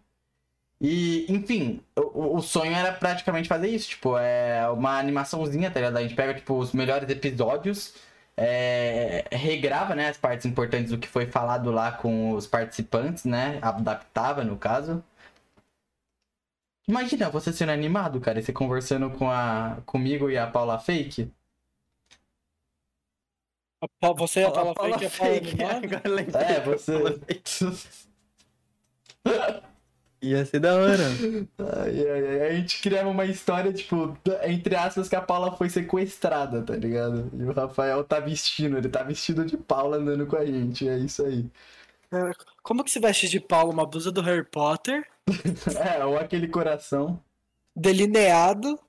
E, 0.79 1.25
enfim, 1.29 1.81
o, 1.97 2.37
o 2.37 2.41
sonho 2.41 2.73
era 2.73 2.91
praticamente 2.93 3.47
fazer 3.49 3.67
isso. 3.67 3.89
Tipo, 3.89 4.17
é 4.17 4.67
uma 4.69 4.97
animaçãozinha, 4.99 5.69
tá 5.71 5.79
ligado? 5.79 5.97
A 5.97 6.01
gente 6.01 6.15
pega, 6.15 6.33
tipo, 6.33 6.53
os 6.57 6.71
melhores 6.73 7.09
episódios, 7.09 7.93
é, 8.37 9.25
regrava, 9.31 9.95
né, 9.95 10.09
as 10.09 10.17
partes 10.17 10.45
importantes 10.45 10.91
do 10.91 10.97
que 10.97 11.07
foi 11.07 11.25
falado 11.25 11.71
lá 11.71 11.91
com 11.91 12.31
os 12.33 12.45
participantes, 12.47 13.23
né? 13.25 13.59
Adaptava, 13.61 14.43
no 14.43 14.57
caso. 14.57 15.03
Imagina 16.87 17.29
você 17.29 17.51
sendo 17.51 17.71
animado, 17.71 18.19
cara, 18.21 18.39
e 18.39 18.43
você 18.43 18.53
conversando 18.53 19.09
com 19.09 19.29
a, 19.29 19.77
comigo 19.85 20.29
e 20.29 20.37
a 20.37 20.45
Paula 20.45 20.77
Fake. 20.79 21.31
A 23.81 23.87
Pa- 23.99 24.13
Você 24.13 24.41
é 24.41 24.45
a 24.45 24.51
Paula 24.51 24.73
Paula 24.75 24.99
Fake, 24.99 25.05
a 25.05 25.17
Paula 25.17 25.33
Fake, 25.35 25.63
animada? 25.63 25.77
agora 25.97 26.01
eu 26.05 26.13
lembrei. 26.15 26.43
É, 26.43 26.59
você. 26.61 27.19
Ia 30.27 30.45
ser 30.45 30.59
da 30.59 30.73
hora. 30.75 31.03
Ai, 31.83 32.09
ai, 32.09 32.27
ai. 32.41 32.47
A 32.49 32.55
gente 32.55 32.81
criava 32.81 33.09
uma 33.09 33.25
história, 33.25 33.71
tipo, 33.71 34.17
entre 34.43 34.75
aspas, 34.75 35.07
que 35.07 35.15
a 35.15 35.21
Paula 35.21 35.55
foi 35.55 35.69
sequestrada, 35.69 36.63
tá 36.63 36.75
ligado? 36.75 37.29
E 37.33 37.43
o 37.43 37.51
Rafael 37.53 38.03
tá 38.03 38.19
vestindo, 38.19 38.77
ele 38.77 38.89
tá 38.89 39.03
vestido 39.03 39.45
de 39.45 39.55
Paula 39.57 39.97
andando 39.97 40.25
com 40.25 40.35
a 40.35 40.45
gente, 40.45 40.87
é 40.89 40.97
isso 40.97 41.23
aí. 41.25 41.45
É, 42.11 42.31
Como 42.63 42.83
que 42.83 42.89
se 42.91 42.99
veste 42.99 43.27
de 43.27 43.39
Paulo? 43.39 43.71
Uma 43.71 43.85
blusa 43.85 44.11
do 44.11 44.21
Harry 44.21 44.43
Potter, 44.45 45.05
É, 45.97 46.03
ou 46.05 46.17
aquele 46.17 46.47
coração, 46.47 47.21
delineado. 47.75 48.79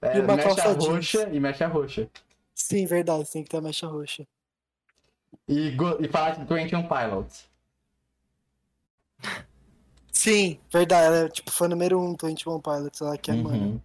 é, 0.00 0.18
E 0.18 0.20
uma 0.20 0.36
mecha 0.36 0.48
calça 0.54 0.74
jeans. 0.74 0.86
roxa 0.86 1.28
e 1.32 1.40
mecha 1.40 1.66
roxa. 1.66 2.08
Sim, 2.54 2.86
verdade, 2.86 3.28
tem 3.32 3.42
que 3.42 3.50
ter 3.50 3.56
a 3.56 3.60
mecha 3.62 3.86
roxa. 3.88 4.26
E, 5.48 5.70
go- 5.72 5.98
e 6.00 6.06
falar 6.08 6.36
de 6.36 6.44
21 6.44 6.82
Pilots. 6.86 7.50
Sim, 10.12 10.58
verdade, 10.72 11.06
ela 11.06 11.16
é 11.26 11.28
tipo 11.28 11.50
fã 11.50 11.66
número 11.66 11.98
1 11.98 12.04
um, 12.10 12.16
21 12.22 12.60
Pilots, 12.60 13.00
ela 13.00 13.16
quer, 13.18 13.34
mano, 13.34 13.56
Uhum. 13.64 13.80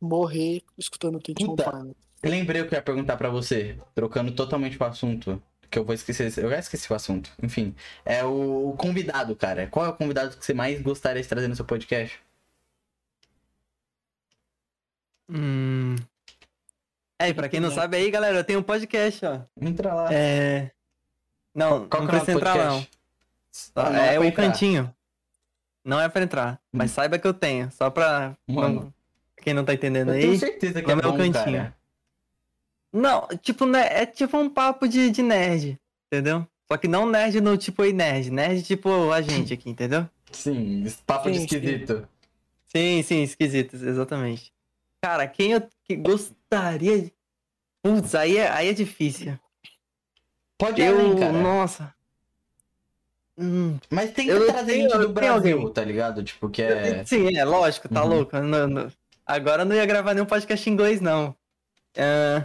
morrer 0.00 0.62
escutando 0.78 1.20
21 1.24 1.46
Puta. 1.48 1.70
Pilots. 1.70 1.94
lembrei 2.22 2.62
o 2.62 2.68
que 2.68 2.74
eu 2.74 2.78
ia 2.78 2.82
perguntar 2.82 3.16
pra 3.16 3.28
você, 3.28 3.76
trocando 3.94 4.32
totalmente 4.32 4.80
o 4.80 4.84
assunto. 4.84 5.42
Que 5.70 5.78
eu 5.78 5.84
vou 5.84 5.94
esquecer. 5.94 6.32
Eu 6.38 6.50
já 6.50 6.58
esqueci 6.60 6.90
o 6.92 6.94
assunto. 6.94 7.32
Enfim. 7.42 7.74
É 8.04 8.22
o, 8.24 8.70
o 8.70 8.76
convidado, 8.76 9.34
cara. 9.34 9.66
Qual 9.66 9.84
é 9.84 9.88
o 9.88 9.92
convidado 9.96 10.36
que 10.36 10.44
você 10.44 10.54
mais 10.54 10.80
gostaria 10.80 11.20
de 11.20 11.28
trazer 11.28 11.48
no 11.48 11.56
seu 11.56 11.64
podcast? 11.64 12.20
Hum. 15.28 15.96
É, 17.20 17.28
e 17.28 17.34
pra 17.34 17.48
quem 17.48 17.58
não 17.60 17.70
sabe 17.72 17.96
aí, 17.96 18.10
galera, 18.10 18.38
eu 18.38 18.44
tenho 18.44 18.60
um 18.60 18.62
podcast, 18.62 19.24
ó. 19.26 19.40
Entra 19.60 19.94
lá. 19.94 20.12
É. 20.14 20.70
Não, 21.54 21.88
Qual 21.88 22.02
não 22.02 22.08
que 22.10 22.16
é 22.16 22.18
o 22.18 22.20
precisa 22.20 22.38
entrar, 22.38 22.56
não. 22.66 22.86
É 23.76 24.14
pra 24.14 24.20
o 24.20 24.24
entrar. 24.24 24.32
cantinho. 24.46 24.94
Não 25.84 26.00
é 26.00 26.08
pra 26.08 26.22
entrar. 26.22 26.60
Mas 26.72 26.90
saiba 26.90 27.18
que 27.18 27.26
eu 27.26 27.34
tenho. 27.34 27.70
Só 27.72 27.90
pra. 27.90 28.36
Mano. 28.46 28.74
não- 28.82 28.94
Quem 29.42 29.52
não 29.52 29.64
tá 29.64 29.74
entendendo 29.74 30.08
Eu 30.08 30.14
aí. 30.14 30.20
tenho 30.22 30.38
certeza 30.38 30.82
que 30.82 30.90
é 30.90 30.94
meu 30.94 31.12
bom, 31.12 31.18
cantinho. 31.18 31.32
cara. 31.58 31.76
Não, 32.92 33.26
tipo, 33.42 33.66
né, 33.66 33.88
é 33.90 34.06
tipo 34.06 34.36
um 34.38 34.48
papo 34.48 34.86
de, 34.88 35.10
de 35.10 35.22
nerd, 35.22 35.78
entendeu? 36.06 36.46
Só 36.66 36.76
que 36.78 36.88
não 36.88 37.04
nerd 37.06 37.40
no 37.40 37.56
tipo 37.58 37.82
aí 37.82 37.92
nerd. 37.92 38.30
Nerd 38.30 38.62
tipo 38.62 39.10
a 39.12 39.20
gente 39.20 39.52
aqui, 39.52 39.68
entendeu? 39.68 40.08
Sim, 40.32 40.86
papo 41.06 41.30
de 41.30 41.38
Sim, 41.40 41.46
sim. 41.48 41.56
esquisito. 41.56 42.08
Sim, 42.66 43.02
sim, 43.02 43.22
esquisitos, 43.22 43.82
exatamente. 43.82 44.52
Cara, 45.02 45.26
quem 45.28 45.52
eu 45.52 45.68
que 45.84 45.94
gostaria 45.96 47.02
de. 47.02 47.12
Putz, 47.82 48.14
aí 48.14 48.38
é, 48.38 48.48
aí 48.50 48.68
é 48.68 48.72
difícil. 48.72 49.38
Pode 50.56 50.80
ir 50.80 50.86
Eu. 50.86 50.98
além, 50.98 51.18
cara. 51.18 51.32
Nossa. 51.32 51.94
Hum, 53.38 53.78
Mas 53.90 54.12
tem 54.12 54.26
que 54.26 54.30
Eu 54.32 54.46
trazer 54.46 54.72
tenho- 54.72 54.88
gente 54.90 54.98
do 54.98 55.08
Brasil, 55.08 55.56
alguém. 55.58 55.72
tá 55.72 55.84
ligado? 55.84 56.22
Tipo, 56.22 56.48
que 56.48 56.62
é. 56.62 57.04
Sim, 57.06 57.36
é 57.36 57.44
lógico, 57.44 57.88
tá 57.88 58.02
Uhum. 58.04 58.08
louco. 58.08 58.38
Não- 58.38 58.68
não- 58.68 58.92
Agora 59.26 59.62
eu 59.62 59.66
não 59.66 59.74
ia 59.74 59.86
gravar 59.86 60.12
nenhum 60.14 60.26
podcast 60.26 60.68
em 60.68 60.72
inglês, 60.72 61.00
não. 61.00 61.34
É, 61.96 62.44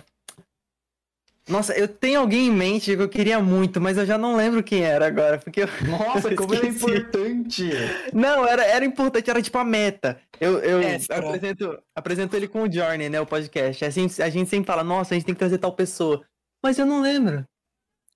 Nossa, 1.47 1.73
eu 1.73 1.87
tenho 1.87 2.19
alguém 2.19 2.45
em 2.47 2.51
mente 2.51 2.95
que 2.95 3.01
eu 3.01 3.09
queria 3.09 3.39
muito, 3.39 3.81
mas 3.81 3.97
eu 3.97 4.05
já 4.05 4.19
não 4.19 4.35
lembro 4.35 4.61
quem 4.61 4.83
era 4.83 5.07
agora, 5.07 5.39
porque 5.39 5.61
eu... 5.63 5.67
Nossa, 5.89 6.35
como 6.35 6.53
é 6.53 6.57
Esqueci. 6.57 6.77
importante! 6.77 7.69
Não, 8.13 8.45
era, 8.47 8.63
era 8.63 8.85
importante, 8.85 9.27
era 9.31 9.41
tipo 9.41 9.57
a 9.57 9.63
meta. 9.63 10.21
Eu, 10.39 10.59
eu 10.59 10.79
apresento, 11.09 11.81
apresento 11.95 12.35
ele 12.35 12.47
com 12.47 12.61
o 12.61 12.71
Journey, 12.71 13.09
né, 13.09 13.19
o 13.19 13.25
podcast. 13.25 13.83
A 13.83 13.89
gente, 13.89 14.21
a 14.21 14.29
gente 14.29 14.47
sempre 14.47 14.67
fala, 14.67 14.83
nossa, 14.83 15.13
a 15.13 15.17
gente 15.17 15.25
tem 15.25 15.33
que 15.33 15.39
trazer 15.39 15.57
tal 15.57 15.73
pessoa. 15.73 16.21
Mas 16.63 16.77
eu 16.77 16.85
não 16.85 17.01
lembro. 17.01 17.43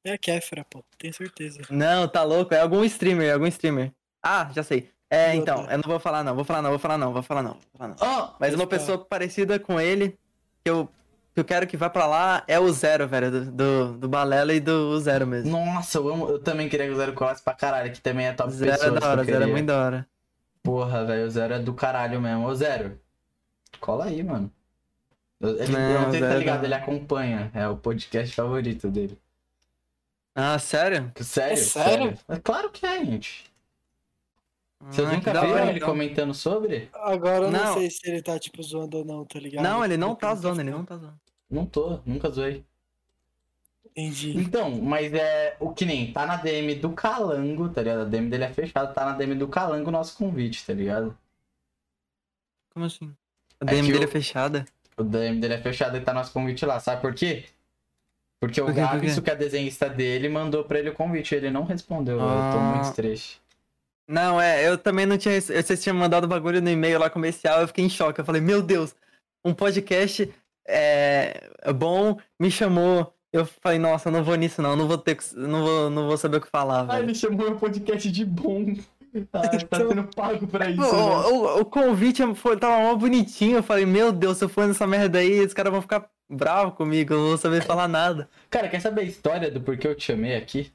É 0.05 0.13
a 0.13 0.17
Kéfera, 0.17 0.65
pô. 0.69 0.83
Tenho 0.97 1.13
certeza. 1.13 1.61
Não, 1.69 2.07
tá 2.07 2.23
louco, 2.23 2.53
é 2.53 2.59
algum 2.59 2.83
streamer, 2.83 3.33
algum 3.33 3.47
streamer. 3.47 3.91
Ah, 4.21 4.49
já 4.53 4.63
sei. 4.63 4.89
É, 5.09 5.35
então, 5.35 5.69
eu 5.69 5.77
não 5.77 5.83
vou 5.85 5.99
falar 5.99 6.23
não, 6.23 6.33
vou 6.35 6.43
falar 6.43 6.61
não, 6.61 6.69
vou 6.71 6.79
falar 6.79 6.97
não, 6.97 7.13
vou 7.13 7.21
falar 7.21 7.43
não, 7.43 7.51
vou 7.51 7.61
falar 7.77 7.87
não. 7.89 7.95
Ó, 7.99 8.33
Mas 8.39 8.53
uma 8.55 8.63
Extra. 8.63 8.79
pessoa 8.79 8.97
parecida 8.97 9.59
com 9.59 9.79
ele, 9.79 10.17
que 10.63 10.71
eu, 10.71 10.89
que 11.35 11.39
eu 11.39 11.45
quero 11.45 11.67
que 11.67 11.77
vá 11.77 11.87
pra 11.89 12.07
lá, 12.07 12.43
é 12.47 12.59
o 12.59 12.71
Zero, 12.71 13.07
velho, 13.07 13.29
do, 13.29 13.51
do, 13.51 13.93
do 13.99 14.09
Balela 14.09 14.53
e 14.53 14.59
do 14.59 14.99
Zero 14.99 15.27
mesmo. 15.27 15.51
nossa, 15.51 15.99
eu 15.99 16.09
amo. 16.11 16.29
Eu 16.29 16.39
também 16.39 16.67
queria 16.67 16.87
que 16.87 16.93
o 16.93 16.97
Zero 16.97 17.13
colasse 17.13 17.43
pra 17.43 17.53
caralho, 17.53 17.91
que 17.93 18.01
também 18.01 18.25
é 18.25 18.33
top 18.33 18.51
Zero 18.51 18.71
é 18.71 18.73
pessoas 18.77 18.99
da 18.99 19.07
hora, 19.09 19.23
Zero 19.23 19.43
é 19.43 19.47
muito 19.47 19.65
da 19.67 19.85
hora. 19.85 20.07
Porra, 20.63 21.05
velho, 21.05 21.27
o 21.27 21.29
Zero 21.29 21.53
é 21.53 21.59
do 21.59 21.73
caralho 21.75 22.19
mesmo. 22.19 22.47
Ô, 22.47 22.55
Zero, 22.55 22.99
cola 23.79 24.05
aí, 24.05 24.23
mano. 24.23 24.51
Ele, 25.41 25.71
Não, 25.73 25.79
eu 25.79 26.01
não 26.01 26.09
sei 26.11 26.13
se 26.13 26.19
tá 26.21 26.27
Zero 26.29 26.39
ligado, 26.39 26.57
não. 26.59 26.65
ele 26.65 26.73
acompanha. 26.73 27.51
É 27.53 27.67
o 27.67 27.75
podcast 27.77 28.33
favorito 28.33 28.89
dele. 28.89 29.19
Ah, 30.35 30.57
sério? 30.57 31.11
Sério? 31.21 31.53
É 31.53 31.55
sério? 31.57 32.19
É 32.27 32.39
claro 32.39 32.69
que 32.71 32.85
é, 32.85 33.05
gente. 33.05 33.51
Vocês 34.81 35.07
Ah, 35.07 35.11
nunca 35.13 35.31
viram 35.31 35.59
ele 35.69 35.77
então. 35.77 35.87
comentando 35.89 36.33
sobre? 36.33 36.89
Agora 36.93 37.45
eu 37.45 37.51
não, 37.51 37.63
Não. 37.63 37.73
sei 37.75 37.89
se 37.89 37.99
ele 38.09 38.21
tá, 38.21 38.37
tipo, 38.37 38.61
zoando 38.61 38.97
ou 38.97 39.05
não, 39.05 39.23
tá 39.25 39.39
ligado? 39.39 39.63
Não, 39.63 39.85
ele 39.85 39.95
não 39.95 40.13
tá 40.15 40.33
zoando, 40.35 40.59
ele 40.61 40.71
não 40.71 40.83
tá 40.83 40.97
zoando. 40.97 41.19
Não 41.49 41.65
tô, 41.65 41.99
nunca 42.05 42.29
zoei. 42.29 42.65
Entendi. 43.95 44.35
Então, 44.37 44.71
mas 44.81 45.13
é 45.13 45.55
o 45.59 45.71
que 45.71 45.85
nem 45.85 46.11
tá 46.11 46.25
na 46.25 46.35
DM 46.37 46.75
do 46.75 46.91
Calango, 46.93 47.69
tá 47.69 47.81
ligado? 47.81 48.01
A 48.01 48.05
DM 48.05 48.27
dele 48.29 48.43
é 48.45 48.51
fechada, 48.51 48.91
tá 48.91 49.05
na 49.05 49.13
DM 49.13 49.35
do 49.35 49.47
Calango 49.47 49.87
o 49.89 49.91
nosso 49.91 50.17
convite, 50.17 50.65
tá 50.65 50.73
ligado? 50.73 51.15
Como 52.73 52.85
assim? 52.85 53.15
A 53.61 53.65
É 53.65 53.67
DM 53.67 53.85
que 53.85 53.91
dele 53.93 54.05
o- 54.05 54.07
é 54.07 54.11
fechada? 54.11 54.65
O 54.97 55.03
DM 55.03 55.39
dele 55.39 55.53
é 55.53 55.61
fechado 55.61 55.95
e 55.95 56.01
tá 56.01 56.11
nosso 56.13 56.33
convite 56.33 56.65
lá, 56.65 56.79
sabe 56.79 57.01
por 57.01 57.13
quê? 57.13 57.45
Porque 58.47 58.61
o 58.61 58.65
Por 58.65 58.73
que 59.23 59.29
é 59.29 59.35
desenhista 59.35 59.87
dele, 59.89 60.29
mandou 60.29 60.63
pra 60.63 60.79
ele 60.79 60.89
o 60.89 60.93
convite, 60.93 61.33
ele 61.35 61.49
não 61.51 61.63
respondeu, 61.63 62.15
eu 62.19 62.19
tô 62.19 62.25
Ah. 62.27 62.73
muito 62.75 62.93
triste. 62.95 63.41
Não, 64.07 64.39
é, 64.39 64.67
eu 64.67 64.77
também 64.77 65.05
não 65.05 65.17
tinha. 65.17 65.39
Vocês 65.39 65.81
tinham 65.81 65.95
mandado 65.95 66.25
o 66.25 66.27
bagulho 66.27 66.61
no 66.61 66.69
e-mail 66.69 66.99
lá 66.99 67.09
comercial, 67.09 67.61
eu 67.61 67.67
fiquei 67.67 67.85
em 67.85 67.89
choque. 67.89 68.19
Eu 68.19 68.25
falei, 68.25 68.41
meu 68.41 68.61
Deus, 68.61 68.93
um 69.45 69.53
podcast 69.53 70.29
é, 70.67 71.49
é 71.61 71.71
bom, 71.73 72.17
me 72.39 72.51
chamou. 72.51 73.13
Eu 73.31 73.45
falei, 73.45 73.79
nossa, 73.79 74.09
eu 74.09 74.13
não 74.13 74.23
vou 74.23 74.35
nisso, 74.35 74.61
não, 74.61 74.75
não 74.75 74.87
vou 74.87 74.97
ter. 74.97 75.17
Não 75.35 75.63
vou, 75.63 75.89
não 75.89 76.07
vou 76.07 76.17
saber 76.17 76.37
o 76.37 76.41
que 76.41 76.49
falar, 76.49 76.85
Ah, 76.89 76.99
ele 76.99 77.15
chamou 77.15 77.45
meu 77.49 77.55
podcast 77.55 78.11
de 78.11 78.25
bom. 78.25 78.65
Ah, 79.31 79.41
tá 79.69 79.77
sendo 79.77 80.05
pago 80.15 80.47
pra 80.47 80.71
isso, 80.71 80.81
O, 80.81 80.91
né? 80.91 81.27
o- 81.27 81.59
o 81.59 81.65
convite 81.65 82.23
foi, 82.33 82.57
tava 82.57 82.81
mó 82.81 82.95
bonitinho. 82.95 83.57
Eu 83.57 83.61
falei, 83.63 83.85
meu 83.85 84.11
Deus, 84.11 84.39
se 84.39 84.43
eu 84.43 84.49
for 84.49 84.67
nessa 84.67 84.87
merda 84.87 85.19
aí, 85.19 85.39
os 85.45 85.53
caras 85.53 85.71
vão 85.71 85.83
ficar 85.83 86.09
bravos 86.29 86.75
comigo, 86.75 87.13
eu 87.13 87.17
não 87.19 87.27
vou 87.29 87.37
saber 87.37 87.63
falar 87.63 87.87
nada. 87.87 88.29
Cara, 88.49 88.67
quer 88.69 88.79
saber 88.79 89.01
a 89.01 89.05
história 89.05 89.51
do 89.51 89.61
porquê 89.61 89.87
eu 89.87 89.95
te 89.95 90.05
chamei 90.05 90.35
aqui? 90.35 90.71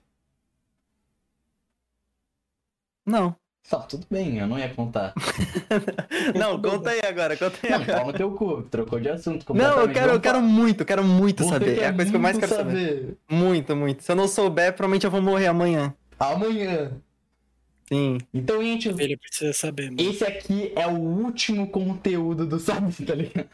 Não. 3.04 3.34
Tá, 3.68 3.80
tudo 3.80 4.06
bem, 4.10 4.38
eu 4.38 4.46
não 4.46 4.58
ia 4.58 4.72
contar. 4.72 5.12
Não, 6.34 6.60
conta 6.60 6.88
aí 6.88 7.00
agora, 7.06 7.36
conta 7.36 7.58
aí 7.62 7.70
Não, 7.70 7.82
agora. 7.82 8.04
no 8.04 8.12
teu 8.14 8.30
cu, 8.32 8.62
trocou 8.62 8.98
de 8.98 9.10
assunto. 9.10 9.52
Não, 9.52 9.80
eu 9.80 9.88
quero, 9.90 10.12
eu 10.12 10.20
quero 10.20 10.40
muito, 10.40 10.80
eu 10.80 10.86
quero 10.86 11.04
muito 11.04 11.44
Você 11.44 11.50
saber. 11.50 11.78
É 11.78 11.86
a 11.88 11.92
coisa 11.92 12.10
que 12.10 12.16
eu 12.16 12.20
mais 12.20 12.38
quero 12.38 12.54
saber. 12.54 13.18
Muito, 13.28 13.76
muito. 13.76 14.02
Se 14.02 14.10
eu 14.10 14.16
não 14.16 14.26
souber, 14.26 14.72
provavelmente 14.72 15.04
eu 15.04 15.10
vou 15.10 15.20
morrer 15.20 15.48
amanhã. 15.48 15.94
Amanhã. 16.18 16.92
Sim. 17.86 18.18
Então, 18.32 18.62
gente, 18.62 18.88
Ele 18.88 19.18
precisa 19.18 19.52
saber, 19.52 19.90
mano. 19.90 20.00
esse 20.10 20.24
aqui 20.24 20.72
é 20.74 20.86
o 20.86 20.98
último 20.98 21.66
conteúdo 21.66 22.46
do 22.46 22.58
Sabe, 22.58 22.90
tá 23.04 23.14
ligado? 23.14 23.48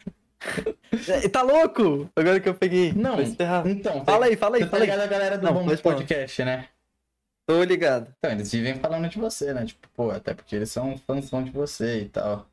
Tá 1.32 1.42
louco? 1.42 2.08
Agora 2.14 2.40
que 2.40 2.48
eu 2.48 2.54
peguei. 2.54 2.92
Não, 2.92 3.20
então, 3.20 4.04
Fala 4.04 4.26
aí, 4.26 4.36
fala 4.36 4.56
aí, 4.56 4.62
você 4.62 4.68
tá 4.68 4.76
aí. 4.76 4.82
ligado 4.82 5.00
a 5.00 5.06
galera 5.06 5.38
do 5.38 5.44
Não, 5.44 5.52
Bom 5.52 5.64
falar. 5.64 5.96
Podcast, 5.96 6.44
né? 6.44 6.68
Tô 7.46 7.62
ligado. 7.62 8.14
Então, 8.18 8.32
eles 8.32 8.50
vivem 8.52 8.74
falando 8.76 9.08
de 9.08 9.18
você, 9.18 9.52
né? 9.52 9.66
Tipo, 9.66 9.86
pô, 9.94 10.10
até 10.10 10.32
porque 10.32 10.56
eles 10.56 10.70
são 10.70 10.96
fãs 11.06 11.28
de 11.28 11.50
você 11.50 12.00
e 12.02 12.08
tal. 12.08 12.46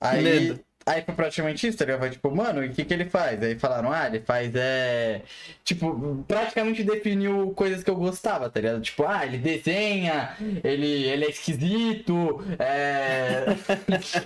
Aí, 0.00 0.22
medo. 0.22 0.60
aí 0.84 1.02
foi 1.02 1.14
praticamente 1.14 1.68
isso, 1.68 1.78
tá 1.78 1.84
ligado? 1.84 2.00
Foi 2.00 2.10
tipo, 2.10 2.34
mano, 2.34 2.64
o 2.64 2.70
que 2.70 2.84
que 2.84 2.92
ele 2.92 3.04
faz? 3.04 3.40
Aí 3.40 3.56
falaram, 3.56 3.92
ah, 3.92 4.08
ele 4.08 4.18
faz 4.20 4.52
é. 4.56 5.22
Tipo, 5.62 6.24
praticamente 6.26 6.82
definiu 6.82 7.52
coisas 7.54 7.84
que 7.84 7.90
eu 7.90 7.94
gostava, 7.94 8.50
tá 8.50 8.58
ligado? 8.60 8.80
Tipo, 8.80 9.04
ah, 9.06 9.24
ele 9.24 9.38
desenha, 9.38 10.36
ele, 10.64 11.04
ele 11.04 11.24
é 11.26 11.30
esquisito, 11.30 12.44
é. 12.58 13.44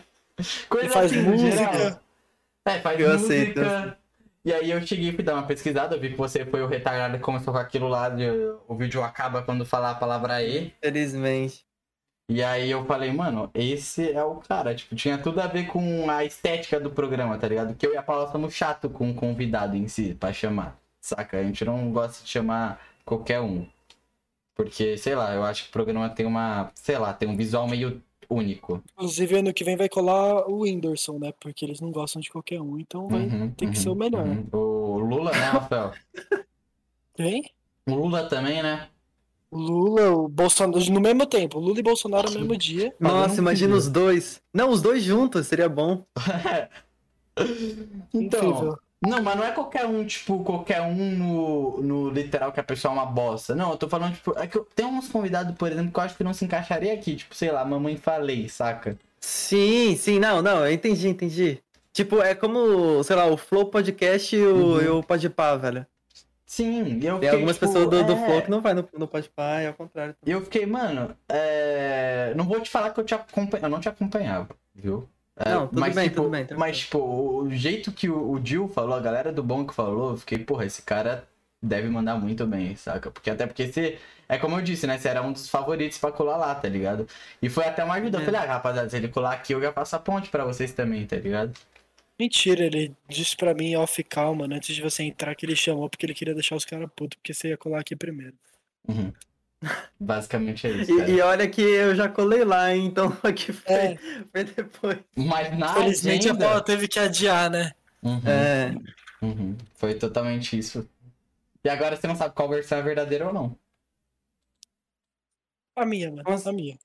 Coisa 0.69 0.87
Ele 0.87 0.93
faz 0.93 1.13
assim, 1.13 1.23
música. 1.23 2.01
É, 2.67 2.81
faz 2.81 3.01
Eu 3.01 3.13
música. 3.13 3.35
aceito. 3.35 3.97
E 4.45 4.53
aí 4.53 4.71
eu 4.71 4.81
cheguei 4.87 5.13
fui 5.13 5.25
dar 5.25 5.35
uma 5.35 5.47
pesquisada, 5.47 5.97
eu 5.97 6.01
vi 6.01 6.11
que 6.11 6.17
você 6.17 6.45
foi 6.47 6.63
o 6.63 6.69
retardado 6.69 7.15
que 7.17 7.23
começou 7.25 7.53
com 7.53 7.59
aquilo 7.59 7.89
lá, 7.89 8.09
de, 8.09 8.25
o 8.69 8.77
vídeo 8.77 9.03
acaba 9.03 9.43
quando 9.43 9.67
falar 9.67 9.91
a 9.91 9.95
palavra 9.97 10.41
E. 10.43 10.73
Felizmente. 10.81 11.65
E 12.29 12.43
aí 12.43 12.71
eu 12.71 12.85
falei, 12.85 13.13
mano, 13.13 13.51
esse 13.55 14.13
é 14.13 14.23
o 14.23 14.37
cara. 14.37 14.75
Tipo, 14.75 14.95
tinha 14.97 15.17
tudo 15.19 15.41
a 15.41 15.47
ver 15.47 15.67
com 15.67 16.11
a 16.11 16.25
estética 16.25 16.79
do 16.79 16.91
programa, 16.91 17.39
tá 17.39 17.47
ligado? 17.49 17.75
Que 17.75 17.87
eu 17.87 17.95
e 17.95 17.97
a 17.97 18.03
Paula 18.03 18.31
somos 18.31 18.53
chato 18.55 18.91
com 18.91 19.11
o 19.11 19.15
convidado 19.15 19.77
em 19.77 19.87
si, 19.89 20.15
pra 20.15 20.33
chamar. 20.33 20.77
Saca? 21.01 21.39
A 21.39 21.43
gente 21.45 21.65
não 21.65 21.91
gosta 21.93 22.25
de 22.25 22.31
chamar 22.31 22.81
qualquer 23.05 23.41
um. 23.41 23.67
Porque, 24.57 24.97
sei 24.97 25.15
lá, 25.15 25.35
eu 25.35 25.45
acho 25.45 25.65
que 25.65 25.69
o 25.71 25.73
programa 25.73 26.09
tem 26.09 26.27
uma, 26.27 26.71
sei 26.75 26.99
lá, 26.99 27.13
tem 27.13 27.29
um 27.29 27.37
visual 27.37 27.69
meio 27.69 28.03
único. 28.29 28.83
Inclusive, 28.93 29.37
ano 29.37 29.53
que 29.55 29.65
vem 29.65 29.77
vai 29.77 29.89
colar 29.89 30.49
o 30.49 30.61
Whindersson, 30.63 31.19
né? 31.19 31.33
Porque 31.41 31.65
eles 31.65 31.81
não 31.81 31.91
gostam 31.91 32.21
de 32.21 32.31
qualquer 32.31 32.61
um, 32.61 32.79
então 32.79 33.09
vai 33.09 33.23
Uhum, 33.23 33.51
ter 33.51 33.67
que 33.67 33.77
uhum, 33.77 33.83
ser 33.83 33.89
o 33.91 33.95
melhor. 33.95 34.27
uhum. 34.27 34.49
O 34.53 34.99
Lula, 34.99 35.33
né, 35.33 35.45
Rafael? 35.47 35.93
Quem? 37.15 37.45
O 37.89 37.95
Lula 37.95 38.29
também, 38.29 38.63
né? 38.63 38.89
O 39.51 39.59
Lula, 39.59 40.11
o 40.11 40.29
Bolsonaro, 40.29 40.85
no 40.91 41.01
mesmo 41.01 41.27
tempo. 41.27 41.59
O 41.59 41.61
Lula 41.63 41.79
e 41.79 41.83
Bolsonaro 41.83 42.31
no 42.31 42.41
mesmo 42.41 42.57
dia. 42.57 42.95
Nossa, 43.01 43.41
imagina 43.41 43.75
queria. 43.75 43.79
os 43.79 43.89
dois. 43.89 44.43
Não, 44.53 44.71
os 44.71 44.83
dois 44.83 45.03
juntos, 45.03 45.47
seria 45.47 45.69
bom. 45.69 46.05
Então, 48.15 48.49
Incrível. 48.49 48.79
Não, 49.05 49.23
mas 49.23 49.37
não 49.37 49.45
é 49.45 49.53
qualquer 49.53 49.85
um, 49.87 50.05
tipo, 50.05 50.43
qualquer 50.43 50.81
um 50.83 50.95
no, 50.95 51.83
no 51.83 52.11
literal 52.11 52.51
que 52.53 52.61
a 52.61 52.65
pessoa 52.65 52.93
é 52.93 52.97
uma 52.97 53.07
bosta. 53.07 53.55
Não, 53.55 53.73
eu 53.73 53.77
tô 53.77 53.89
falando, 53.89 54.15
tipo, 54.15 54.37
é 54.39 54.47
que 54.47 54.57
eu, 54.57 54.67
tem 54.75 54.87
uns 54.87 55.09
convidados, 55.09 55.55
por 55.57 55.71
exemplo, 55.71 55.93
que 55.93 55.99
eu 55.99 56.03
acho 56.05 56.17
que 56.17 56.25
não 56.25 56.33
se 56.35 56.45
encaixaria 56.45 56.93
aqui. 56.95 57.17
Tipo, 57.17 57.35
sei 57.35 57.51
lá, 57.53 57.65
mamãe 57.65 57.97
falei, 57.97 58.49
saca? 58.49 58.97
Sim, 59.21 59.97
sim, 59.97 60.19
não, 60.19 60.41
não, 60.43 60.65
eu 60.67 60.73
entendi, 60.73 61.09
entendi. 61.09 61.61
Tipo, 61.93 62.21
é 62.23 62.35
como, 62.35 63.03
sei 63.05 63.17
lá, 63.17 63.27
o 63.27 63.37
Flow 63.37 63.67
Podcast 63.67 64.35
e 64.37 64.45
o, 64.45 64.55
Uhum. 64.55 64.83
e 64.83 64.89
o 64.89 65.03
Podpah, 65.03 65.57
velho. 65.57 65.87
Sim, 66.45 66.79
eu 67.03 67.19
Tem 67.19 67.29
fiquei, 67.29 67.29
algumas 67.31 67.57
tipo, 67.57 67.67
pessoas 67.67 67.91
do, 67.91 68.05
do 68.05 68.13
é, 68.13 68.25
Flow 68.27 68.43
que 68.43 68.51
não 68.51 68.61
vai 68.61 68.73
no, 68.73 68.89
no 68.97 69.09
Podpah 69.09 69.63
e 69.63 69.67
ao 69.67 69.75
contrário. 69.75 70.15
E 70.25 70.31
eu 70.31 70.41
fiquei, 70.43 70.65
mano, 70.65 71.17
é... 71.29 72.33
não 72.37 72.45
vou 72.45 72.61
te 72.61 72.71
falar 72.71 72.91
que 72.91 73.01
eu 73.01 73.05
te 73.05 73.15
acompanho. 73.15 73.65
Eu 73.65 73.69
não 73.69 73.81
te 73.81 73.89
acompanhava, 73.89 74.49
viu? 74.75 75.09
É, 75.39 75.51
Não, 75.51 75.69
tudo 75.69 75.81
mas, 75.81 75.95
bem, 75.95 76.05
tipo, 76.09 76.17
tudo 76.23 76.31
bem, 76.31 76.47
tranquilo. 76.47 76.61
Mas, 76.61 76.79
tipo, 76.79 76.99
o 76.99 77.51
jeito 77.55 77.93
que 77.93 78.09
o, 78.09 78.31
o 78.33 78.41
Jill 78.45 78.69
falou, 78.69 78.95
a 78.97 79.01
galera 79.01 79.31
do 79.33 79.43
banco 79.43 79.75
falou, 79.75 80.13
eu 80.13 80.17
fiquei, 80.17 80.39
porra, 80.39 80.65
esse 80.65 80.83
cara 80.83 81.29
deve 81.63 81.89
mandar 81.89 82.17
muito 82.17 82.47
bem, 82.47 82.75
saca? 82.77 83.11
Porque 83.11 83.31
até 83.31 83.47
porque 83.47 83.67
você. 83.71 83.99
É 84.29 84.39
como 84.39 84.57
eu 84.59 84.63
disse, 84.63 84.87
né? 84.87 84.99
Você 84.99 85.09
era 85.09 85.23
um 85.23 85.33
dos 85.33 85.49
favoritos 85.49 85.99
pra 85.99 86.11
colar 86.11 86.37
lá, 86.37 86.55
tá 86.55 86.69
ligado? 86.69 87.07
E 87.41 87.49
foi 87.49 87.65
até 87.65 87.85
uma 87.85 87.95
ajuda. 87.95 88.19
Eu 88.19 88.23
É. 88.23 88.25
falei, 88.25 88.41
ah, 88.41 88.45
rapaziada, 88.45 88.89
se 88.91 88.97
ele 88.97 89.09
colar 89.09 89.33
aqui, 89.35 89.53
eu 89.53 89.61
já 89.61 89.71
passo 89.73 89.95
a 89.95 89.99
ponte 90.01 90.31
pra 90.31 90.45
vocês 90.45 90.73
também, 90.73 91.07
tá 91.07 91.17
ligado? 91.17 91.53
Mentira, 92.19 92.65
ele 92.65 92.95
disse 93.09 93.37
pra 93.37 93.53
mim 93.55 93.77
off 93.77 94.03
call, 94.05 94.35
mano, 94.35 94.55
antes 94.55 94.75
de 94.75 94.81
você 94.83 95.03
entrar, 95.03 95.35
que 95.35 95.45
ele 95.45 95.55
chamou 95.55 95.89
porque 95.89 96.07
ele 96.07 96.15
queria 96.15 96.35
deixar 96.35 96.57
os 96.57 96.65
caras 96.65 96.89
putos, 96.97 97.17
porque 97.19 97.35
você 97.35 97.49
ia 97.49 97.57
colar 97.59 97.81
aqui 97.81 97.95
primeiro. 97.95 98.35
Uhum. 98.89 99.13
Basicamente 99.99 100.67
é 100.67 100.71
isso. 100.71 100.93
E, 100.93 101.13
e 101.13 101.21
olha 101.21 101.49
que 101.49 101.63
eu 101.63 101.95
já 101.95 102.09
colei 102.09 102.45
lá, 102.45 102.75
hein, 102.75 102.87
então 102.87 103.17
aqui 103.23 103.53
foi, 103.53 103.73
É. 103.75 103.97
foi 104.31 104.45
depois. 104.45 104.99
Mas 105.17 105.57
na 105.59 105.75
Felizmente 105.75 106.29
a 106.29 106.33
agenda... 106.33 106.47
bola 106.49 106.61
teve 106.65 106.87
que 106.89 106.99
adiar, 106.99 107.51
né? 107.51 107.73
Uhum, 108.03 108.23
É, 108.29 108.75
uhum. 109.25 109.57
Foi 109.75 109.95
totalmente 109.95 110.59
isso. 110.59 110.89
E 111.65 111.69
agora 111.69 111.97
você 111.97 112.07
não 112.07 112.15
sabe 112.15 112.35
qual 112.35 112.49
versão 112.49 112.79
é 112.79 112.83
verdadeira 112.83 113.27
ou 113.27 113.33
não. 113.33 113.59
A 115.75 115.85
minha, 115.85 116.11
mano. 116.11 116.23
Nossa. 116.27 116.51
A 116.51 116.53
minha. 116.53 116.79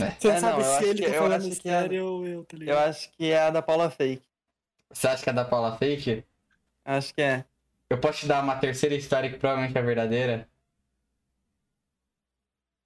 É. 0.00 0.10
Você 0.18 0.28
É, 0.28 0.40
sabe 0.40 0.60
não, 0.62 0.68
eu 0.68 0.78
se 0.78 0.84
ele 0.84 1.02
que- 1.02 1.08
tá 1.08 1.14
eu 1.16 1.22
falando 1.22 1.54
sério 1.54 2.04
ou 2.06 2.26
eu, 2.26 2.44
tá 2.44 2.56
eu 2.56 2.60
ligado? 2.60 2.88
acho 2.88 3.10
que 3.12 3.30
é 3.30 3.38
a 3.40 3.50
da 3.50 3.62
Paula 3.62 3.90
Fake. 3.90 4.22
Você 4.90 5.06
acha 5.08 5.22
que 5.22 5.30
é 5.30 5.32
da 5.32 5.44
Paula 5.44 5.76
Fake? 5.78 6.24
Acho 6.84 7.14
que 7.14 7.22
é. 7.22 7.44
Eu 7.88 7.98
posso 7.98 8.20
te 8.20 8.26
dar 8.26 8.42
uma 8.42 8.56
terceira 8.56 8.94
história 8.94 9.30
que 9.30 9.38
provavelmente 9.38 9.76
é 9.78 9.82
verdadeira? 9.82 10.48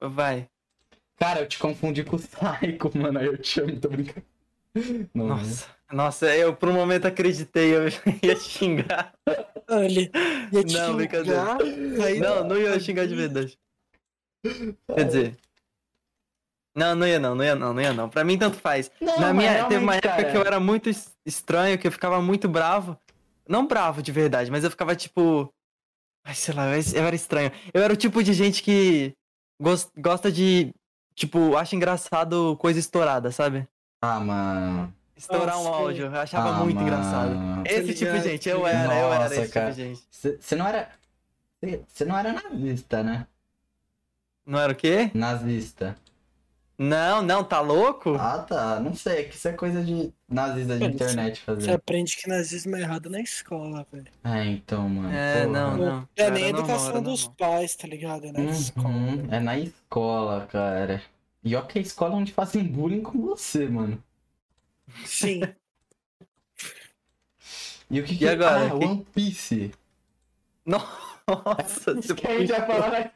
Vai. 0.01 0.49
Cara, 1.17 1.41
eu 1.41 1.49
te 1.49 1.59
confundi 1.59 2.05
com 2.05 2.17
o 2.17 2.19
Psycho, 2.19 2.91
mano. 2.97 3.19
Aí 3.19 3.27
eu 3.27 3.37
te 3.39 3.61
amo, 3.61 3.79
tô 3.81 3.89
brincando. 3.89 4.25
Não, 5.15 5.27
Nossa. 5.29 5.67
Nossa, 5.91 6.37
eu 6.37 6.55
por 6.55 6.69
um 6.69 6.75
momento 6.75 7.07
acreditei, 7.07 7.75
eu 7.75 7.89
ia 8.23 8.37
xingar. 8.37 9.15
Ele 9.69 10.11
ia 10.53 10.63
te 10.65 10.75
Não, 10.75 10.97
brincadeira. 10.97 11.57
xingar, 11.61 12.05
aí- 12.07 12.21
Não, 12.21 12.45
não 12.45 12.57
ia 12.59 12.79
xingar 12.79 13.07
de 13.07 13.15
verdade. 13.15 13.59
Quer 14.95 15.05
dizer. 15.05 15.37
Não, 16.77 16.95
não 16.95 17.07
ia 17.09 17.19
não, 17.19 17.35
não 17.35 17.45
ia 17.45 17.55
não, 17.57 17.75
não 17.75 17.83
ia 17.83 17.93
não. 17.93 18.09
Pra 18.09 18.23
mim 18.23 18.39
tanto 18.39 18.57
faz. 18.59 18.91
Não, 19.01 19.19
Na 19.19 19.33
minha, 19.35 19.65
teve 19.65 19.83
uma 19.83 19.97
época 19.97 20.09
cara, 20.15 20.31
que 20.31 20.37
eu 20.37 20.43
era 20.43 20.61
muito 20.61 20.89
es- 20.89 21.17
estranho, 21.27 21.77
que 21.79 21.87
eu 21.89 21.93
ficava 21.93 22.21
muito 22.23 22.49
bravo. 22.49 22.97
Não 23.49 23.67
bravo 23.67 24.01
de 24.03 24.13
verdade, 24.13 24.51
mas 24.51 24.63
eu 24.63 24.71
ficava 24.71 24.95
tipo. 24.95 25.53
Ai, 26.25 26.35
sei 26.35 26.55
lá, 26.55 26.67
eu 26.69 27.05
era 27.07 27.17
estranho. 27.17 27.51
Eu 27.75 27.83
era 27.83 27.93
o 27.93 27.97
tipo 27.97 28.23
de 28.23 28.33
gente 28.33 28.63
que 28.63 29.15
gosta 29.97 30.31
de. 30.31 30.73
Tipo, 31.15 31.57
acha 31.57 31.75
engraçado 31.75 32.57
coisa 32.61 32.79
estourada, 32.79 33.33
sabe? 33.33 33.67
Ah, 34.01 34.21
mano. 34.21 34.95
Estourar 35.17 35.59
um 35.59 35.63
sei. 35.65 35.73
áudio, 35.73 36.07
eu 36.07 36.21
achava 36.21 36.51
Ah, 36.51 36.53
muito 36.65 36.77
mano. 36.77 36.87
engraçado. 36.87 37.33
Esse 37.65 37.93
tipo 37.95 38.13
de 38.13 38.21
gente, 38.23 38.49
eu 38.49 38.65
era, 38.65 38.95
eu 38.95 39.13
era 39.13 39.25
Nossa, 39.25 39.35
esse 39.43 39.53
cara. 39.53 39.67
tipo 39.73 39.77
de 39.83 39.89
gente. 39.89 40.03
Você 40.41 40.55
não 40.55 40.67
era. 40.69 40.89
Você 41.89 42.05
não 42.05 42.17
era 42.17 42.33
nazista, 42.33 43.03
né? 43.03 43.27
Não 44.47 44.61
era 44.61 44.73
o 44.73 44.77
quê? 44.77 45.11
Nazista. 45.13 45.97
Não, 46.81 47.21
não, 47.23 47.43
tá 47.43 47.61
louco? 47.61 48.15
Ah, 48.15 48.39
tá. 48.39 48.79
Não 48.79 48.95
sei. 48.95 49.21
É 49.21 49.25
que 49.25 49.35
isso 49.35 49.49
é 49.49 49.53
coisa 49.53 49.83
de 49.83 50.13
nazista 50.29 50.75
de 50.75 50.81
Mano, 50.81 50.95
internet 50.95 51.39
Você 51.41 51.45
fazer. 51.45 51.73
aprende 51.73 52.17
que 52.17 52.29
nazismo 52.29 52.77
é 52.77 52.81
errado 52.83 53.11
na 53.11 53.21
escola, 53.21 53.85
velho. 53.93 54.07
É, 54.23 54.45
então, 54.47 54.89
mano. 54.89 55.11
É, 55.13 55.45
porra. 55.45 55.53
não, 55.53 55.77
não. 55.77 56.09
É 56.15 56.31
nem 56.31 56.45
a 56.45 56.49
educação 56.51 57.03
dos 57.03 57.27
pais, 57.27 57.75
tá 57.75 57.89
ligado? 57.89 58.27
É 58.27 58.33
na 58.33 58.45
escola. 58.45 58.89
Uhum, 58.89 59.27
É 59.29 59.41
na 59.41 59.59
escola, 59.59 60.47
cara. 60.47 61.03
E 61.43 61.57
ó 61.57 61.63
que 61.63 61.79
é 61.79 61.81
a 61.81 61.85
escola 61.85 62.15
onde 62.15 62.33
fazem 62.33 62.63
bullying 62.63 63.03
com 63.03 63.21
você, 63.23 63.69
mano. 63.69 64.01
Sim. 65.05 65.41
E 67.91 68.01
o 68.01 68.05
que 68.05 68.17
que 68.17 68.25
E 68.25 68.29
agora? 68.29 68.67
Ah, 68.67 68.79
Que- 68.79 68.85
One 68.85 69.07
Piece. 69.15 69.73
Nossa, 70.65 71.93
Isso 71.99 72.15
que 72.15 72.27
a 72.27 72.39
gente 72.39 72.53
vai 72.53 72.67
falar, 72.67 72.91
né? 72.91 73.11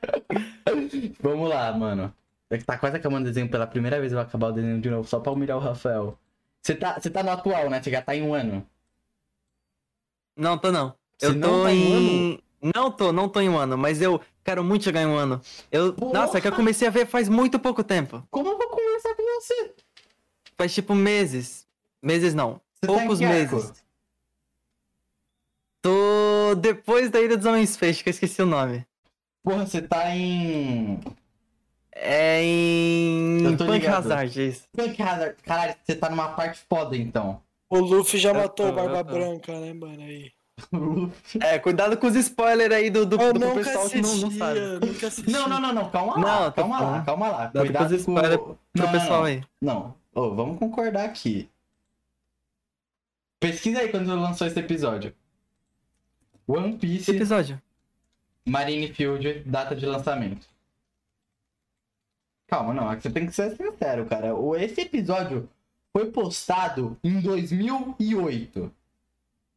Vamos 1.20 1.48
lá, 1.48 1.72
mano. 1.72 2.12
É 2.53 2.59
que 2.59 2.65
tá 2.65 2.77
quase 2.77 2.97
acabando 2.97 3.23
o 3.23 3.29
desenho 3.29 3.49
pela 3.49 3.66
primeira 3.66 3.99
vez, 3.99 4.12
eu 4.12 4.19
vou 4.19 4.27
acabar 4.27 4.49
o 4.49 4.53
desenho 4.53 4.79
de 4.79 4.91
novo, 4.91 5.09
só 5.09 5.19
pra 5.19 5.33
humilhar 5.33 5.57
o 5.57 5.61
Rafael. 5.61 6.19
Você 6.61 6.74
tá, 6.74 7.01
você 7.01 7.09
tá 7.09 7.23
no 7.23 7.31
atual, 7.31 7.70
né? 7.70 7.83
Você 7.83 7.91
já 7.91 8.03
tá 8.03 8.15
em 8.15 8.23
um 8.23 8.35
ano. 8.35 8.66
Não, 10.37 10.59
tô 10.59 10.70
não. 10.70 10.95
Você 11.19 11.27
Eu 11.27 11.35
não 11.35 11.49
tô 11.49 11.62
tá 11.65 11.73
em 11.73 12.35
em. 12.35 12.39
Não 12.74 12.91
tô, 12.93 13.11
não 13.11 13.29
tô 13.29 13.41
em 13.41 13.49
um 13.49 13.57
ano, 13.57 13.77
mas 13.79 14.03
eu 14.03 14.20
quero 14.45 14.62
muito 14.62 14.85
chegar 14.85 15.01
em 15.01 15.07
um 15.07 15.16
ano. 15.16 15.41
Eu... 15.70 15.95
Porra! 15.95 16.12
Nossa, 16.20 16.39
é 16.39 16.41
que 16.43 16.47
eu 16.47 16.53
comecei 16.53 16.87
a 16.87 16.91
ver 16.91 17.07
faz 17.07 17.27
muito 17.27 17.59
pouco 17.59 17.83
tempo. 17.83 18.23
Como 18.31 18.51
eu 18.51 18.59
vou 18.59 18.69
conversar 18.69 19.15
com 19.16 19.23
você? 19.41 19.74
Faz 20.57 20.74
tipo 20.74 20.95
meses. 20.95 21.66
Meses 22.03 22.35
não. 22.35 22.61
Você 22.74 22.87
tá 22.87 22.93
Poucos 22.93 23.23
arco? 23.23 23.35
meses. 23.57 23.85
Tô 25.81 26.55
depois 26.57 27.11
da 27.11 27.20
Ilha 27.20 27.37
dos 27.37 27.47
Homens 27.47 27.77
Feixes, 27.77 28.03
que 28.03 28.11
eu 28.11 28.12
esqueci 28.12 28.43
o 28.43 28.47
nome. 28.47 28.87
Porra, 29.43 29.66
você 29.66 29.81
tá 29.81 30.15
em. 30.15 31.01
É 31.94 32.43
em. 32.43 33.44
Eu 33.44 33.56
tô 33.56 33.66
Punk 33.66 33.81
ligado. 33.81 34.10
Hazard, 34.12 34.48
isso. 34.48 34.62
Caralho, 34.97 35.35
caralho, 35.44 35.74
você 35.85 35.94
tá 35.94 36.09
numa 36.09 36.28
parte 36.31 36.60
foda 36.69 36.97
então. 36.97 37.40
O 37.69 37.78
Luffy 37.78 38.19
já 38.19 38.31
Eu 38.31 38.35
matou 38.35 38.66
tô, 38.66 38.73
o 38.73 38.74
Barba. 38.74 39.02
Branca, 39.02 39.59
né, 39.60 39.73
mano? 39.73 40.02
Aí. 40.02 40.32
É, 41.40 41.59
cuidado 41.59 41.97
com 41.97 42.06
os 42.06 42.14
spoilers 42.14 42.73
aí 42.73 42.90
do, 42.90 43.05
do, 43.06 43.20
Eu 43.20 43.32
do 43.32 43.40
nunca 43.40 43.55
pessoal 43.64 43.89
que 43.89 44.01
não, 44.01 44.09
não 44.16 44.28
assistia, 44.28 44.39
sabe. 44.39 44.60
nunca 44.86 45.06
assisti. 45.06 45.31
Não, 45.31 45.48
não, 45.48 45.60
não, 45.60 45.73
não, 45.73 45.90
calma 45.90 46.14
lá. 46.14 46.20
Não, 46.20 46.51
tô 46.52 46.60
calma 46.60 46.74
lá, 46.74 46.86
falando. 46.86 47.05
calma 47.05 47.28
lá. 47.28 47.36
Cuidado 47.48 47.64
Cuidado 47.64 47.89
com 47.89 47.94
os 47.94 48.01
spoilers 48.01 48.36
Não, 48.36 48.44
Pro 48.47 48.59
não, 48.85 48.93
pessoal 48.93 49.19
não. 49.20 49.24
aí. 49.24 49.43
Não, 49.60 49.94
Ô, 50.14 50.31
vamos 50.35 50.59
concordar 50.59 51.05
aqui. 51.05 51.48
Pesquisa 53.40 53.81
aí 53.81 53.89
quando 53.89 54.14
lançou 54.14 54.47
esse 54.47 54.59
episódio. 54.60 55.14
One 56.47 56.69
Esse 56.69 56.78
Piece, 56.78 57.10
episódio. 57.10 57.60
Marineford, 58.47 59.43
data 59.47 59.74
de 59.74 59.86
lançamento. 59.86 60.47
Calma, 62.48 62.74
não, 62.74 62.90
é 62.93 62.97
que 62.97 63.02
você 63.02 63.10
tem 63.10 63.27
que 63.27 63.32
ser 63.32 63.56
sincero, 63.56 64.05
cara. 64.06 64.28
Esse 64.60 64.82
episódio 64.82 65.48
foi 65.97 66.06
postado 66.06 66.97
em 67.02 67.20
2008. 67.20 68.70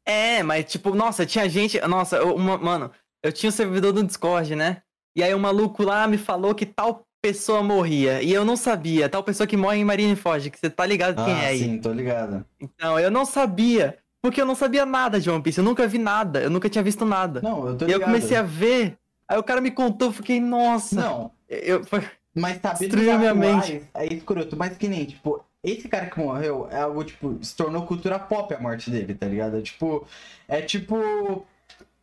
É, 0.05 0.43
mas 0.43 0.65
tipo, 0.65 0.93
nossa, 0.95 1.25
tinha 1.25 1.49
gente. 1.49 1.79
Nossa, 1.87 2.17
eu- 2.17 2.35
uma- 2.35 2.57
mano, 2.57 2.91
eu 3.23 3.31
tinha 3.31 3.49
um 3.49 3.53
servidor 3.53 3.91
do 3.91 4.03
Discord, 4.03 4.55
né? 4.55 4.81
E 5.15 5.23
aí 5.23 5.33
o 5.33 5.39
maluco 5.39 5.83
lá 5.83 6.07
me 6.07 6.17
falou 6.17 6.53
que 6.53 6.65
tal 6.65 7.05
pessoa 7.21 7.63
morria. 7.63 8.21
E 8.21 8.31
eu 8.31 8.45
não 8.45 8.55
sabia. 8.55 9.09
Tal 9.09 9.23
pessoa 9.23 9.47
que 9.47 9.57
morre 9.57 9.77
em 9.79 9.85
Marineford, 9.85 10.51
que 10.51 10.59
você 10.59 10.69
tá 10.69 10.85
ligado 10.85 11.23
quem 11.25 11.33
ah, 11.33 11.43
é 11.43 11.47
aí. 11.47 11.59
sim, 11.59 11.79
tô 11.79 11.91
ligado. 11.91 12.45
Então, 12.59 12.99
eu 12.99 13.09
não 13.09 13.25
sabia. 13.25 13.97
Porque 14.21 14.39
eu 14.41 14.45
não 14.45 14.55
sabia 14.55 14.85
nada 14.85 15.19
de 15.19 15.29
One 15.29 15.41
Piece. 15.41 15.57
Eu 15.59 15.63
nunca 15.63 15.87
vi 15.87 15.97
nada. 15.97 16.41
Eu 16.41 16.49
nunca 16.49 16.69
tinha 16.69 16.83
visto 16.83 17.03
nada. 17.05 17.41
Não, 17.41 17.67
eu 17.67 17.77
tô 17.77 17.85
e 17.85 17.91
eu 17.91 17.97
ligado. 17.97 18.09
comecei 18.11 18.37
a 18.37 18.41
ver. 18.43 18.97
Aí 19.27 19.37
o 19.39 19.43
cara 19.43 19.59
me 19.61 19.71
contou, 19.71 20.09
eu 20.09 20.11
fiquei, 20.13 20.39
nossa. 20.39 20.95
Não, 20.95 21.31
Eu, 21.49 21.83
foi- 21.83 22.03
Mas 22.35 22.59
saber 22.61 22.89
minha 23.17 23.31
atuais 23.31 23.83
é 23.93 24.05
escroto, 24.13 24.57
mas 24.57 24.77
que 24.77 24.87
nem, 24.89 25.05
tipo, 25.05 25.41
esse 25.63 25.87
cara 25.87 26.07
que 26.07 26.19
morreu 26.19 26.67
é 26.69 26.81
algo, 26.81 27.03
tipo, 27.03 27.37
se 27.41 27.55
tornou 27.55 27.83
cultura 27.85 28.19
pop 28.19 28.53
a 28.53 28.59
morte 28.59 28.91
dele, 28.91 29.15
tá 29.15 29.25
ligado? 29.25 29.57
É 29.57 29.61
tipo, 29.61 30.05
é 30.47 30.61
tipo 30.61 31.45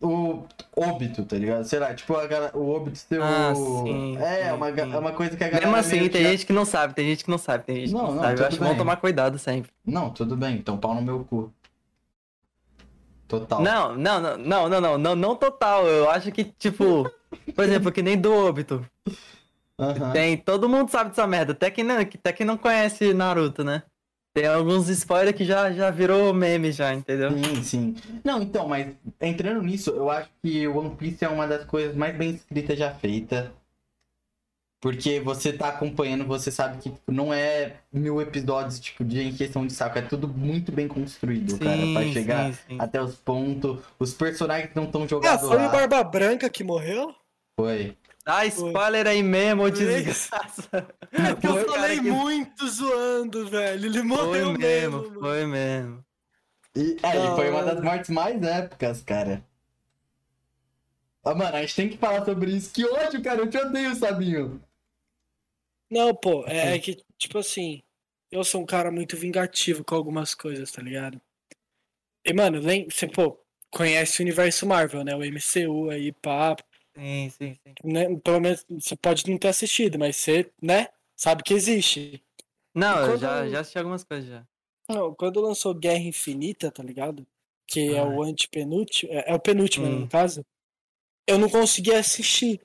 o 0.01 0.43
óbito, 0.77 1.25
tá 1.25 1.37
ligado? 1.37 1.65
Sei 1.65 1.79
lá, 1.79 1.95
tipo, 1.95 2.15
a 2.17 2.27
o 2.55 2.69
óbito 2.71 2.97
ser 2.99 3.21
Ah, 3.23 3.53
sim, 3.55 4.17
é, 4.19 4.47
sim, 4.49 4.53
uma, 4.57 4.73
sim. 4.73 4.81
é 4.81 4.99
uma 4.99 5.13
coisa 5.13 5.37
que 5.37 5.45
a 5.45 5.49
galera 5.49 5.67
Mesmo 5.67 5.77
assim, 5.79 5.99
tem 6.09 6.23
que- 6.25 6.25
gente 6.31 6.47
que 6.47 6.53
não 6.53 6.65
sabe, 6.65 6.95
tem 6.95 7.07
gente 7.07 7.25
que 7.25 7.31
não 7.31 7.39
sabe, 7.39 7.65
tem 7.65 7.77
gente 7.77 7.93
Não, 7.93 8.01
que 8.01 8.07
não, 8.07 8.15
não, 8.17 8.23
sabe. 8.23 8.41
Eu 8.41 8.47
acho 8.47 8.57
bem. 8.71 8.79
tomar 8.79 8.97
cuidado 8.97 9.39
sempre. 9.39 9.71
Não, 9.87 10.11
tudo 10.11 10.37
bem, 10.37 10.57
então 10.57 10.77
pau 10.79 10.95
no 10.95 11.03
meu 11.03 11.23
cu. 11.25 11.53
Total. 13.29 13.63
Não, 13.63 13.97
não, 13.97 14.21
não, 14.21 14.37
não, 14.39 14.69
não, 14.69 14.81
não, 14.81 14.99
não, 14.99 15.17
não 15.17 15.37
total. 15.37 15.87
Eu 15.87 16.11
acho 16.11 16.31
que, 16.33 16.45
tipo, 16.45 17.09
por 17.55 17.65
exemplo, 17.65 17.93
que 17.93 18.03
nem 18.03 18.19
do 18.19 18.33
óbito. 18.35 18.85
Tem, 20.13 20.37
todo 20.37 20.69
mundo 20.69 20.91
sabe 20.91 21.11
dessa 21.11 21.27
merda, 21.27 21.53
até 21.53 21.71
quem 21.71 21.85
não, 21.85 21.99
até 21.99 22.33
quem 22.33 22.47
não 22.47 22.57
conhece 22.57 23.13
Naruto, 23.15 23.65
né? 23.65 23.83
Tem 24.35 24.47
alguns 24.47 24.89
spoilers 24.89 25.37
que 25.37 25.45
já, 25.45 25.71
já 25.73 25.91
virou 25.91 26.33
meme 26.33 26.73
já, 26.73 26.95
entendeu? 26.95 27.31
Sim, 27.33 27.63
sim. 27.63 27.97
Não, 28.25 28.41
então, 28.41 28.67
mas 28.67 28.95
entrando 29.21 29.61
nisso, 29.63 29.91
eu 29.91 30.11
acho 30.11 30.31
que 30.43 30.67
o 30.67 30.79
One 30.79 30.97
Piece 30.97 31.25
é 31.25 31.29
uma 31.29 31.47
das 31.47 31.65
coisas 31.65 31.95
mais 31.95 32.17
bem 32.17 32.31
escritas 32.31 32.79
já 32.79 32.95
feita. 32.95 33.53
Porque 34.81 35.21
você 35.21 35.53
tá 35.53 35.69
acompanhando, 35.69 36.27
você 36.27 36.51
sabe 36.51 36.79
que 36.79 36.91
tipo, 36.91 37.13
não 37.13 37.33
é 37.33 37.77
mil 37.93 38.21
episódios 38.21 38.81
tipo, 38.81 39.05
de 39.05 39.23
encheção 39.23 39.65
de 39.65 39.73
saco, 39.73 39.97
é 39.99 40.03
tudo 40.03 40.27
muito 40.27 40.73
bem 40.73 40.89
construído, 40.89 41.57
cara, 41.59 41.93
pra 41.93 42.03
chegar 42.07 42.53
sim, 42.53 42.59
sim. 42.69 42.77
até 42.81 43.01
os 43.01 43.15
pontos. 43.15 43.79
Os 43.97 44.13
personagens 44.13 44.75
não 44.75 44.85
estão 44.85 45.05
Ah, 45.05 45.09
jogados 45.09 45.47
foi 45.47 45.57
lá. 45.59 45.69
o 45.69 45.71
Barba 45.71 46.03
Branca 46.03 46.51
que 46.51 46.65
morreu? 46.65 47.15
Foi. 47.55 47.97
Ah, 48.25 48.47
spoiler 48.47 49.07
aí 49.07 49.23
mesmo, 49.23 49.63
ô 49.65 49.71
desgraça. 49.71 50.29
É 51.13 51.35
que 51.35 51.47
eu 51.47 51.55
Foi, 51.55 51.65
falei 51.65 51.97
cara, 51.97 52.03
que- 52.03 52.11
muito 52.11 52.69
zoando, 52.69 53.49
velho. 53.49 53.87
Ele 53.87 53.99
Foi 53.99 54.03
morreu 54.05 54.53
mesmo, 54.53 54.59
mesmo. 54.59 54.97
mano. 55.03 55.19
foi 55.21 55.47
mesmo. 55.47 56.05
E, 56.77 56.97
é, 57.03 57.17
e 57.33 57.35
foi 57.37 57.51
uma 57.51 57.63
das 57.65 57.83
mortes 57.83 58.11
mais 58.11 58.41
épicas, 58.43 59.03
cara. 59.03 59.45
Ah, 61.25 61.35
mano, 61.35 61.57
a 61.57 61.61
gente 61.61 61.75
tem 61.77 61.89
que 61.89 61.99
falar 61.99 62.25
sobre 62.25 62.51
isso. 62.53 62.73
Que 62.73 62.85
ódio, 62.85 63.23
cara, 63.23 63.41
eu 63.41 63.51
te 63.51 63.59
odeio, 63.59 63.95
Sabinho. 63.95 64.63
Não, 65.91 66.15
pô, 66.15 66.45
é, 66.47 66.75
é 66.77 66.79
que, 66.79 67.03
tipo 67.19 67.39
assim, 67.39 67.83
eu 68.31 68.43
sou 68.45 68.63
um 68.63 68.67
cara 68.67 68.91
muito 68.91 69.17
vingativo 69.17 69.85
com 69.85 69.95
algumas 69.95 70.35
coisas, 70.35 70.73
tá 70.73 70.81
ligado? 70.81 71.21
E, 72.25 72.33
mano, 72.33 72.61
você, 72.63 73.07
pô, 73.07 73.39
conhece 73.71 74.21
o 74.21 74.23
universo 74.25 74.67
Marvel, 74.67 75.05
né? 75.05 75.15
O 75.15 75.23
MCU 75.25 75.91
aí, 75.91 76.13
pá. 76.13 76.57
Sim, 76.95 77.31
sim, 77.31 77.55
sim. 77.55 77.75
Né? 77.85 78.17
Pelo 78.21 78.41
menos 78.41 78.65
você 78.69 78.95
pode 78.97 79.29
não 79.31 79.39
ter 79.39 79.49
assistido, 79.49 79.99
mas 79.99 80.17
você, 80.17 80.51
né? 80.61 80.89
Sabe 81.17 81.43
que 81.43 81.55
existe. 81.55 82.23
Não, 82.75 82.97
E 82.97 83.01
eu 83.01 83.07
quando- 83.07 83.21
já, 83.21 83.49
já 83.49 83.61
assisti 83.61 83.79
algumas 83.79 84.05
coisas 84.05 84.29
já. 84.29 84.47
Não, 84.89 85.15
quando 85.15 85.41
lançou 85.41 85.75
Guerra 85.75 86.03
Infinita, 86.03 86.71
tá 86.71 86.83
ligado? 86.83 87.27
Que 87.67 87.95
é 87.95 88.03
Ai. 88.03 88.09
o 88.09 88.23
antepenúltimo, 88.23 89.13
é, 89.13 89.31
é 89.31 89.35
o 89.35 89.39
penúltimo, 89.41 89.87
né, 89.87 89.93
Hum. 89.95 90.01
no 90.01 90.09
caso. 90.09 90.45
Eu 91.27 91.39
não 91.39 91.49
consegui 91.49 91.95
assistir 91.95 92.61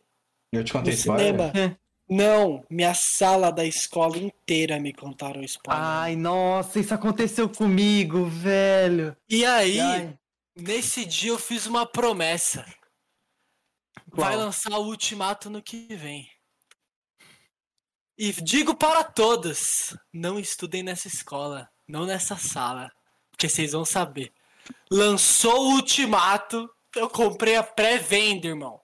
Eu 0.52 0.64
te 0.64 0.74
no 0.74 0.80
contei 0.80 0.94
spoiler? 0.94 1.28
cinema. 1.52 1.78
Não, 2.10 2.66
minha 2.70 2.94
sala 2.94 3.52
da 3.52 3.66
escola 3.66 4.18
inteira 4.18 4.80
me 4.80 4.94
contaram 4.94 5.41
spoiler. 5.44 5.84
Ai, 5.84 6.16
nossa, 6.16 6.80
isso 6.80 6.94
aconteceu 6.94 7.49
comigo, 7.49 8.26
velho. 8.26 9.16
E 9.30 9.45
aí, 9.45 9.80
Ai. 9.80 10.18
nesse 10.58 11.06
dia 11.06 11.32
eu 11.32 11.38
fiz 11.38 11.66
uma 11.68 11.86
promessa. 11.86 12.66
Vai 14.07 14.36
lançar 14.36 14.78
o 14.78 14.86
Ultimato 14.86 15.49
no 15.49 15.61
que 15.61 15.95
vem. 15.95 16.30
E 18.18 18.32
digo 18.41 18.76
para 18.76 19.03
todos, 19.03 19.95
não 20.11 20.40
estudem 20.40 20.82
nessa 20.82 21.07
escola, 21.07 21.69
não 21.88 22.06
nessa 22.06 22.36
sala, 22.36 22.91
porque 23.30 23.48
vocês 23.48 23.74
vão 23.74 23.86
saber. 23.86 24.34
Lançou 24.90 25.68
o 25.68 25.76
Ultimato, 25.76 26.69
eu 26.95 27.10
comprei 27.10 27.56
a 27.56 27.64
pré-venda, 27.64 28.48
irmão. 28.48 28.82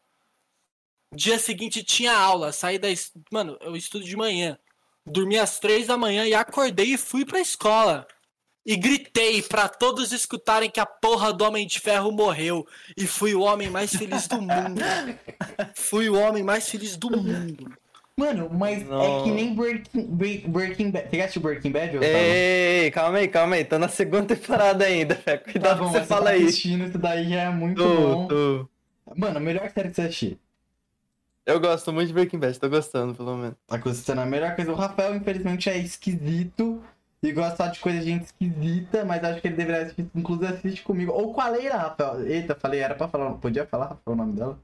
Dia 1.16 1.38
seguinte 1.40 1.84
tinha 1.84 2.16
aula, 2.16 2.52
saí 2.52 2.78
da. 2.78 2.88
Mano, 3.32 3.58
eu 3.62 3.76
estudo 3.76 4.06
de 4.06 4.16
manhã. 4.16 4.58
Dormi 5.06 5.38
às 5.38 5.60
três 5.60 5.88
da 5.88 5.98
manhã 5.98 6.26
e 6.26 6.34
acordei 6.34 6.94
e 6.94 6.98
fui 6.98 7.26
pra 7.26 7.40
escola. 7.40 8.08
E 8.66 8.78
gritei 8.78 9.42
pra 9.42 9.68
todos 9.68 10.12
escutarem 10.14 10.70
que 10.70 10.80
a 10.80 10.86
porra 10.86 11.34
do 11.34 11.44
Homem 11.44 11.68
de 11.68 11.80
Ferro 11.80 12.12
morreu. 12.12 12.66
E 12.96 13.06
fui 13.06 13.36
o 13.36 13.42
homem 13.42 13.70
mais 13.70 13.94
feliz 13.94 14.28
do 14.28 14.42
mundo. 14.42 14.82
fui 15.76 16.10
o 16.10 16.16
homem 16.18 16.44
mais 16.44 16.70
feliz 16.70 16.96
do 16.96 17.10
mundo. 17.12 17.72
Mano, 18.16 18.48
mas 18.50 18.82
é 18.82 18.86
Não. 18.86 19.24
que 19.24 19.32
nem 19.32 19.56
Breaking, 19.56 20.06
Bre- 20.06 20.44
Breaking 20.48 20.92
Bad. 20.92 21.10
Você 21.10 21.20
assistiu 21.20 21.42
Breaking 21.42 21.72
Bad? 21.72 21.98
Otávio? 21.98 22.16
Ei, 22.16 22.92
calma 22.92 23.18
aí, 23.18 23.28
calma 23.28 23.56
aí. 23.56 23.66
Tô 23.66 23.80
na 23.80 23.88
segunda 23.90 24.36
temporada 24.36 24.86
ainda, 24.86 25.16
velho. 25.16 25.40
Tá 25.44 25.52
Cuidado 25.52 25.80
bom, 25.80 25.86
que 25.92 25.98
você 26.00 26.04
fala 26.06 26.26
tá 26.26 26.30
aí. 26.32 26.44
assistindo, 26.44 26.86
isso 26.86 26.98
daí 27.00 27.28
já 27.30 27.42
é 27.42 27.50
muito 27.50 27.82
Tô, 27.84 27.90
bom. 27.96 28.28
tô. 28.28 28.70
Mano, 29.16 29.38
a 29.38 29.42
melhor 29.42 29.70
série 29.72 29.90
que 29.90 29.96
você 29.96 30.02
assistir. 30.04 30.38
Eu 31.46 31.60
gosto 31.60 31.92
muito 31.92 32.08
de 32.08 32.14
Breaking 32.14 32.38
Bad, 32.40 32.58
tô 32.60 32.70
gostando, 32.70 33.16
pelo 33.16 33.36
menos. 33.36 33.56
Tá 33.68 33.78
gostando 33.78 34.22
a 34.22 34.26
melhor 34.26 34.56
coisa. 34.56 34.72
O 34.72 34.76
Rafael, 34.76 35.16
infelizmente, 35.16 35.70
é 35.70 35.78
esquisito. 35.78 36.82
E 37.24 37.32
gosta 37.32 37.56
só 37.56 37.68
de 37.68 37.80
coisa 37.80 38.00
de 38.00 38.06
gente 38.06 38.26
esquisita, 38.26 39.06
mas 39.06 39.24
acho 39.24 39.40
que 39.40 39.48
ele 39.48 39.56
deveria 39.56 39.84
assistir, 39.84 40.06
inclusive 40.14 40.46
assiste 40.46 40.84
comigo. 40.84 41.14
Ou 41.14 41.34
com 41.34 41.40
a 41.40 41.48
Leila, 41.48 41.78
Rafael. 41.78 42.28
Eita, 42.28 42.54
falei, 42.54 42.82
era 42.82 42.96
pra 42.96 43.08
falar. 43.08 43.32
Podia 43.36 43.66
falar, 43.66 43.86
Rafael, 43.86 44.14
o 44.14 44.16
nome 44.16 44.34
dela? 44.34 44.60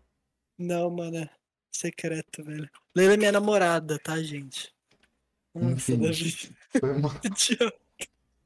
Não, 0.58 0.90
mano, 0.90 1.20
é 1.20 1.30
secreto, 1.72 2.44
velho. 2.44 2.70
Leila 2.94 3.14
é 3.14 3.18
minha 3.18 3.32
namorada, 3.32 3.98
tá, 3.98 4.22
gente? 4.22 4.74
Nossa, 5.56 5.94
Enfim. 5.94 6.54
Foi 6.78 7.00
mal. 7.00 7.12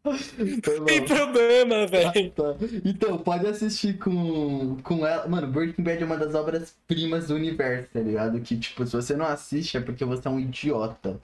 Foi 0.03 0.77
mal. 0.77 0.85
Tem 0.85 1.05
problema, 1.05 1.87
velho. 1.87 2.31
Tá. 2.31 2.55
Então, 2.85 3.17
pode 3.17 3.47
assistir 3.47 3.97
com, 3.97 4.77
com 4.83 5.07
ela. 5.07 5.27
Mano, 5.27 5.47
Breaking 5.47 5.81
Bad 5.81 6.03
é 6.03 6.05
uma 6.05 6.17
das 6.17 6.35
obras-primas 6.35 7.29
do 7.29 7.35
universo, 7.35 7.89
tá 7.91 7.99
ligado? 7.99 8.39
Que, 8.41 8.59
tipo, 8.59 8.85
se 8.85 8.95
você 8.95 9.15
não 9.15 9.25
assiste 9.25 9.77
é 9.77 9.79
porque 9.79 10.05
você 10.05 10.27
é 10.27 10.31
um 10.31 10.39
idiota. 10.39 11.19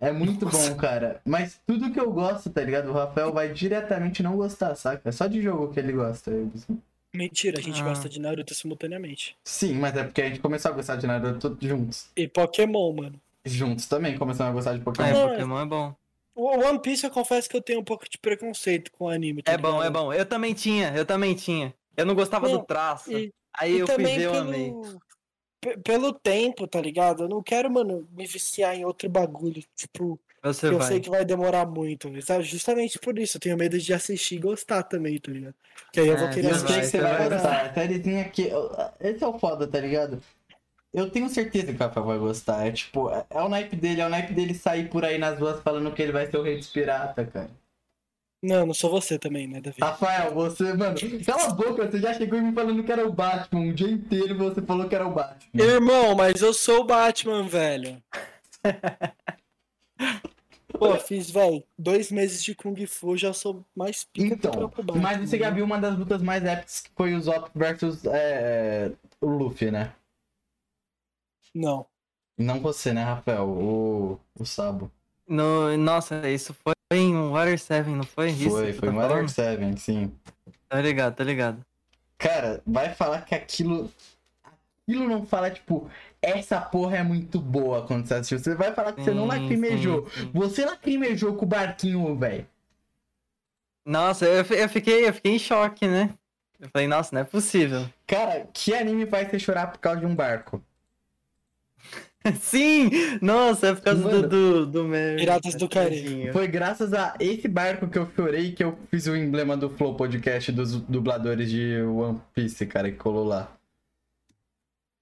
É 0.00 0.12
muito 0.12 0.44
bom, 0.46 0.76
cara. 0.76 1.20
Mas 1.24 1.60
tudo 1.66 1.90
que 1.90 1.98
eu 1.98 2.10
gosto, 2.12 2.50
tá 2.50 2.60
ligado? 2.62 2.90
O 2.90 2.92
Rafael 2.92 3.32
vai 3.32 3.52
diretamente 3.52 4.22
não 4.22 4.36
gostar, 4.36 4.74
saca? 4.74 5.08
É 5.08 5.12
só 5.12 5.26
de 5.26 5.40
jogo 5.40 5.72
que 5.72 5.80
ele 5.80 5.92
gosta. 5.92 6.30
eu- 6.30 6.50
Mentira, 7.14 7.58
a 7.60 7.62
gente 7.62 7.80
Ah. 7.80 7.84
gosta 7.84 8.08
de 8.08 8.20
Naruto 8.20 8.52
simultaneamente. 8.54 9.36
Sim, 9.44 9.74
mas 9.74 9.96
é 9.96 10.02
porque 10.02 10.20
a 10.20 10.26
gente 10.28 10.40
começou 10.40 10.72
a 10.72 10.74
gostar 10.74 10.96
de 10.96 11.06
Naruto 11.06 11.56
juntos. 11.60 12.08
E 12.16 12.26
Pokémon, 12.26 12.92
mano. 12.92 13.20
Juntos 13.44 13.86
também 13.86 14.18
começamos 14.18 14.50
a 14.50 14.52
gostar 14.54 14.72
de 14.74 14.80
Ah, 14.80 14.84
Pokémon. 14.84 15.06
é, 15.08 15.28
Pokémon 15.28 15.60
é 15.60 15.64
bom. 15.66 15.94
O 16.34 16.48
One 16.48 16.80
Piece 16.80 17.04
eu 17.06 17.10
confesso 17.12 17.48
que 17.48 17.56
eu 17.56 17.62
tenho 17.62 17.78
um 17.80 17.84
pouco 17.84 18.04
de 18.10 18.18
preconceito 18.18 18.90
com 18.90 19.04
o 19.04 19.08
anime. 19.08 19.42
tá 19.44 19.52
É 19.52 19.56
bom, 19.56 19.80
é 19.82 19.88
bom. 19.88 20.12
Eu 20.12 20.26
também 20.26 20.52
tinha, 20.54 20.92
eu 20.96 21.06
também 21.06 21.34
tinha. 21.36 21.72
Eu 21.96 22.04
não 22.04 22.16
gostava 22.16 22.48
Não, 22.48 22.58
do 22.58 22.64
traço. 22.64 23.12
E, 23.12 23.32
Aí 23.56 23.76
e 23.76 23.78
eu 23.78 23.86
fui 23.86 23.94
também 23.96 24.18
ver, 24.18 24.24
eu 24.24 24.34
amei. 24.34 24.72
Pelo 25.84 26.12
tempo, 26.12 26.66
tá 26.66 26.80
ligado? 26.80 27.24
Eu 27.24 27.28
não 27.28 27.42
quero, 27.42 27.70
mano, 27.70 28.08
me 28.12 28.26
viciar 28.26 28.74
em 28.76 28.84
outro 28.84 29.08
bagulho. 29.08 29.62
Tipo, 29.74 30.18
Você 30.42 30.68
que 30.68 30.74
eu 30.74 30.78
vai. 30.78 30.88
sei 30.88 31.00
que 31.00 31.10
vai 31.10 31.24
demorar 31.24 31.66
muito. 31.66 32.10
Sabe? 32.22 32.44
Justamente 32.44 32.98
por 32.98 33.18
isso, 33.18 33.36
eu 33.36 33.40
tenho 33.40 33.56
medo 33.56 33.78
de 33.78 33.92
assistir 33.94 34.36
e 34.36 34.38
gostar 34.38 34.82
também, 34.84 35.18
tá 35.18 35.30
ligado? 35.32 35.54
Que 35.92 36.00
aí 36.00 36.08
eu 36.08 36.16
vou 36.16 36.28
É, 36.28 36.30
querer 36.30 36.50
Eu 36.50 36.54
sei 36.54 36.68
vai, 36.68 36.80
que 36.80 36.86
você 36.86 36.98
assistir. 36.98 37.00
vai 37.00 37.16
vai 37.16 37.28
gostar. 37.28 37.66
A 37.66 37.74
sériezinha 37.74 38.28
que. 38.28 38.50
Esse 39.00 39.24
é 39.24 39.26
o 39.26 39.38
foda, 39.38 39.66
tá 39.66 39.80
ligado? 39.80 40.22
Eu 40.92 41.10
tenho 41.10 41.28
certeza 41.28 41.66
que 41.72 41.76
o 41.76 41.78
Rafael 41.86 42.06
vai 42.06 42.18
gostar. 42.18 42.66
É 42.66 42.72
tipo, 42.72 43.10
é 43.10 43.26
é 43.30 43.42
o 43.42 43.48
naipe 43.48 43.76
dele, 43.76 44.00
é 44.00 44.06
o 44.06 44.08
naipe 44.10 44.32
dele 44.32 44.54
sair 44.54 44.88
por 44.88 45.04
aí 45.04 45.18
nas 45.18 45.38
ruas 45.38 45.60
falando 45.62 45.92
que 45.94 46.02
ele 46.02 46.12
vai 46.12 46.30
ser 46.30 46.36
o 46.38 46.42
rei 46.42 46.56
dos 46.56 46.68
piratas, 46.70 47.28
cara. 47.32 47.50
Não, 48.44 48.66
não 48.66 48.74
sou 48.74 48.90
você 48.90 49.18
também, 49.18 49.46
né, 49.46 49.58
Davi? 49.58 49.78
Rafael, 49.80 50.34
você, 50.34 50.74
mano, 50.74 50.94
cala 51.24 51.44
a 51.44 51.54
boca, 51.54 51.90
você 51.90 51.98
já 51.98 52.12
chegou 52.12 52.42
me 52.42 52.52
falando 52.52 52.84
que 52.84 52.92
era 52.92 53.08
o 53.08 53.12
Batman. 53.12 53.60
Um 53.62 53.72
dia 53.72 53.88
inteiro 53.90 54.36
você 54.36 54.60
falou 54.60 54.86
que 54.86 54.94
era 54.94 55.06
o 55.06 55.14
Batman. 55.14 55.64
Irmão, 55.64 56.14
mas 56.14 56.42
eu 56.42 56.52
sou 56.52 56.82
o 56.82 56.84
Batman, 56.84 57.48
velho. 57.48 58.02
Pô, 60.78 60.94
fiz, 60.98 61.30
velho, 61.30 61.64
dois 61.78 62.10
meses 62.12 62.42
de 62.44 62.54
Kung 62.54 62.74
Fu, 62.86 63.16
já 63.16 63.32
sou 63.32 63.64
mais 63.74 64.04
pica 64.04 64.36
que 64.36 64.46
o 64.46 64.50
Então, 64.50 64.68
Batman. 64.68 65.00
mas 65.00 65.20
você 65.20 65.38
já 65.38 65.48
viu 65.48 65.64
uma 65.64 65.78
das 65.78 65.96
lutas 65.96 66.20
mais 66.20 66.44
épicas 66.44 66.80
que 66.80 66.90
foi 66.94 67.14
o 67.14 67.20
Zop 67.22 67.48
versus 67.54 68.04
é, 68.04 68.92
o 69.22 69.26
Luffy, 69.26 69.70
né? 69.70 69.94
Não. 71.54 71.86
Não 72.36 72.60
você, 72.60 72.92
né, 72.92 73.04
Rafael? 73.04 73.48
O, 73.48 74.20
o 74.38 74.44
Sabo. 74.44 74.90
No, 75.26 75.74
nossa, 75.78 76.28
isso 76.28 76.52
foi 76.52 76.73
em 76.92 77.14
Water 77.30 77.58
7, 77.58 77.88
não 77.90 78.04
foi? 78.04 78.30
Isso 78.30 78.50
Foi, 78.50 78.72
foi 78.72 78.88
tá 78.88 78.94
Water 78.94 79.08
falando? 79.10 79.28
7, 79.28 79.80
sim. 79.80 80.12
Tá 80.68 80.80
ligado, 80.80 81.14
tá 81.14 81.24
ligado. 81.24 81.64
Cara, 82.18 82.62
vai 82.66 82.94
falar 82.94 83.22
que 83.22 83.34
aquilo. 83.34 83.90
Aquilo 84.86 85.08
não 85.08 85.24
fala, 85.24 85.50
tipo, 85.50 85.90
essa 86.20 86.60
porra 86.60 86.98
é 86.98 87.02
muito 87.02 87.40
boa 87.40 87.86
quando 87.86 88.06
você 88.06 88.14
assistiu. 88.14 88.38
Você 88.38 88.54
vai 88.54 88.72
falar 88.74 88.92
que 88.92 89.02
você 89.02 89.12
não 89.12 89.22
Sim, 89.22 89.28
lacrimejou. 89.40 90.10
sim, 90.10 90.20
sim. 90.20 90.30
Você 90.34 90.64
lacrimejou 90.64 91.34
com 91.36 91.44
o 91.44 91.48
barquinho, 91.48 92.14
velho. 92.16 92.46
Nossa, 93.84 94.26
eu, 94.26 94.44
eu 94.44 94.68
fiquei, 94.68 95.08
eu 95.08 95.12
fiquei 95.14 95.32
em 95.32 95.38
choque, 95.38 95.86
né? 95.86 96.10
Eu 96.60 96.68
falei, 96.68 96.86
nossa, 96.86 97.14
não 97.14 97.22
é 97.22 97.24
possível. 97.24 97.88
Cara, 98.06 98.46
que 98.52 98.74
anime 98.74 99.06
faz 99.06 99.28
você 99.30 99.38
chorar 99.38 99.68
por 99.68 99.78
causa 99.78 100.00
de 100.00 100.06
um 100.06 100.14
barco? 100.14 100.62
Sim! 102.40 102.90
Nossa, 103.20 103.68
é 103.68 103.74
por 103.74 103.82
causa 103.82 104.00
Mano. 104.02 104.22
do, 104.22 104.28
do, 104.28 104.66
do 104.66 104.84
Mary. 104.88 105.16
Piratas 105.16 105.54
do 105.54 105.68
Caribe. 105.68 106.02
Tadinho. 106.02 106.32
Foi 106.32 106.46
graças 106.48 106.92
a 106.94 107.14
esse 107.20 107.46
barco 107.48 107.86
que 107.88 107.98
eu 107.98 108.10
chorei 108.16 108.52
que 108.52 108.64
eu 108.64 108.78
fiz 108.90 109.06
o 109.06 109.14
emblema 109.16 109.56
do 109.56 109.68
Flow 109.70 109.94
Podcast 109.94 110.50
dos 110.52 110.80
dubladores 110.80 111.50
de 111.50 111.82
One 111.82 112.20
Piece, 112.34 112.64
cara, 112.66 112.90
que 112.90 112.96
colou 112.96 113.24
lá. 113.24 113.52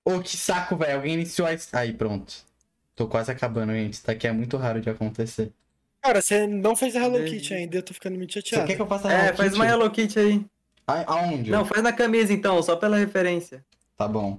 Ô, 0.04 0.18
que 0.20 0.36
saco, 0.36 0.76
velho. 0.76 0.96
Alguém 0.96 1.14
iniciou 1.14 1.46
a. 1.46 1.52
Aí, 1.78 1.92
pronto. 1.92 2.34
Tô 2.96 3.06
quase 3.06 3.30
acabando, 3.30 3.72
gente. 3.72 3.94
Isso 3.94 4.06
daqui 4.06 4.26
é 4.26 4.32
muito 4.32 4.56
raro 4.56 4.80
de 4.80 4.90
acontecer. 4.90 5.52
Cara, 6.02 6.20
você 6.20 6.46
não 6.48 6.74
fez 6.74 6.96
a 6.96 7.00
Hello 7.04 7.18
Desde- 7.18 7.36
Kitty 7.36 7.54
ainda, 7.54 7.76
eu 7.76 7.82
tô 7.84 7.94
ficando 7.94 8.16
muito 8.18 8.32
Você 8.32 8.40
chateado. 8.40 8.66
quer 8.66 8.74
que 8.74 8.82
eu 8.82 8.86
faça 8.88 9.12
É, 9.12 9.26
Hello 9.28 9.36
faz 9.36 9.50
Kitty? 9.50 9.54
uma 9.54 9.66
Hello 9.72 9.90
Kitty 9.90 10.18
aí. 10.18 10.46
A- 10.84 11.12
Aonde? 11.12 11.50
Não, 11.52 11.64
faz 11.64 11.80
na 11.80 11.92
camisa 11.92 12.32
então, 12.32 12.60
só 12.60 12.74
pela 12.74 12.96
referência. 12.96 13.64
Tá 13.96 14.08
bom. 14.08 14.36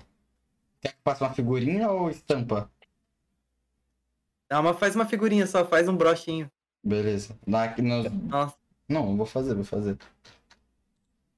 Quer 0.81 0.89
que 0.89 0.95
eu 0.95 1.01
faça 1.05 1.23
uma 1.23 1.33
figurinha 1.33 1.89
ou 1.89 2.09
estampa? 2.09 2.69
Não, 4.53 4.61
mas 4.61 4.77
faz 4.77 4.95
uma 4.95 5.05
figurinha 5.05 5.47
só, 5.47 5.65
faz 5.65 5.89
um 5.89 5.95
brochinho. 5.97 6.47
Beleza. 6.83 7.35
Na, 7.47 7.73
nos... 7.77 8.11
Nossa. 8.11 8.55
Não, 8.87 9.17
vou 9.17 9.25
fazer, 9.25 9.55
vou 9.55 9.63
fazer. 9.63 9.97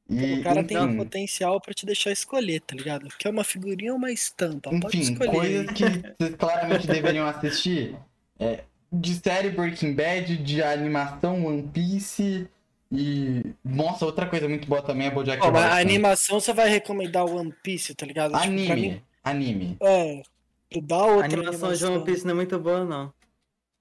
E, 0.10 0.40
O 0.40 0.44
cara 0.44 0.64
tem 0.66 0.78
enfim, 0.78 0.98
potencial 0.98 1.62
pra 1.62 1.74
te 1.74 1.86
deixar 1.86 2.12
escolher, 2.12 2.60
tá 2.60 2.76
ligado? 2.76 3.08
Quer 3.18 3.30
uma 3.30 3.46
figurinha 3.46 3.94
ou 3.94 3.98
uma 3.98 4.12
estampa? 4.12 4.70
Pode 4.70 4.98
Enfim, 4.98 5.14
escolher. 5.14 5.32
coisas 5.32 5.72
que 5.72 5.84
vocês 6.20 6.36
claramente 6.36 6.88
deveriam 6.88 7.26
assistir. 7.26 7.96
É, 8.38 8.66
de 8.92 9.16
série 9.16 9.50
Breaking 9.50 9.94
Bad, 9.96 10.36
de 10.38 10.62
animação 10.62 11.46
One 11.46 11.64
Piece 11.64 12.50
e... 12.92 13.54
Nossa, 13.64 14.06
outra 14.06 14.26
coisa 14.28 14.50
muito 14.50 14.68
boa 14.68 14.82
também 14.82 15.08
é 15.08 15.12
BoJack 15.12 15.42
Ó, 15.42 15.52
mas 15.52 15.62
a 15.64 15.66
Horseman. 15.68 15.82
animação 15.82 16.40
você 16.42 16.52
vai 16.54 16.68
recomendar 16.68 17.26
One 17.26 17.54
Piece, 17.64 17.96
tá 17.96 18.06
ligado? 18.06 18.34
Tipo, 18.34 18.44
Anime, 18.44 18.76
mim, 18.76 19.02
anime. 19.24 19.78
é. 19.82 20.22
Tu 20.70 20.82
dá 20.82 20.96
A 20.96 21.06
outra 21.06 21.26
animação 21.26 21.74
de 21.74 21.86
One 21.86 22.04
Piece 22.04 22.24
não 22.26 22.32
é 22.32 22.36
muito 22.36 22.58
boa, 22.60 22.84
não. 22.84 23.14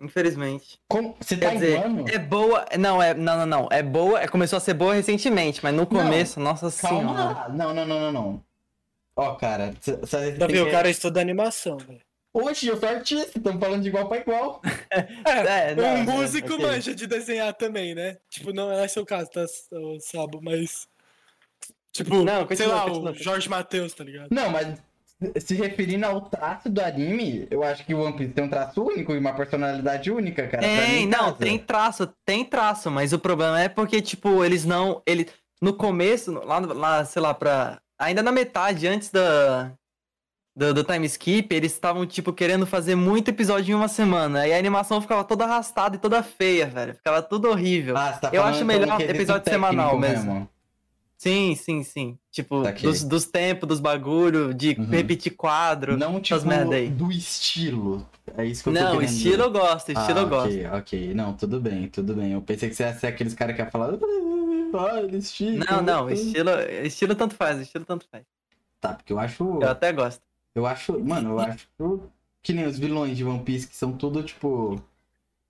Infelizmente. 0.01 0.79
Como... 0.89 1.17
Você 1.21 1.37
tá 1.37 1.49
Quer 1.51 1.55
dizer, 1.55 1.79
enjoando? 1.79 2.11
é 2.11 2.19
boa. 2.19 2.67
Não, 2.79 3.03
é. 3.03 3.15
Não, 3.15 3.39
não, 3.39 3.47
não. 3.47 3.69
É 3.71 3.83
boa. 3.83 4.21
É, 4.21 4.29
começou 4.29 4.57
a 4.57 4.61
ser 4.61 4.75
boa 4.75 4.95
recentemente, 4.95 5.61
mas 5.63 5.75
no 5.75 5.87
começo, 5.87 6.41
nossa 6.41 6.71
Calma 6.83 7.15
senhora. 7.17 7.49
Não, 7.51 7.73
não, 7.73 7.87
não, 7.87 8.01
não, 8.01 8.13
não. 8.13 8.45
Ó, 9.17 9.35
cara, 9.37 9.73
cê- 9.81 9.99
cê 10.07 10.19
tem 10.31 10.39
Davi, 10.39 10.53
que- 10.55 10.61
o 10.61 10.71
cara 10.71 10.91
estuda 10.91 11.21
animação, 11.21 11.77
velho. 11.79 12.01
Oxe, 12.37 12.67
eu 12.67 12.77
sou 12.81 12.89
artista, 12.89 13.39
estamos 13.39 13.61
falando 13.61 13.83
de 13.83 13.89
igual 13.89 14.09
pra 14.09 14.19
igual. 14.19 14.61
É, 15.25 15.75
não, 15.77 15.95
um 15.95 16.05
não, 16.05 16.13
músico 16.17 16.55
ok. 16.55 16.67
manja 16.67 16.93
de 16.95 17.07
desenhar 17.07 17.55
também, 17.55 17.95
né? 17.95 18.17
Tipo, 18.29 18.53
não 18.53 18.71
é 18.73 18.87
seu 18.89 19.07
caso, 19.07 19.31
tá, 19.31 19.45
Sabo, 20.01 20.41
mas. 20.43 20.89
Tipo, 21.93 22.25
Não, 22.25 22.39
sei 22.39 22.47
continua, 22.47 22.75
lá, 22.75 22.83
continua. 22.91 23.11
o 23.13 23.15
Jorge 23.15 23.49
Matheus, 23.49 23.95
tá 23.95 24.03
ligado? 24.03 24.29
Não, 24.33 24.51
mas 24.51 24.77
se 25.39 25.55
referindo 25.55 26.07
ao 26.07 26.23
traço 26.23 26.69
do 26.69 26.81
anime, 26.81 27.47
eu 27.51 27.63
acho 27.63 27.85
que 27.85 27.95
o 27.95 28.01
One 28.01 28.17
Piece 28.17 28.33
tem 28.33 28.45
um 28.45 28.49
traço 28.49 28.83
único 28.83 29.13
e 29.13 29.19
uma 29.19 29.33
personalidade 29.33 30.11
única, 30.11 30.47
cara. 30.47 30.63
Tem, 30.63 31.07
não, 31.07 31.25
casa. 31.25 31.37
tem 31.37 31.59
traço, 31.59 32.13
tem 32.25 32.45
traço, 32.45 32.91
mas 32.91 33.13
o 33.13 33.19
problema 33.19 33.61
é 33.61 33.69
porque, 33.69 34.01
tipo, 34.01 34.45
eles 34.45 34.65
não. 34.65 35.03
Ele, 35.07 35.29
no 35.61 35.73
começo, 35.73 36.33
lá, 36.33 36.59
lá, 36.59 37.05
sei 37.05 37.23
lá, 37.23 37.35
pra. 37.35 37.81
Ainda 37.99 38.23
na 38.23 38.33
metade, 38.33 38.87
antes 38.87 39.11
da. 39.11 39.73
Do, 40.57 40.73
do 40.73 40.85
time 40.85 41.05
skip, 41.07 41.53
eles 41.53 41.73
estavam, 41.73 42.07
tipo, 42.07 42.33
querendo 42.33 42.65
fazer 42.65 42.95
muito 42.95 43.29
episódio 43.29 43.73
em 43.73 43.75
uma 43.75 43.89
semana. 43.89 44.47
E 44.47 44.53
a 44.53 44.59
animação 44.59 45.01
ficava 45.01 45.25
toda 45.25 45.45
arrastada 45.45 45.97
e 45.97 45.99
toda 45.99 46.23
feia, 46.23 46.67
velho. 46.67 46.95
Ficava 46.95 47.21
tudo 47.21 47.51
horrível. 47.51 47.97
Ah, 47.97 48.13
tá 48.13 48.31
Eu 48.33 48.45
acho 48.45 48.65
melhor 48.65 49.01
episódio 49.01 49.51
semanal 49.51 49.99
mesmo. 49.99 50.49
Sim, 51.25 51.55
sim, 51.55 51.83
sim. 51.83 52.19
Tipo, 52.31 52.63
dos, 52.83 53.03
dos 53.03 53.25
tempos, 53.25 53.67
dos 53.67 53.81
bagulho, 53.81 54.53
de 54.53 54.77
Uhum. 54.79 54.85
repetir 54.91 55.35
quadro. 55.35 55.97
Não, 55.97 56.21
tipo, 56.21 56.35
essas 56.35 56.45
merda 56.47 56.77
aí. 56.77 56.91
do 56.91 57.11
estilo. 57.11 58.07
É 58.37 58.45
isso 58.45 58.63
que 58.63 58.69
eu 58.69 58.75
tô 58.75 58.81
Não, 58.81 58.91
querendo 58.93 59.09
estilo 59.11 59.43
eu 59.45 59.51
gosto, 59.51 59.93
estilo 59.93 60.19
ah, 60.19 60.23
eu 60.23 60.29
gosto. 60.29 60.47
Ok, 60.49 60.67
ok. 60.67 61.15
Não, 61.15 61.33
tudo 61.33 61.59
bem, 61.61 61.89
tudo 61.89 62.15
bem. 62.15 62.33
Eu 62.33 62.43
pensei 62.43 62.69
que 62.69 62.75
você 62.75 62.83
ia 62.83 62.93
ser 62.95 63.07
aqueles 63.07 63.33
caras 63.33 63.57
que 63.57 63.63
ia 63.63 63.71
falar. 63.71 63.95
Ah, 64.75 65.01
eles 65.01 65.27
esticam. 65.27 65.65
Não, 65.67 65.83
não, 65.83 66.11
estilo, 66.11 66.51
estilo 66.83 67.15
tanto 67.15 67.35
faz, 67.35 67.59
estilo 67.61 67.87
tanto 67.87 68.07
faz. 68.11 68.25
Tá, 68.81 68.93
porque 68.93 69.13
eu 69.13 69.19
acho. 69.19 69.43
Eu 69.63 69.69
até 69.71 69.91
gosto. 69.93 70.21
Eu 70.55 70.67
acho. 70.67 70.99
Mano, 71.03 71.31
eu 71.31 71.41
acho. 71.41 71.67
Que 72.43 72.53
nem 72.53 72.67
os 72.67 72.79
vilões 72.79 73.17
de 73.17 73.25
One 73.25 73.43
Piece, 73.43 73.67
que 73.67 73.75
são 73.77 73.93
tudo, 73.93 74.23
tipo. 74.23 74.79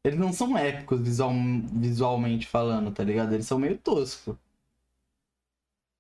Eles 0.05 0.19
não 0.19 0.33
são 0.33 0.57
épicos 0.57 1.01
visual, 1.01 1.33
visualmente 1.73 2.47
falando, 2.47 2.93
tá 2.93 3.03
ligado? 3.03 3.33
Eles 3.33 3.47
são 3.47 3.59
meio 3.59 3.77
toscos. 3.79 4.37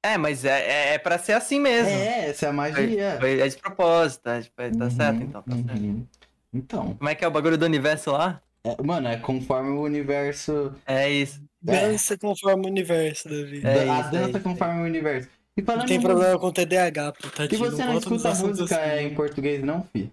É, 0.04 0.18
mas 0.18 0.44
é, 0.44 0.60
é, 0.90 0.94
é 0.94 0.98
pra 0.98 1.16
ser 1.16 1.32
assim 1.32 1.58
mesmo. 1.58 1.88
É, 1.88 2.28
essa 2.28 2.44
é 2.44 2.48
a 2.50 2.52
magia. 2.52 3.16
Foi- 3.18 3.40
É 3.40 3.48
de 3.48 3.56
propósito, 3.56 4.20
tá, 4.20 4.42
tipo, 4.42 4.54
tá 4.54 4.84
Uhum, 4.84 4.90
certo 4.90 5.22
então, 5.22 5.42
tá 5.42 5.56
certo. 5.56 5.70
uhum. 5.82 6.06
Então, 6.52 6.94
Como 6.96 7.08
é 7.08 7.14
que 7.14 7.24
é 7.24 7.28
o 7.28 7.30
bagulho 7.30 7.56
do 7.56 7.64
universo 7.64 8.12
lá? 8.12 8.42
é- 8.62 8.82
mano, 8.82 9.08
é 9.08 9.16
conforme 9.16 9.70
o 9.70 9.80
universo. 9.80 10.74
É 10.86 11.08
isso. 11.10 11.42
Dança 11.62 12.18
conforme 12.18 12.66
o 12.66 12.68
universo, 12.68 13.30
Davi. 13.30 13.62
É 13.64 13.80
a 13.80 13.84
isso, 14.00 14.08
é 14.08 14.10
dança 14.10 14.28
isso, 14.38 14.40
conforme 14.42 14.80
o 14.82 14.84
universo. 14.84 15.28
E 15.56 15.62
Não 15.62 15.86
tem 15.86 15.96
em 15.96 16.00
problema 16.02 16.38
com 16.38 16.52
TDAH, 16.52 17.12
pô, 17.12 17.26
E 17.28 17.30
tadinho. 17.30 17.70
você 17.70 17.86
não 17.86 17.96
escuta 17.96 18.28
assuntos 18.28 18.58
música 18.60 18.76
assim. 18.84 19.06
em 19.06 19.14
português, 19.14 19.62
não, 19.64 19.84
fi? 19.84 20.12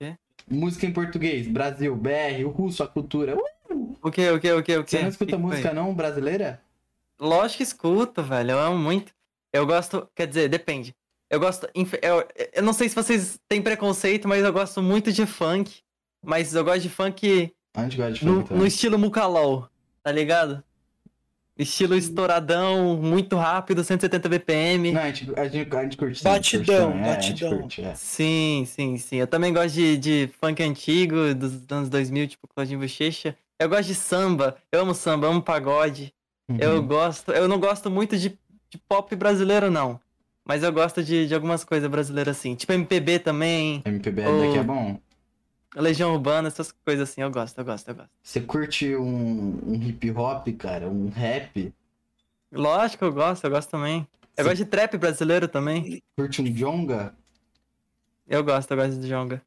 Quê? 0.00 0.16
Música 0.50 0.86
em 0.86 0.92
português, 0.92 1.46
Brasil, 1.46 1.94
BR, 1.94 2.44
o 2.46 2.48
russo, 2.48 2.82
a 2.82 2.88
cultura. 2.88 3.36
Uh, 3.36 3.96
O 4.00 4.10
que, 4.10 4.30
o 4.30 4.40
que, 4.40 4.52
o 4.52 4.62
que, 4.62 4.76
o 4.78 4.84
que? 4.84 4.90
você 4.90 5.02
não 5.02 5.08
escuta 5.10 5.32
Que 5.32 5.36
que 5.36 5.42
foi? 5.42 5.50
música 5.50 5.72
não 5.74 5.92
brasileira? 5.92 6.62
Lógico 7.20 7.58
que 7.58 7.62
escuto, 7.62 8.22
velho. 8.22 8.52
Eu 8.52 8.58
amo 8.58 8.78
muito. 8.78 9.12
Eu 9.52 9.66
gosto, 9.66 10.08
quer 10.14 10.26
dizer, 10.26 10.48
depende. 10.48 10.94
Eu 11.30 11.40
gosto. 11.40 11.68
Eu, 11.74 12.26
eu 12.54 12.62
não 12.62 12.72
sei 12.72 12.88
se 12.88 12.94
vocês 12.94 13.38
têm 13.48 13.60
preconceito, 13.60 14.26
mas 14.28 14.42
eu 14.44 14.52
gosto 14.52 14.80
muito 14.82 15.12
de 15.12 15.26
funk. 15.26 15.80
Mas 16.24 16.54
eu 16.54 16.64
gosto 16.64 16.80
de 16.82 16.88
funk 16.90 17.52
A 17.76 17.82
gente 17.82 17.96
gosta 17.96 18.12
de 18.12 18.24
no, 18.24 18.32
funk 18.34 18.42
no 18.42 18.48
também. 18.48 18.66
estilo 18.66 18.98
Mukalol, 18.98 19.68
tá 20.02 20.10
ligado? 20.10 20.62
Estilo 21.56 21.96
estouradão, 21.96 22.96
muito 22.96 23.34
rápido, 23.36 23.82
170 23.82 24.28
BPM. 24.28 24.92
Não, 24.92 25.00
a 25.00 25.06
gente, 25.10 25.32
a 25.36 25.48
gente, 25.48 25.76
a 25.76 25.82
gente 25.82 25.96
curte. 25.96 26.18
sim, 26.18 26.24
Batidão, 26.24 26.92
curte 26.92 26.98
também, 26.98 27.10
é, 27.10 27.14
batidão. 27.16 27.58
curte, 27.58 27.82
é. 27.82 27.94
Sim, 27.96 28.64
sim, 28.64 28.96
sim. 28.96 29.16
Eu 29.16 29.26
também 29.26 29.52
gosto 29.52 29.74
de, 29.74 29.96
de 29.96 30.30
funk 30.40 30.62
antigo, 30.62 31.34
dos 31.34 31.52
anos 31.70 31.88
2000, 31.88 32.28
tipo 32.28 32.46
Claudinho 32.54 32.78
Bochecha. 32.78 33.36
Eu 33.60 33.68
gosto 33.68 33.88
de 33.88 33.96
samba, 33.96 34.56
eu 34.70 34.80
amo 34.82 34.94
samba, 34.94 35.26
amo 35.26 35.42
pagode. 35.42 36.14
Eu 36.58 36.76
Uhum. 36.76 36.86
gosto, 36.86 37.32
eu 37.32 37.46
não 37.48 37.58
gosto 37.60 37.90
muito 37.90 38.16
de, 38.16 38.30
de 38.70 38.78
pop 38.88 39.14
brasileiro, 39.16 39.70
não. 39.70 40.00
Mas 40.44 40.62
eu 40.62 40.72
gosto 40.72 41.02
de, 41.02 41.26
de 41.26 41.34
algumas 41.34 41.62
coisas 41.62 41.90
brasileiras 41.90 42.36
assim. 42.38 42.54
Tipo 42.54 42.72
MPB 42.72 43.18
também, 43.18 43.82
MPB 43.84 44.26
o- 44.26 44.40
daqui 44.40 44.58
é 44.58 44.62
bom. 44.62 44.98
Legião 45.76 46.14
Urbana, 46.14 46.48
essas 46.48 46.72
coisas 46.72 47.10
assim. 47.10 47.20
Eu 47.20 47.30
gosto, 47.30 47.58
eu 47.58 47.64
gosto, 47.64 47.88
eu 47.88 47.94
gosto. 47.94 48.10
Você 48.22 48.40
curte 48.40 48.96
um, 48.96 49.60
um 49.66 49.74
hip 49.74 50.10
hop, 50.12 50.48
cara, 50.56 50.88
um 50.88 51.10
rap? 51.10 51.72
Lógico, 52.50 53.04
eu 53.04 53.12
gosto, 53.12 53.44
eu 53.44 53.50
gosto 53.50 53.68
também. 53.68 54.08
Eu 54.34 54.44
gosto 54.44 54.56
de 54.56 54.64
trap 54.64 54.96
brasileiro 54.96 55.46
também. 55.48 56.02
Curte 56.16 56.40
um 56.40 56.46
jonga? 56.46 57.14
Eu 58.26 58.42
gosto, 58.42 58.70
eu 58.70 58.76
gosto 58.76 58.98
de 59.00 59.08
Jonga. 59.08 59.42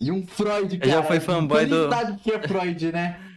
E 0.00 0.10
um 0.10 0.26
Freud, 0.26 0.74
Eu 0.74 0.80
cara. 0.80 0.92
já 0.92 1.02
fui 1.02 1.20
fanboy 1.20 1.66
do- 1.66 1.88
que 2.22 2.32
é 2.32 2.46
Freud, 2.48 2.92
né? 2.92 3.33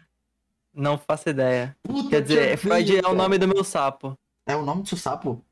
Não 0.78 0.96
faço 0.98 1.28
ideia. 1.30 1.76
Puta 1.82 2.10
Quer 2.10 2.16
que 2.22 2.28
dizer, 2.28 2.40
odeio, 2.42 2.58
Freud 2.60 2.96
é 2.96 3.00
o 3.00 3.02
cara. 3.02 3.14
nome 3.16 3.38
do 3.40 3.48
meu 3.48 3.64
sapo. 3.64 4.16
É 4.46 4.56
o 4.56 4.62
nome 4.64 4.84
do 4.84 4.88
seu 4.90 4.98
sapo? 4.98 5.44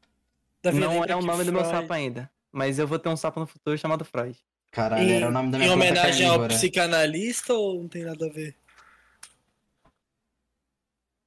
Não 0.64 1.04
é 1.04 1.16
o 1.16 1.20
que 1.20 1.26
nome 1.26 1.44
do 1.44 1.52
meu 1.52 1.64
Freud- 1.64 1.82
sapo 1.82 1.94
ainda. 1.94 2.32
Mas 2.52 2.78
eu 2.78 2.88
vou 2.88 3.00
ter 3.00 3.10
um 3.10 3.18
sapo 3.18 3.40
no 3.40 3.48
futuro 3.48 3.76
chamado 3.78 4.06
Freud. 4.06 4.38
Caralho, 4.72 5.04
Em, 5.04 5.12
era 5.14 5.28
o 5.28 5.32
nome 5.32 5.52
da 5.52 5.58
minha 5.58 5.70
em 5.70 5.74
homenagem 5.74 6.28
ao 6.28 6.48
psicanalista 6.48 7.54
ou 7.56 7.82
não 7.82 7.88
tem 7.88 8.04
nada 8.04 8.24
a 8.26 8.30
ver? 8.30 8.56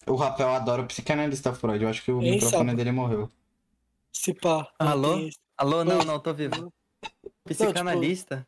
O 0.06 0.14
Rafael 0.14 0.50
adora 0.50 0.82
o 0.82 0.86
psicanalista 0.86 1.52
Freud. 1.52 1.82
Eu 1.82 1.90
acho 1.90 2.02
que 2.02 2.12
o 2.12 2.22
Hein, 2.22 2.32
microfone 2.34 2.64
Sapo? 2.66 2.76
dele 2.76 2.92
morreu. 2.92 3.30
Se 4.12 4.32
pá. 4.32 4.70
não 4.80 4.88
Alô? 4.88 5.16
tem. 5.16 5.30
Alô, 5.56 5.84
não, 5.84 5.98
não, 6.04 6.20
tô 6.20 6.32
vivo. 6.32 6.72
Psicanalista? 7.44 8.46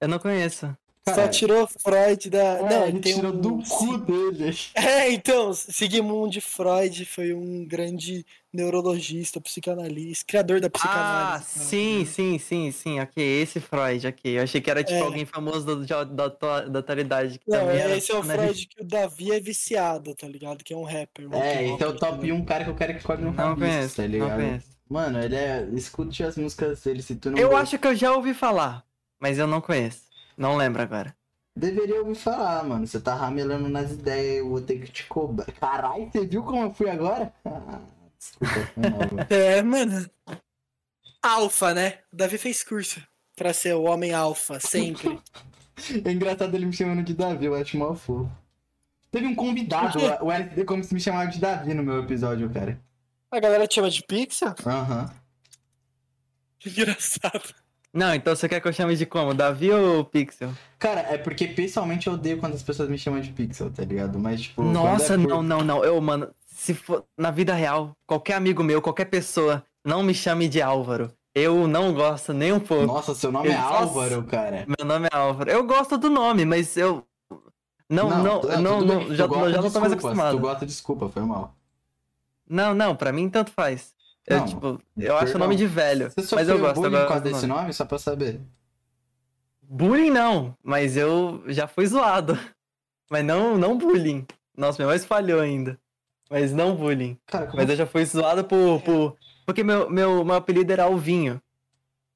Eu 0.00 0.08
não 0.08 0.18
conheço. 0.18 0.74
Só 1.08 1.26
tirou 1.28 1.66
Freud 1.66 2.28
da. 2.30 2.38
É, 2.38 2.62
não, 2.62 2.86
ele 2.86 3.00
tem 3.00 3.14
tirou 3.14 3.32
um... 3.32 3.40
do 3.40 3.58
cu 3.68 3.98
dele. 3.98 4.54
É, 4.74 5.10
então, 5.10 5.52
Sigmund 5.54 6.40
Freud 6.40 7.04
foi 7.06 7.32
um 7.32 7.64
grande 7.66 8.24
neurologista, 8.52 9.40
psicanalista, 9.40 10.24
criador 10.26 10.60
da 10.60 10.66
Ah, 10.66 10.70
psicanálise. 10.70 11.46
sim, 11.64 12.04
sim, 12.04 12.38
sim, 12.38 12.70
sim. 12.70 13.00
Ok, 13.00 13.22
esse 13.42 13.60
Freud, 13.60 14.06
ok. 14.06 14.38
Eu 14.38 14.42
achei 14.42 14.60
que 14.60 14.70
era 14.70 14.84
tipo 14.84 14.98
É. 14.98 15.02
alguém 15.02 15.24
famoso 15.24 15.64
do- 15.64 15.86
da, 15.86 16.04
da, 16.04 16.30
tua- 16.30 16.60
da 16.68 16.78
atualidade. 16.80 17.38
Que 17.38 17.50
Não, 17.50 17.70
era 17.70 17.96
esse 17.96 18.12
é 18.12 18.16
o. 18.16 18.22
Freud 18.22 18.66
que 18.68 18.82
o 18.82 18.84
Davi 18.84 19.32
é 19.32 19.40
viciado, 19.40 20.14
tá 20.14 20.28
ligado? 20.28 20.62
Que 20.62 20.74
é 20.74 20.76
um 20.76 20.84
rapper. 20.84 21.28
um 21.28 21.34
É, 21.34 21.66
é 21.66 21.72
o 21.72 21.78
top 21.78 21.98
também. 21.98 22.32
1 22.32 22.44
cara 22.44 22.64
que 22.64 22.70
eu 22.70 22.74
quero 22.76 22.94
que 22.98 23.02
corre 23.04 23.22
no 23.22 23.32
Não 23.32 23.56
conheço, 23.56 23.96
tá 23.96 24.02
não 24.02 24.08
ligado? 24.10 24.36
conheço. 24.36 24.66
Mano, 24.88 25.22
ele 25.22 25.36
é. 25.36 25.66
Escute 25.74 26.22
as 26.24 26.36
músicas 26.36 26.82
dele 26.82 27.00
se 27.02 27.14
tu 27.16 27.30
não. 27.30 27.38
Eu 27.38 27.48
gosta. 27.48 27.62
acho 27.62 27.78
que 27.78 27.86
eu 27.88 27.94
já 27.94 28.12
ouvi 28.14 28.34
falar, 28.34 28.84
mas 29.18 29.38
eu 29.38 29.46
não 29.46 29.60
conheço. 29.60 30.09
Não 30.40 30.56
lembro 30.56 30.80
agora. 30.80 31.14
Deveria 31.54 32.00
ouvir 32.00 32.14
falar, 32.14 32.64
mano. 32.64 32.86
Você 32.86 32.98
tá 32.98 33.14
ramelando 33.14 33.68
nas 33.68 33.90
ideias, 33.90 34.38
eu 34.38 34.48
vou 34.48 34.62
ter 34.62 34.78
que 34.80 34.90
te 34.90 35.04
cobrar. 35.06 35.44
Caralho, 35.52 36.10
você 36.10 36.24
viu 36.26 36.42
como 36.42 36.62
eu 36.62 36.72
fui 36.72 36.88
agora? 36.88 37.30
Ah, 37.44 37.80
Desculpa. 38.18 39.26
É, 39.28 39.62
mano. 39.62 40.08
Alfa, 41.22 41.74
né? 41.74 41.98
O 42.10 42.16
Davi 42.16 42.38
fez 42.38 42.62
curso 42.64 43.02
pra 43.36 43.52
ser 43.52 43.74
o 43.74 43.82
homem 43.82 44.14
alfa, 44.14 44.58
sempre. 44.58 45.20
É 46.04 46.12
engraçado 46.12 46.54
ele 46.54 46.66
me 46.66 46.74
chamando 46.74 47.02
de 47.02 47.14
Davi, 47.14 47.46
eu 47.46 47.54
acho 47.54 47.78
mal 47.78 47.94
fofo. 47.94 48.30
Teve 49.10 49.26
um 49.26 49.34
convidado, 49.34 49.98
o 50.22 50.30
LSD 50.30 50.64
como 50.66 50.84
se 50.84 50.92
me 50.92 51.00
chamava 51.00 51.30
de 51.30 51.40
Davi 51.40 51.72
no 51.72 51.82
meu 51.82 52.02
episódio, 52.02 52.50
cara. 52.50 52.78
A 53.30 53.40
galera 53.40 53.66
te 53.66 53.76
chama 53.76 53.88
de 53.90 54.02
Pixel? 54.02 54.54
Aham. 54.66 55.10
Engraçado. 56.66 57.54
Não, 57.92 58.14
então 58.14 58.34
você 58.36 58.48
quer 58.48 58.60
que 58.60 58.68
eu 58.68 58.72
chame 58.72 58.94
de 58.94 59.04
como? 59.04 59.34
Davi 59.34 59.70
ou 59.72 60.04
Pixel? 60.04 60.50
Cara, 60.78 61.00
é 61.00 61.18
porque 61.18 61.48
pessoalmente 61.48 62.06
eu 62.06 62.12
odeio 62.12 62.38
quando 62.38 62.54
as 62.54 62.62
pessoas 62.62 62.88
me 62.88 62.96
chamam 62.96 63.20
de 63.20 63.30
Pixel, 63.30 63.70
tá 63.70 63.84
ligado? 63.84 64.18
Mas, 64.18 64.42
tipo. 64.42 64.62
quando 64.62 64.72
Nossa, 64.72 65.14
é 65.14 65.18
por- 65.18 65.26
não, 65.28 65.42
não, 65.42 65.60
não. 65.64 65.84
Eu, 65.84 66.00
mano, 66.00 66.28
se 66.46 66.72
for 66.72 67.04
na 67.18 67.30
vida 67.32 67.52
real, 67.52 67.92
qualquer 68.06 68.34
amigo 68.34 68.62
meu, 68.62 68.80
qualquer 68.80 69.06
pessoa, 69.06 69.64
não 69.84 70.02
me 70.04 70.14
chame 70.14 70.48
de 70.48 70.62
Álvaro. 70.62 71.10
Eu 71.34 71.66
não 71.66 71.92
gosto 71.92 72.32
nem 72.32 72.52
um 72.52 72.60
pouco. 72.60 72.86
Nossa, 72.86 73.14
seu 73.14 73.30
nome 73.30 73.48
é 73.48 73.56
Nossa. 73.56 73.74
Álvaro, 73.74 74.22
cara. 74.24 74.64
Meu 74.66 74.86
nome 74.86 75.08
é 75.12 75.16
Álvaro. 75.16 75.50
Eu 75.50 75.64
gosto 75.64 75.96
do 75.98 76.10
nome, 76.10 76.44
mas 76.44 76.76
eu. 76.76 77.04
Não, 77.88 78.08
não, 78.08 78.22
não, 78.22 78.40
tudo 78.40 78.60
não, 78.62 79.04
tu 79.06 79.14
já, 79.16 79.26
já 79.26 79.62
não 79.62 79.70
tô 79.70 79.80
mais 79.80 79.92
acostumado. 79.92 80.36
Tu 80.36 80.40
gosta, 80.40 80.64
desculpa, 80.66 81.08
foi 81.08 81.22
mal. 81.22 81.54
Não, 82.48 82.72
não, 82.74 82.94
pra 82.94 83.12
mim 83.12 83.28
tanto 83.28 83.50
faz. 83.52 83.92
Eu, 84.30 84.38
Não, 84.38 84.46
tipo, 84.46 84.80
eu 84.96 85.16
acho 85.16 85.34
o 85.34 85.38
nome 85.38 85.56
de 85.56 85.66
velho. 85.66 86.10
Você 86.16 86.34
Mas 86.34 86.48
eu 86.48 86.58
gosto, 86.58 86.76
bullying 86.76 86.90
por 86.90 86.98
gosto 86.98 87.08
causa 87.08 87.24
desse 87.24 87.46
nome. 87.46 87.60
nome? 87.62 87.72
Só 87.74 87.84
pra 87.84 87.96
eu 87.96 87.98
saber. 87.98 88.40
Bullying 89.62 90.10
não, 90.10 90.56
mas 90.62 90.96
eu 90.96 91.42
já 91.48 91.66
fui 91.68 91.86
zoado. 91.86 92.38
Mas 93.12 93.24
não, 93.24 93.58
não 93.58 93.76
bullying. 93.76 94.24
Nossa, 94.56 94.80
minha 94.80 94.92
voz 94.92 95.04
falhou 95.04 95.40
ainda. 95.40 95.76
Mas 96.30 96.52
não 96.52 96.76
bullying. 96.76 97.18
Cara, 97.26 97.46
como 97.46 97.56
Mas 97.56 97.68
eu 97.68 97.74
já 97.74 97.84
fui 97.84 98.04
zoado 98.04 98.44
por. 98.44 98.80
por... 98.82 99.16
Porque 99.44 99.64
meu, 99.64 99.90
meu, 99.90 100.24
meu 100.24 100.36
apelido 100.36 100.72
era 100.72 100.84
Alvinho. 100.84 101.42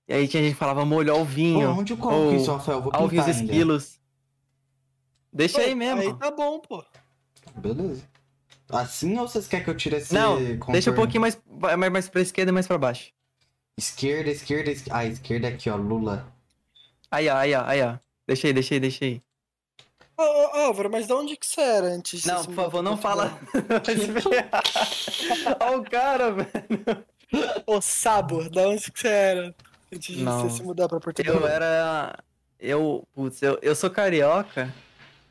E 0.07 0.15
aí 0.15 0.29
tinha 0.29 0.41
gente 0.41 0.53
que 0.53 0.59
falava 0.59 0.85
molho 0.85 1.13
Pô, 1.13 1.19
Alvinho. 1.19 1.69
onde 1.71 1.93
eu 1.93 1.97
coloco 1.97 2.27
ou 2.27 2.35
isso, 2.37 2.53
Rafael? 2.53 2.81
Vou 2.81 2.93
Alvinhos 2.95 3.27
pintar 3.27 3.41
ainda. 3.41 3.53
esquilos. 3.53 3.99
Deixa 5.33 5.61
aí 5.63 5.71
Pô, 5.71 5.77
mesmo. 5.79 6.01
Aí 6.03 6.15
tá 6.15 6.31
bom, 6.31 6.61
pô. 6.61 6.85
Beleza. 7.57 8.05
Assim 8.75 9.17
ou 9.19 9.29
vocês 9.29 9.47
querem 9.47 9.65
que 9.65 9.71
eu 9.71 9.77
tire 9.77 9.97
esse 9.97 10.13
Não, 10.13 10.37
contorno? 10.37 10.73
deixa 10.73 10.91
um 10.91 10.95
pouquinho 10.95 11.21
mais, 11.21 11.39
mais, 11.79 11.93
mais 11.93 12.09
pra 12.09 12.21
esquerda 12.21 12.51
e 12.51 12.55
mais 12.55 12.67
pra 12.67 12.79
baixo. 12.79 13.11
Esquerda, 13.77 14.31
esquerda, 14.31 14.71
esquerda. 14.71 14.99
Ah, 14.99 15.07
esquerda 15.07 15.49
aqui, 15.49 15.71
ó, 15.71 15.77
Lula. 15.77 16.27
Aí, 17.11 17.29
ó, 17.29 17.37
aí, 17.37 17.55
ó, 17.55 17.63
aí, 17.67 17.83
ó. 17.83 17.97
Deixa 18.27 18.47
aí, 18.47 18.53
deixa 18.53 18.75
aí, 18.75 18.81
deixa 18.81 19.05
aí. 19.05 19.23
Ô, 20.17 20.23
ô, 20.23 20.57
Álvaro, 20.67 20.91
mas 20.91 21.07
de 21.07 21.13
onde 21.13 21.37
que 21.37 21.47
você 21.47 21.61
era 21.61 21.87
antes 21.89 22.23
de 22.23 22.29
Não, 22.29 22.45
por 22.45 22.55
favor, 22.55 22.83
não 22.83 22.97
fala. 22.97 23.39
Olha 25.61 25.79
o 25.79 25.85
cara, 25.85 26.31
velho. 26.33 27.05
Ô, 27.67 27.81
Sabo, 27.81 28.49
de 28.49 28.59
onde 28.61 28.93
que 28.93 29.01
você 29.01 29.09
era 29.09 29.55
antes 29.93 30.17
de 30.17 30.23
Não. 30.23 30.49
você 30.49 30.59
se 30.59 30.63
mudar 30.63 30.89
pra 30.89 31.01
Portugal? 31.01 31.35
Eu 31.35 31.47
era. 31.47 32.17
Eu. 32.61 33.07
Putz, 33.13 33.43
eu, 33.43 33.59
eu 33.61 33.75
sou 33.75 33.91
carioca, 33.91 34.73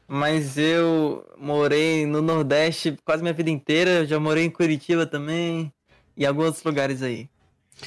mas 0.08 0.58
eu 0.58 1.26
morei 1.38 2.06
no 2.06 2.22
Nordeste 2.22 2.98
quase 3.06 3.22
minha 3.24 3.34
vida 3.34 3.50
inteira. 3.50 3.90
Eu 4.00 4.06
já 4.06 4.20
morei 4.20 4.44
em 4.46 4.50
Curitiba 4.50 5.06
também. 5.06 5.72
E 6.16 6.24
em 6.24 6.28
alguns 6.28 6.46
outros 6.46 6.64
lugares 6.64 7.02
aí. 7.02 7.30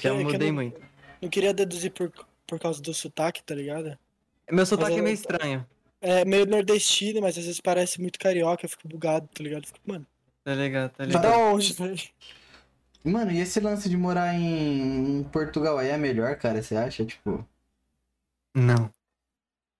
Já 0.00 0.08
É 0.10 0.12
eu 0.12 0.24
mudei 0.24 0.48
não- 0.48 0.54
muito. 0.54 0.80
Não 1.22 1.28
queria 1.28 1.54
deduzir 1.54 1.92
por, 1.92 2.12
por 2.46 2.58
causa 2.58 2.80
do 2.82 2.92
sotaque, 2.92 3.42
tá 3.42 3.54
ligado? 3.54 3.96
Meu 4.50 4.66
sotaque 4.66 4.98
é 4.98 5.02
meio 5.02 5.14
estranho, 5.14 5.66
É 6.00 6.24
meio 6.24 6.44
nordestino, 6.46 7.20
mas 7.20 7.36
às 7.38 7.44
vezes 7.44 7.60
parece 7.60 8.00
muito 8.00 8.18
carioca, 8.18 8.64
eu 8.64 8.68
fico 8.68 8.86
bugado, 8.86 9.26
tá 9.34 9.42
ligado? 9.42 9.62
Eu 9.62 9.66
Fico, 9.68 9.80
mano, 9.86 10.06
tá 10.44 10.54
ligado? 10.54 10.90
Tá 10.92 11.04
ligado? 11.04 11.26
onde, 11.26 11.72
velho? 11.72 11.98
Mano, 13.02 13.30
e 13.32 13.38
esse 13.40 13.58
lance 13.60 13.88
de 13.88 13.96
morar 13.96 14.34
em, 14.34 15.18
em 15.20 15.22
Portugal 15.24 15.78
aí 15.78 15.88
é 15.88 15.96
melhor, 15.96 16.36
cara? 16.36 16.62
Você 16.62 16.76
acha? 16.76 17.04
Tipo, 17.04 17.44
Não. 18.54 18.90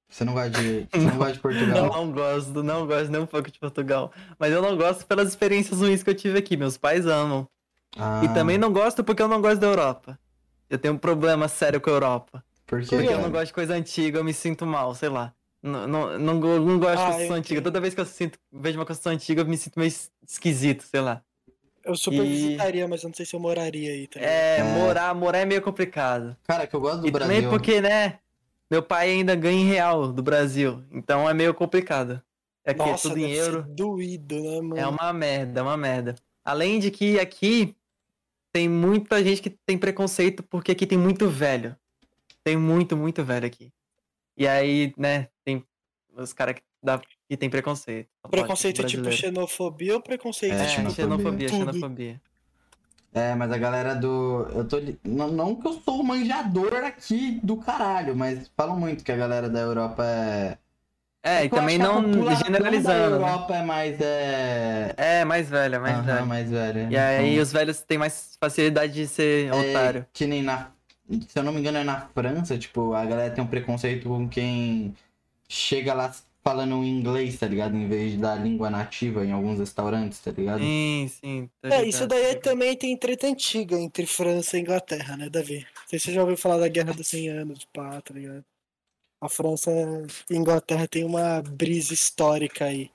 Você 0.08 0.24
não 0.24 0.32
gosta 0.34 0.50
de, 0.50 0.86
você 0.92 0.98
não 0.98 1.16
gosta 1.18 1.32
de 1.32 1.38
Eu 1.38 1.42
Portugal? 1.42 1.90
não 1.92 2.12
gosto, 2.12 2.62
não 2.62 2.86
gosto 2.86 3.10
nem 3.10 3.20
um 3.20 3.26
pouco 3.26 3.50
de 3.50 3.58
Portugal. 3.58 4.12
Mas 4.38 4.52
eu 4.52 4.62
não 4.62 4.76
gosto 4.76 5.06
pelas 5.06 5.28
experiências 5.28 5.80
ruins 5.80 6.02
que 6.02 6.10
eu 6.10 6.14
tive 6.14 6.38
aqui. 6.38 6.56
Meus 6.56 6.76
pais 6.76 7.06
amam. 7.06 7.48
Ah, 7.98 8.20
E 8.24 8.28
também 8.34 8.58
não 8.58 8.72
gosto 8.72 9.02
porque 9.02 9.22
eu 9.22 9.28
não 9.28 9.40
gosto 9.40 9.58
da 9.60 9.66
Europa. 9.66 10.18
Eu 10.68 10.78
tenho 10.78 10.94
um 10.94 10.98
problema 10.98 11.48
sério 11.48 11.80
com 11.80 11.90
a 11.90 11.92
Europa. 11.92 12.44
Por 12.66 12.80
quê, 12.82 12.96
Porque 12.96 13.12
eu 13.12 13.20
não 13.20 13.30
gosto 13.30 13.46
de 13.46 13.52
coisa 13.52 13.74
antiga, 13.74 14.18
eu 14.18 14.24
me 14.24 14.34
sinto 14.34 14.66
mal, 14.66 14.94
sei 14.94 15.08
lá. 15.08 15.32
Não, 15.62 15.86
não, 15.86 16.18
não, 16.18 16.34
não 16.34 16.78
gosto 16.78 16.96
de 16.96 17.02
Ah, 17.02 17.06
construção 17.06 17.36
eu 17.36 17.40
antiga. 17.40 17.62
Toda 17.62 17.80
vez 17.80 17.94
que 17.94 18.00
eu 18.00 18.04
sinto, 18.06 18.38
vejo 18.52 18.78
uma 18.78 18.84
construção 18.86 19.12
antiga, 19.12 19.42
eu 19.42 19.46
me 19.46 19.56
sinto 19.56 19.78
meio 19.78 19.88
es- 19.88 20.10
esquisito, 20.28 20.82
sei 20.82 21.00
lá. 21.00 21.22
Eu 21.84 21.94
super 21.96 22.24
E- 22.24 22.28
visitaria, 22.28 22.86
mas 22.88 23.02
eu 23.04 23.08
não 23.08 23.14
sei 23.14 23.24
se 23.24 23.34
eu 23.34 23.40
moraria 23.40 23.90
aí, 23.92 24.08
ligado? 24.14 24.16
É, 24.16 24.58
É. 24.58 24.62
morar, 24.64 25.14
morar 25.14 25.38
é 25.38 25.44
meio 25.44 25.62
complicado. 25.62 26.36
Cara, 26.44 26.66
que 26.66 26.74
eu 26.74 26.80
gosto 26.80 27.00
do 27.02 27.06
e 27.06 27.10
Brasil. 27.12 27.34
também 27.34 27.48
porque, 27.48 27.80
né, 27.80 28.18
meu 28.70 28.82
pai 28.82 29.10
ainda 29.10 29.34
ganha 29.34 29.60
em 29.60 29.64
real 29.66 30.12
do 30.12 30.22
Brasil. 30.22 30.84
Então 30.90 31.28
é 31.28 31.34
meio 31.34 31.54
complicado. 31.54 32.22
Aqui 32.64 32.82
é 32.82 32.86
Nossa, 32.86 33.08
tudo 33.08 33.18
em 33.18 33.30
euro. 33.32 33.62
doído, 33.68 34.34
né, 34.42 34.60
mano? 34.60 34.76
É 34.76 34.86
uma 34.86 35.12
merda, 35.12 35.60
é 35.60 35.62
uma 35.62 35.76
merda. 35.76 36.16
Além 36.44 36.78
de 36.80 36.90
que 36.90 37.18
aqui 37.20 37.76
tem 38.52 38.68
muita 38.68 39.22
gente 39.22 39.40
que 39.42 39.50
tem 39.50 39.78
preconceito 39.78 40.42
porque 40.42 40.72
aqui 40.72 40.86
tem 40.86 40.98
muito 40.98 41.28
velho. 41.28 41.76
Tem 42.42 42.56
muito, 42.56 42.96
muito 42.96 43.22
velho 43.24 43.46
aqui. 43.46 43.72
E 44.36 44.46
aí, 44.48 44.92
né, 44.96 45.28
tem 45.44 45.64
os 46.16 46.32
caras 46.32 46.56
que, 46.56 46.62
dá- 46.82 47.00
que 47.28 47.36
tem 47.36 47.48
preconceito. 47.50 48.08
Preconceito 48.30 48.84
tipo 48.84 49.10
xenofobia 49.12 49.94
ou 49.94 50.00
preconceito 50.00 50.54
É, 50.54 50.66
tipo. 50.66 50.88
É, 50.88 50.90
xenofobia, 50.90 51.48
tudo? 51.48 51.58
xenofobia. 51.72 52.20
É, 53.14 53.34
mas 53.34 53.50
a 53.50 53.56
galera 53.58 53.94
do. 53.94 54.46
Eu 54.54 54.64
tô. 54.68 54.78
Não, 55.04 55.28
não 55.28 55.54
que 55.54 55.66
eu 55.66 55.72
sou 55.72 56.00
o 56.00 56.04
manjador 56.04 56.74
aqui 56.84 57.40
do 57.42 57.56
caralho, 57.56 58.14
mas 58.14 58.50
falam 58.56 58.78
muito 58.78 59.02
que 59.02 59.10
a 59.10 59.16
galera 59.16 59.48
da 59.48 59.60
Europa 59.60 60.04
é. 60.04 60.58
É, 61.22 61.44
e 61.44 61.48
que 61.48 61.54
eu 61.54 61.58
também 61.58 61.76
a 61.76 61.84
não 61.84 62.34
generalizando. 62.36 63.16
Né? 63.18 63.26
Europa 63.26 63.56
é 63.56 63.62
mais. 63.62 64.00
É. 64.00 64.94
É, 64.96 65.24
mais 65.24 65.48
velha, 65.48 65.80
mais 65.80 65.96
Aham, 65.96 66.04
velha. 66.04 66.26
mais 66.26 66.50
velha. 66.50 66.88
E 66.90 66.96
aí 66.96 67.32
Então, 67.32 67.42
os 67.42 67.52
velhos 67.52 67.80
têm 67.82 67.98
mais 67.98 68.36
facilidade 68.38 68.92
de 68.92 69.06
ser 69.08 69.48
é, 69.48 69.54
otário. 69.54 70.06
Que 70.12 70.26
nem 70.26 70.42
na. 70.42 70.68
Se 71.28 71.38
eu 71.38 71.42
não 71.42 71.52
me 71.52 71.60
engano, 71.60 71.78
é 71.78 71.84
na 71.84 72.02
França, 72.14 72.58
tipo, 72.58 72.92
a 72.92 73.04
galera 73.04 73.34
tem 73.34 73.42
um 73.42 73.46
preconceito 73.46 74.08
com 74.08 74.28
quem 74.28 74.94
chega 75.48 75.94
lá 75.94 76.12
falando 76.46 76.84
inglês, 76.84 77.36
tá 77.40 77.48
ligado? 77.48 77.76
Em 77.76 77.88
vez 77.88 78.16
da 78.20 78.36
língua 78.36 78.70
nativa 78.70 79.24
em 79.24 79.32
alguns 79.32 79.58
restaurantes, 79.58 80.20
tá 80.20 80.30
ligado? 80.30 80.60
Sim, 80.60 81.08
sim. 81.08 81.50
tá 81.60 81.68
É, 81.70 81.84
isso 81.84 82.06
daí 82.06 82.36
ligado. 82.36 82.42
também 82.42 82.76
tem 82.76 82.96
treta 82.96 83.26
antiga 83.26 83.76
entre 83.76 84.06
França 84.06 84.56
e 84.56 84.60
Inglaterra, 84.60 85.16
né, 85.16 85.28
Davi? 85.28 85.66
Não 85.74 85.88
sei 85.88 85.98
se 85.98 86.04
você 86.06 86.12
já 86.12 86.20
ouviu 86.20 86.36
falar 86.36 86.58
da 86.58 86.68
Guerra 86.68 86.92
dos 86.92 87.08
100 87.08 87.28
Anos 87.30 87.58
de 87.58 87.66
pá, 87.66 88.00
tá 88.00 88.14
ligado? 88.14 88.44
A 89.20 89.28
França 89.28 89.70
e 90.30 90.34
a 90.34 90.38
Inglaterra 90.38 90.86
tem 90.86 91.04
uma 91.04 91.42
brisa 91.42 91.92
histórica 91.92 92.66
aí. 92.66 92.90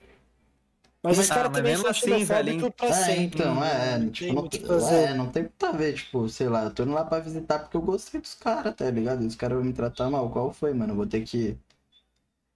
Mas 1.04 1.18
os 1.18 1.30
Ah, 1.30 1.34
caras 1.36 1.52
também 1.52 1.76
são 1.76 1.90
assim, 1.90 2.24
velho, 2.24 2.72
pra 2.72 2.88
É, 2.88 2.92
sempre. 2.94 3.40
então, 3.40 3.56
né? 3.56 3.96
é, 3.96 3.98
Não 4.00 4.10
tipo, 4.12 4.34
tem 4.50 4.62
não, 4.62 4.88
é, 4.88 5.14
não 5.16 5.32
tem 5.32 5.44
muito 5.44 5.66
a 5.66 5.72
ver, 5.72 5.94
tipo, 5.96 6.30
sei 6.30 6.48
lá, 6.48 6.64
eu 6.66 6.74
tô 6.74 6.84
indo 6.84 6.94
lá 6.94 7.04
pra 7.04 7.20
visitar 7.20 7.60
porque 7.60 7.76
eu 7.76 7.82
gostei 7.82 8.22
dos 8.22 8.36
caras, 8.36 8.76
tá 8.76 8.90
ligado? 8.90 9.24
E 9.24 9.28
os 9.28 9.36
caras 9.36 9.58
vão 9.58 9.66
me 9.66 9.74
tratar 9.74 10.10
mal, 10.10 10.30
qual 10.32 10.54
foi, 10.54 10.74
mano? 10.74 10.94
Eu 10.94 10.98
vou 10.98 11.08
ter 11.08 11.22
que. 11.24 11.58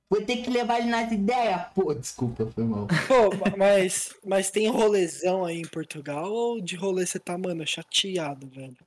Vou 0.09 0.21
ter 0.23 0.37
que 0.37 0.49
levar 0.51 0.79
ele 0.79 0.89
nas 0.89 1.11
ideias, 1.11 1.61
pô, 1.73 1.93
desculpa, 1.93 2.45
foi 2.53 2.63
mal. 2.63 2.87
Pô, 3.07 3.35
ma- 3.37 3.57
mas, 3.57 4.13
mas 4.23 4.51
tem 4.51 4.67
rolezão 4.69 5.43
aí 5.43 5.59
em 5.61 5.67
Portugal 5.67 6.31
ou 6.31 6.61
de 6.61 6.75
rolê 6.75 7.05
você 7.05 7.17
tá, 7.19 7.35
mano, 7.37 7.65
chateado, 7.65 8.47
velho? 8.47 8.77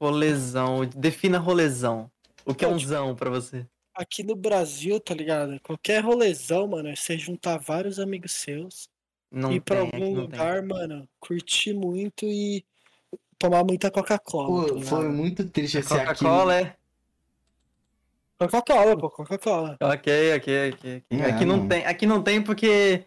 Rolezão. 0.00 0.84
Defina 0.86 1.38
rolezão. 1.38 2.10
O 2.44 2.54
que 2.54 2.64
é 2.64 2.68
um 2.68 2.76
tipo- 2.76 2.88
zão 2.90 3.14
pra 3.14 3.30
você? 3.30 3.66
Aqui 3.94 4.22
no 4.24 4.34
Brasil, 4.34 4.98
tá 4.98 5.14
ligado? 5.14 5.60
Qualquer 5.62 6.02
rolezão, 6.02 6.66
mano, 6.66 6.88
é 6.88 6.96
você 6.96 7.16
juntar 7.16 7.58
vários 7.58 8.00
amigos 8.00 8.32
seus, 8.32 8.88
Não 9.30 9.52
ir 9.52 9.60
pra 9.60 9.76
tem, 9.76 9.84
algum 9.84 9.98
não 10.16 10.26
tem. 10.26 10.38
lugar, 10.40 10.62
mano, 10.62 11.08
curtir 11.20 11.72
muito 11.74 12.26
e 12.26 12.64
tomar 13.38 13.62
muita 13.62 13.90
Coca-Cola. 13.90 14.62
tá 14.62 14.68
Pô, 14.68 14.74
ligado? 14.78 14.88
foi 14.88 15.08
muito 15.08 15.48
triste 15.48 15.78
esse 15.78 15.92
aqui. 15.94 16.06
Coca-Cola 16.24 16.56
é. 16.60 16.76
Coca-Cola, 18.48 18.96
pô, 18.96 19.10
Coca-Cola. 19.10 19.76
Ok, 19.80 20.36
ok, 20.36 20.72
ok. 20.72 21.04
ok. 21.06 21.20
É, 21.20 21.30
aqui 21.30 21.44
não 21.44 21.58
não. 21.58 21.68
tem. 21.68 21.86
Aqui 21.86 22.06
não 22.06 22.22
tem 22.22 22.42
porque. 22.42 23.04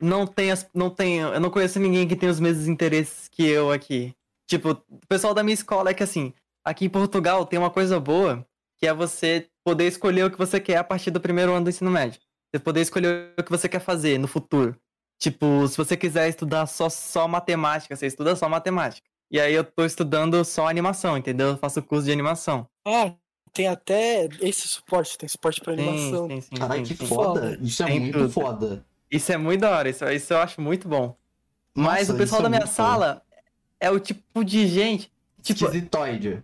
Não 0.00 0.26
tem 0.26 0.50
as. 0.50 0.68
Não 0.74 0.90
tem. 0.90 1.18
Eu 1.18 1.40
não 1.40 1.50
conheço 1.50 1.78
ninguém 1.78 2.06
que 2.06 2.16
tem 2.16 2.28
os 2.28 2.40
mesmos 2.40 2.68
interesses 2.68 3.28
que 3.28 3.46
eu 3.46 3.70
aqui. 3.70 4.14
Tipo, 4.46 4.70
o 4.88 5.06
pessoal 5.08 5.32
da 5.32 5.42
minha 5.42 5.54
escola 5.54 5.90
é 5.90 5.94
que 5.94 6.02
assim, 6.02 6.32
aqui 6.64 6.86
em 6.86 6.88
Portugal 6.88 7.46
tem 7.46 7.58
uma 7.58 7.70
coisa 7.70 8.00
boa, 8.00 8.44
que 8.76 8.86
é 8.86 8.92
você 8.92 9.48
poder 9.64 9.86
escolher 9.86 10.24
o 10.24 10.30
que 10.30 10.38
você 10.38 10.58
quer 10.58 10.76
a 10.76 10.84
partir 10.84 11.10
do 11.10 11.20
primeiro 11.20 11.52
ano 11.52 11.64
do 11.64 11.70
ensino 11.70 11.90
médio. 11.90 12.20
Você 12.50 12.58
poder 12.58 12.80
escolher 12.80 13.32
o 13.38 13.42
que 13.44 13.50
você 13.50 13.68
quer 13.68 13.78
fazer 13.78 14.18
no 14.18 14.26
futuro. 14.26 14.76
Tipo, 15.20 15.68
se 15.68 15.76
você 15.76 15.96
quiser 15.96 16.28
estudar 16.28 16.66
só, 16.66 16.88
só 16.88 17.28
matemática, 17.28 17.94
você 17.94 18.06
estuda 18.06 18.34
só 18.34 18.48
matemática. 18.48 19.06
E 19.30 19.38
aí 19.38 19.54
eu 19.54 19.62
tô 19.62 19.84
estudando 19.84 20.44
só 20.44 20.66
animação, 20.66 21.16
entendeu? 21.16 21.48
Eu 21.48 21.56
faço 21.56 21.80
curso 21.82 22.06
de 22.06 22.12
animação. 22.12 22.66
Ah, 22.84 23.14
tem 23.52 23.66
até 23.68 24.28
esse 24.40 24.66
suporte, 24.68 25.16
tem 25.18 25.28
suporte 25.28 25.60
pra 25.60 25.72
animação. 25.72 26.28
Sim, 26.28 26.40
sim, 26.40 26.48
sim. 26.50 26.56
Caralho, 26.56 26.82
que 26.84 26.94
sim. 26.96 27.06
foda. 27.06 27.58
Isso 27.60 27.82
é 27.82 27.86
Tem 27.86 28.00
muito 28.00 28.18
tudo. 28.18 28.30
foda. 28.32 28.84
Isso 29.10 29.32
é 29.32 29.36
muito 29.36 29.60
da 29.60 29.70
hora, 29.70 29.88
isso, 29.88 30.04
isso 30.08 30.32
eu 30.32 30.38
acho 30.38 30.60
muito 30.60 30.86
bom. 30.88 31.16
Mas 31.74 32.08
Nossa, 32.08 32.12
o 32.12 32.16
pessoal 32.16 32.42
da 32.42 32.48
é 32.48 32.50
minha 32.50 32.60
foda. 32.66 32.72
sala 32.72 33.22
é 33.80 33.90
o 33.90 33.98
tipo 34.00 34.44
de 34.44 34.66
gente. 34.66 35.10
Tipo, 35.42 35.64
Esquisitoide. 35.64 36.42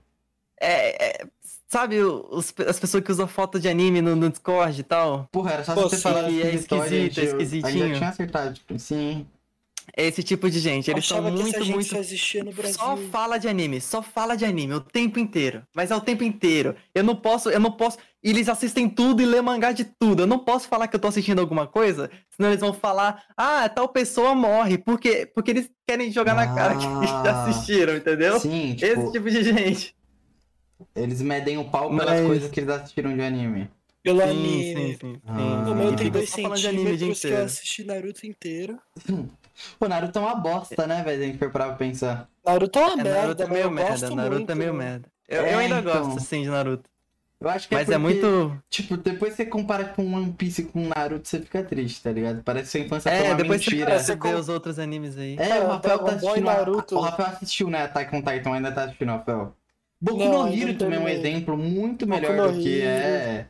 é, 0.60 1.20
é- 1.22 1.26
sabe 1.68 2.00
os- 2.02 2.52
as 2.66 2.78
pessoas 2.80 3.04
que 3.04 3.12
usam 3.12 3.28
foto 3.28 3.60
de 3.60 3.68
anime 3.68 4.00
no, 4.00 4.16
no 4.16 4.30
Discord 4.30 4.80
e 4.80 4.84
tal? 4.84 5.28
Porra, 5.30 5.52
era 5.52 5.64
só 5.64 5.74
Pô, 5.74 5.82
você 5.82 5.98
falar 5.98 6.24
é 6.24 6.30
esquisitoide, 6.30 6.96
esquisito, 6.96 7.18
é 7.18 7.22
eu- 7.22 7.26
esquisitinho. 7.40 7.84
Ainda 7.84 7.96
tinha 7.98 8.08
acertado, 8.10 8.54
tipo, 8.54 8.78
sim. 8.78 9.26
É 9.94 10.04
esse 10.06 10.22
tipo 10.22 10.50
de 10.50 10.58
gente. 10.58 10.90
Eles 10.90 11.06
são 11.06 11.22
muito, 11.22 11.48
essa 11.48 11.62
gente 11.64 11.74
muito. 11.74 11.88
só 11.88 11.98
existia 11.98 12.42
no 12.42 12.52
Brasil. 12.52 12.74
Só 12.74 12.96
fala 12.96 13.38
de 13.38 13.48
anime, 13.48 13.80
só 13.80 14.02
fala 14.02 14.36
de 14.36 14.44
anime 14.44 14.74
o 14.74 14.80
tempo 14.80 15.18
inteiro. 15.18 15.62
Mas 15.74 15.90
é 15.90 15.96
o 15.96 16.00
tempo 16.00 16.24
inteiro. 16.24 16.74
Eu 16.94 17.04
não 17.04 17.14
posso, 17.16 17.48
eu 17.50 17.60
não 17.60 17.70
posso. 17.72 17.98
e 18.22 18.30
Eles 18.30 18.48
assistem 18.48 18.88
tudo 18.88 19.22
e 19.22 19.26
lê 19.26 19.40
mangá 19.40 19.72
de 19.72 19.84
tudo. 19.84 20.22
Eu 20.22 20.26
não 20.26 20.38
posso 20.38 20.68
falar 20.68 20.88
que 20.88 20.96
eu 20.96 21.00
tô 21.00 21.08
assistindo 21.08 21.38
alguma 21.40 21.66
coisa, 21.66 22.10
senão 22.30 22.50
eles 22.50 22.60
vão 22.60 22.72
falar, 22.72 23.24
ah, 23.36 23.68
tal 23.68 23.88
pessoa 23.88 24.34
morre. 24.34 24.76
Porque, 24.78 25.26
porque 25.34 25.50
eles 25.52 25.70
querem 25.86 26.10
jogar 26.10 26.34
na 26.34 26.52
cara 26.54 26.76
que 26.76 26.84
eles 26.84 27.08
já 27.10 27.22
Ah. 27.32 27.44
assistiram, 27.44 27.96
entendeu? 27.96 28.40
Sim, 28.40 28.74
tipo, 28.74 29.00
Esse 29.00 29.12
tipo 29.12 29.30
de 29.30 29.42
gente. 29.44 29.94
eles 30.94 31.22
medem 31.22 31.56
o 31.58 31.64
pau 31.64 31.88
pelas 31.90 32.06
Mas- 32.20 32.26
coisas 32.26 32.50
que 32.50 32.60
eles 32.60 32.70
assistiram 32.70 33.14
de 33.14 33.22
anime. 33.22 33.70
Pelo 34.02 34.20
Sim, 34.20 34.28
anime. 34.28 34.74
sim, 34.74 34.96
sim. 35.00 35.20
Ah. 35.26 35.36
sim. 35.64 35.70
O 35.70 35.74
meu 35.74 35.96
tem 35.96 36.10
dois 36.10 36.28
centímetros 36.30 37.20
que 37.20 37.26
eu 37.28 37.44
assisti 37.44 37.82
Naruto 37.84 38.26
inteiro. 38.26 38.78
Pô, 39.78 39.88
Naruto 39.88 40.18
é 40.18 40.22
uma 40.22 40.34
bosta, 40.34 40.86
né, 40.86 41.02
velho? 41.02 41.22
A 41.22 41.26
gente 41.26 41.38
parar 41.38 41.66
pra 41.68 41.74
pensar. 41.76 42.28
Naruto 42.44 42.78
é 42.78 42.82
uma 42.82 42.92
É, 42.92 42.96
merda, 42.96 43.20
Naruto 43.22 43.42
é 43.42 43.46
meio 43.46 43.70
merda, 43.70 44.10
Naruto 44.10 44.36
muito, 44.36 44.50
é 44.50 44.54
meio 44.54 44.74
merda. 44.74 45.08
Eu, 45.28 45.42
É, 45.44 45.54
eu 45.54 45.58
ainda 45.58 45.78
então. 45.80 46.04
gosto, 46.04 46.18
assim, 46.18 46.42
de 46.42 46.48
Naruto. 46.48 46.88
Eu 47.38 47.50
acho 47.50 47.68
que 47.68 47.74
é 47.74 47.78
Mas 47.78 47.90
é 47.90 47.98
porque, 47.98 48.14
muito. 48.14 48.62
Tipo, 48.70 48.96
depois 48.96 49.34
você 49.34 49.44
compara 49.44 49.84
com 49.84 50.14
One 50.14 50.32
Piece 50.32 50.62
e 50.62 50.64
com 50.64 50.88
Naruto, 50.88 51.28
você 51.28 51.38
fica 51.40 51.62
triste, 51.62 52.02
tá 52.02 52.10
ligado? 52.10 52.42
Parece 52.42 52.64
que 52.64 52.70
sua 52.70 52.80
infância 52.80 53.10
foi 53.10 53.20
É, 53.26 53.28
uma 53.28 53.34
depois 53.34 53.62
você, 53.62 53.70
mentira. 53.72 53.98
você 53.98 54.12
vê 54.14 54.18
com- 54.20 54.34
os 54.34 54.48
outros 54.48 54.78
animes 54.78 55.18
aí. 55.18 55.36
É, 55.38 55.44
o 55.44 55.48
Cara, 55.48 55.72
Rafael 55.74 55.98
tá 55.98 56.12
assistindo. 56.12 56.44
Naruto. 56.44 56.96
O 56.96 57.00
Rafael 57.00 57.28
assistiu, 57.30 57.68
né? 57.68 57.82
Attack 57.82 58.14
on 58.16 58.22
Titan, 58.22 58.54
ainda 58.54 58.72
tá 58.72 58.84
assistindo, 58.84 59.08
Rafael. 59.08 59.54
Boku 60.00 60.18
Não, 60.18 60.46
no 60.46 60.54
Hero 60.54 60.74
também 60.78 60.98
é 60.98 61.02
um 61.02 61.08
exemplo 61.08 61.56
muito 61.58 62.06
melhor 62.06 62.52
do 62.52 62.58
que 62.58 62.80
é. 62.82 63.46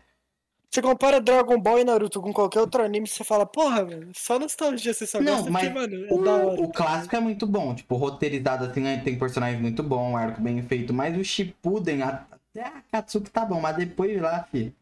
Você 0.76 0.82
compara 0.82 1.22
Dragon 1.22 1.58
Ball 1.58 1.78
e 1.78 1.84
Naruto 1.84 2.20
com 2.20 2.34
qualquer 2.34 2.60
outro 2.60 2.82
anime, 2.82 3.08
você 3.08 3.24
fala, 3.24 3.46
porra, 3.46 3.82
mano, 3.82 4.12
só 4.14 4.38
nostalgia 4.38 4.92
você 4.92 5.06
só 5.06 5.22
Não, 5.22 5.36
gosta 5.36 5.50
mas 5.50 5.70
porque, 5.70 5.74
mano, 5.74 6.04
é 6.04 6.18
da 6.18 6.36
hora. 6.36 6.60
O, 6.60 6.64
o 6.64 6.68
clássico 6.70 7.16
é 7.16 7.20
muito 7.20 7.46
bom, 7.46 7.74
tipo, 7.74 7.96
roteirizado 7.96 8.66
assim, 8.66 8.80
né, 8.80 8.98
tem 9.02 9.18
personagem 9.18 9.58
muito 9.58 9.82
bom, 9.82 10.14
arco 10.18 10.42
bem 10.42 10.62
feito, 10.62 10.92
mas 10.92 11.16
o 11.16 11.24
Shippuden, 11.24 12.02
a- 12.02 12.26
até 12.30 12.60
a 12.60 12.82
Katsuki 12.92 13.30
tá 13.30 13.42
bom, 13.46 13.58
mas 13.58 13.74
depois 13.74 14.20
lá, 14.20 14.42
fi. 14.52 14.74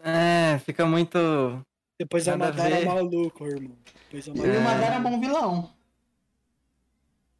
É, 0.00 0.58
fica 0.58 0.84
muito. 0.84 1.16
Depois 1.98 2.28
é 2.28 2.32
Nada 2.32 2.48
a 2.48 2.50
Madara 2.50 2.80
ver. 2.80 2.86
maluco, 2.86 3.46
irmão. 3.46 3.74
Depois 4.10 4.28
é 4.28 4.30
E 4.32 4.36
Madara... 4.36 4.58
o 4.58 4.64
Madara 4.64 4.94
é 4.96 5.00
bom 5.00 5.18
vilão. 5.18 5.70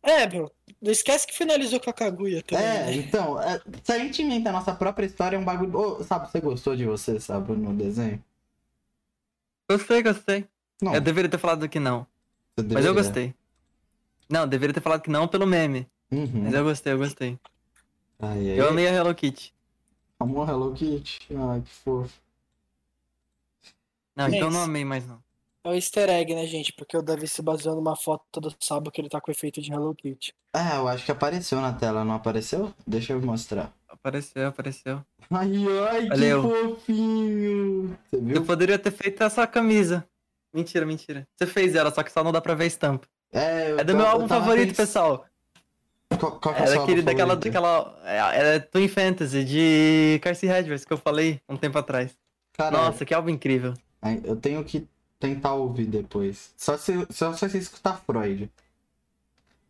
É, 0.03 0.27
meu, 0.29 0.51
não 0.85 0.93
esquece 0.93 1.27
que 1.27 1.35
finalizou 1.35 1.81
com 1.81 1.89
a 1.89 1.93
Kaguya 1.95 2.43
também. 2.43 2.63
É, 2.63 2.85
né? 2.85 2.95
então, 2.97 3.41
é, 3.41 3.59
se 3.83 3.91
a 3.91 3.99
gente 3.99 4.23
inventa 4.23 4.51
a 4.51 4.53
nossa 4.53 4.75
própria 4.75 5.07
história, 5.07 5.35
é 5.35 5.39
um 5.39 5.45
bagulho. 5.45 5.75
Ô, 5.75 6.05
sabe, 6.05 6.31
você 6.31 6.41
gostou 6.41 6.77
de 6.77 6.85
você, 6.85 7.19
sabe, 7.19 7.53
no 7.55 7.73
desenho? 7.73 8.23
Gostei, 9.69 10.03
gostei. 10.03 10.47
Não, 10.83 10.95
Eu 10.95 11.01
deveria 11.01 11.31
ter 11.31 11.39
falado 11.39 11.67
que 11.71 11.81
não. 11.81 12.07
Mas 12.71 12.85
eu 12.85 12.93
gostei. 12.93 13.35
Não, 14.29 14.47
deveria 14.47 14.75
ter 14.75 14.83
falado 14.83 15.01
que 15.01 15.11
não 15.11 15.27
pelo 15.27 15.47
meme. 15.47 15.89
Uhum. 16.11 16.43
Mas 16.45 16.53
eu 16.53 16.65
gostei, 16.65 16.93
eu 16.93 16.99
gostei. 16.99 17.39
Ai, 18.21 18.51
ai, 18.51 18.61
Eu 18.61 18.69
amei 18.69 18.87
a 18.87 18.93
Hello 18.93 19.15
Kitty. 19.15 19.55
Amor 20.21 20.47
Hello 20.47 20.75
Kitty. 20.75 21.29
Ai, 21.35 21.63
que 21.63 21.71
fofo. 21.71 22.21
Não, 24.15 24.29
então 24.29 24.51
não 24.51 24.63
amei 24.63 24.85
mais 24.85 25.07
não. 25.07 25.24
É 25.65 25.71
o 25.71 25.75
easter 25.75 26.11
egg, 26.11 26.35
né, 26.35 26.47
gente? 26.47 26.73
Porque 26.75 26.95
o 26.97 27.01
Davi 27.03 27.27
se 27.27 27.41
baseou 27.41 27.75
numa 27.75 27.97
foto 27.97 28.39
do 28.41 28.55
sábado 28.61 28.91
que 28.91 29.01
ele 29.01 29.09
tá 29.09 29.19
com 29.21 29.31
efeito 29.31 29.63
de 29.63 29.73
Hello 29.73 29.95
Kitty. 29.95 30.35
Ah, 30.53 30.77
eu 30.77 30.89
acho 30.89 31.05
que 31.07 31.11
apareceu 31.11 31.59
na 31.61 31.73
tela, 31.73 32.05
não 32.05 32.15
apareceu? 32.15 32.73
Deixa 32.87 33.15
eu 33.15 33.21
mostrar. 33.23 33.73
Apareceu, 33.89 34.47
apareceu. 34.49 35.01
Ai, 35.31 35.51
ai, 35.91 36.03
que 36.03 36.09
Valeu. 36.11 36.43
fofinho. 36.43 37.99
Você 38.11 38.21
viu? 38.21 38.37
Eu 38.37 38.45
poderia 38.45 38.79
ter 38.79 38.91
feito 38.91 39.23
essa 39.23 39.47
camisa. 39.47 40.07
Mentira, 40.53 40.85
mentira. 40.85 41.27
Você 41.35 41.47
fez 41.47 41.75
ela, 41.75 41.91
só 41.91 42.03
que 42.03 42.13
só 42.13 42.23
não 42.23 42.31
dá 42.31 42.41
pra 42.43 42.55
ver 42.55 42.65
a 42.65 42.67
estampa. 42.69 43.09
É, 43.33 43.71
eu 43.73 43.79
É 43.79 43.85
do 43.85 43.93
tô- 43.93 43.97
meu 43.99 44.07
eu 44.07 44.13
álbum 44.13 44.29
favorito, 44.29 44.67
pens- 44.69 44.77
pessoal. 44.77 45.25
Qual, 46.21 46.39
qual 46.39 46.55
que 46.55 46.61
é 46.63 46.65
É 46.67 46.69
daquele, 46.75 47.01
álbum 47.01 47.05
daquela, 47.05 47.37
daquela. 47.37 48.01
É, 48.05 48.57
é 48.57 48.59
Twin 48.61 48.87
Fantasy 48.87 49.43
de 49.45 50.21
Carcy 50.23 50.47
Hedges 50.47 50.85
que 50.85 50.93
eu 50.93 50.99
falei 50.99 51.41
um 51.49 51.57
tempo 51.57 51.79
atrás. 51.79 52.13
Cara, 52.53 52.71
Nossa, 52.77 53.05
que 53.05 53.15
álbum 53.15 53.31
incrível. 53.31 53.75
eu 54.23 54.37
tenho 54.37 54.63
que 54.63 54.87
tentar 55.25 55.55
ouvir 55.55 55.87
depois. 55.87 56.53
Só 56.57 56.77
se, 56.77 56.93
só 57.11 57.33
se 57.33 57.49
você 57.49 57.59
escutar 57.59 57.97
Freud. 58.05 58.51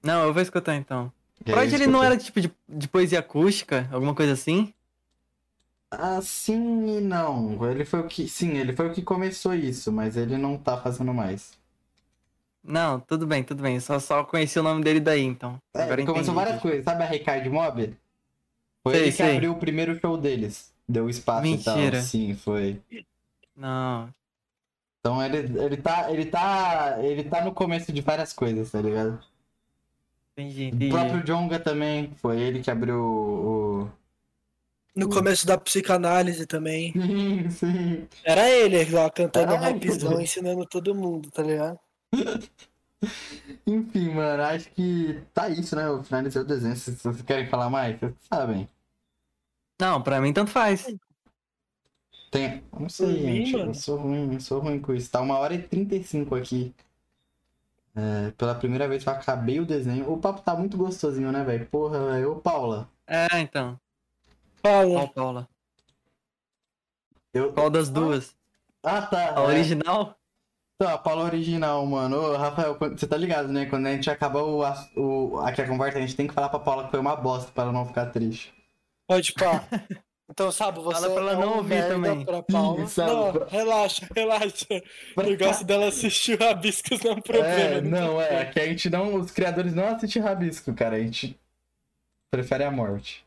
Não, 0.03 0.25
eu 0.25 0.33
vou 0.33 0.43
escutar 0.43 0.75
então. 0.75 1.13
E 1.47 1.51
aí 1.51 1.55
Freud 1.55 1.73
eu 1.73 1.81
ele 1.81 1.87
não 1.87 2.03
era 2.03 2.17
tipo 2.17 2.41
de, 2.41 2.53
de 2.69 2.89
poesia 2.89 3.21
acústica, 3.21 3.89
alguma 3.93 4.15
coisa 4.15 4.33
assim? 4.33 4.75
Ah, 5.91 6.21
sim 6.21 6.99
e 6.99 7.01
não. 7.01 7.65
Ele 7.71 7.85
foi 7.85 8.01
o 8.01 8.09
que. 8.09 8.29
Sim, 8.29 8.57
ele 8.57 8.75
foi 8.75 8.89
o 8.89 8.93
que 8.93 9.03
começou 9.03 9.55
isso, 9.55 9.93
mas 9.93 10.17
ele 10.17 10.37
não 10.37 10.59
tá 10.59 10.77
fazendo 10.81 11.15
mais. 11.15 11.57
Não, 12.63 12.99
tudo 12.99 13.27
bem, 13.27 13.45
tudo 13.45 13.63
bem. 13.63 13.79
Só, 13.79 13.99
só 14.01 14.25
conheci 14.25 14.59
o 14.59 14.63
nome 14.63 14.83
dele 14.83 14.99
daí, 14.99 15.23
então. 15.23 15.61
É, 15.75 15.83
Agora 15.83 16.05
começou 16.05 16.33
entendi. 16.33 16.35
várias 16.35 16.61
coisas. 16.63 16.85
Sabe 16.85 17.03
a 17.05 17.07
Ricardo 17.07 17.51
Mob? 17.51 17.97
Foi 18.83 18.95
Sei, 18.95 19.03
ele 19.03 19.11
que 19.17 19.17
sei. 19.19 19.33
abriu 19.37 19.53
o 19.53 19.59
primeiro 19.59 19.99
show 20.01 20.17
deles. 20.17 20.73
Deu 20.89 21.09
espaço 21.09 21.55
e 21.55 21.63
tal. 21.63 21.77
Mentira. 21.77 22.03
Sim, 22.03 22.35
foi. 22.35 22.81
Não. 23.57 24.13
Então 25.05 25.23
ele, 25.23 25.37
ele 25.61 25.77
tá. 25.77 26.11
Ele 26.11 26.25
tá. 26.25 26.97
Ele 27.03 27.25
tá 27.25 27.45
no 27.45 27.53
começo 27.53 27.93
de 27.93 28.01
várias 28.01 28.33
coisas, 28.33 28.71
tá 28.71 28.81
ligado? 28.81 29.21
Entendi, 30.33 30.65
O 30.65 30.69
entendi. 30.69 30.89
próprio 30.89 31.23
Jonga 31.23 31.61
também. 31.61 32.11
Foi 32.17 32.41
ele 32.41 32.61
que 32.63 32.71
abriu 32.71 32.99
o. 32.99 33.91
No 34.97 35.11
começo 35.11 35.47
da 35.47 35.59
psicanálise 35.59 36.47
também. 36.47 36.93
Sim, 36.97 37.51
sim. 37.51 38.09
Era 38.25 38.49
ele 38.49 38.83
lá 38.93 39.11
cantando 39.11 39.55
rapzão, 39.57 40.19
ensinando 40.23 40.65
todo 40.65 40.95
mundo, 40.95 41.31
tá 41.31 41.43
ligado? 41.43 41.79
Enfim, 43.67 44.09
mano, 44.15 44.43
acho 44.45 44.71
que 44.71 45.21
tá 45.35 45.51
isso, 45.51 45.77
né? 45.77 45.85
Eu 45.87 46.03
finalizei 46.03 46.41
o 46.41 46.47
desenho. 46.47 46.77
Se 46.77 46.97
se 46.97 47.03
vocês 47.05 47.21
querem 47.21 47.47
falar 47.49 47.69
mais, 47.69 47.99
vocês 48.01 48.15
sabem. 48.33 48.67
Não, 49.79 50.01
pra 50.01 50.19
mim 50.21 50.33
tanto 50.33 50.51
faz. 50.51 50.87
Tem. 52.35 52.65
eu 52.73 52.81
Não 52.81 52.89
sei, 52.89 53.07
mim, 53.07 53.47
gente. 53.47 53.53
Eu 53.53 53.59
mano. 53.61 53.75
sou 53.77 53.97
ruim, 53.97 54.35
eu 54.35 54.41
sou 54.41 54.59
ruim 54.59 54.81
com 54.81 54.93
isso. 54.93 55.09
Tá 55.09 55.21
uma 55.21 55.39
hora 55.39 55.55
e 55.55 55.63
35 55.63 56.35
aqui. 56.35 56.75
É, 57.95 58.33
pela 58.33 58.57
primeira 58.57 58.89
vez 58.89 59.05
que 59.05 59.09
eu 59.09 59.13
acabei 59.13 59.61
o 59.61 59.65
desenho. 59.65 60.13
O 60.13 60.19
papo 60.19 60.43
tá 60.43 60.53
muito 60.57 60.77
gostosinho, 60.77 61.31
né, 61.31 61.45
velho? 61.45 61.65
Porra. 61.67 62.27
Ô, 62.29 62.35
Paula. 62.35 62.91
É, 63.07 63.39
então. 63.39 63.79
Fala. 64.57 64.91
Qual 64.91 65.09
Paula? 65.11 65.49
Eu... 67.33 67.53
Qual 67.53 67.71
das 67.71 67.89
duas? 67.89 68.37
Ah, 68.83 69.03
tá. 69.03 69.39
A 69.39 69.43
é. 69.43 69.47
original? 69.47 70.19
Então, 70.75 70.93
a 70.93 70.99
Paula 70.99 71.23
original, 71.27 71.87
mano. 71.87 72.17
Ô, 72.17 72.37
Rafael, 72.37 72.77
você 72.77 73.07
tá 73.07 73.17
ligado, 73.17 73.47
né? 73.47 73.67
Quando 73.67 73.87
a 73.87 73.93
gente 73.93 74.11
acaba 74.11 74.43
o, 74.43 74.65
ass- 74.65 74.91
o, 74.97 75.39
aqui 75.39 75.63
a 75.63 75.69
conversa, 75.69 75.99
a 75.99 76.01
gente 76.01 76.17
tem 76.17 76.27
que 76.27 76.35
falar 76.35 76.49
pra 76.49 76.59
Paula 76.59 76.83
que 76.87 76.91
foi 76.91 76.99
uma 76.99 77.15
bosta 77.15 77.53
pra 77.53 77.63
ela 77.63 77.73
não 77.73 77.87
ficar 77.87 78.07
triste. 78.07 78.53
Pode 79.07 79.33
pá. 79.35 79.63
Então, 80.35 80.51
sabe, 80.51 80.81
você 80.81 81.01
Fala 81.01 81.15
pra 81.15 81.23
ela 81.23 81.33
é 81.33 81.37
não 81.37 81.55
um 81.55 81.57
ouvir 81.59 81.87
também. 81.87 82.25
Pra 82.25 82.43
Paula. 82.43 82.83
Ih, 82.83 82.89
sabe, 82.91 83.13
não, 83.13 83.33
pra- 83.33 83.47
relaxa, 83.47 84.09
relaxa. 84.17 84.67
O 85.17 85.23
negócio 85.23 85.65
dela 85.65 85.87
assistir 85.87 86.37
o 86.41 86.45
Rabiscos 86.45 87.01
não 87.05 87.13
é 87.13 87.15
um 87.15 87.21
problema. 87.21 87.49
É, 87.49 87.81
tem 87.81 87.89
não, 87.89 88.21
é. 88.21 88.45
Que 88.47 88.59
a 88.59 88.67
gente 88.67 88.91
não. 88.91 89.15
Os 89.15 89.31
criadores 89.31 89.73
não 89.73 89.87
assistem 89.87 90.21
rabisco, 90.21 90.75
cara. 90.75 90.97
A 90.97 90.99
gente 90.99 91.39
prefere 92.33 92.65
a 92.65 92.71
morte. 92.73 93.25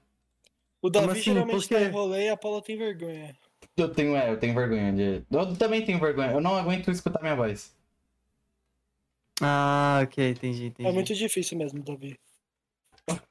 O 0.82 0.90
Davi 0.90 1.12
assim? 1.12 1.22
geralmente 1.22 1.56
Por 1.56 1.68
quê? 1.70 1.76
tá 1.76 1.82
em 1.84 1.92
rolê 1.92 2.26
e 2.26 2.30
a 2.30 2.36
Paula 2.36 2.62
tem 2.62 2.78
vergonha. 2.78 3.34
Eu 3.78 3.88
tenho, 3.88 4.14
é, 4.18 4.30
eu 4.30 4.38
tenho 4.38 4.54
vergonha 4.54 4.92
de. 4.92 5.24
Eu 5.32 5.56
também 5.56 5.86
tenho 5.86 6.00
vergonha. 6.02 6.32
Eu 6.32 6.42
não 6.42 6.58
aguento 6.58 6.92
escutar 6.92 7.22
minha 7.22 7.38
voz. 7.38 7.74
Ah, 9.42 10.02
ok, 10.04 10.32
entendi, 10.32 10.66
entendi. 10.66 10.90
É 10.90 10.92
muito 10.92 11.16
difícil 11.16 11.58
mesmo, 11.58 11.82
Davi. 11.82 12.20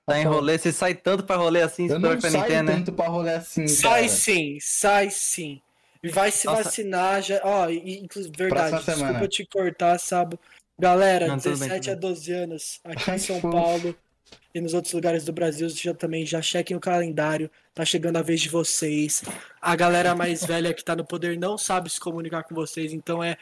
Tá 0.06 0.18
em 0.18 0.24
rolê, 0.24 0.56
você 0.58 0.72
sai 0.72 0.94
tanto 0.94 1.24
pra 1.24 1.36
rolê 1.36 1.60
assim, 1.62 1.88
Eu 1.88 1.98
não 1.98 2.18
saio 2.20 2.34
Nintendo, 2.40 2.70
né? 2.70 2.76
tanto 2.78 2.92
pra 2.92 3.08
rolê 3.08 3.34
assim, 3.34 3.66
Sai 3.66 4.02
cara. 4.06 4.08
sim, 4.08 4.58
sai 4.60 5.10
sim. 5.10 5.60
E 6.02 6.08
vai 6.08 6.30
se 6.30 6.46
Nossa. 6.46 6.64
vacinar 6.64 7.22
já. 7.22 7.40
Ó, 7.44 7.68
e- 7.68 7.98
inclusive, 7.98 8.34
verdade, 8.36 8.70
Próxima 8.70 8.92
desculpa 8.94 9.12
semana. 9.12 9.28
te 9.28 9.46
cortar, 9.46 9.98
sabe? 9.98 10.38
Galera, 10.78 11.26
Não, 11.26 11.36
tudo 11.38 11.58
bem, 11.58 11.68
17 11.68 11.90
tudo 11.90 12.06
a 12.06 12.10
12 12.10 12.32
anos, 12.32 12.80
aqui 12.84 13.10
em 13.10 13.18
São. 13.18 13.40
Paulo 13.40 13.96
e 14.54 14.60
nos 14.60 14.72
outros 14.74 14.92
lugares 14.94 15.24
do 15.24 15.32
Brasil, 15.32 15.68
já 15.68 15.92
também 15.94 16.24
já 16.24 16.40
chequem 16.40 16.76
o 16.76 16.80
calendário. 16.80 17.50
Tá 17.74 17.84
chegando 17.84 18.16
a 18.16 18.22
vez 18.22 18.40
de 18.40 18.48
vocês. 18.48 19.22
A 19.60 19.74
galera 19.76 20.14
mais 20.14 20.44
velha 20.44 20.72
que 20.72 20.84
tá 20.84 20.94
no 20.96 21.04
poder 21.04 21.38
não 21.38 21.58
sabe 21.58 21.90
se 21.90 22.00
comunicar 22.00 22.44
com 22.44 22.54
vocês, 22.54 22.92
então 22.92 23.22
é 23.22 23.36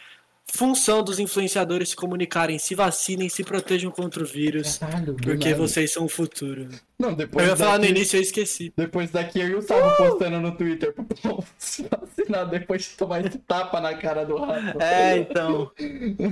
função 0.47 1.03
dos 1.03 1.19
influenciadores 1.19 1.89
se 1.91 1.97
comunicarem, 1.97 2.59
se 2.59 2.75
vacinem, 2.75 3.29
se 3.29 3.43
protejam 3.43 3.91
contra 3.91 4.23
o 4.23 4.27
vírus, 4.27 4.79
Caralho, 4.79 5.15
porque 5.15 5.51
nada. 5.51 5.57
vocês 5.61 5.93
são 5.93 6.05
o 6.05 6.09
futuro. 6.09 6.69
Não, 6.99 7.11
Eu 7.11 7.16
depois 7.16 7.47
ia 7.49 7.57
falar 7.57 7.73
no 7.73 7.79
daqui- 7.81 7.93
início, 7.93 8.16
eu 8.16 8.23
esqueci. 8.23 8.73
Depois 8.77 9.11
daqui 9.11 9.41
eu 9.41 9.49
e 9.49 9.55
o 9.57 9.62
Sábio 9.62 9.97
postando 9.97 10.41
no 10.41 10.57
Twitter 10.57 10.93
pro 10.93 11.05
povo 11.05 11.45
se 11.59 11.85
vacinar 11.91 12.49
depois 12.49 12.83
de 12.83 12.89
tomar 12.91 13.25
esse 13.27 13.39
tapa 13.39 13.81
na 13.81 13.95
cara 13.95 14.25
do 14.25 14.37
Rafa. 14.37 14.79
É, 14.83 15.16
então. 15.19 15.71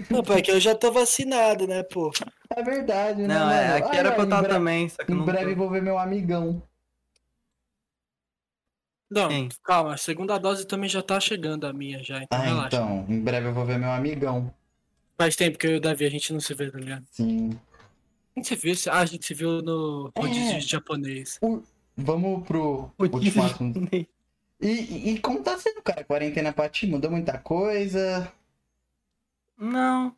Não, 0.08 0.22
pô, 0.22 0.34
é 0.34 0.40
que 0.42 0.50
eu 0.52 0.60
já 0.60 0.74
tô 0.74 0.92
vacinado, 0.92 1.66
né, 1.66 1.82
pô? 1.82 2.12
É 2.54 2.62
verdade, 2.62 3.22
né? 3.22 3.28
Não, 3.34 3.50
é, 3.50 3.64
mano? 3.68 3.76
aqui 3.76 3.88
Ai, 3.92 3.98
era 3.98 4.08
ai, 4.10 4.14
pra 4.14 4.22
eu 4.22 4.26
estar 4.26 4.40
breve- 4.42 4.54
também, 4.54 4.88
só 4.88 5.02
que 5.04 5.12
Em 5.12 5.14
não 5.16 5.24
breve 5.24 5.50
tô. 5.52 5.56
vou 5.56 5.70
ver 5.70 5.82
meu 5.82 5.98
amigão. 5.98 6.62
Não, 9.12 9.28
Quem? 9.28 9.48
calma, 9.62 9.94
a 9.94 9.96
segunda 9.96 10.38
dose 10.38 10.66
também 10.66 10.88
já 10.88 11.02
tá 11.02 11.20
chegando 11.20 11.66
a 11.66 11.72
minha 11.72 12.02
já, 12.02 12.22
então 12.22 12.38
Ah, 12.38 12.42
relaxa. 12.42 12.76
então. 12.76 13.04
Em 13.08 13.20
breve 13.20 13.48
eu 13.48 13.52
vou 13.54 13.64
ver 13.66 13.78
meu 13.78 13.90
amigão. 13.90 14.52
Faz 15.18 15.36
tempo 15.36 15.58
que 15.58 15.66
eu 15.66 15.72
e 15.72 15.76
o 15.76 15.80
Davi 15.80 16.06
a 16.06 16.10
gente 16.10 16.32
não 16.32 16.40
se 16.40 16.54
vê, 16.54 16.70
tá 16.70 16.78
ligado? 16.78 17.04
Sim. 17.10 17.50
A 18.34 18.40
gente 18.40 18.48
se 18.48 18.56
viu, 18.56 18.74
ah, 18.90 18.98
a 19.00 19.04
gente 19.04 19.26
se 19.26 19.34
viu 19.34 19.60
no 19.60 20.10
rodízio 20.16 20.56
É. 20.56 20.58
de 20.58 20.66
japonês. 20.66 21.38
Vamos 21.96 22.46
pro 22.46 22.90
último 22.98 23.42
assunto. 23.44 23.80
E, 24.60 25.10
e, 25.10 25.18
como 25.18 25.42
tá 25.42 25.58
sendo, 25.58 25.82
cara? 25.82 26.04
Quarentena 26.04 26.52
pra 26.52 26.68
ti? 26.68 26.86
Mudou 26.86 27.10
muita 27.10 27.36
coisa? 27.36 28.32
Não. 29.58 30.14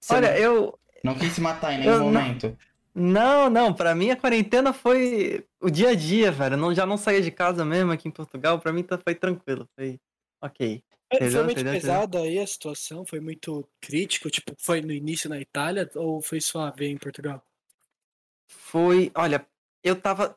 Você 0.00 0.14
Olha, 0.14 0.30
não, 0.30 0.36
eu. 0.38 0.78
não 1.04 1.14
quis 1.14 1.32
se 1.34 1.40
matar 1.40 1.74
em 1.74 1.78
nenhum 1.80 1.92
eu 1.92 1.98
não- 1.98 2.06
momento? 2.06 2.56
Não, 2.94 3.48
não, 3.48 3.72
pra 3.72 3.94
mim 3.94 4.10
a 4.10 4.16
quarentena 4.16 4.72
foi 4.72 5.46
o 5.60 5.70
dia 5.70 5.90
a 5.90 5.94
dia, 5.94 6.32
velho. 6.32 6.54
Eu 6.54 6.58
não, 6.58 6.74
já 6.74 6.84
não 6.84 6.96
saía 6.96 7.22
de 7.22 7.30
casa 7.30 7.64
mesmo 7.64 7.92
aqui 7.92 8.08
em 8.08 8.12
Portugal, 8.12 8.58
pra 8.58 8.72
mim 8.72 8.82
tá, 8.82 8.98
foi 8.98 9.14
tranquilo, 9.14 9.68
foi 9.76 10.00
ok. 10.42 10.82
Foi 11.08 11.16
Entendeu? 11.16 11.44
muito 11.44 11.60
Entendeu? 11.60 11.72
pesado 11.72 12.18
aí 12.18 12.38
a 12.38 12.46
situação? 12.46 13.04
Foi 13.04 13.20
muito 13.20 13.66
crítico? 13.80 14.30
Tipo, 14.30 14.54
foi 14.58 14.80
no 14.80 14.92
início 14.92 15.28
na 15.28 15.40
Itália 15.40 15.88
ou 15.94 16.20
foi 16.20 16.40
suave 16.40 16.86
em 16.86 16.96
Portugal? 16.96 17.44
Foi, 18.48 19.10
olha, 19.14 19.46
eu 19.82 20.00
tava. 20.00 20.36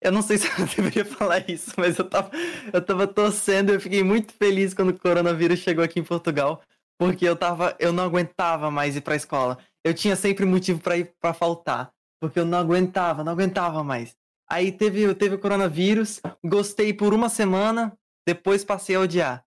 Eu 0.00 0.12
não 0.12 0.22
sei 0.22 0.38
se 0.38 0.46
eu 0.46 0.66
deveria 0.76 1.04
falar 1.04 1.48
isso, 1.50 1.72
mas 1.76 1.98
eu 1.98 2.08
tava, 2.08 2.30
eu 2.72 2.84
tava 2.84 3.06
torcendo, 3.06 3.72
eu 3.72 3.80
fiquei 3.80 4.02
muito 4.02 4.32
feliz 4.32 4.72
quando 4.72 4.90
o 4.90 4.98
coronavírus 4.98 5.58
chegou 5.58 5.82
aqui 5.82 5.98
em 5.98 6.04
Portugal, 6.04 6.62
porque 6.98 7.26
eu 7.26 7.34
tava, 7.34 7.76
eu 7.80 7.92
não 7.92 8.04
aguentava 8.04 8.70
mais 8.70 8.94
ir 8.94 9.00
pra 9.00 9.16
escola. 9.16 9.58
Eu 9.88 9.94
tinha 9.94 10.14
sempre 10.14 10.44
motivo 10.44 10.80
pra 10.80 10.98
ir 10.98 11.14
para 11.18 11.32
faltar, 11.32 11.90
porque 12.20 12.38
eu 12.38 12.44
não 12.44 12.58
aguentava, 12.58 13.24
não 13.24 13.32
aguentava 13.32 13.82
mais. 13.82 14.14
Aí 14.46 14.70
teve, 14.70 15.14
teve 15.14 15.36
o 15.36 15.38
coronavírus, 15.38 16.20
gostei 16.44 16.92
por 16.92 17.14
uma 17.14 17.30
semana, 17.30 17.96
depois 18.26 18.62
passei 18.62 18.96
a 18.96 19.00
odiar. 19.00 19.46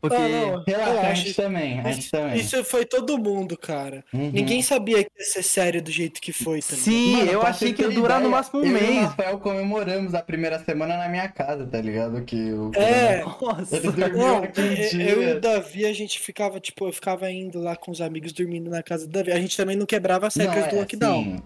Porque. 0.00 0.16
Ah, 0.16 0.28
não, 0.28 0.64
relaxa, 0.66 0.90
a 0.90 0.94
relaxa. 0.94 1.14
gente 1.14 1.34
também, 1.34 1.80
a 1.80 1.92
gente 1.92 2.00
Isso, 2.00 2.10
também. 2.10 2.36
isso 2.40 2.64
foi 2.64 2.84
todo 2.84 3.16
mundo, 3.18 3.56
cara. 3.56 4.04
Uhum. 4.12 4.30
Ninguém 4.32 4.60
sabia 4.62 5.04
que 5.04 5.10
ia 5.18 5.24
ser 5.24 5.42
sério 5.42 5.80
do 5.80 5.90
jeito 5.90 6.20
que 6.20 6.32
foi, 6.32 6.60
ligado? 6.74 6.84
Sim, 6.84 7.16
Mano, 7.16 7.30
eu 7.30 7.42
achei 7.42 7.72
que 7.72 7.82
ia 7.82 7.90
durar 7.90 8.20
no 8.20 8.26
ideia, 8.26 8.36
máximo 8.36 8.60
um 8.60 8.64
eu 8.64 8.68
E 8.68 8.70
o 8.70 8.72
mês. 8.72 8.98
Rafael 9.06 9.38
comemoramos 9.38 10.14
a 10.14 10.22
primeira 10.22 10.58
semana 10.64 10.96
na 10.96 11.08
minha 11.08 11.28
casa, 11.28 11.66
tá 11.66 11.80
ligado? 11.80 12.22
Que 12.24 12.52
o 12.52 12.70
É, 12.74 13.22
Nossa. 13.40 13.76
Ele 13.76 13.92
Não, 14.16 14.44
eu, 14.44 14.50
dia. 14.52 15.08
eu 15.10 15.22
e 15.22 15.32
o 15.34 15.40
Davi, 15.40 15.86
a 15.86 15.92
gente 15.92 16.18
ficava, 16.18 16.58
tipo, 16.58 16.86
eu 16.88 16.92
ficava 16.92 17.30
indo 17.30 17.60
lá 17.60 17.76
com 17.76 17.90
os 17.90 18.00
amigos 18.00 18.32
dormindo 18.32 18.70
na 18.70 18.82
casa 18.82 19.06
do 19.06 19.12
Davi. 19.12 19.30
A 19.32 19.38
gente 19.40 19.56
também 19.56 19.76
não 19.76 19.86
quebrava 19.86 20.26
as 20.26 20.34
regras 20.34 20.64
Não, 20.64 20.68
do 20.70 20.76
é, 20.76 20.78
lockdown. 20.80 21.24
sim. 21.24 21.42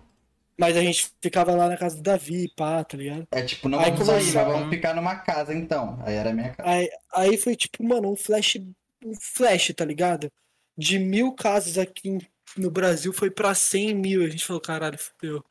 Mas 0.58 0.76
a 0.76 0.80
gente 0.80 1.10
ficava 1.20 1.54
lá 1.54 1.68
na 1.68 1.76
casa 1.76 1.96
do 1.96 2.02
Davi, 2.02 2.50
pá, 2.56 2.82
tá 2.82 2.96
ligado? 2.96 3.26
É 3.30 3.42
tipo, 3.42 3.68
não 3.68 3.78
Aí 3.78 3.90
vamos 3.90 4.06
sair, 4.06 4.32
mas 4.32 4.46
vamos 4.46 4.70
ficar 4.70 4.94
numa 4.94 5.16
casa 5.16 5.52
então. 5.54 5.98
Aí 6.04 6.14
era 6.14 6.30
a 6.30 6.32
minha 6.32 6.54
casa. 6.54 6.68
Aí, 6.68 6.88
aí 7.14 7.36
foi 7.36 7.54
tipo, 7.54 7.84
mano, 7.84 8.10
um 8.10 8.16
flash, 8.16 8.56
um 9.04 9.12
flash, 9.20 9.72
tá 9.76 9.84
ligado? 9.84 10.32
De 10.76 10.98
mil 10.98 11.32
casos 11.32 11.76
aqui 11.76 12.18
no 12.56 12.70
Brasil 12.70 13.12
foi 13.12 13.30
pra 13.30 13.54
100 13.54 13.94
mil. 13.94 14.24
A 14.24 14.28
gente 14.28 14.46
falou, 14.46 14.60
caralho, 14.62 14.98
fudeu. 14.98 15.44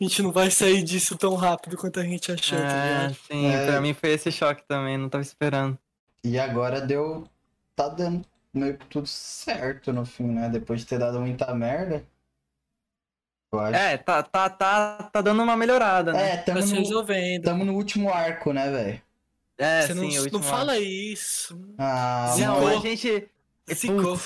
A 0.00 0.04
gente 0.04 0.22
não 0.22 0.32
vai 0.32 0.50
sair 0.50 0.82
disso 0.82 1.16
tão 1.16 1.34
rápido 1.34 1.76
quanto 1.76 2.00
a 2.00 2.02
gente 2.02 2.32
achou, 2.32 2.58
tá 2.58 2.64
É, 2.64 2.88
ligado? 3.02 3.16
sim, 3.30 3.46
É. 3.46 3.66
pra 3.66 3.80
mim 3.80 3.92
foi 3.94 4.10
esse 4.10 4.32
choque 4.32 4.62
também, 4.66 4.96
não 4.96 5.08
tava 5.10 5.22
esperando. 5.22 5.78
E 6.24 6.38
agora 6.38 6.80
deu. 6.80 7.28
Tá 7.76 7.88
dando 7.88 8.24
meio 8.52 8.76
que 8.78 8.86
tudo 8.86 9.06
certo 9.06 9.92
no 9.92 10.04
fim, 10.04 10.24
né? 10.24 10.48
Depois 10.48 10.80
de 10.80 10.86
ter 10.86 10.98
dado 10.98 11.20
muita 11.20 11.54
merda. 11.54 12.04
Eu 13.52 13.60
acho. 13.60 13.74
É, 13.76 13.96
tá, 13.98 14.22
tá, 14.22 14.48
tá, 14.48 15.10
tá 15.12 15.20
dando 15.20 15.42
uma 15.42 15.56
melhorada, 15.56 16.12
né? 16.12 16.32
É, 16.32 16.36
Tá 16.38 16.54
tamo 16.54 16.62
se 16.62 16.72
no, 16.74 16.80
resolvendo. 16.80 17.42
tamo 17.44 17.64
no 17.64 17.74
último 17.74 18.10
arco, 18.12 18.52
né, 18.52 18.70
velho? 18.70 19.02
É, 19.58 19.82
Você 19.82 19.94
não, 19.94 20.02
sim, 20.04 20.08
o 20.08 20.14
não 20.16 20.22
último 20.24 20.42
fala 20.42 20.78
isso. 20.78 21.58
Ah, 21.78 22.32
Zicou. 22.34 22.60
Não, 22.60 22.68
a 22.68 22.80
gente. 22.80 23.28
Zicou. 23.72 24.16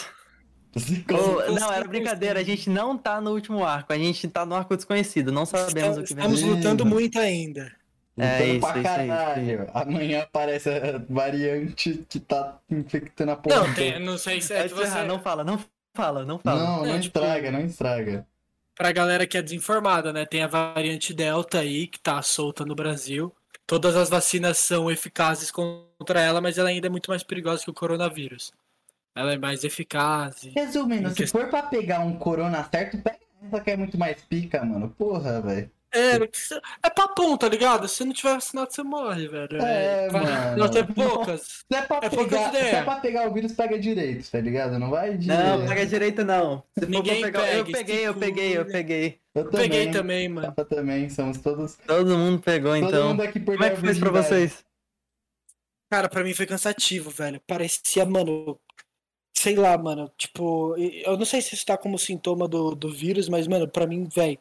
Zicou. 0.79 1.19
Zicou 1.39 1.53
não, 1.59 1.73
era 1.73 1.85
100%. 1.85 1.89
brincadeira, 1.89 2.41
a 2.41 2.43
gente 2.45 2.71
não 2.71 2.97
tá 2.97 3.21
no 3.21 3.33
último 3.33 3.65
arco, 3.65 3.93
a 3.93 3.99
gente 3.99 4.29
tá 4.29 4.47
no 4.47 4.55
arco 4.55 4.77
desconhecido, 4.77 5.33
não 5.33 5.45
sabemos 5.45 5.99
o 5.99 6.03
que 6.05 6.15
vem. 6.15 6.25
Estamos 6.25 6.43
lutando 6.43 6.87
muito 6.87 7.19
ainda. 7.19 7.73
É 8.19 8.39
Lutando 8.39 8.51
isso, 8.53 8.61
pra 8.61 8.79
isso 8.79 8.89
aí, 9.01 9.09
caralho. 9.09 9.71
Amanhã 9.75 10.23
aparece 10.23 10.71
a 10.71 11.03
variante 11.11 12.05
que 12.09 12.21
tá 12.21 12.59
infectando 12.71 13.33
a 13.33 13.37
porra. 13.37 13.57
Não, 13.67 13.75
tem, 13.75 13.99
não 13.99 14.17
sei 14.17 14.41
se 14.41 14.55
é 14.55 14.67
de 14.69 14.73
você. 14.75 15.03
não 15.03 15.19
fala, 15.19 15.43
não 15.45 15.59
fala, 15.95 16.25
não 16.25 16.39
fala. 16.39 16.63
Não, 16.63 16.77
não 16.87 16.95
É, 16.95 16.99
tipo- 17.01 17.19
estraga, 17.19 17.51
não 17.51 17.61
estraga. 17.61 18.27
Pra 18.77 18.93
galera 18.93 19.27
que 19.27 19.39
é 19.39 19.43
desinformada, 19.43 20.13
né? 20.13 20.27
Tem 20.27 20.43
a 20.43 20.47
variante 20.47 21.15
Delta 21.15 21.61
aí, 21.61 21.87
que 21.87 21.99
tá 21.99 22.21
solta 22.21 22.65
no 22.65 22.75
Brasil. 22.75 23.35
Todas 23.67 23.97
as 23.97 24.09
vacinas 24.11 24.59
são 24.59 24.91
eficazes 24.91 25.51
contra 25.51 26.21
ela, 26.21 26.41
mas 26.41 26.59
ela 26.59 26.69
ainda 26.69 26.87
é 26.87 26.91
muito 26.91 27.11
mais 27.11 27.23
perigosa 27.23 27.65
que 27.65 27.71
o 27.71 27.75
coronavírus. 27.75 28.53
Ela 29.15 29.33
é 29.33 29.39
mais 29.39 29.65
eficaz. 29.65 30.43
e- 30.45 30.51
Resumindo, 30.51 31.09
se 31.09 31.17
questão- 31.17 31.41
for 31.41 31.49
pra 31.51 31.63
pegar 31.63 32.01
um 32.01 32.19
corona 32.19 32.63
certo, 32.71 32.99
pega 32.99 33.19
essa 33.43 33.61
que 33.61 33.71
é 33.71 33.77
muito 33.77 33.97
mais 33.99 34.23
pica, 34.23 34.63
mano. 34.63 34.91
Porra, 34.91 35.41
velho. 35.41 35.71
É, 35.97 36.17
é 36.83 36.91
papum, 36.91 37.37
tá 37.37 37.49
ligado? 37.49 37.89
Se 37.89 38.05
não 38.05 38.13
tiver 38.13 38.35
vacinado, 38.35 38.73
você 38.73 38.83
morre, 38.83 39.29
velho. 39.29 39.57
É, 39.63 40.09
vai- 40.09 40.23
mano. 40.25 40.57
Não, 40.59 40.69
tem 40.71 40.85
poucas. 40.85 41.41
Se 41.43 41.77
é 41.77 41.83
pra, 41.83 41.97
É 42.03 42.09
pegar, 42.11 42.51
se 42.51 42.57
é 42.59 42.83
pra 42.83 42.97
pegar 42.97 43.29
o 43.29 43.33
vírus, 43.33 43.53
pega 43.53 43.79
direito, 43.79 44.31
tá 44.31 44.41
ligado? 44.41 44.79
Não 44.79 44.91
vai 44.91 45.17
de. 45.17 45.29
Não, 45.29 45.67
pega 45.67 45.87
direito 45.87 46.25
não. 46.25 46.63
Se 46.79 46.87
Ninguém 46.87 47.23
pegar- 47.23 47.41
pega, 47.43 47.55
eu 47.57 47.65
peguei, 47.65 48.07
eu 48.09 48.15
peguei, 48.15 48.59
eu 48.59 48.65
peguei. 48.67 49.21
Eu 49.35 49.45
também. 49.51 49.69
Peguei 49.69 49.91
também, 49.91 50.29
mano. 50.29 50.55
Também, 50.69 51.09
somos 51.11 51.39
todos. 51.39 51.77
Todo 51.87 52.17
mundo 52.17 52.41
pegou, 52.41 52.73
Todo 52.79 52.89
então. 52.89 53.09
mundo 53.09 53.23
aqui 53.23 53.39
perdeu 53.41 53.55
Como 53.57 53.65
é 53.65 53.71
que 53.83 53.91
isso 53.91 54.01
pra 54.01 54.11
vocês? 54.11 54.65
Cara, 55.91 56.09
pra 56.09 56.25
mim 56.25 56.35
foi 56.35 56.47
cansativo, 56.47 57.11
velho. 57.11 57.41
Parecia, 57.47 58.05
mano. 58.05 58.59
Sei 59.37 59.55
lá, 59.55 59.77
mano. 59.79 60.11
Tipo, 60.17 60.75
eu 60.79 61.17
não 61.17 61.25
sei 61.25 61.41
se 61.43 61.55
isso 61.55 61.65
tá 61.67 61.77
como 61.77 61.99
sintoma 61.99 62.49
do, 62.49 62.75
do 62.75 62.91
vírus, 62.93 63.29
mas, 63.29 63.47
mano, 63.47 63.69
pra 63.69 63.87
mim, 63.87 64.05
velho. 64.05 64.39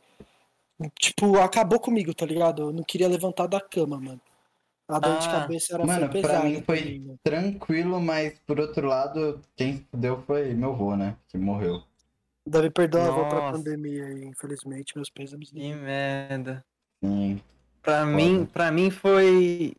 Tipo, 1.00 1.40
acabou 1.40 1.80
comigo, 1.80 2.14
tá 2.14 2.26
ligado? 2.26 2.64
Eu 2.64 2.74
não 2.74 2.84
queria 2.84 3.08
levantar 3.08 3.48
da 3.48 3.62
cama, 3.62 4.00
mano. 4.00 4.22
A 4.88 5.00
dor 5.00 5.18
de 5.18 5.28
Ah, 5.28 5.32
cabeça 5.42 5.74
era 5.74 5.86
mano, 5.86 6.00
foi 6.00 6.22
pra 6.22 6.22
pesada. 6.22 6.44
mim 6.50 6.62
foi- 6.64 7.00
mano. 7.00 7.20
Tranquilo, 7.24 8.00
mas 8.02 8.38
por 8.46 8.60
outro 8.60 8.86
lado, 8.88 9.42
quem 9.56 9.86
deu 9.94 10.22
foi 10.28 10.54
meu 10.54 10.72
avô, 10.74 10.96
né? 10.96 11.16
Que 11.28 11.38
morreu. 11.38 11.82
Deve 12.48 12.70
perdoar 12.70 13.08
avô 13.08 13.28
pra 13.28 13.40
Nossa. 13.40 13.58
pandemia 13.58 14.06
aí, 14.06 14.26
infelizmente, 14.26 14.96
meus 14.96 15.10
pêsames. 15.10 15.50
Que 15.50 15.74
merda. 15.74 16.64
Sim. 17.04 17.42
Pra 17.82 18.06
mim, 18.06 18.46
pra 18.46 18.72
mim 18.72 18.92
foi. 18.92 19.74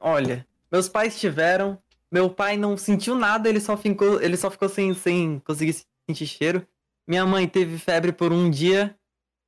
Olha, 0.00 0.44
meus 0.72 0.88
pais 0.88 1.18
tiveram. 1.20 1.78
Meu 2.10 2.28
pai 2.28 2.56
não 2.56 2.76
sentiu 2.76 3.14
nada, 3.14 3.48
ele 3.48 3.60
só 3.60 3.76
ficou, 3.76 4.20
ele 4.20 4.36
só 4.36 4.50
ficou 4.50 4.68
sem, 4.68 4.92
sem 4.94 5.38
conseguir 5.40 5.76
sentir 6.08 6.26
cheiro. 6.26 6.66
Minha 7.06 7.24
mãe 7.24 7.46
teve 7.46 7.78
febre 7.78 8.10
por 8.10 8.32
um 8.32 8.50
dia 8.50 8.96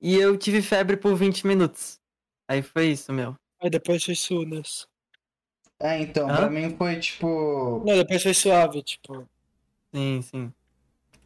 e 0.03 0.17
eu 0.17 0.37
tive 0.37 0.61
febre 0.61 0.97
por 0.97 1.15
20 1.15 1.47
minutos. 1.47 2.01
Aí 2.49 2.61
foi 2.61 2.89
isso, 2.89 3.13
meu. 3.13 3.37
Aí 3.61 3.71
depois 3.71 4.03
foi 4.03 4.17
sunas. 4.17 4.89
É, 5.79 6.01
então, 6.01 6.29
Hã? 6.29 6.37
pra 6.37 6.51
mim 6.51 6.75
foi 6.77 6.99
tipo. 6.99 7.83
Não, 7.87 7.97
depois 7.97 8.23
foi 8.23 8.35
suave, 8.35 8.83
tipo. 8.83 9.29
Sim, 9.95 10.23
sim. 10.23 10.53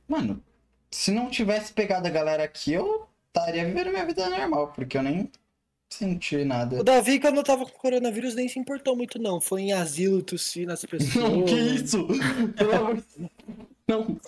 Mano, 0.06 0.42
se 0.90 1.10
não 1.10 1.30
tivesse 1.30 1.72
pegado 1.72 2.06
a 2.06 2.10
galera 2.10 2.44
aqui, 2.44 2.74
eu 2.74 3.08
estaria 3.28 3.64
vivendo 3.64 3.90
minha 3.90 4.04
vida 4.04 4.28
normal, 4.28 4.72
porque 4.72 4.98
eu 4.98 5.02
nem 5.02 5.30
senti 5.90 6.44
nada. 6.44 6.80
O 6.80 6.84
Davi, 6.84 7.18
quando 7.18 7.36
eu 7.36 7.44
tava 7.44 7.64
com 7.64 7.78
coronavírus, 7.78 8.34
nem 8.34 8.48
se 8.48 8.58
importou 8.58 8.94
muito, 8.94 9.18
não. 9.18 9.40
Foi 9.40 9.62
em 9.62 9.72
asilo 9.72 10.22
tossir 10.22 10.66
nas 10.66 10.84
pessoas. 10.84 11.14
Não, 11.16 11.44
que 11.44 11.54
isso? 11.54 12.06
Pelo 12.56 12.74
amor 12.74 12.96
de 12.96 13.04
Deus. 13.16 13.30
Não. 13.88 14.20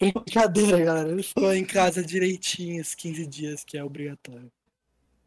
Brincadeira, 0.24 0.78
galera. 0.82 1.08
Ele 1.10 1.22
ficou 1.22 1.52
em 1.54 1.64
casa 1.64 2.02
direitinho 2.02 2.80
os 2.80 2.94
15 2.94 3.26
dias, 3.26 3.64
que 3.64 3.76
é 3.76 3.84
obrigatório. 3.84 4.50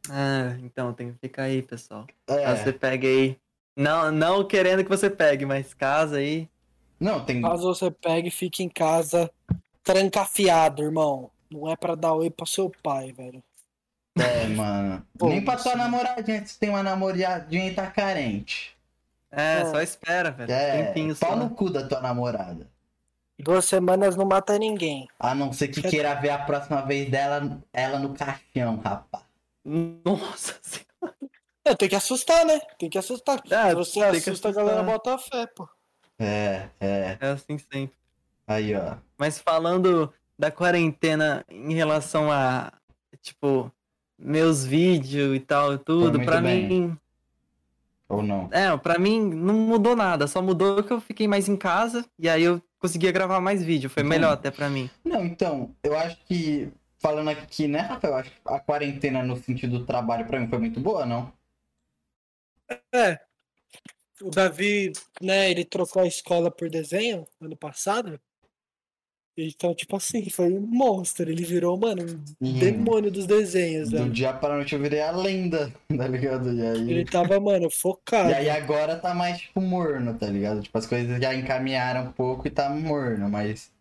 Ah, 0.09 0.57
então 0.63 0.91
tem 0.93 1.13
que 1.13 1.19
ficar 1.19 1.43
aí, 1.43 1.61
pessoal. 1.61 2.07
É. 2.27 2.43
Caso 2.43 2.63
você 2.63 2.73
pegue 2.73 3.07
aí. 3.07 3.37
Não, 3.75 4.11
não 4.11 4.47
querendo 4.47 4.83
que 4.83 4.89
você 4.89 5.09
pegue, 5.09 5.45
mas 5.45 5.73
casa 5.73 6.17
aí. 6.17 6.49
Não, 6.99 7.23
tem. 7.23 7.41
Caso 7.41 7.63
você 7.73 7.89
pegue, 7.91 8.29
fique 8.29 8.63
em 8.63 8.69
casa 8.69 9.31
trancafiado, 9.83 10.83
irmão. 10.83 11.29
Não 11.51 11.69
é 11.69 11.75
pra 11.75 11.95
dar 11.95 12.13
oi 12.13 12.29
pro 12.29 12.45
seu 12.45 12.71
pai, 12.81 13.11
velho. 13.11 13.43
É, 14.17 14.47
mano. 14.47 15.05
Pô, 15.17 15.29
Nem 15.29 15.43
pra 15.43 15.55
tua 15.57 15.75
namoradinha, 15.75 16.45
se 16.45 16.57
tem 16.59 16.69
uma 16.69 16.83
namoradinha 16.83 17.67
e 17.67 17.73
tá 17.73 17.87
carente. 17.87 18.75
É, 19.31 19.61
É. 19.61 19.65
só 19.65 19.81
espera, 19.81 20.29
velho. 20.31 20.51
É, 20.51 20.83
Tempinho 20.87 21.15
pau 21.15 21.31
só. 21.31 21.35
no 21.35 21.49
cu 21.49 21.69
da 21.69 21.87
tua 21.87 21.99
namorada. 22.01 22.67
Duas 23.39 23.65
semanas 23.65 24.15
não 24.15 24.25
mata 24.25 24.57
ninguém. 24.57 25.07
A 25.19 25.33
não 25.33 25.51
ser 25.51 25.67
que 25.69 25.81
queira 25.81 26.13
ver 26.15 26.29
a 26.29 26.37
próxima 26.37 26.81
vez 26.81 27.09
dela, 27.09 27.59
ela 27.73 27.99
no 27.99 28.13
caixão, 28.13 28.79
rapaz. 28.83 29.23
Nossa 29.65 30.55
senhora. 30.61 31.15
É, 31.65 31.73
tem 31.75 31.89
que 31.89 31.95
assustar, 31.95 32.45
né? 32.45 32.59
Tem 32.77 32.89
que 32.89 32.97
assustar. 32.97 33.41
É, 33.49 33.69
Se 33.69 33.75
você 33.75 33.99
tem 34.11 34.21
que 34.21 34.29
assusta, 34.29 34.49
a 34.49 34.51
galera 34.51 34.83
bota 34.83 35.15
a 35.15 35.17
fé, 35.17 35.47
pô. 35.47 35.67
É, 36.19 36.67
é. 36.79 37.17
É 37.19 37.27
assim 37.29 37.57
sempre. 37.57 37.95
Aí, 38.45 38.75
ó. 38.75 38.95
Mas 39.17 39.39
falando 39.39 40.13
da 40.37 40.51
quarentena 40.51 41.45
em 41.49 41.73
relação 41.73 42.31
a, 42.31 42.71
tipo, 43.21 43.71
meus 44.19 44.65
vídeos 44.65 45.35
e 45.35 45.39
tal, 45.39 45.77
tudo, 45.77 46.17
muito 46.19 46.25
pra 46.25 46.41
bem. 46.41 46.67
mim. 46.67 46.97
Ou 48.09 48.21
não. 48.21 48.49
É, 48.51 48.75
pra 48.77 48.99
mim 48.99 49.21
não 49.23 49.53
mudou 49.53 49.95
nada, 49.95 50.27
só 50.27 50.41
mudou 50.41 50.83
que 50.83 50.91
eu 50.91 50.99
fiquei 51.01 51.27
mais 51.27 51.47
em 51.47 51.55
casa 51.55 52.05
e 52.19 52.29
aí 52.29 52.43
eu 52.43 52.61
conseguia 52.83 53.13
gravar 53.13 53.39
mais 53.39 53.63
vídeo. 53.63 53.89
Foi 53.89 54.03
melhor 54.03 54.33
até 54.33 54.51
pra 54.51 54.69
mim. 54.69 54.89
Não, 55.05 55.23
então, 55.25 55.73
eu 55.81 55.97
acho 55.97 56.17
que. 56.25 56.69
Falando 56.97 57.29
aqui, 57.29 57.67
né, 57.67 57.79
Rafael? 57.79 58.13
Eu 58.13 58.19
acho 58.19 58.29
que 58.31 58.37
a 58.45 58.59
quarentena 58.59 59.23
no 59.23 59.35
sentido 59.35 59.79
do 59.79 59.85
trabalho 59.85 60.25
pra 60.25 60.39
mim 60.39 60.47
foi 60.47 60.57
muito 60.57 60.79
boa, 60.79 61.05
não? 61.05 61.33
É. 62.93 63.19
O 64.21 64.29
Davi, 64.29 64.93
né, 65.21 65.51
ele 65.51 65.65
trocou 65.65 66.01
a 66.01 66.07
escola 66.07 66.49
por 66.49 66.69
desenho 66.69 67.27
ano 67.41 67.57
passado. 67.57 68.19
Então, 69.35 69.73
tipo 69.73 69.95
assim, 69.95 70.29
foi 70.29 70.53
um 70.53 70.61
monstro. 70.61 71.29
Ele 71.29 71.43
virou, 71.43 71.77
mano, 71.77 72.03
um 72.03 72.23
Hum. 72.47 72.59
demônio 72.59 73.11
dos 73.11 73.25
desenhos, 73.25 73.89
Do 73.89 73.97
velho. 73.97 74.11
dia 74.11 74.33
pra 74.33 74.55
noite 74.55 74.73
eu 74.75 74.81
virei 74.81 75.01
a 75.01 75.11
lenda, 75.11 75.73
tá 75.97 76.07
ligado? 76.07 76.53
E 76.53 76.61
aí. 76.61 76.91
Ele 76.91 77.05
tava, 77.05 77.39
mano, 77.39 77.69
focado. 77.69 78.29
E 78.29 78.33
aí 78.35 78.49
agora 78.49 78.95
tá 78.97 79.13
mais, 79.13 79.39
tipo, 79.41 79.59
morno, 79.59 80.13
tá 80.17 80.27
ligado? 80.27 80.61
Tipo, 80.61 80.77
as 80.77 80.85
coisas 80.85 81.19
já 81.21 81.33
encaminharam 81.33 82.09
um 82.09 82.11
pouco 82.11 82.47
e 82.47 82.51
tá 82.51 82.69
morno, 82.69 83.27
mas. 83.29 83.71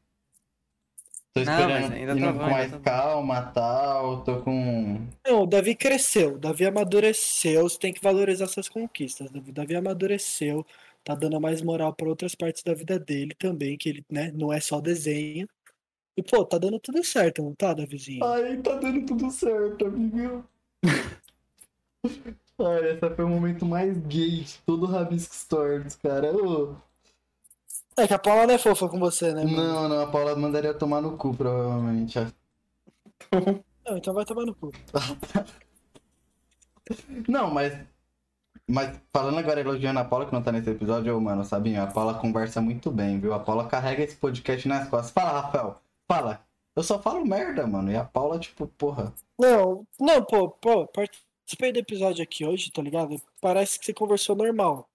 Tô 1.34 1.40
Não, 1.40 1.50
esperando 1.52 1.80
mas 1.82 1.92
ainda 1.92 2.12
indo 2.12 2.20
tá 2.20 2.32
com 2.32 2.38
bom, 2.38 2.50
mais 2.50 2.64
ainda 2.72 2.78
tá 2.78 2.90
calma 2.90 3.42
tal. 3.42 4.22
Tô 4.24 4.40
com. 4.42 5.00
Não, 5.26 5.42
o 5.42 5.46
Davi 5.46 5.74
cresceu, 5.74 6.34
o 6.34 6.38
Davi 6.38 6.66
amadureceu, 6.66 7.62
você 7.62 7.78
tem 7.78 7.92
que 7.92 8.02
valorizar 8.02 8.46
suas 8.48 8.68
conquistas. 8.68 9.30
O 9.30 9.52
Davi 9.52 9.74
amadureceu, 9.76 10.66
tá 11.04 11.14
dando 11.14 11.40
mais 11.40 11.60
moral 11.62 11.94
pra 11.94 12.08
outras 12.08 12.34
partes 12.34 12.62
da 12.62 12.74
vida 12.74 12.98
dele 12.98 13.34
também, 13.34 13.76
que 13.76 13.88
ele, 13.88 14.04
né, 14.10 14.30
não 14.32 14.52
é 14.52 14.60
só 14.60 14.80
desenho. 14.80 15.48
E, 16.16 16.22
pô, 16.22 16.44
tá 16.44 16.58
dando 16.58 16.78
tudo 16.78 17.02
certo, 17.02 17.42
não 17.42 17.54
tá, 17.54 17.72
Davizinho? 17.72 18.24
Ai, 18.24 18.56
tá 18.58 18.74
dando 18.76 19.06
tudo 19.06 19.30
certo, 19.30 19.86
amigo. 19.86 20.44
Olha, 22.58 22.90
esse 22.92 23.14
foi 23.16 23.24
o 23.24 23.28
momento 23.28 23.64
mais 23.64 23.96
gay 24.06 24.42
de 24.42 24.58
todo 24.66 24.84
o 24.84 24.86
Rabisco 24.86 25.34
Stories, 25.34 25.96
cara. 25.96 26.32
Ô, 26.32 26.76
É 27.96 28.06
que 28.06 28.14
a 28.14 28.18
Paula 28.18 28.46
não 28.46 28.54
é 28.54 28.58
fofa 28.58 28.88
com 28.88 28.98
você, 28.98 29.32
né? 29.32 29.42
mano? 29.44 29.56
Não, 29.56 29.88
não, 29.88 30.00
a 30.02 30.06
Paula 30.06 30.36
mandaria 30.36 30.74
tomar 30.74 31.00
no 31.00 31.16
cu, 31.16 31.34
provavelmente. 31.34 32.18
Não, 33.84 33.96
então 33.96 34.14
vai 34.14 34.24
tomar 34.24 34.44
no 34.44 34.54
cu. 34.54 34.70
Não, 37.28 37.50
mas. 37.50 37.72
Mas 38.70 38.98
falando 39.12 39.38
agora, 39.38 39.60
elogiando 39.60 40.00
a 40.00 40.04
Paula 40.04 40.26
que 40.26 40.32
não 40.32 40.42
tá 40.42 40.52
nesse 40.52 40.70
episódio, 40.70 41.20
mano, 41.20 41.44
Sabinho, 41.44 41.82
a 41.82 41.86
Paula 41.86 42.18
conversa 42.18 42.60
muito 42.60 42.90
bem, 42.90 43.18
viu? 43.18 43.34
A 43.34 43.40
Paula 43.40 43.68
carrega 43.68 44.02
esse 44.02 44.16
podcast 44.16 44.66
nas 44.68 44.88
costas. 44.88 45.10
Fala, 45.10 45.40
Rafael, 45.40 45.80
fala. 46.08 46.46
Eu 46.74 46.82
só 46.82 46.98
falo 47.00 47.24
merda, 47.24 47.66
mano. 47.66 47.90
E 47.90 47.96
a 47.96 48.04
Paula, 48.04 48.38
tipo, 48.38 48.66
porra. 48.66 49.12
Não, 49.38 49.86
não, 50.00 50.24
pô, 50.24 50.48
pô, 50.48 50.86
participei 50.86 51.72
do 51.72 51.80
episódio 51.80 52.22
aqui 52.22 52.46
hoje, 52.46 52.70
tá 52.70 52.80
ligado? 52.80 53.20
Parece 53.40 53.78
que 53.78 53.84
você 53.84 53.92
conversou 53.92 54.36
normal. 54.36 54.88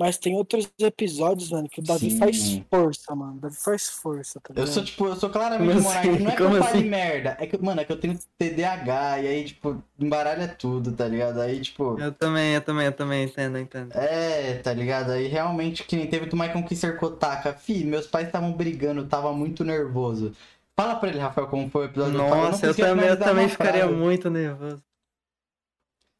Mas 0.00 0.16
tem 0.16 0.34
outros 0.34 0.66
episódios, 0.80 1.50
mano, 1.50 1.68
que 1.68 1.78
o 1.80 1.84
Davi 1.84 2.10
Sim. 2.10 2.18
faz 2.18 2.58
força, 2.70 3.14
mano. 3.14 3.34
O 3.34 3.40
Davi 3.40 3.54
faz 3.56 3.90
força, 3.90 4.40
tá 4.40 4.54
Eu 4.54 4.60
ligado? 4.64 4.72
sou, 4.72 4.82
tipo, 4.82 5.06
eu 5.06 5.14
sou 5.14 5.28
claramente 5.28 5.68
Como 5.74 5.82
monarca. 5.82 6.08
assim? 6.10 6.18
Não 6.22 6.30
é 6.30 6.36
que 6.36 6.42
Como 6.42 6.56
eu 6.56 6.64
assim? 6.64 6.84
merda, 6.84 7.36
é 7.38 7.46
que, 7.46 7.58
mano, 7.62 7.80
é 7.82 7.84
que 7.84 7.92
eu 7.92 8.00
tenho 8.00 8.18
TDAH 8.38 9.18
e 9.20 9.28
aí, 9.28 9.44
tipo, 9.44 9.82
embaralha 9.98 10.48
tudo, 10.48 10.90
tá 10.92 11.06
ligado? 11.06 11.38
Aí, 11.42 11.60
tipo. 11.60 12.00
Eu 12.00 12.12
também, 12.12 12.54
eu 12.54 12.62
também, 12.62 12.86
eu 12.86 12.92
também 12.92 13.24
entendo, 13.24 13.58
eu 13.58 13.62
entendo. 13.62 13.92
É, 13.94 14.54
tá 14.54 14.72
ligado? 14.72 15.10
Aí 15.10 15.26
realmente, 15.28 15.84
que 15.84 15.94
nem 15.96 16.06
teve 16.06 16.24
do 16.24 16.34
Michael 16.36 16.64
Kisser 16.64 16.96
Kotaka. 16.96 17.52
Fi, 17.52 17.84
meus 17.84 18.06
pais 18.06 18.24
estavam 18.26 18.52
brigando, 18.54 19.02
eu 19.02 19.06
tava 19.06 19.34
muito 19.34 19.62
nervoso. 19.64 20.32
Fala 20.74 20.96
pra 20.96 21.10
ele, 21.10 21.18
Rafael, 21.18 21.46
como 21.46 21.68
foi 21.68 21.82
o 21.82 21.84
episódio. 21.90 22.16
Nossa, 22.16 22.64
eu 22.68 22.74
também, 22.74 23.06
eu 23.06 23.18
também 23.18 23.48
ficaria 23.50 23.82
frase. 23.82 23.94
muito 23.94 24.30
nervoso. 24.30 24.82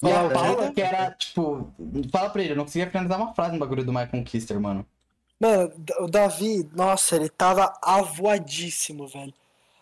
E 0.02 0.12
a 0.12 0.24
Paula, 0.30 0.66
né? 0.66 0.72
que 0.72 0.80
era, 0.80 1.10
tipo, 1.12 1.72
fala 2.10 2.30
pra 2.30 2.42
ele, 2.42 2.52
eu 2.52 2.56
não 2.56 2.64
conseguia 2.64 2.90
finalizar 2.90 3.18
uma 3.18 3.34
frase 3.34 3.52
no 3.54 3.58
bagulho 3.58 3.84
do 3.84 3.92
Michael 3.92 4.24
Kister, 4.24 4.60
mano. 4.60 4.86
Mano, 5.40 5.72
o 6.00 6.06
Davi, 6.06 6.62
nossa, 6.74 7.16
ele 7.16 7.28
tava 7.28 7.72
avoadíssimo, 7.82 9.06
velho. 9.08 9.34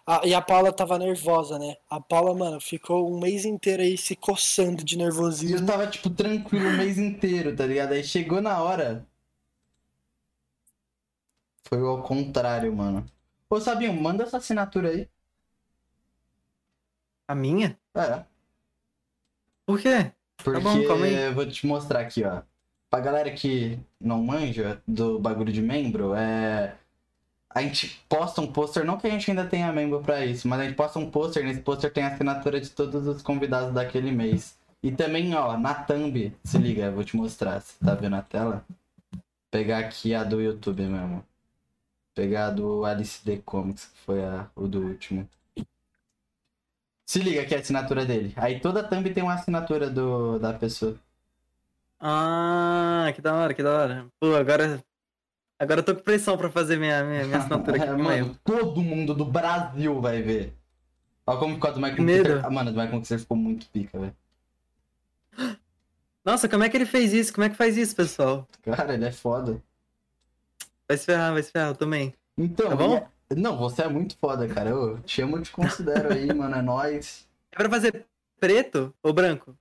Ah, 0.06 0.22
e 0.24 0.34
a 0.34 0.40
Paula 0.42 0.72
tava 0.72 0.98
nervosa, 0.98 1.58
né? 1.58 1.76
A 1.90 2.00
Paula, 2.00 2.34
mano, 2.34 2.60
ficou 2.60 3.10
um 3.12 3.20
mês 3.20 3.44
inteiro 3.44 3.82
aí 3.82 3.98
se 3.98 4.16
coçando 4.16 4.84
de 4.84 4.96
E 5.40 5.50
eu 5.52 5.60
nervosismo. 5.60 5.66
tava, 5.66 5.86
tipo, 5.90 6.10
tranquilo 6.10 6.68
o 6.70 6.72
mês 6.72 6.96
inteiro, 6.98 7.54
tá 7.56 7.66
ligado? 7.66 7.92
Aí 7.92 8.04
chegou 8.04 8.40
na 8.40 8.62
hora. 8.62 9.04
Foi 11.68 11.78
ao 11.80 12.02
contrário, 12.02 12.74
mano. 12.74 13.06
Ô, 13.48 13.60
Sabinho, 13.60 13.92
manda 13.94 14.24
essa 14.24 14.38
assinatura 14.38 14.88
aí. 14.90 15.08
A 17.28 17.34
minha? 17.34 17.78
É. 17.94 18.27
Por 19.68 19.78
quê? 19.78 20.10
Porque 20.42 20.60
bom, 20.60 20.82
calma 20.86 21.04
aí. 21.04 21.14
eu 21.14 21.34
vou 21.34 21.44
te 21.44 21.66
mostrar 21.66 22.00
aqui, 22.00 22.24
ó. 22.24 22.40
Pra 22.88 23.00
galera 23.00 23.30
que 23.30 23.78
não 24.00 24.24
manja 24.24 24.82
do 24.88 25.18
bagulho 25.18 25.52
de 25.52 25.60
membro, 25.60 26.14
é. 26.14 26.74
A 27.50 27.60
gente 27.60 28.02
posta 28.08 28.40
um 28.40 28.50
pôster, 28.50 28.82
não 28.82 28.96
que 28.96 29.06
a 29.06 29.10
gente 29.10 29.30
ainda 29.30 29.44
tenha 29.44 29.70
membro 29.70 30.00
pra 30.00 30.24
isso, 30.24 30.48
mas 30.48 30.60
a 30.60 30.64
gente 30.64 30.74
posta 30.74 30.98
um 30.98 31.10
pôster, 31.10 31.44
nesse 31.44 31.60
pôster 31.60 31.92
tem 31.92 32.02
a 32.02 32.08
assinatura 32.08 32.58
de 32.58 32.70
todos 32.70 33.06
os 33.06 33.20
convidados 33.20 33.74
daquele 33.74 34.10
mês. 34.10 34.56
E 34.82 34.90
também, 34.90 35.34
ó, 35.34 35.58
na 35.58 35.74
thumb, 35.74 36.34
se 36.42 36.56
liga, 36.56 36.84
eu 36.86 36.94
vou 36.94 37.04
te 37.04 37.14
mostrar, 37.14 37.60
você 37.60 37.74
tá 37.84 37.94
vendo 37.94 38.16
a 38.16 38.22
tela? 38.22 38.64
Pegar 39.50 39.80
aqui 39.80 40.14
a 40.14 40.24
do 40.24 40.40
YouTube 40.40 40.82
mesmo. 40.82 41.22
Pegar 42.14 42.46
a 42.46 42.50
do 42.50 42.86
Alice 42.86 43.22
The 43.22 43.36
Comics, 43.44 43.84
que 43.84 43.98
foi 44.00 44.24
a, 44.24 44.48
o 44.56 44.66
do 44.66 44.80
último. 44.80 45.28
Se 47.08 47.20
liga 47.20 47.40
aqui 47.40 47.54
a 47.54 47.58
assinatura 47.58 48.04
dele. 48.04 48.34
Aí 48.36 48.60
toda 48.60 48.84
thumb 48.86 49.08
tem 49.14 49.22
uma 49.22 49.32
assinatura 49.32 49.88
do, 49.88 50.38
da 50.38 50.52
pessoa. 50.52 50.94
Ah, 51.98 53.10
que 53.14 53.22
da 53.22 53.34
hora, 53.34 53.54
que 53.54 53.62
da 53.62 53.72
hora. 53.72 54.06
Pô, 54.20 54.36
agora. 54.36 54.84
Agora 55.58 55.80
eu 55.80 55.84
tô 55.84 55.94
com 55.94 56.02
pressão 56.02 56.36
pra 56.36 56.50
fazer 56.50 56.76
minha, 56.78 57.02
minha, 57.04 57.24
minha 57.24 57.38
assinatura 57.38 57.76
aqui. 57.82 57.88
É, 57.88 57.96
mano, 57.96 58.38
todo 58.44 58.82
mundo 58.82 59.14
do 59.14 59.24
Brasil 59.24 59.98
vai 60.02 60.20
ver. 60.20 60.52
Olha 61.26 61.38
como 61.38 61.54
ficou 61.54 61.70
a 61.70 61.72
do 61.72 61.80
Michael. 61.80 62.06
Kister. 62.06 62.44
Ah, 62.44 62.50
mano, 62.50 62.68
a 62.68 62.72
do 62.72 62.78
Michael 62.78 63.00
Kister 63.00 63.18
ficou 63.20 63.38
muito 63.38 63.66
pica, 63.70 63.98
velho. 63.98 64.16
Nossa, 66.22 66.46
como 66.46 66.62
é 66.62 66.68
que 66.68 66.76
ele 66.76 66.84
fez 66.84 67.14
isso? 67.14 67.32
Como 67.32 67.46
é 67.46 67.48
que 67.48 67.56
faz 67.56 67.78
isso, 67.78 67.96
pessoal? 67.96 68.46
Cara, 68.60 68.92
ele 68.92 69.06
é 69.06 69.12
foda. 69.12 69.62
Vai 70.86 70.98
se 70.98 71.06
ferrar, 71.06 71.32
vai 71.32 71.42
se 71.42 71.50
ferrar, 71.50 71.68
eu 71.70 71.74
também. 71.74 72.12
Então, 72.36 72.68
Tá 72.68 72.76
bom? 72.76 73.08
Não, 73.36 73.56
você 73.58 73.82
é 73.82 73.88
muito 73.88 74.16
foda, 74.16 74.48
cara. 74.48 74.70
Eu 74.70 74.98
te 75.00 75.20
amo, 75.20 75.40
te 75.40 75.50
considero 75.50 76.12
aí, 76.12 76.32
mano. 76.32 76.56
É 76.56 76.62
nóis. 76.62 77.26
É 77.52 77.56
pra 77.56 77.68
fazer 77.68 78.06
preto 78.40 78.94
ou 79.02 79.12
branco? 79.12 79.56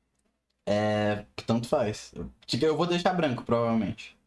É. 0.65 1.26
Tanto 1.45 1.68
faz. 1.68 2.14
Eu- 2.61 2.76
vou 2.77 2.85
deixar 2.85 3.14
branco, 3.14 3.44
provavelmente. 3.44 4.18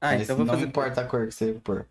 Ah, 0.00 0.12
Mas 0.12 0.22
então 0.22 0.34
eu 0.34 0.36
vou 0.38 0.46
não 0.46 0.54
fazer. 0.54 0.66
importa 0.66 1.00
a 1.00 1.04
cor 1.04 1.26
que 1.28 1.34
você 1.34 1.52
pôr. 1.62 1.86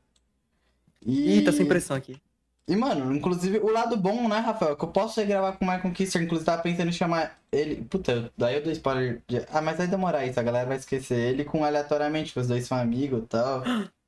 E... 1.06 1.38
Ih, 1.40 1.44
tá 1.44 1.52
sem 1.52 1.66
pressão 1.66 1.96
aqui. 1.96 2.22
E, 2.68 2.76
mano, 2.76 3.14
inclusive, 3.14 3.58
o 3.60 3.70
lado 3.72 3.98
bom, 3.98 4.28
né, 4.30 4.38
Rafael? 4.40 4.76
Que 4.78 4.84
eu 4.86 4.90
posso 4.90 5.26
gravar 5.26 5.54
com 5.54 5.66
o 5.66 5.68
Michael 5.68 5.94
Kister. 5.94 6.22
Inclusive, 6.22 6.46
tava 6.46 6.62
pensando 6.62 6.90
em 6.90 6.94
chamar 6.94 7.38
ele. 7.52 7.84
Puta, 7.86 8.32
daí 8.38 8.56
eu 8.56 8.64
dou 8.64 8.72
spoiler. 8.72 9.22
De... 9.28 9.46
Ah, 9.52 9.62
mas 9.62 9.78
vai 9.78 9.88
demorar 9.88 10.26
isso, 10.26 10.40
a 10.40 10.44
galera 10.44 10.68
vai 10.68 10.78
esquecer. 10.78 11.18
Ele 11.18 11.44
com 11.44 11.64
aleatoriamente, 11.66 12.34
que 12.34 12.40
os 12.40 12.48
dois 12.48 12.66
são 12.66 12.78
amigos 12.78 13.24
e 13.24 13.28
tal. 13.28 13.64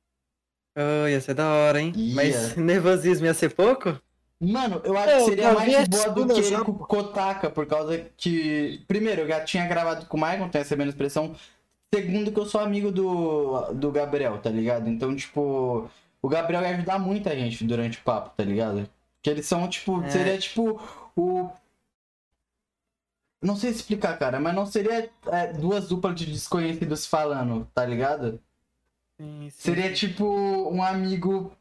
Oh, 0.76 1.06
ia 1.08 1.20
ser 1.20 1.34
da 1.34 1.48
hora, 1.52 1.80
hein? 1.80 1.92
Ia. 1.94 2.14
Mas 2.14 2.56
nervosismo 2.56 3.26
ia 3.26 3.34
ser 3.34 3.54
pouco? 3.54 4.00
Mano, 4.40 4.80
eu 4.84 4.96
acho 4.98 5.08
É, 5.10 5.18
que 5.18 5.24
seria 5.24 5.48
eu 5.50 5.54
mais 5.54 5.88
boa 5.88 6.10
do 6.10 6.34
que 6.34 6.40
ele 6.40 6.64
com 6.64 6.72
o. 6.72 6.78
Kotaka, 6.78 7.48
por 7.50 7.66
causa 7.66 7.98
que. 8.16 8.82
Primeiro, 8.88 9.22
eu 9.22 9.28
já 9.28 9.44
tinha 9.44 9.66
gravado 9.66 10.06
com 10.06 10.16
o 10.16 10.20
Michael, 10.20 10.48
tenho 10.50 10.62
essa 10.62 10.76
menos 10.76 10.94
pressão. 10.94 11.34
Segundo, 11.94 12.32
que 12.32 12.40
eu 12.40 12.44
sou 12.46 12.60
amigo 12.60 12.90
do, 12.90 13.72
do 13.72 13.92
Gabriel, 13.92 14.38
tá 14.38 14.50
ligado? 14.50 14.88
Então, 14.90 15.14
tipo, 15.14 15.88
o 16.20 16.28
Gabriel 16.28 16.62
ia 16.62 16.70
ajudar 16.70 16.98
muita 16.98 17.34
gente 17.36 17.64
durante 17.64 17.98
o 17.98 18.02
papo, 18.02 18.30
tá 18.36 18.42
ligado? 18.42 18.88
Que 19.22 19.30
eles 19.30 19.46
são, 19.46 19.68
tipo, 19.68 20.02
É. 20.02 20.10
seria 20.10 20.36
tipo 20.38 20.80
o. 21.16 21.48
Não 23.40 23.56
sei 23.56 23.70
explicar, 23.70 24.18
cara, 24.18 24.40
mas 24.40 24.54
não 24.54 24.66
seria 24.66 25.10
é, 25.30 25.52
duas 25.52 25.88
duplas 25.88 26.14
de 26.16 26.26
desconhecidos 26.26 27.06
falando, 27.06 27.68
tá 27.74 27.84
ligado? 27.84 28.40
Sim, 29.20 29.48
sim. 29.50 29.50
Seria 29.50 29.92
tipo 29.92 30.24
um 30.70 30.82
amigo. 30.82 31.52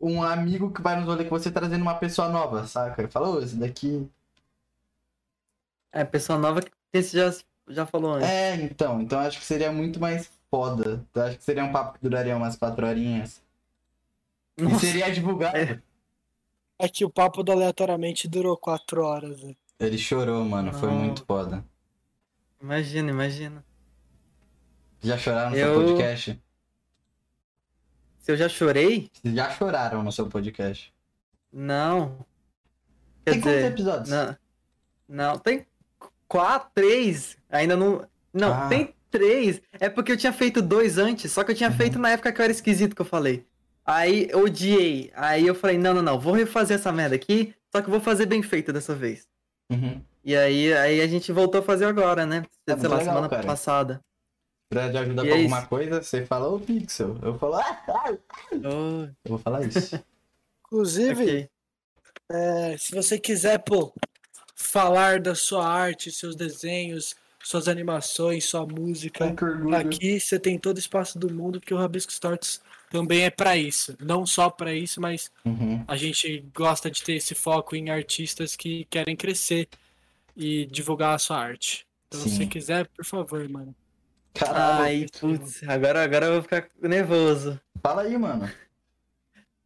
Um 0.00 0.20
amigo 0.22 0.72
que 0.72 0.82
vai 0.82 0.96
nos 0.96 1.06
rolê 1.06 1.24
com 1.24 1.38
você 1.38 1.50
trazendo 1.50 1.82
uma 1.82 1.94
pessoa 1.94 2.28
nova, 2.28 2.66
saca? 2.66 3.06
Fala, 3.08 3.28
ô, 3.30 3.40
esse 3.40 3.54
daqui. 3.54 4.08
É, 5.92 6.04
pessoa 6.04 6.38
nova 6.38 6.60
que 6.60 6.70
esse 6.92 7.16
já, 7.16 7.32
já 7.68 7.86
falou 7.86 8.14
antes. 8.14 8.28
É, 8.28 8.54
então. 8.56 9.00
Então 9.00 9.20
acho 9.20 9.38
que 9.38 9.44
seria 9.44 9.70
muito 9.70 10.00
mais 10.00 10.28
foda. 10.50 11.06
Eu 11.14 11.22
acho 11.22 11.38
que 11.38 11.44
seria 11.44 11.64
um 11.64 11.70
papo 11.72 11.94
que 11.94 12.02
duraria 12.02 12.36
umas 12.36 12.56
quatro 12.56 12.84
horinhas. 12.86 13.40
E 14.58 14.62
Nossa, 14.62 14.80
seria 14.80 15.10
divulgado. 15.12 15.56
É. 15.56 15.80
É 16.78 16.88
que 16.88 17.04
o 17.04 17.10
papo 17.10 17.44
do 17.44 17.52
aleatoriamente 17.52 18.26
durou 18.28 18.56
quatro 18.56 19.04
horas, 19.04 19.40
velho. 19.40 19.56
Ele 19.78 19.96
chorou, 19.98 20.44
mano. 20.44 20.72
Foi 20.72 20.88
Não. 20.90 20.96
muito 20.98 21.24
foda. 21.24 21.64
imagina, 22.60 23.10
imagina. 23.10 23.64
Já 25.00 25.16
choraram 25.16 25.50
no 25.50 25.56
Eu- 25.56 25.74
seu 25.74 25.84
podcast? 25.86 26.42
Se 28.22 28.32
eu 28.32 28.36
já 28.36 28.48
chorei? 28.48 29.10
Vocês 29.12 29.34
já 29.34 29.50
choraram 29.50 30.02
no 30.02 30.10
seu 30.12 30.26
podcast. 30.28 30.92
Não. 31.52 32.24
Quer 33.24 33.32
Tem 33.32 33.40
quantos 33.40 33.58
dizer, 33.58 33.72
episódios? 33.72 34.08
não, 34.08 34.36
não, 35.08 35.38
tem 35.38 35.66
quatro, 36.26 36.70
três. 36.74 37.36
Ainda 37.50 37.76
não. 37.76 38.06
Não, 38.32 38.52
Ah. 38.52 38.68
tem 38.68 38.94
três. 39.10 39.60
É 39.72 39.88
porque 39.88 40.10
eu 40.12 40.16
tinha 40.16 40.32
feito 40.32 40.62
dois 40.62 40.96
antes, 40.98 41.30
só 41.30 41.44
que 41.44 41.50
eu 41.50 41.54
tinha 41.54 41.68
Uhum. 41.70 41.76
feito 41.76 41.98
na 41.98 42.10
época 42.10 42.32
que 42.32 42.40
eu 42.40 42.44
era 42.44 42.52
esquisito 42.52 42.96
que 42.96 43.02
eu 43.02 43.06
falei. 43.06 43.44
Aí 43.84 44.28
eu 44.30 44.44
odiei. 44.44 45.10
Aí 45.14 45.46
eu 45.46 45.54
falei, 45.54 45.76
não, 45.76 45.92
não, 45.92 46.02
não, 46.02 46.18
vou 46.18 46.32
refazer 46.32 46.76
essa 46.78 46.90
merda 46.92 47.14
aqui, 47.16 47.54
só 47.70 47.80
que 47.82 47.88
eu 47.88 47.92
vou 47.92 48.00
fazer 48.00 48.26
bem 48.26 48.42
feito 48.42 48.72
dessa 48.72 48.94
vez. 48.94 49.26
Uhum. 49.70 50.00
E 50.24 50.34
aí, 50.36 50.72
aí 50.72 51.00
a 51.00 51.06
gente 51.08 51.32
voltou 51.32 51.60
a 51.60 51.64
fazer 51.64 51.84
agora, 51.84 52.24
né? 52.24 52.44
É 52.66 52.76
Sei 52.76 52.88
lá, 52.88 52.96
legal, 52.96 53.12
semana 53.14 53.28
cara. 53.28 53.42
passada. 53.44 54.00
Pra 54.72 54.90
te 54.90 54.96
ajudar 54.96 55.24
E 55.24 55.28
com 55.28 55.34
é 55.34 55.36
alguma 55.38 55.58
isso. 55.58 55.68
coisa, 55.68 56.02
você 56.02 56.24
fala, 56.24 56.48
ô 56.48 56.58
Pixel. 56.58 57.18
Eu 57.22 57.38
falo, 57.38 57.56
ah, 57.56 57.82
ah. 57.88 58.16
Oh, 58.64 59.04
Eu 59.04 59.14
vou 59.26 59.38
falar 59.38 59.62
isso. 59.66 60.02
Inclusive, 60.66 61.22
ok. 61.22 61.48
é, 62.30 62.76
se 62.78 62.94
você 62.94 63.18
quiser, 63.18 63.58
pô, 63.58 63.92
falar 64.56 65.20
da 65.20 65.34
sua 65.34 65.66
arte, 65.68 66.10
seus 66.10 66.34
desenhos, 66.34 67.14
suas 67.44 67.68
animações, 67.68 68.46
sua 68.46 68.64
música, 68.66 69.26
Ai, 69.26 69.80
aqui 69.82 70.18
você 70.18 70.38
tem 70.38 70.58
todo 70.58 70.76
o 70.76 70.80
espaço 70.80 71.18
do 71.18 71.30
mundo, 71.30 71.60
porque 71.60 71.74
o 71.74 71.76
Rabisco 71.76 72.10
Stories 72.10 72.62
também 72.90 73.24
é 73.24 73.30
pra 73.30 73.54
isso. 73.58 73.94
Não 74.00 74.24
só 74.24 74.48
pra 74.48 74.72
isso, 74.72 74.98
mas 74.98 75.30
Uhum. 75.44 75.84
a 75.86 75.94
gente 75.98 76.42
gosta 76.54 76.90
de 76.90 77.02
ter 77.02 77.16
esse 77.16 77.34
foco 77.34 77.76
em 77.76 77.90
artistas 77.90 78.56
que 78.56 78.86
querem 78.86 79.14
crescer 79.14 79.68
e 80.34 80.64
divulgar 80.64 81.14
a 81.14 81.18
sua 81.18 81.36
arte. 81.38 81.86
Então, 82.08 82.20
se 82.20 82.30
Sim. 82.30 82.36
você 82.36 82.46
quiser, 82.46 82.88
por 82.88 83.04
favor, 83.04 83.46
mano. 83.50 83.74
Caralho. 84.34 84.82
Ai, 84.84 85.06
putz, 85.20 85.62
agora, 85.68 86.02
agora 86.02 86.26
eu 86.26 86.32
vou 86.34 86.42
ficar 86.42 86.66
nervoso. 86.80 87.60
Fala 87.82 88.02
aí, 88.02 88.16
mano. 88.16 88.50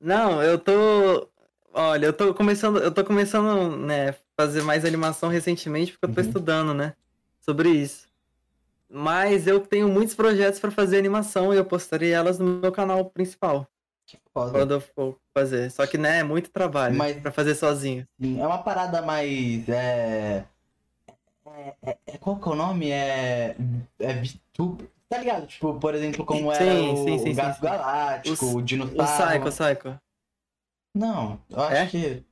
Não, 0.01 0.43
eu 0.43 0.59
tô. 0.59 1.29
Olha, 1.73 2.07
eu 2.07 2.13
tô 2.13 2.33
começando, 2.35 2.79
eu 2.79 2.91
tô 2.91 3.05
começando, 3.05 3.77
né, 3.77 4.15
fazer 4.37 4.63
mais 4.63 4.85
animação 4.85 5.29
recentemente 5.29 5.93
porque 5.93 6.07
eu 6.07 6.15
tô 6.15 6.21
Uhum. 6.21 6.27
estudando, 6.27 6.75
né, 6.75 6.95
sobre 7.41 7.69
isso. 7.71 8.07
Mas 8.89 9.47
eu 9.47 9.61
tenho 9.61 9.89
muitos 9.89 10.15
projetos 10.15 10.59
pra 10.61 10.71
fazer 10.71 10.97
animação 10.99 11.53
e 11.53 11.57
eu 11.57 11.65
postarei 11.65 12.13
elas 12.13 12.39
no 12.39 12.47
meu 12.61 12.73
canal 12.73 13.05
principal. 13.11 13.67
Foda. 14.33 14.53
Quando 14.53 14.75
eu 14.75 14.81
for 14.81 15.19
fazer. 15.35 15.71
Só 15.71 15.87
que, 15.87 15.99
né, 15.99 16.21
é 16.21 16.23
muito 16.23 16.51
trabalho 16.51 16.95
Mas- 16.95 17.17
pra 17.21 17.33
fazer 17.33 17.55
sozinho. 17.55 18.07
Sim, 18.21 18.41
É 18.41 18.47
uma 18.47 18.59
parada 18.63 19.03
mais. 19.03 19.69
É... 19.69 20.45
É, 21.57 21.75
é- 21.83 21.99
é- 22.07 22.19
Qual 22.19 22.37
que 22.39 22.49
é 22.49 22.53
o 22.53 22.55
nome? 22.55 22.91
É. 22.91 23.57
É 23.99 24.13
VTuber. 24.15 24.89
Tá 25.09 25.19
ligado? 25.19 25.47
Tipo, 25.47 25.75
por 25.81 25.95
exemplo, 25.95 26.25
como 26.27 26.53
era 26.53 26.65
Sim, 26.65 26.93
o, 26.93 26.97
sim, 26.97 27.19
sim, 27.19 27.31
o 27.31 27.35
Gato. 27.35 27.63
Galáctico, 27.63 28.45
O- 28.47 28.49
o, 28.55 28.57
O 28.57 28.63
Dinossauro. 28.63 29.51
Psycho, 29.51 29.65
Psycho. 29.65 30.01
Não, 30.95 31.41
eu 31.51 31.61
acho 31.63 31.75
É? 31.75 31.87
que. 31.87 32.23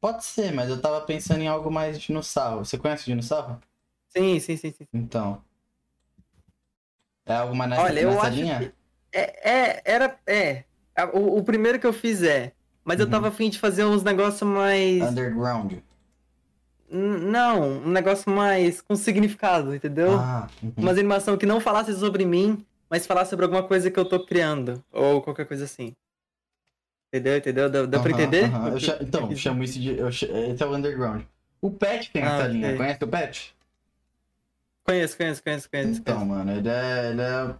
Pode 0.00 0.24
ser, 0.24 0.52
mas 0.52 0.68
eu 0.70 0.80
tava 0.80 1.00
pensando 1.00 1.40
em 1.42 1.48
algo 1.48 1.70
mais 1.72 1.98
dinossauro. 2.00 2.64
Você 2.64 2.78
conhece 2.78 3.02
o 3.02 3.06
dinossauro? 3.06 3.58
Sim, 4.08 4.38
sim, 4.38 4.56
sim, 4.56 4.70
sim. 4.70 4.86
Então. 4.94 5.42
É 7.26 7.34
algo 7.34 7.54
mais 7.56 7.70
nessa, 7.70 7.82
Olha, 7.82 8.00
eu 8.00 8.10
nessa 8.10 8.22
acho 8.28 8.36
linha? 8.36 8.58
que. 8.60 8.72
É, 9.12 9.50
é, 9.50 9.82
era. 9.84 10.18
É. 10.26 10.64
O, 11.12 11.38
o 11.38 11.42
primeiro 11.42 11.78
que 11.80 11.86
eu 11.86 11.92
fiz 11.92 12.22
é. 12.22 12.52
Mas 12.84 13.00
eu 13.00 13.06
Uhum. 13.06 13.10
tava 13.12 13.28
afim 13.28 13.50
de 13.50 13.58
fazer 13.58 13.84
uns 13.84 14.02
negócios 14.02 14.48
mais. 14.48 15.02
Underground. 15.02 15.72
Não, 16.90 17.80
um 17.84 17.88
negócio 17.90 18.30
mais 18.32 18.80
com 18.80 18.94
significado, 18.96 19.74
entendeu? 19.74 20.12
Ah, 20.18 20.48
uhum. 20.62 20.72
Uma 20.76 20.90
animação 20.90 21.36
que 21.36 21.44
não 21.46 21.60
falasse 21.60 21.94
sobre 21.94 22.24
mim, 22.24 22.64
mas 22.88 23.06
falasse 23.06 23.30
sobre 23.30 23.44
alguma 23.44 23.62
coisa 23.62 23.90
que 23.90 23.98
eu 23.98 24.04
tô 24.06 24.24
criando. 24.24 24.82
Ou 24.90 25.20
qualquer 25.20 25.46
coisa 25.46 25.64
assim. 25.64 25.94
Entendeu? 27.12 27.36
Entendeu? 27.36 27.68
Deu, 27.70 27.86
deu 27.86 28.00
pra 28.00 28.10
Aham, 28.10 28.20
entender? 28.22 28.50
Eu 28.72 28.80
cha- 28.80 28.98
Então, 29.00 29.34
chamo 29.36 29.62
isso 29.64 29.78
de. 29.78 29.96
eu 29.98 30.10
cha- 30.10 30.26
Esse 30.26 30.62
é 30.62 30.66
o 30.66 30.74
Underground. 30.74 31.22
O 31.60 31.70
Pet 31.70 32.10
tem 32.10 32.22
Ah, 32.22 32.26
essa 32.26 32.42
ok. 32.44 32.52
linha. 32.52 32.76
Conhece 32.76 33.04
o 33.04 33.08
Pet? 33.08 33.54
Conheço, 34.84 35.16
conheço, 35.16 35.42
conheço, 35.42 35.70
conheço. 35.70 36.00
Então, 36.00 36.14
conheço. 36.16 36.34
mano, 36.34 36.50
ele 36.52 36.68
é, 36.68 37.10
ele 37.10 37.20
é. 37.20 37.54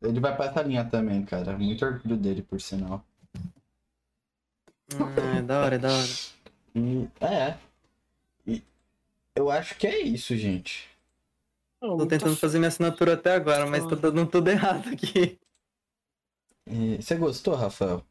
Ele 0.00 0.20
vai 0.20 0.34
pra 0.36 0.46
essa 0.46 0.62
linha 0.62 0.84
também, 0.84 1.22
cara. 1.24 1.56
Muito 1.58 1.84
orgulho 1.84 2.16
dele, 2.16 2.40
por 2.42 2.60
sinal. 2.60 3.04
Ah, 4.94 5.36
é 5.38 5.42
da 5.42 5.60
hora, 5.60 5.74
é 5.74 5.78
da 5.78 5.88
hora. 5.90 6.08
E. 6.74 7.08
É. 7.20 7.54
Eu 9.38 9.50
acho 9.50 9.76
que 9.76 9.86
é 9.86 10.00
isso, 10.00 10.36
gente. 10.36 10.88
Não, 11.80 11.96
Tô 11.96 12.06
tentando 12.06 12.34
fazer 12.36 12.58
minha 12.58 12.66
assinatura 12.68 13.14
até 13.14 13.34
agora, 13.34 13.64
mas 13.66 13.86
tô 13.86 13.94
dando 13.94 14.26
tudo 14.26 14.48
errado 14.50 14.88
aqui. 14.88 15.38
E 16.66 16.96
você 17.00 17.14
gostou, 17.14 17.54
Rafael? 17.54 18.04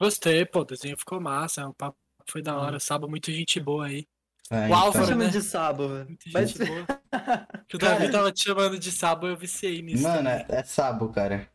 Gostei, 0.00 0.46
pô, 0.46 0.60
o 0.60 0.64
desenho 0.64 0.96
ficou 0.96 1.20
massa, 1.20 1.66
o 1.66 1.74
papo 1.74 1.98
foi 2.28 2.40
da 2.40 2.56
hora, 2.56 2.78
Saba, 2.78 3.08
muita 3.08 3.32
gente 3.32 3.58
boa 3.58 3.86
aí. 3.86 4.06
É, 4.48 4.68
O 4.68 4.74
Álvaro, 4.74 4.92
Tá 4.92 5.00
né? 5.00 5.06
chamando 5.08 5.32
de 5.32 5.42
Sabo, 5.42 5.88
velho. 5.88 6.18
Mas- 6.32 6.50
gente 6.50 6.64
boa. 6.66 6.86
Que 7.68 7.74
o 7.76 7.78
Davi 7.78 8.10
tava 8.12 8.30
te 8.30 8.44
chamando 8.44 8.78
de 8.78 8.92
Saba, 8.92 9.26
eu 9.26 9.36
viciei 9.36 9.82
nisso. 9.82 10.04
Mano, 10.04 10.28
é, 10.28 10.46
é 10.48 10.62
Sabo, 10.62 11.08
cara. 11.08 11.50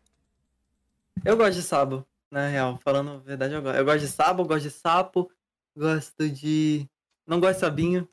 Eu 1.24 1.38
gosto 1.38 1.54
de 1.56 1.62
Sabo, 1.64 2.06
na 2.30 2.50
real. 2.50 2.78
Falando 2.84 3.12
a 3.12 3.18
verdade, 3.20 3.54
eu 3.54 3.62
gosto. 3.62 3.78
Eu 3.78 3.86
gosto 3.86 4.00
de 4.02 4.08
Sabo, 4.10 4.44
gosto 4.46 4.64
de 4.64 4.72
Sapo, 4.72 5.32
gosto 5.76 6.30
de. 6.30 6.86
Não 7.26 7.40
gosto 7.40 7.54
de 7.56 7.60
Sabinho. 7.62 8.10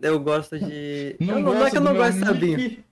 Eu 0.00 0.20
gosto 0.20 0.58
de. 0.58 1.16
eu 1.20 1.26
não, 1.26 1.54
não 1.54 1.66
é 1.66 1.70
que 1.70 1.76
eu 1.76 1.80
não 1.80 1.94
gosto 1.94 2.18
de 2.18 2.24
Sabinho. 2.24 2.56
nick. 2.58 2.84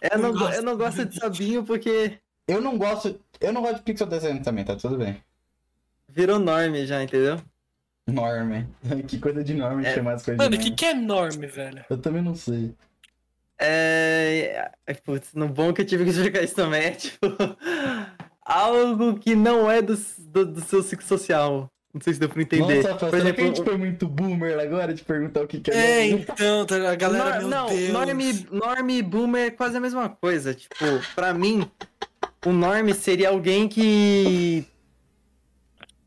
Eu 0.00 0.18
Não 0.18 0.32
não, 0.32 0.38
gosto 0.38 0.54
eu 0.56 0.62
não 0.62 0.76
gosto 0.76 1.04
de 1.04 1.16
Sabinho 1.18 1.64
porque 1.64 2.18
Eu 2.48 2.60
não 2.60 2.76
gosto. 2.78 3.20
Eu 3.40 3.52
não 3.52 3.60
gosto 3.62 3.76
de 3.76 3.82
pixel 3.82 4.06
desenho 4.06 4.42
também, 4.42 4.64
tá 4.64 4.74
tudo 4.76 4.96
bem. 4.98 5.22
virou 6.08 6.38
norme 6.38 6.86
já, 6.86 7.02
entendeu? 7.02 7.40
Norme. 8.06 8.66
Que 9.06 9.18
coisa 9.18 9.44
de 9.44 9.54
norme 9.54 9.84
É. 9.86 9.94
chamar 9.94 10.14
as 10.14 10.24
coisas 10.24 10.38
Mano, 10.38 10.56
o 10.56 10.58
de 10.58 10.64
que, 10.70 10.76
que 10.76 10.84
é 10.86 10.94
norme, 10.94 11.46
velho? 11.46 11.84
Eu 11.88 11.98
também 11.98 12.22
não 12.22 12.34
sei. 12.34 12.74
É. 13.58 14.70
é, 14.86 14.94
Putz, 14.94 15.34
no 15.34 15.48
bom 15.48 15.72
que 15.72 15.82
eu 15.82 15.86
tive 15.86 16.04
que 16.04 16.10
explicar 16.10 16.42
isso 16.42 16.54
também 16.56 16.82
é 16.84 16.90
tipo. 16.92 17.18
algo 18.44 19.18
que 19.18 19.34
não 19.36 19.70
é 19.70 19.80
do, 19.80 19.96
do, 20.18 20.46
do 20.46 20.60
seu 20.62 20.82
ciclo 20.82 21.06
social. 21.06 21.70
Não 21.94 22.00
sei 22.00 22.14
se 22.14 22.20
deu 22.20 22.28
pra 22.28 22.40
entender. 22.40 22.82
Nossa, 22.82 22.94
Por 22.94 23.10
será 23.10 23.10
que 23.10 23.16
a 23.16 23.18
exemplo, 23.18 23.44
gente 23.44 23.62
foi 23.64 23.76
muito 23.76 24.08
boomer 24.08 24.58
agora 24.58 24.94
de 24.94 25.04
perguntar 25.04 25.42
o 25.42 25.46
que, 25.46 25.60
que 25.60 25.70
é 25.70 25.74
É, 25.76 26.06
então, 26.06 26.64
tá, 26.64 26.90
a 26.90 26.94
galera, 26.94 27.40
Nor- 27.40 27.50
não, 27.50 27.66
Deus. 27.68 27.90
norme, 27.92 28.46
norme 28.50 28.98
e 28.98 29.02
boomer 29.02 29.46
é 29.48 29.50
quase 29.50 29.76
a 29.76 29.80
mesma 29.80 30.08
coisa. 30.08 30.54
Tipo, 30.54 30.74
pra 31.14 31.34
mim, 31.34 31.70
o 32.46 32.50
norme 32.52 32.94
seria 32.94 33.28
alguém 33.28 33.68
que. 33.68 34.64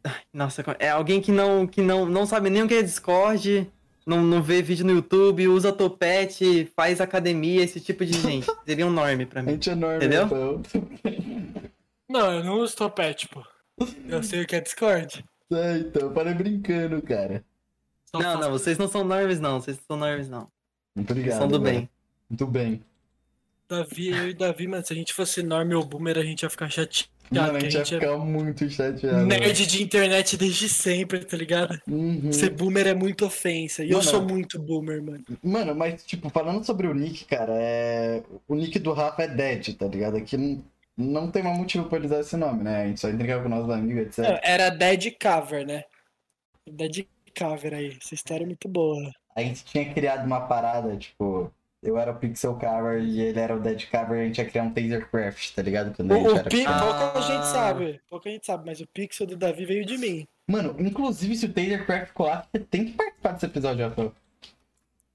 Ai, 0.03 0.15
Nossa, 0.33 0.63
é 0.79 0.89
alguém 0.89 1.21
que 1.21 1.31
não, 1.31 1.67
que 1.67 1.81
não, 1.81 2.05
não 2.05 2.25
sabe 2.25 2.49
nem 2.49 2.63
o 2.63 2.67
que 2.67 2.73
é 2.75 2.81
Discord, 2.81 3.67
não, 4.07 4.23
não 4.23 4.41
vê 4.41 4.63
vídeo 4.63 4.85
no 4.87 4.91
YouTube, 4.93 5.47
usa 5.47 5.71
topete, 5.71 6.67
faz 6.75 6.99
academia, 6.99 7.63
esse 7.63 7.79
tipo 7.79 8.03
de 8.03 8.13
gente. 8.19 8.47
Seria 8.65 8.87
um 8.87 8.91
norme 8.91 9.27
pra 9.27 9.41
A 9.41 9.43
mim. 9.43 9.51
gente 9.51 9.69
é 9.69 9.75
norme, 9.75 9.97
Entendeu? 9.97 10.23
Rafael. 10.23 10.61
Não, 12.09 12.31
eu 12.33 12.43
não 12.43 12.59
uso 12.59 12.75
topete, 12.75 13.27
pô. 13.27 13.43
Eu 14.07 14.23
sei 14.23 14.41
o 14.41 14.47
que 14.47 14.55
é 14.55 14.61
Discord. 14.61 15.23
É, 15.51 15.77
então, 15.77 16.11
para 16.13 16.33
brincando, 16.33 17.01
cara. 17.01 17.43
Não, 18.13 18.39
não, 18.39 18.51
vocês 18.51 18.77
não 18.77 18.87
são 18.87 19.03
normes, 19.03 19.39
não. 19.39 19.59
Vocês 19.59 19.77
não 19.77 19.83
são 19.87 19.97
normes, 19.97 20.29
não. 20.29 20.47
Muito 20.95 21.07
Vocês 21.07 21.19
obrigado. 21.19 21.37
são 21.39 21.47
do 21.47 21.61
velho. 21.61 21.79
bem. 21.79 21.89
Muito 22.29 22.47
bem. 22.47 22.83
Davi, 23.67 24.07
eu 24.09 24.29
e 24.29 24.33
Davi, 24.33 24.67
mano, 24.67 24.85
se 24.85 24.93
a 24.93 24.95
gente 24.95 25.13
fosse 25.13 25.41
norme 25.43 25.73
ou 25.73 25.83
boomer, 25.83 26.17
a 26.17 26.23
gente 26.23 26.43
ia 26.43 26.49
ficar 26.49 26.69
chateado. 26.69 27.09
Mano, 27.31 27.47
a 27.47 27.51
porque 27.53 27.69
gente 27.71 27.91
ia 27.91 27.97
é 27.97 27.99
ficar 27.99 28.17
muito 28.17 28.69
chateado. 28.69 29.25
nerd 29.25 29.65
de 29.65 29.83
internet 29.83 30.37
desde 30.37 30.69
sempre, 30.69 31.25
tá 31.25 31.35
ligado? 31.35 31.79
Uhum. 31.87 32.31
Ser 32.31 32.51
boomer 32.51 32.85
é 32.87 32.93
muito 32.93 33.25
ofensa. 33.25 33.83
E 33.83 33.89
eu 33.89 33.97
Mano, 33.97 34.09
sou 34.09 34.21
muito 34.21 34.59
boomer, 34.59 35.01
mano. 35.03 35.23
Mano, 35.43 35.75
mas, 35.75 36.03
tipo, 36.05 36.29
falando 36.29 36.63
sobre 36.63 36.87
o 36.87 36.93
nick, 36.93 37.25
cara, 37.25 37.53
é... 37.55 38.21
o 38.47 38.53
nick 38.55 38.77
do 38.77 38.93
Rafa 38.93 39.23
é 39.23 39.27
Dead, 39.27 39.75
tá 39.75 39.87
ligado? 39.87 40.17
Aqui 40.17 40.37
não, 40.37 40.63
não 40.97 41.29
tem 41.31 41.43
mais 41.43 41.57
motivo 41.57 41.87
pra 41.89 41.97
ele 41.97 42.07
usar 42.07 42.19
esse 42.21 42.35
nome, 42.37 42.63
né? 42.63 42.83
A 42.83 42.87
gente 42.87 42.99
só 42.99 43.09
entregava 43.09 43.43
com 43.43 43.49
nossos 43.49 43.69
amigos, 43.69 44.03
etc. 44.07 44.19
Não, 44.19 44.39
era 44.43 44.69
Dead 44.69 45.13
Cover, 45.21 45.65
né? 45.65 45.83
Dead 46.69 47.05
Cover 47.37 47.73
aí. 47.73 47.97
Essa 48.01 48.15
história 48.15 48.43
é 48.43 48.47
muito 48.47 48.67
boa. 48.67 49.11
A 49.35 49.41
gente 49.41 49.65
tinha 49.65 49.93
criado 49.93 50.25
uma 50.25 50.41
parada, 50.41 50.95
tipo, 50.95 51.51
eu 51.83 51.97
era 51.97 52.11
o 52.11 52.15
Pixel 52.15 52.55
Cover 52.57 53.01
e 53.03 53.19
ele 53.19 53.39
era 53.39 53.55
o 53.55 53.59
Dead 53.59 53.85
Cover, 53.89 54.21
a 54.21 54.25
gente 54.25 54.37
ia 54.37 54.45
criar 54.49 54.63
um 54.63 54.73
Tasercraft, 54.73 55.53
tá 55.53 55.61
ligado? 55.61 55.93
Quando 55.95 56.11
a 56.13 56.15
O, 56.15 56.17
gente 56.21 56.31
o 56.33 56.37
era... 56.37 56.49
Pi- 56.49 56.65
Ah. 56.65 56.79
Pouca 57.11 57.21
gente 57.27 57.45
sabe. 57.47 58.01
Pouca 58.09 58.29
gente 58.29 58.45
sabe, 58.45 58.65
mas 58.65 58.79
o 58.79 58.87
pixel 58.87 59.27
do 59.27 59.35
Davi 59.35 59.65
veio 59.65 59.85
de 59.85 59.97
mim. 59.97 60.25
Mano, 60.47 60.75
inclusive 60.79 61.35
se 61.35 61.45
o 61.47 61.51
Tasercraft 61.53 62.13
colar, 62.13 62.47
você 62.51 62.59
tem 62.63 62.85
que 62.85 62.93
participar 62.93 63.31
desse 63.33 63.45
episódio, 63.47 63.87
Rafael. 63.89 64.13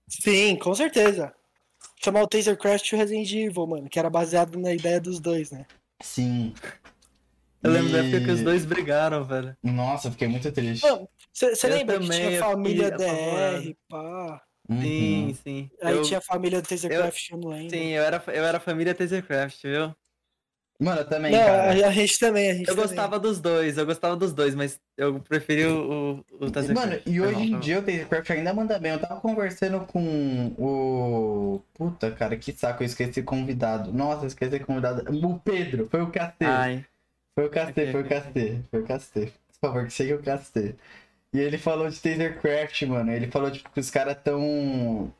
Sim, 0.09 0.57
com 0.57 0.75
certeza. 0.75 1.33
Chamar 2.03 2.23
o 2.23 2.27
Tasercraft 2.29 2.91
e 2.91 2.95
o 2.95 2.99
Resident 2.99 3.31
Evil, 3.33 3.67
mano, 3.67 3.89
que 3.89 3.99
era 3.99 4.09
baseado 4.11 4.59
na 4.59 4.73
ideia 4.73 5.01
dos 5.01 5.21
dois, 5.21 5.51
né? 5.51 5.67
Sim. 6.03 6.55
Eu 7.63 7.71
lembro 7.73 7.93
da 7.93 7.99
E- 8.03 8.09
época 8.09 8.25
que 8.25 8.31
os 8.31 8.41
dois 8.43 8.65
brigaram, 8.65 9.23
velho. 9.25 9.55
Nossa, 9.63 10.09
eu 10.09 10.13
fiquei 10.13 10.29
muito 10.29 10.51
triste. 10.51 10.87
Você 11.33 11.67
Eu 11.67 11.71
lembra 11.71 11.99
que 12.01 12.09
tinha 12.09 12.31
eu 12.31 12.41
família 12.43 12.91
fiquei 12.91 13.07
apavorado. 13.07 13.63
DR, 13.63 13.77
pá. 13.89 14.43
Uhum. 14.69 14.81
Sim, 14.83 15.39
sim. 15.43 15.71
Aí 15.83 15.95
Eu- 15.97 16.03
tinha 16.03 16.19
a 16.19 16.23
família 16.23 16.63
do 16.63 16.69
Tasercraft, 16.69 17.31
eu, 17.31 17.39
não 17.39 17.51
lembro. 17.51 17.71
Sim, 17.71 17.89
eu 17.89 18.03
era, 18.03 18.23
eu 18.29 18.45
era 18.45 18.57
a 18.59 18.61
família 18.61 18.95
Tasercraft, 18.95 19.63
viu? 19.63 19.95
Mano, 20.81 21.03
eu 21.03 21.05
também, 21.05 21.31
Não, 21.33 21.39
cara. 21.39 21.85
a, 21.85 21.89
a 21.89 21.93
gente 21.93 22.19
também, 22.19 22.51
a 22.51 22.55
gente 22.55 22.69
Eu 22.69 22.75
também. 22.75 22.89
gostava 22.89 23.19
dos 23.21 23.39
dois, 23.39 23.77
eu 23.77 23.85
gostava 23.85 24.17
dos 24.17 24.33
dois, 24.33 24.55
mas 24.55 24.81
eu 24.97 25.21
preferi 25.21 25.67
o, 25.67 26.25
o, 26.41 26.47
o. 26.47 26.75
Mano, 26.75 26.99
e 27.07 27.21
hoje 27.21 27.35
mal, 27.35 27.43
em 27.45 27.51
mal. 27.51 27.61
dia 27.61 27.79
o 27.79 27.83
Tasercraft 27.83 28.31
ainda 28.31 28.55
manda 28.55 28.79
bem. 28.79 28.93
Eu 28.93 28.99
tava 28.99 29.21
conversando 29.21 29.81
com 29.81 30.55
o. 30.59 31.61
Puta, 31.75 32.11
cara, 32.11 32.35
que 32.37 32.53
saco, 32.53 32.83
eu 32.83 32.87
esqueci 32.87 33.23
convidado. 33.23 33.93
Nossa, 33.93 34.25
eu 34.25 34.29
esqueci 34.29 34.59
convidado. 34.61 35.05
O 35.15 35.39
Pedro, 35.39 35.87
foi 35.91 36.01
o. 36.01 36.11
Ai, 36.41 36.85
Foi 37.35 37.45
o 37.47 37.51
KT, 37.51 37.61
Ok, 37.71 37.93
foi 37.93 38.01
o. 38.01 38.05
KT. 38.05 38.61
Foi 38.71 38.81
o 38.81 38.85
KT. 38.85 39.33
Por 39.61 39.69
favor, 39.69 39.85
que 39.87 39.93
seja 39.93 40.15
o 40.15 40.19
KT. 40.23 40.75
E 41.33 41.39
ele 41.39 41.59
falou 41.59 41.89
de 41.89 42.01
Tasercraft, 42.01 42.83
mano. 42.83 43.13
Ele 43.13 43.31
falou 43.31 43.51
tipo, 43.51 43.71
que 43.71 43.81
os 43.81 43.91
caras 43.91 44.17
tão. 44.25 45.13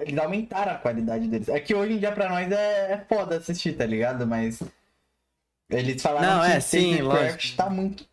Eles 0.00 0.18
aumentaram 0.18 0.72
a 0.72 0.76
qualidade 0.76 1.28
deles. 1.28 1.48
É 1.48 1.60
que 1.60 1.74
hoje 1.74 1.94
em 1.94 1.98
dia 1.98 2.12
pra 2.12 2.28
nós 2.28 2.50
é, 2.50 2.92
é 2.92 3.04
foda 3.08 3.36
assistir, 3.36 3.74
tá 3.76 3.84
ligado? 3.84 4.26
Mas. 4.26 4.62
Eles 5.68 6.00
falaram 6.02 6.36
Não, 6.38 6.44
que 6.44 6.52
é, 6.52 6.60
sim, 6.60 7.00
lógico. 7.00 7.56
tá 7.56 7.70
muito. 7.70 8.06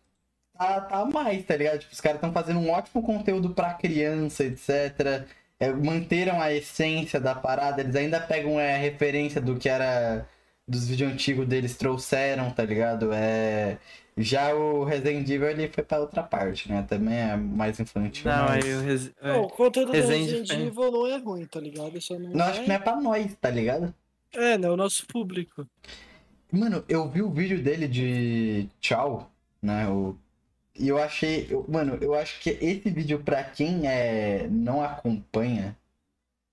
Tá, 0.56 0.80
tá 0.82 1.04
mais, 1.06 1.44
tá 1.46 1.56
ligado? 1.56 1.78
Tipo, 1.78 1.92
os 1.92 2.00
caras 2.00 2.16
estão 2.18 2.32
fazendo 2.32 2.60
um 2.60 2.70
ótimo 2.70 3.02
conteúdo 3.02 3.50
pra 3.50 3.74
criança, 3.74 4.44
etc. 4.44 5.26
É, 5.58 5.70
manteram 5.72 6.40
a 6.40 6.52
essência 6.52 7.18
da 7.20 7.34
parada. 7.34 7.80
Eles 7.80 7.96
ainda 7.96 8.20
pegam 8.20 8.60
é, 8.60 8.74
a 8.74 8.78
referência 8.78 9.40
do 9.40 9.56
que 9.56 9.68
era 9.68 10.26
dos 10.68 10.86
vídeos 10.88 11.12
antigos 11.12 11.46
deles 11.48 11.76
trouxeram, 11.76 12.50
tá 12.50 12.64
ligado? 12.64 13.12
É. 13.12 13.78
Já 14.16 14.54
o 14.54 14.84
Resident 14.84 15.28
Evil 15.28 15.48
ele 15.50 15.68
foi 15.68 15.82
pra 15.84 16.00
outra 16.00 16.22
parte, 16.22 16.68
né? 16.70 16.84
Também 16.88 17.16
é 17.16 17.36
mais 17.36 17.78
infantil. 17.80 18.30
não, 18.30 18.44
mas... 18.46 18.64
aí 18.64 18.74
o 18.74 18.80
Res... 18.80 19.10
Não, 19.22 19.42
o 19.42 19.48
conteúdo 19.48 19.86
do 19.88 19.92
Resende 19.92 20.32
Resident 20.38 20.50
Evil 20.50 20.90
não 20.92 21.06
é 21.06 21.16
ruim, 21.16 21.46
tá 21.46 21.60
ligado? 21.60 22.00
Só 22.00 22.18
não, 22.18 22.30
Não, 22.30 22.44
acho 22.44 22.60
que 22.62 22.68
não 22.68 22.74
é 22.74 22.78
pra 22.78 22.96
nós, 23.00 23.34
tá 23.40 23.50
ligado? 23.50 23.94
É, 24.32 24.58
não 24.58 24.70
é 24.70 24.72
o 24.72 24.76
nosso 24.76 25.06
público. 25.06 25.66
Mano, 26.52 26.84
eu 26.88 27.08
vi 27.08 27.22
o 27.22 27.30
vídeo 27.30 27.62
dele 27.62 27.86
de 27.88 28.68
tchau, 28.80 29.30
né? 29.62 29.88
O... 29.88 30.16
E 30.78 30.88
eu 30.88 30.98
achei. 30.98 31.46
eu- 31.50 31.64
Mano, 31.68 31.96
eu 32.00 32.14
acho 32.14 32.40
que 32.40 32.50
esse 32.60 32.90
vídeo, 32.90 33.20
pra 33.20 33.42
quem 33.44 33.86
é... 33.88 34.46
não 34.50 34.82
acompanha, 34.82 35.76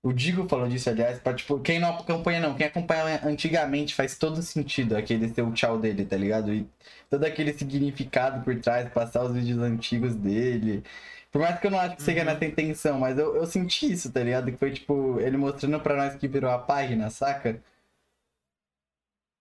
O 0.02 0.12
Digo 0.12 0.48
falou 0.48 0.68
disso, 0.68 0.88
aliás, 0.88 1.18
pra, 1.18 1.34
tipo, 1.34 1.58
quem 1.60 1.80
não 1.80 1.90
acompanha 1.98 2.40
não, 2.40 2.54
quem 2.54 2.66
acompanha 2.66 3.20
antigamente 3.24 3.94
faz 3.94 4.16
todo 4.16 4.40
sentido 4.42 4.96
aquele 4.96 5.28
ser 5.28 5.42
o 5.42 5.52
tchau 5.52 5.78
dele, 5.78 6.04
tá 6.06 6.16
ligado? 6.16 6.54
E 6.54 6.68
todo 7.10 7.24
aquele 7.24 7.52
significado 7.52 8.44
por 8.44 8.58
trás, 8.60 8.88
passar 8.92 9.24
os 9.24 9.34
vídeos 9.34 9.58
antigos 9.58 10.14
dele. 10.14 10.84
Por 11.32 11.40
mais 11.42 11.58
que 11.60 11.66
eu 11.66 11.70
não 11.72 11.80
acho 11.80 11.96
que 11.96 12.02
seja 12.02 12.20
Uhum. 12.20 12.26
nessa 12.26 12.44
intenção, 12.44 12.98
mas 13.00 13.18
eu, 13.18 13.34
eu 13.36 13.44
senti 13.46 13.90
isso, 13.92 14.10
tá 14.12 14.22
ligado? 14.22 14.50
Que 14.52 14.56
foi, 14.56 14.70
tipo, 14.72 15.18
ele 15.20 15.36
mostrando 15.36 15.80
pra 15.80 15.96
nós 15.96 16.14
que 16.14 16.28
virou 16.28 16.50
a 16.50 16.58
página, 16.58 17.10
saca? 17.10 17.60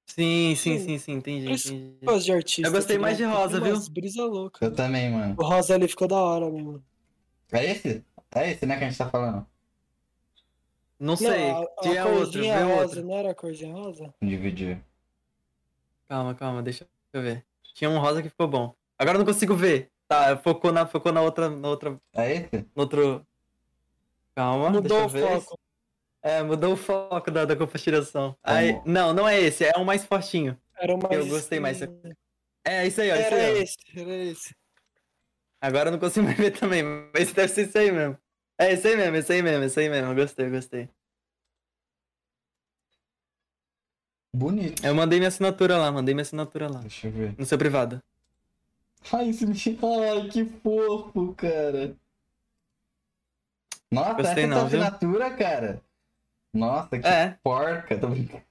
Sim, 0.10 0.56
sim, 0.56 0.80
Sim. 0.80 0.98
sim, 0.98 1.12
entendi, 1.14 1.46
entendi. 1.52 1.98
De 2.24 2.32
artista. 2.32 2.68
Eu 2.68 2.72
gostei 2.72 2.96
tá 2.96 3.02
mais 3.02 3.18
de 3.18 3.24
rosa, 3.26 3.60
viu? 3.60 3.80
Brisa 3.92 4.24
louca. 4.26 4.66
Eu 4.66 4.74
também, 4.74 5.12
mano. 5.12 5.36
O 5.38 5.44
rosa 5.44 5.76
ali 5.76 5.88
ficou 5.88 6.08
da 6.08 6.16
hora 6.18 6.50
mesmo. 6.50 6.84
É 7.52 7.64
esse? 7.72 8.04
É 8.34 8.52
esse, 8.52 8.66
né, 8.66 8.78
que 8.78 8.84
a 8.86 8.90
gente 8.90 8.98
tá 8.98 9.10
falando? 9.10 9.46
Não 11.00 11.16
sei, 11.16 11.52
Não, 11.52 11.62
a, 11.62 11.64
a 11.64 11.82
tinha 11.82 12.06
outro, 12.06 12.20
corzinha 12.20 12.58
vê 12.58 12.64
rosa, 12.64 12.82
outro. 12.84 13.04
não 13.06 13.18
era 13.18 13.32
a 13.32 13.36
corzinha 13.36 13.74
rosa? 13.74 14.14
Dividir. 14.22 14.82
Calma, 16.08 16.34
calma, 16.34 16.64
deixa 16.64 16.88
eu 17.14 17.22
ver. 17.22 17.46
Tinha 17.76 17.90
um 17.90 18.00
rosa 18.00 18.24
que 18.24 18.30
ficou 18.30 18.48
bom. 18.48 18.74
Agora 18.98 19.16
eu 19.18 19.20
não 19.20 19.26
consigo 19.26 19.56
ver. 19.56 19.92
Tá, 20.08 20.38
focou 20.38 20.72
na, 20.72 20.88
focou 20.88 21.12
na 21.12 21.22
outra, 21.22 21.50
na 21.50 21.68
outra, 21.68 22.00
É 22.14 22.34
esse? 22.34 22.66
no 22.76 22.82
outro... 22.84 23.28
Calma, 24.34 24.70
deixa 24.82 24.82
Mudou 24.82 25.06
o 25.06 25.10
foco. 25.42 25.60
É, 26.24 26.44
mudou 26.44 26.74
o 26.74 26.78
foco 26.78 27.30
da, 27.30 27.46
da 27.46 27.56
compartilhação. 27.56 28.36
Aí, 28.44 28.82
não, 28.86 29.14
não 29.14 29.28
é 29.28 29.40
esse, 29.40 29.66
é 29.66 29.74
um 29.78 29.84
mais 29.84 30.04
fortinho. 30.06 30.58
Era 30.80 30.96
o 30.96 30.98
mais... 31.02 31.16
Eu 31.16 31.28
gostei 31.28 31.60
mais. 31.60 31.82
É, 32.64 32.86
isso 32.88 33.02
aí, 33.02 33.12
ó, 33.12 33.16
isso 33.16 33.24
Era 33.34 33.50
esse, 33.52 33.78
era 33.96 34.16
esse. 34.16 34.56
Agora 35.62 35.88
eu 35.90 35.92
não 35.92 36.00
consigo 36.00 36.26
mais 36.28 36.38
ver 36.38 36.52
também, 36.52 36.84
mas 37.14 37.32
deve 37.34 37.48
ser 37.54 37.68
isso 37.68 37.78
aí 37.78 37.92
mesmo. 37.92 38.18
É, 38.60 38.72
esse 38.74 38.88
aí 38.88 38.96
mesmo, 38.96 39.16
esse 39.16 39.32
aí 39.34 39.42
mesmo, 39.42 39.64
esse 39.64 39.80
aí 39.80 39.90
mesmo. 39.90 40.16
Gostei, 40.16 40.50
gostei. 40.50 40.90
Bonito. 44.34 44.86
Eu 44.86 44.94
mandei 44.94 45.20
minha 45.20 45.30
assinatura 45.30 45.78
lá, 45.78 45.92
mandei 45.92 46.14
minha 46.14 46.22
assinatura 46.24 46.68
lá. 46.70 46.80
Deixa 46.80 47.08
eu 47.08 47.12
ver. 47.12 47.36
No 47.38 47.46
seu 47.46 47.58
privado. 47.58 48.02
Ai, 49.12 49.30
esse. 49.30 49.46
Ai, 49.46 50.30
que 50.30 50.46
fofo, 50.46 51.34
cara. 51.36 51.96
Nossa, 53.92 54.14
Gostei 54.16 54.32
essa 54.32 54.40
é 54.42 54.48
não, 54.48 54.60
tua 54.60 54.70
viu? 54.70 54.82
assinatura, 54.82 55.32
cara. 55.36 55.82
Nossa, 56.54 57.00
que 57.00 57.08
É, 57.08 57.38
porca. 57.44 57.98
Tô 57.98 58.08
brincando. 58.10 58.44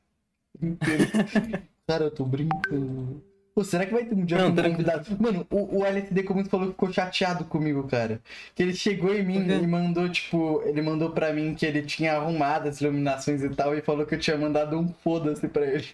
cara, 1.87 2.05
eu 2.05 2.11
tô 2.11 2.25
brincando. 2.25 3.23
Pô, 3.57 3.65
será 3.65 3.87
que 3.87 3.95
vai 3.95 4.05
ter 4.05 4.15
um 4.15 4.23
dia 4.23 4.37
Não, 4.37 4.51
com 4.51 4.57
tranquilo. 4.57 4.85
convidado? 4.85 5.17
Mano, 5.19 5.47
o, 5.51 5.79
o 5.79 5.87
LSD 5.87 6.25
Comuns 6.25 6.47
falou 6.47 6.67
que 6.67 6.73
ficou 6.73 6.93
chateado 6.93 7.47
comigo, 7.47 7.89
cara. 7.89 8.21
Que 8.55 8.63
ele 8.63 8.75
chegou 8.75 9.15
em 9.15 9.25
mim 9.25 9.49
e 9.49 9.67
mandou, 9.67 10.07
tipo, 10.11 10.61
ele 10.67 10.83
mandou 10.83 11.13
pra 11.13 11.33
mim 11.33 11.55
que 11.55 11.65
ele 11.65 11.81
tinha 11.81 12.19
arrumado 12.19 12.69
as 12.69 12.83
iluminações 12.83 13.43
e 13.43 13.49
tal, 13.49 13.75
e 13.75 13.81
falou 13.81 14.05
que 14.05 14.15
eu 14.15 14.19
tinha 14.19 14.37
mandado 14.37 14.79
um 14.79 14.93
foda-se 14.93 15.49
pra 15.49 15.67
ele. 15.67 15.87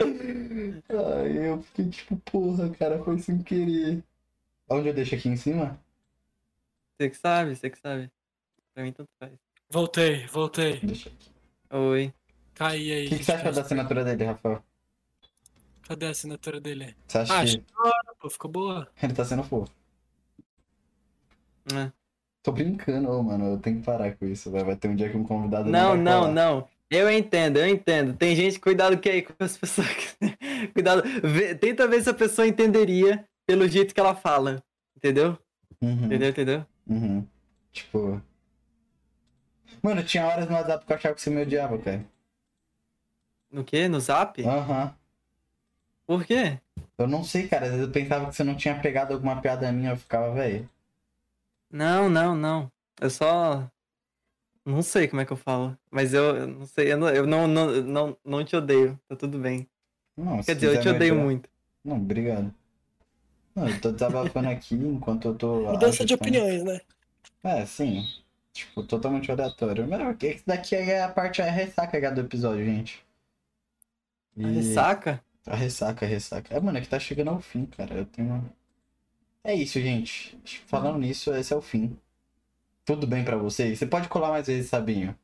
Ai, 0.00 1.48
eu 1.50 1.60
fiquei 1.60 1.90
tipo, 1.90 2.16
porra, 2.16 2.70
cara, 2.70 3.04
foi 3.04 3.18
sem 3.18 3.42
querer. 3.42 4.02
Onde 4.66 4.88
eu 4.88 4.94
deixo 4.94 5.14
aqui 5.14 5.28
em 5.28 5.36
cima? 5.36 5.78
você 6.96 7.10
que 7.10 7.16
sabe, 7.18 7.54
você 7.54 7.68
que 7.68 7.78
sabe. 7.78 8.10
Pra 8.72 8.82
mim 8.82 8.92
tanto 8.92 9.10
faz. 9.20 9.32
Voltei, 9.68 10.26
voltei. 10.28 10.80
Deixa 10.80 11.10
aqui. 11.10 11.30
Oi. 11.70 12.14
Caí 12.58 12.92
aí. 12.92 13.06
O 13.06 13.08
que, 13.10 13.18
que 13.18 13.24
você 13.24 13.32
acha 13.32 13.52
da 13.52 13.60
assinatura 13.60 14.04
dele, 14.04 14.24
Rafael? 14.24 14.62
Cadê 15.86 16.06
a 16.06 16.10
assinatura 16.10 16.60
dele? 16.60 16.96
Você 17.06 17.18
acha 17.18 17.40
Ah, 17.40 17.44
que 17.44 17.62
pô, 18.20 18.28
ficou 18.28 18.50
boa. 18.50 18.88
ele 19.02 19.12
tá 19.14 19.24
sendo 19.24 19.44
fofo? 19.44 19.72
É. 21.72 21.92
Tô 22.42 22.52
brincando, 22.52 23.10
ô, 23.10 23.22
mano, 23.22 23.52
eu 23.52 23.58
tenho 23.58 23.78
que 23.78 23.84
parar 23.84 24.14
com 24.16 24.26
isso, 24.26 24.50
vai, 24.50 24.64
vai 24.64 24.76
ter 24.76 24.88
um 24.88 24.96
dia 24.96 25.08
que 25.08 25.16
um 25.16 25.24
convidado 25.24 25.70
Não, 25.70 25.96
não, 25.96 26.32
não. 26.32 26.68
Eu 26.90 27.10
entendo, 27.10 27.58
eu 27.58 27.66
entendo. 27.68 28.16
Tem 28.16 28.34
gente, 28.34 28.58
cuidado 28.58 28.98
que 28.98 29.08
aí 29.08 29.22
com 29.22 29.34
as 29.38 29.56
pessoas. 29.56 29.86
cuidado. 30.72 31.02
Vê- 31.22 31.54
tenta 31.54 31.86
ver 31.86 32.02
se 32.02 32.08
a 32.08 32.14
pessoa 32.14 32.46
entenderia 32.48 33.24
pelo 33.46 33.68
jeito 33.68 33.94
que 33.94 34.00
ela 34.00 34.14
fala. 34.14 34.62
Entendeu? 34.96 35.38
Uhum, 35.82 36.06
Entendeu, 36.06 36.30
entendeu? 36.30 36.66
uhum. 36.88 37.26
Tipo... 37.70 38.20
Mano, 39.82 40.02
tinha 40.02 40.26
horas 40.26 40.48
no 40.48 40.54
WhatsApp 40.54 40.84
que 40.86 40.92
eu 40.92 40.96
achava 40.96 41.14
que 41.14 41.20
você 41.20 41.30
me 41.30 41.42
odiava, 41.42 41.78
cara. 41.78 42.04
No 43.50 43.64
quê? 43.64 43.88
No 43.88 44.00
zap? 44.00 44.42
Aham. 44.44 44.94
Por 46.06 46.24
quê? 46.24 46.58
Eu 46.96 47.06
não 47.06 47.22
sei, 47.22 47.46
cara, 47.46 47.66
às 47.66 47.70
vezes 47.72 47.86
eu 47.86 47.92
pensava 47.92 48.26
que 48.26 48.34
você 48.34 48.42
não 48.42 48.56
tinha 48.56 48.78
pegado 48.80 49.14
alguma 49.14 49.40
piada 49.40 49.70
minha, 49.70 49.90
eu 49.90 49.96
ficava, 49.96 50.34
velho. 50.34 50.68
Não, 51.70 52.08
não, 52.08 52.34
não. 52.34 52.72
Eu 53.00 53.10
só. 53.10 53.70
Não 54.64 54.82
sei 54.82 55.06
como 55.06 55.22
é 55.22 55.24
que 55.24 55.32
eu 55.32 55.36
falo. 55.36 55.78
Mas 55.90 56.12
eu, 56.12 56.36
eu 56.36 56.46
não 56.46 56.66
sei. 56.66 56.92
Eu, 56.92 56.98
não, 56.98 57.08
eu 57.08 57.26
não, 57.26 57.46
não, 57.46 57.82
não, 57.82 58.16
não 58.24 58.44
te 58.44 58.56
odeio. 58.56 58.98
Tá 59.08 59.16
tudo 59.16 59.38
bem. 59.38 59.68
Não, 60.16 60.42
Quer 60.42 60.54
dizer, 60.54 60.76
eu 60.76 60.80
te 60.80 60.88
odeio 60.88 61.14
muito. 61.14 61.48
Não, 61.84 61.96
obrigado. 61.96 62.52
Não, 63.54 63.68
eu 63.68 63.80
tô 63.80 63.92
desabafando 63.92 64.48
aqui 64.48 64.74
enquanto 64.76 65.28
eu 65.28 65.34
tô. 65.34 65.60
Mudança 65.70 66.04
de 66.04 66.14
opiniões, 66.14 66.64
né? 66.64 66.80
É, 67.44 67.64
sim. 67.64 68.04
Tipo, 68.52 68.82
totalmente 68.82 69.30
aleatório. 69.30 69.86
Mas 69.86 70.16
que 70.16 70.26
esse 70.26 70.46
daqui 70.46 70.74
é 70.74 71.02
a 71.02 71.08
parte 71.08 71.40
a 71.40 71.50
ressaca 71.50 72.10
do 72.10 72.22
episódio, 72.22 72.64
gente. 72.64 73.07
E... 74.38 74.44
A 74.44 74.48
Ressaca? 74.48 75.22
A 75.46 75.56
ressaca, 75.56 76.04
a 76.04 76.08
ressaca. 76.08 76.54
É, 76.54 76.60
mano, 76.60 76.76
é 76.76 76.80
que 76.80 76.88
tá 76.88 76.98
chegando 76.98 77.30
ao 77.30 77.40
fim, 77.40 77.64
cara. 77.64 77.94
Eu 77.94 78.04
tenho. 78.04 78.44
É 79.42 79.54
isso, 79.54 79.80
gente. 79.80 80.38
Falando 80.66 80.98
nisso, 80.98 81.34
esse 81.34 81.52
é 81.52 81.56
o 81.56 81.62
fim. 81.62 81.96
Tudo 82.84 83.06
bem 83.06 83.24
pra 83.24 83.36
vocês? 83.36 83.78
Você 83.78 83.86
pode 83.86 84.08
colar 84.08 84.28
mais 84.28 84.46
vezes, 84.46 84.68
Sabinho. 84.70 85.16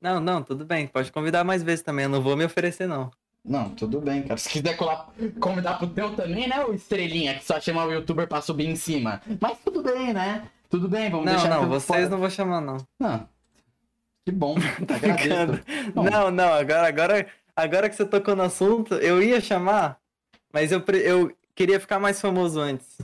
Não, 0.00 0.18
não, 0.18 0.42
tudo 0.42 0.64
bem. 0.64 0.86
Pode 0.86 1.12
convidar 1.12 1.44
mais 1.44 1.62
vezes 1.62 1.82
também. 1.84 2.04
Eu 2.04 2.08
não 2.08 2.22
vou 2.22 2.36
me 2.36 2.44
oferecer, 2.44 2.86
não. 2.86 3.10
Não, 3.44 3.70
tudo 3.70 4.00
bem, 4.00 4.22
cara. 4.22 4.36
Se 4.38 4.48
quiser 4.48 4.76
colar, 4.76 5.08
convidar 5.40 5.78
pro 5.78 5.86
teu 5.88 6.14
também, 6.14 6.48
né, 6.48 6.64
o 6.64 6.74
estrelinha, 6.74 7.34
que 7.38 7.44
só 7.44 7.60
chama 7.60 7.84
o 7.84 7.92
youtuber 7.92 8.26
pra 8.28 8.40
subir 8.40 8.66
em 8.68 8.76
cima. 8.76 9.20
Mas 9.40 9.58
tudo 9.64 9.82
bem, 9.82 10.12
né? 10.12 10.48
Tudo 10.68 10.88
bem, 10.88 11.10
vamos 11.10 11.26
Não, 11.26 11.32
deixar 11.32 11.48
não, 11.48 11.60
tudo 11.60 11.68
vocês 11.70 11.86
fora. 11.86 12.08
não 12.08 12.18
vou 12.18 12.30
chamar, 12.30 12.60
não. 12.60 12.76
Não. 12.98 13.28
Que 14.24 14.32
bom. 14.32 14.54
Tá. 14.86 14.96
Agradeço. 14.96 15.62
Não. 15.94 16.04
Não, 16.04 16.30
não, 16.30 16.52
agora, 16.52 16.88
agora, 16.88 17.26
agora 17.62 17.88
que 17.88 17.96
você 17.96 18.04
tocou 18.04 18.34
no 18.36 18.42
assunto, 18.42 18.94
eu 18.94 19.22
ia 19.22 19.40
chamar, 19.40 19.98
mas 20.52 20.72
eu, 20.72 20.82
eu 21.04 21.36
queria 21.54 21.80
ficar 21.80 21.98
mais 21.98 22.20
famoso 22.20 22.60
antes. 22.60 22.98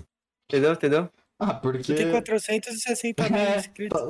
Entendeu? 0.48 0.72
Entendeu? 0.72 1.08
Ah, 1.38 1.54
porque. 1.54 1.82
Você 1.84 1.94
tem 1.94 2.10
460 2.10 3.28
mil 3.28 3.38
É, 3.38 3.56
inscritos. 3.58 4.00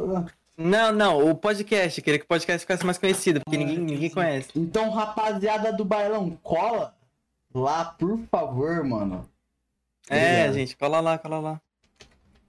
Não, 0.57 0.93
não, 0.93 1.31
o 1.31 1.35
podcast. 1.35 2.01
Queria 2.03 2.19
que 2.19 2.25
o 2.25 2.29
podcast 2.29 2.61
ficasse 2.61 2.85
mais 2.85 2.99
conhecido, 2.99 3.41
porque 3.45 3.57
Ah, 3.57 3.59
ninguém, 3.59 3.79
ninguém 3.79 4.11
conhece. 4.11 4.49
Então, 4.55 4.91
rapaziada 4.91 5.73
do 5.73 5.85
bailão, 5.85 6.39
cola 6.43 6.95
lá, 7.53 7.85
por 7.87 8.19
favor, 8.31 8.85
mano. 8.85 9.29
É, 10.09 10.17
Obrigado. 10.43 10.55
gente, 10.55 10.77
cola 10.77 11.01
lá, 11.01 11.19
cola 11.19 11.39
lá. 11.41 11.61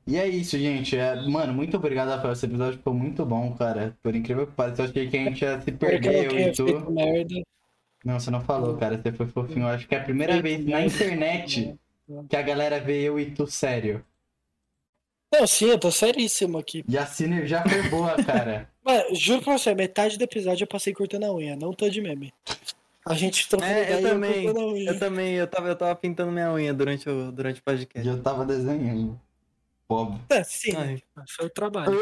E 0.06 0.18
é 0.18 0.28
isso, 0.28 0.58
gente. 0.60 0.96
É, 0.96 1.16
mano, 1.28 1.52
muito 1.54 1.78
obrigado, 1.78 2.10
Rafael. 2.10 2.34
Esse 2.34 2.46
episódio 2.46 2.78
ficou 2.78 2.94
muito 2.94 3.26
bom, 3.26 3.56
cara. 3.56 3.98
Por 4.04 4.16
incrível 4.16 4.46
que 4.46 4.54
pareça, 4.54 4.84
eu 4.84 4.86
achei 4.90 5.10
que 5.10 5.18
a 5.18 5.24
gente 5.24 5.42
ia 5.44 5.60
se 5.60 5.66
que 5.66 5.72
eu 5.72 5.78
perder, 5.78 6.32
não 6.32 6.40
eu 6.40 7.55
Não, 8.06 8.20
você 8.20 8.30
não 8.30 8.42
falou, 8.42 8.78
cara. 8.78 9.02
Você 9.02 9.12
foi 9.12 9.26
fofinho. 9.28 9.64
Eu 9.64 9.68
acho 9.70 9.88
que 9.88 9.96
é 9.96 9.98
a 10.00 10.04
primeira 10.04 10.40
vez 10.42 10.64
na 10.66 10.86
internet 10.86 11.76
que 12.30 12.36
a 12.38 12.42
galera 12.44 12.80
vê 12.80 13.02
eu 13.02 13.20
e 13.20 13.32
tu 13.32 13.48
sério. 13.48 14.06
Não, 15.34 15.48
sim, 15.48 15.66
eu 15.66 15.80
tô 15.80 15.92
seríssimo 15.92 16.58
aqui. 16.60 16.86
E 16.88 16.98
a 16.98 17.06
sinergia 17.06 17.64
foi 17.68 17.82
boa, 17.90 18.16
cara. 18.24 18.70
Mano, 18.86 19.16
juro 19.16 19.42
pra 19.42 19.58
você, 19.58 19.74
metade 19.74 20.18
do 20.18 20.24
episódio 20.24 20.64
eu 20.64 20.68
passei 20.68 20.94
cortando 20.94 21.24
a 21.24 21.34
unha, 21.34 21.56
não 21.56 21.74
tô 21.74 21.90
de 21.90 22.00
meme. 22.00 22.32
A 23.08 23.16
gente 23.16 23.50
trocando 23.50 23.72
É, 23.72 23.94
eu 23.96 24.02
também. 24.02 24.50
unha. 24.52 24.92
Eu 24.92 25.00
também, 25.00 25.34
eu 25.34 25.48
tava, 25.48 25.68
eu 25.68 25.76
tava 25.76 25.96
pintando 25.96 26.32
minha 26.32 26.52
unha 26.54 26.74
durante 26.74 27.10
o, 27.10 27.32
durante 27.32 27.58
o 27.58 27.60
E 27.60 27.64
podcast. 27.64 28.08
eu 28.08 28.22
tava 28.22 28.46
desenhando. 28.46 29.20
Pobre. 29.88 30.20
É, 30.30 30.44
sim, 30.44 30.76
Ai. 30.76 31.02
foi 31.30 31.48
o 31.48 31.50
trabalho. 31.50 32.00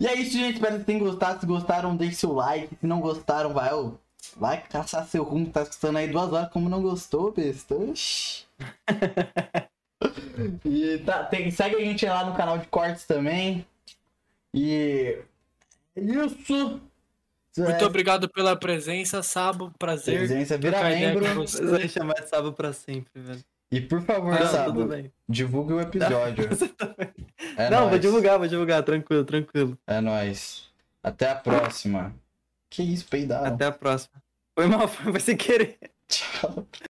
E 0.00 0.06
é 0.06 0.14
isso, 0.14 0.32
gente. 0.36 0.54
Espero 0.56 0.78
que 0.78 0.84
tenham 0.84 1.00
gostado. 1.00 1.40
Se 1.40 1.46
gostaram, 1.46 1.96
deixe 1.96 2.16
seu 2.16 2.32
like. 2.32 2.74
Se 2.78 2.86
não 2.86 3.00
gostaram, 3.00 3.54
vai, 3.54 3.72
ô, 3.72 3.94
vai 4.36 4.62
caçar 4.62 5.06
seu 5.06 5.22
rumo. 5.22 5.50
Tá 5.50 5.62
escutando 5.62 5.96
aí 5.96 6.08
duas 6.08 6.32
horas. 6.32 6.50
Como 6.50 6.68
não 6.68 6.82
gostou, 6.82 7.32
besta? 7.32 7.74
E 10.64 10.98
tá, 10.98 11.24
tem, 11.24 11.50
segue 11.50 11.76
a 11.76 11.80
gente 11.80 12.04
lá 12.04 12.26
no 12.26 12.36
canal 12.36 12.58
de 12.58 12.66
cortes 12.66 13.04
também. 13.06 13.66
E. 14.52 15.18
é 15.96 16.00
Isso! 16.00 16.80
Muito 17.56 17.82
É, 17.82 17.86
obrigado 17.86 18.28
pela 18.28 18.54
presença, 18.54 19.22
Sabo. 19.22 19.72
Prazer. 19.78 20.18
presença, 20.18 20.58
vira 20.58 20.82
membro. 20.82 21.24
vai 21.70 21.88
chamar 21.88 22.12
de 22.14 22.28
sábado 22.28 22.52
pra 22.52 22.74
sempre, 22.74 23.22
velho. 23.22 23.42
E 23.70 23.80
por 23.80 24.02
favor, 24.02 24.38
Não, 24.38 24.46
Sabo, 24.46 24.86
divulgue 25.26 25.72
o 25.72 25.80
episódio. 25.80 26.48
Você 26.54 26.68
também. 26.68 27.08
É 27.56 27.70
Não, 27.70 27.88
vou 27.88 27.98
divulgar, 27.98 28.38
vou 28.38 28.46
divulgar, 28.46 28.82
tranquilo, 28.82 29.24
tranquilo. 29.24 29.78
É 29.86 30.02
nóis. 30.02 30.68
Até 31.02 31.30
a 31.30 31.34
próxima. 31.34 32.14
Que 32.76 32.82
isso, 32.82 33.06
peidar. 33.06 33.46
Até 33.46 33.64
a 33.64 33.72
próxima. 33.72 34.22
Foi 34.54 34.66
mal, 34.66 34.86
foi, 34.86 35.18
sem 35.18 35.34
querer. 35.34 35.78
Tchau. 36.10 36.66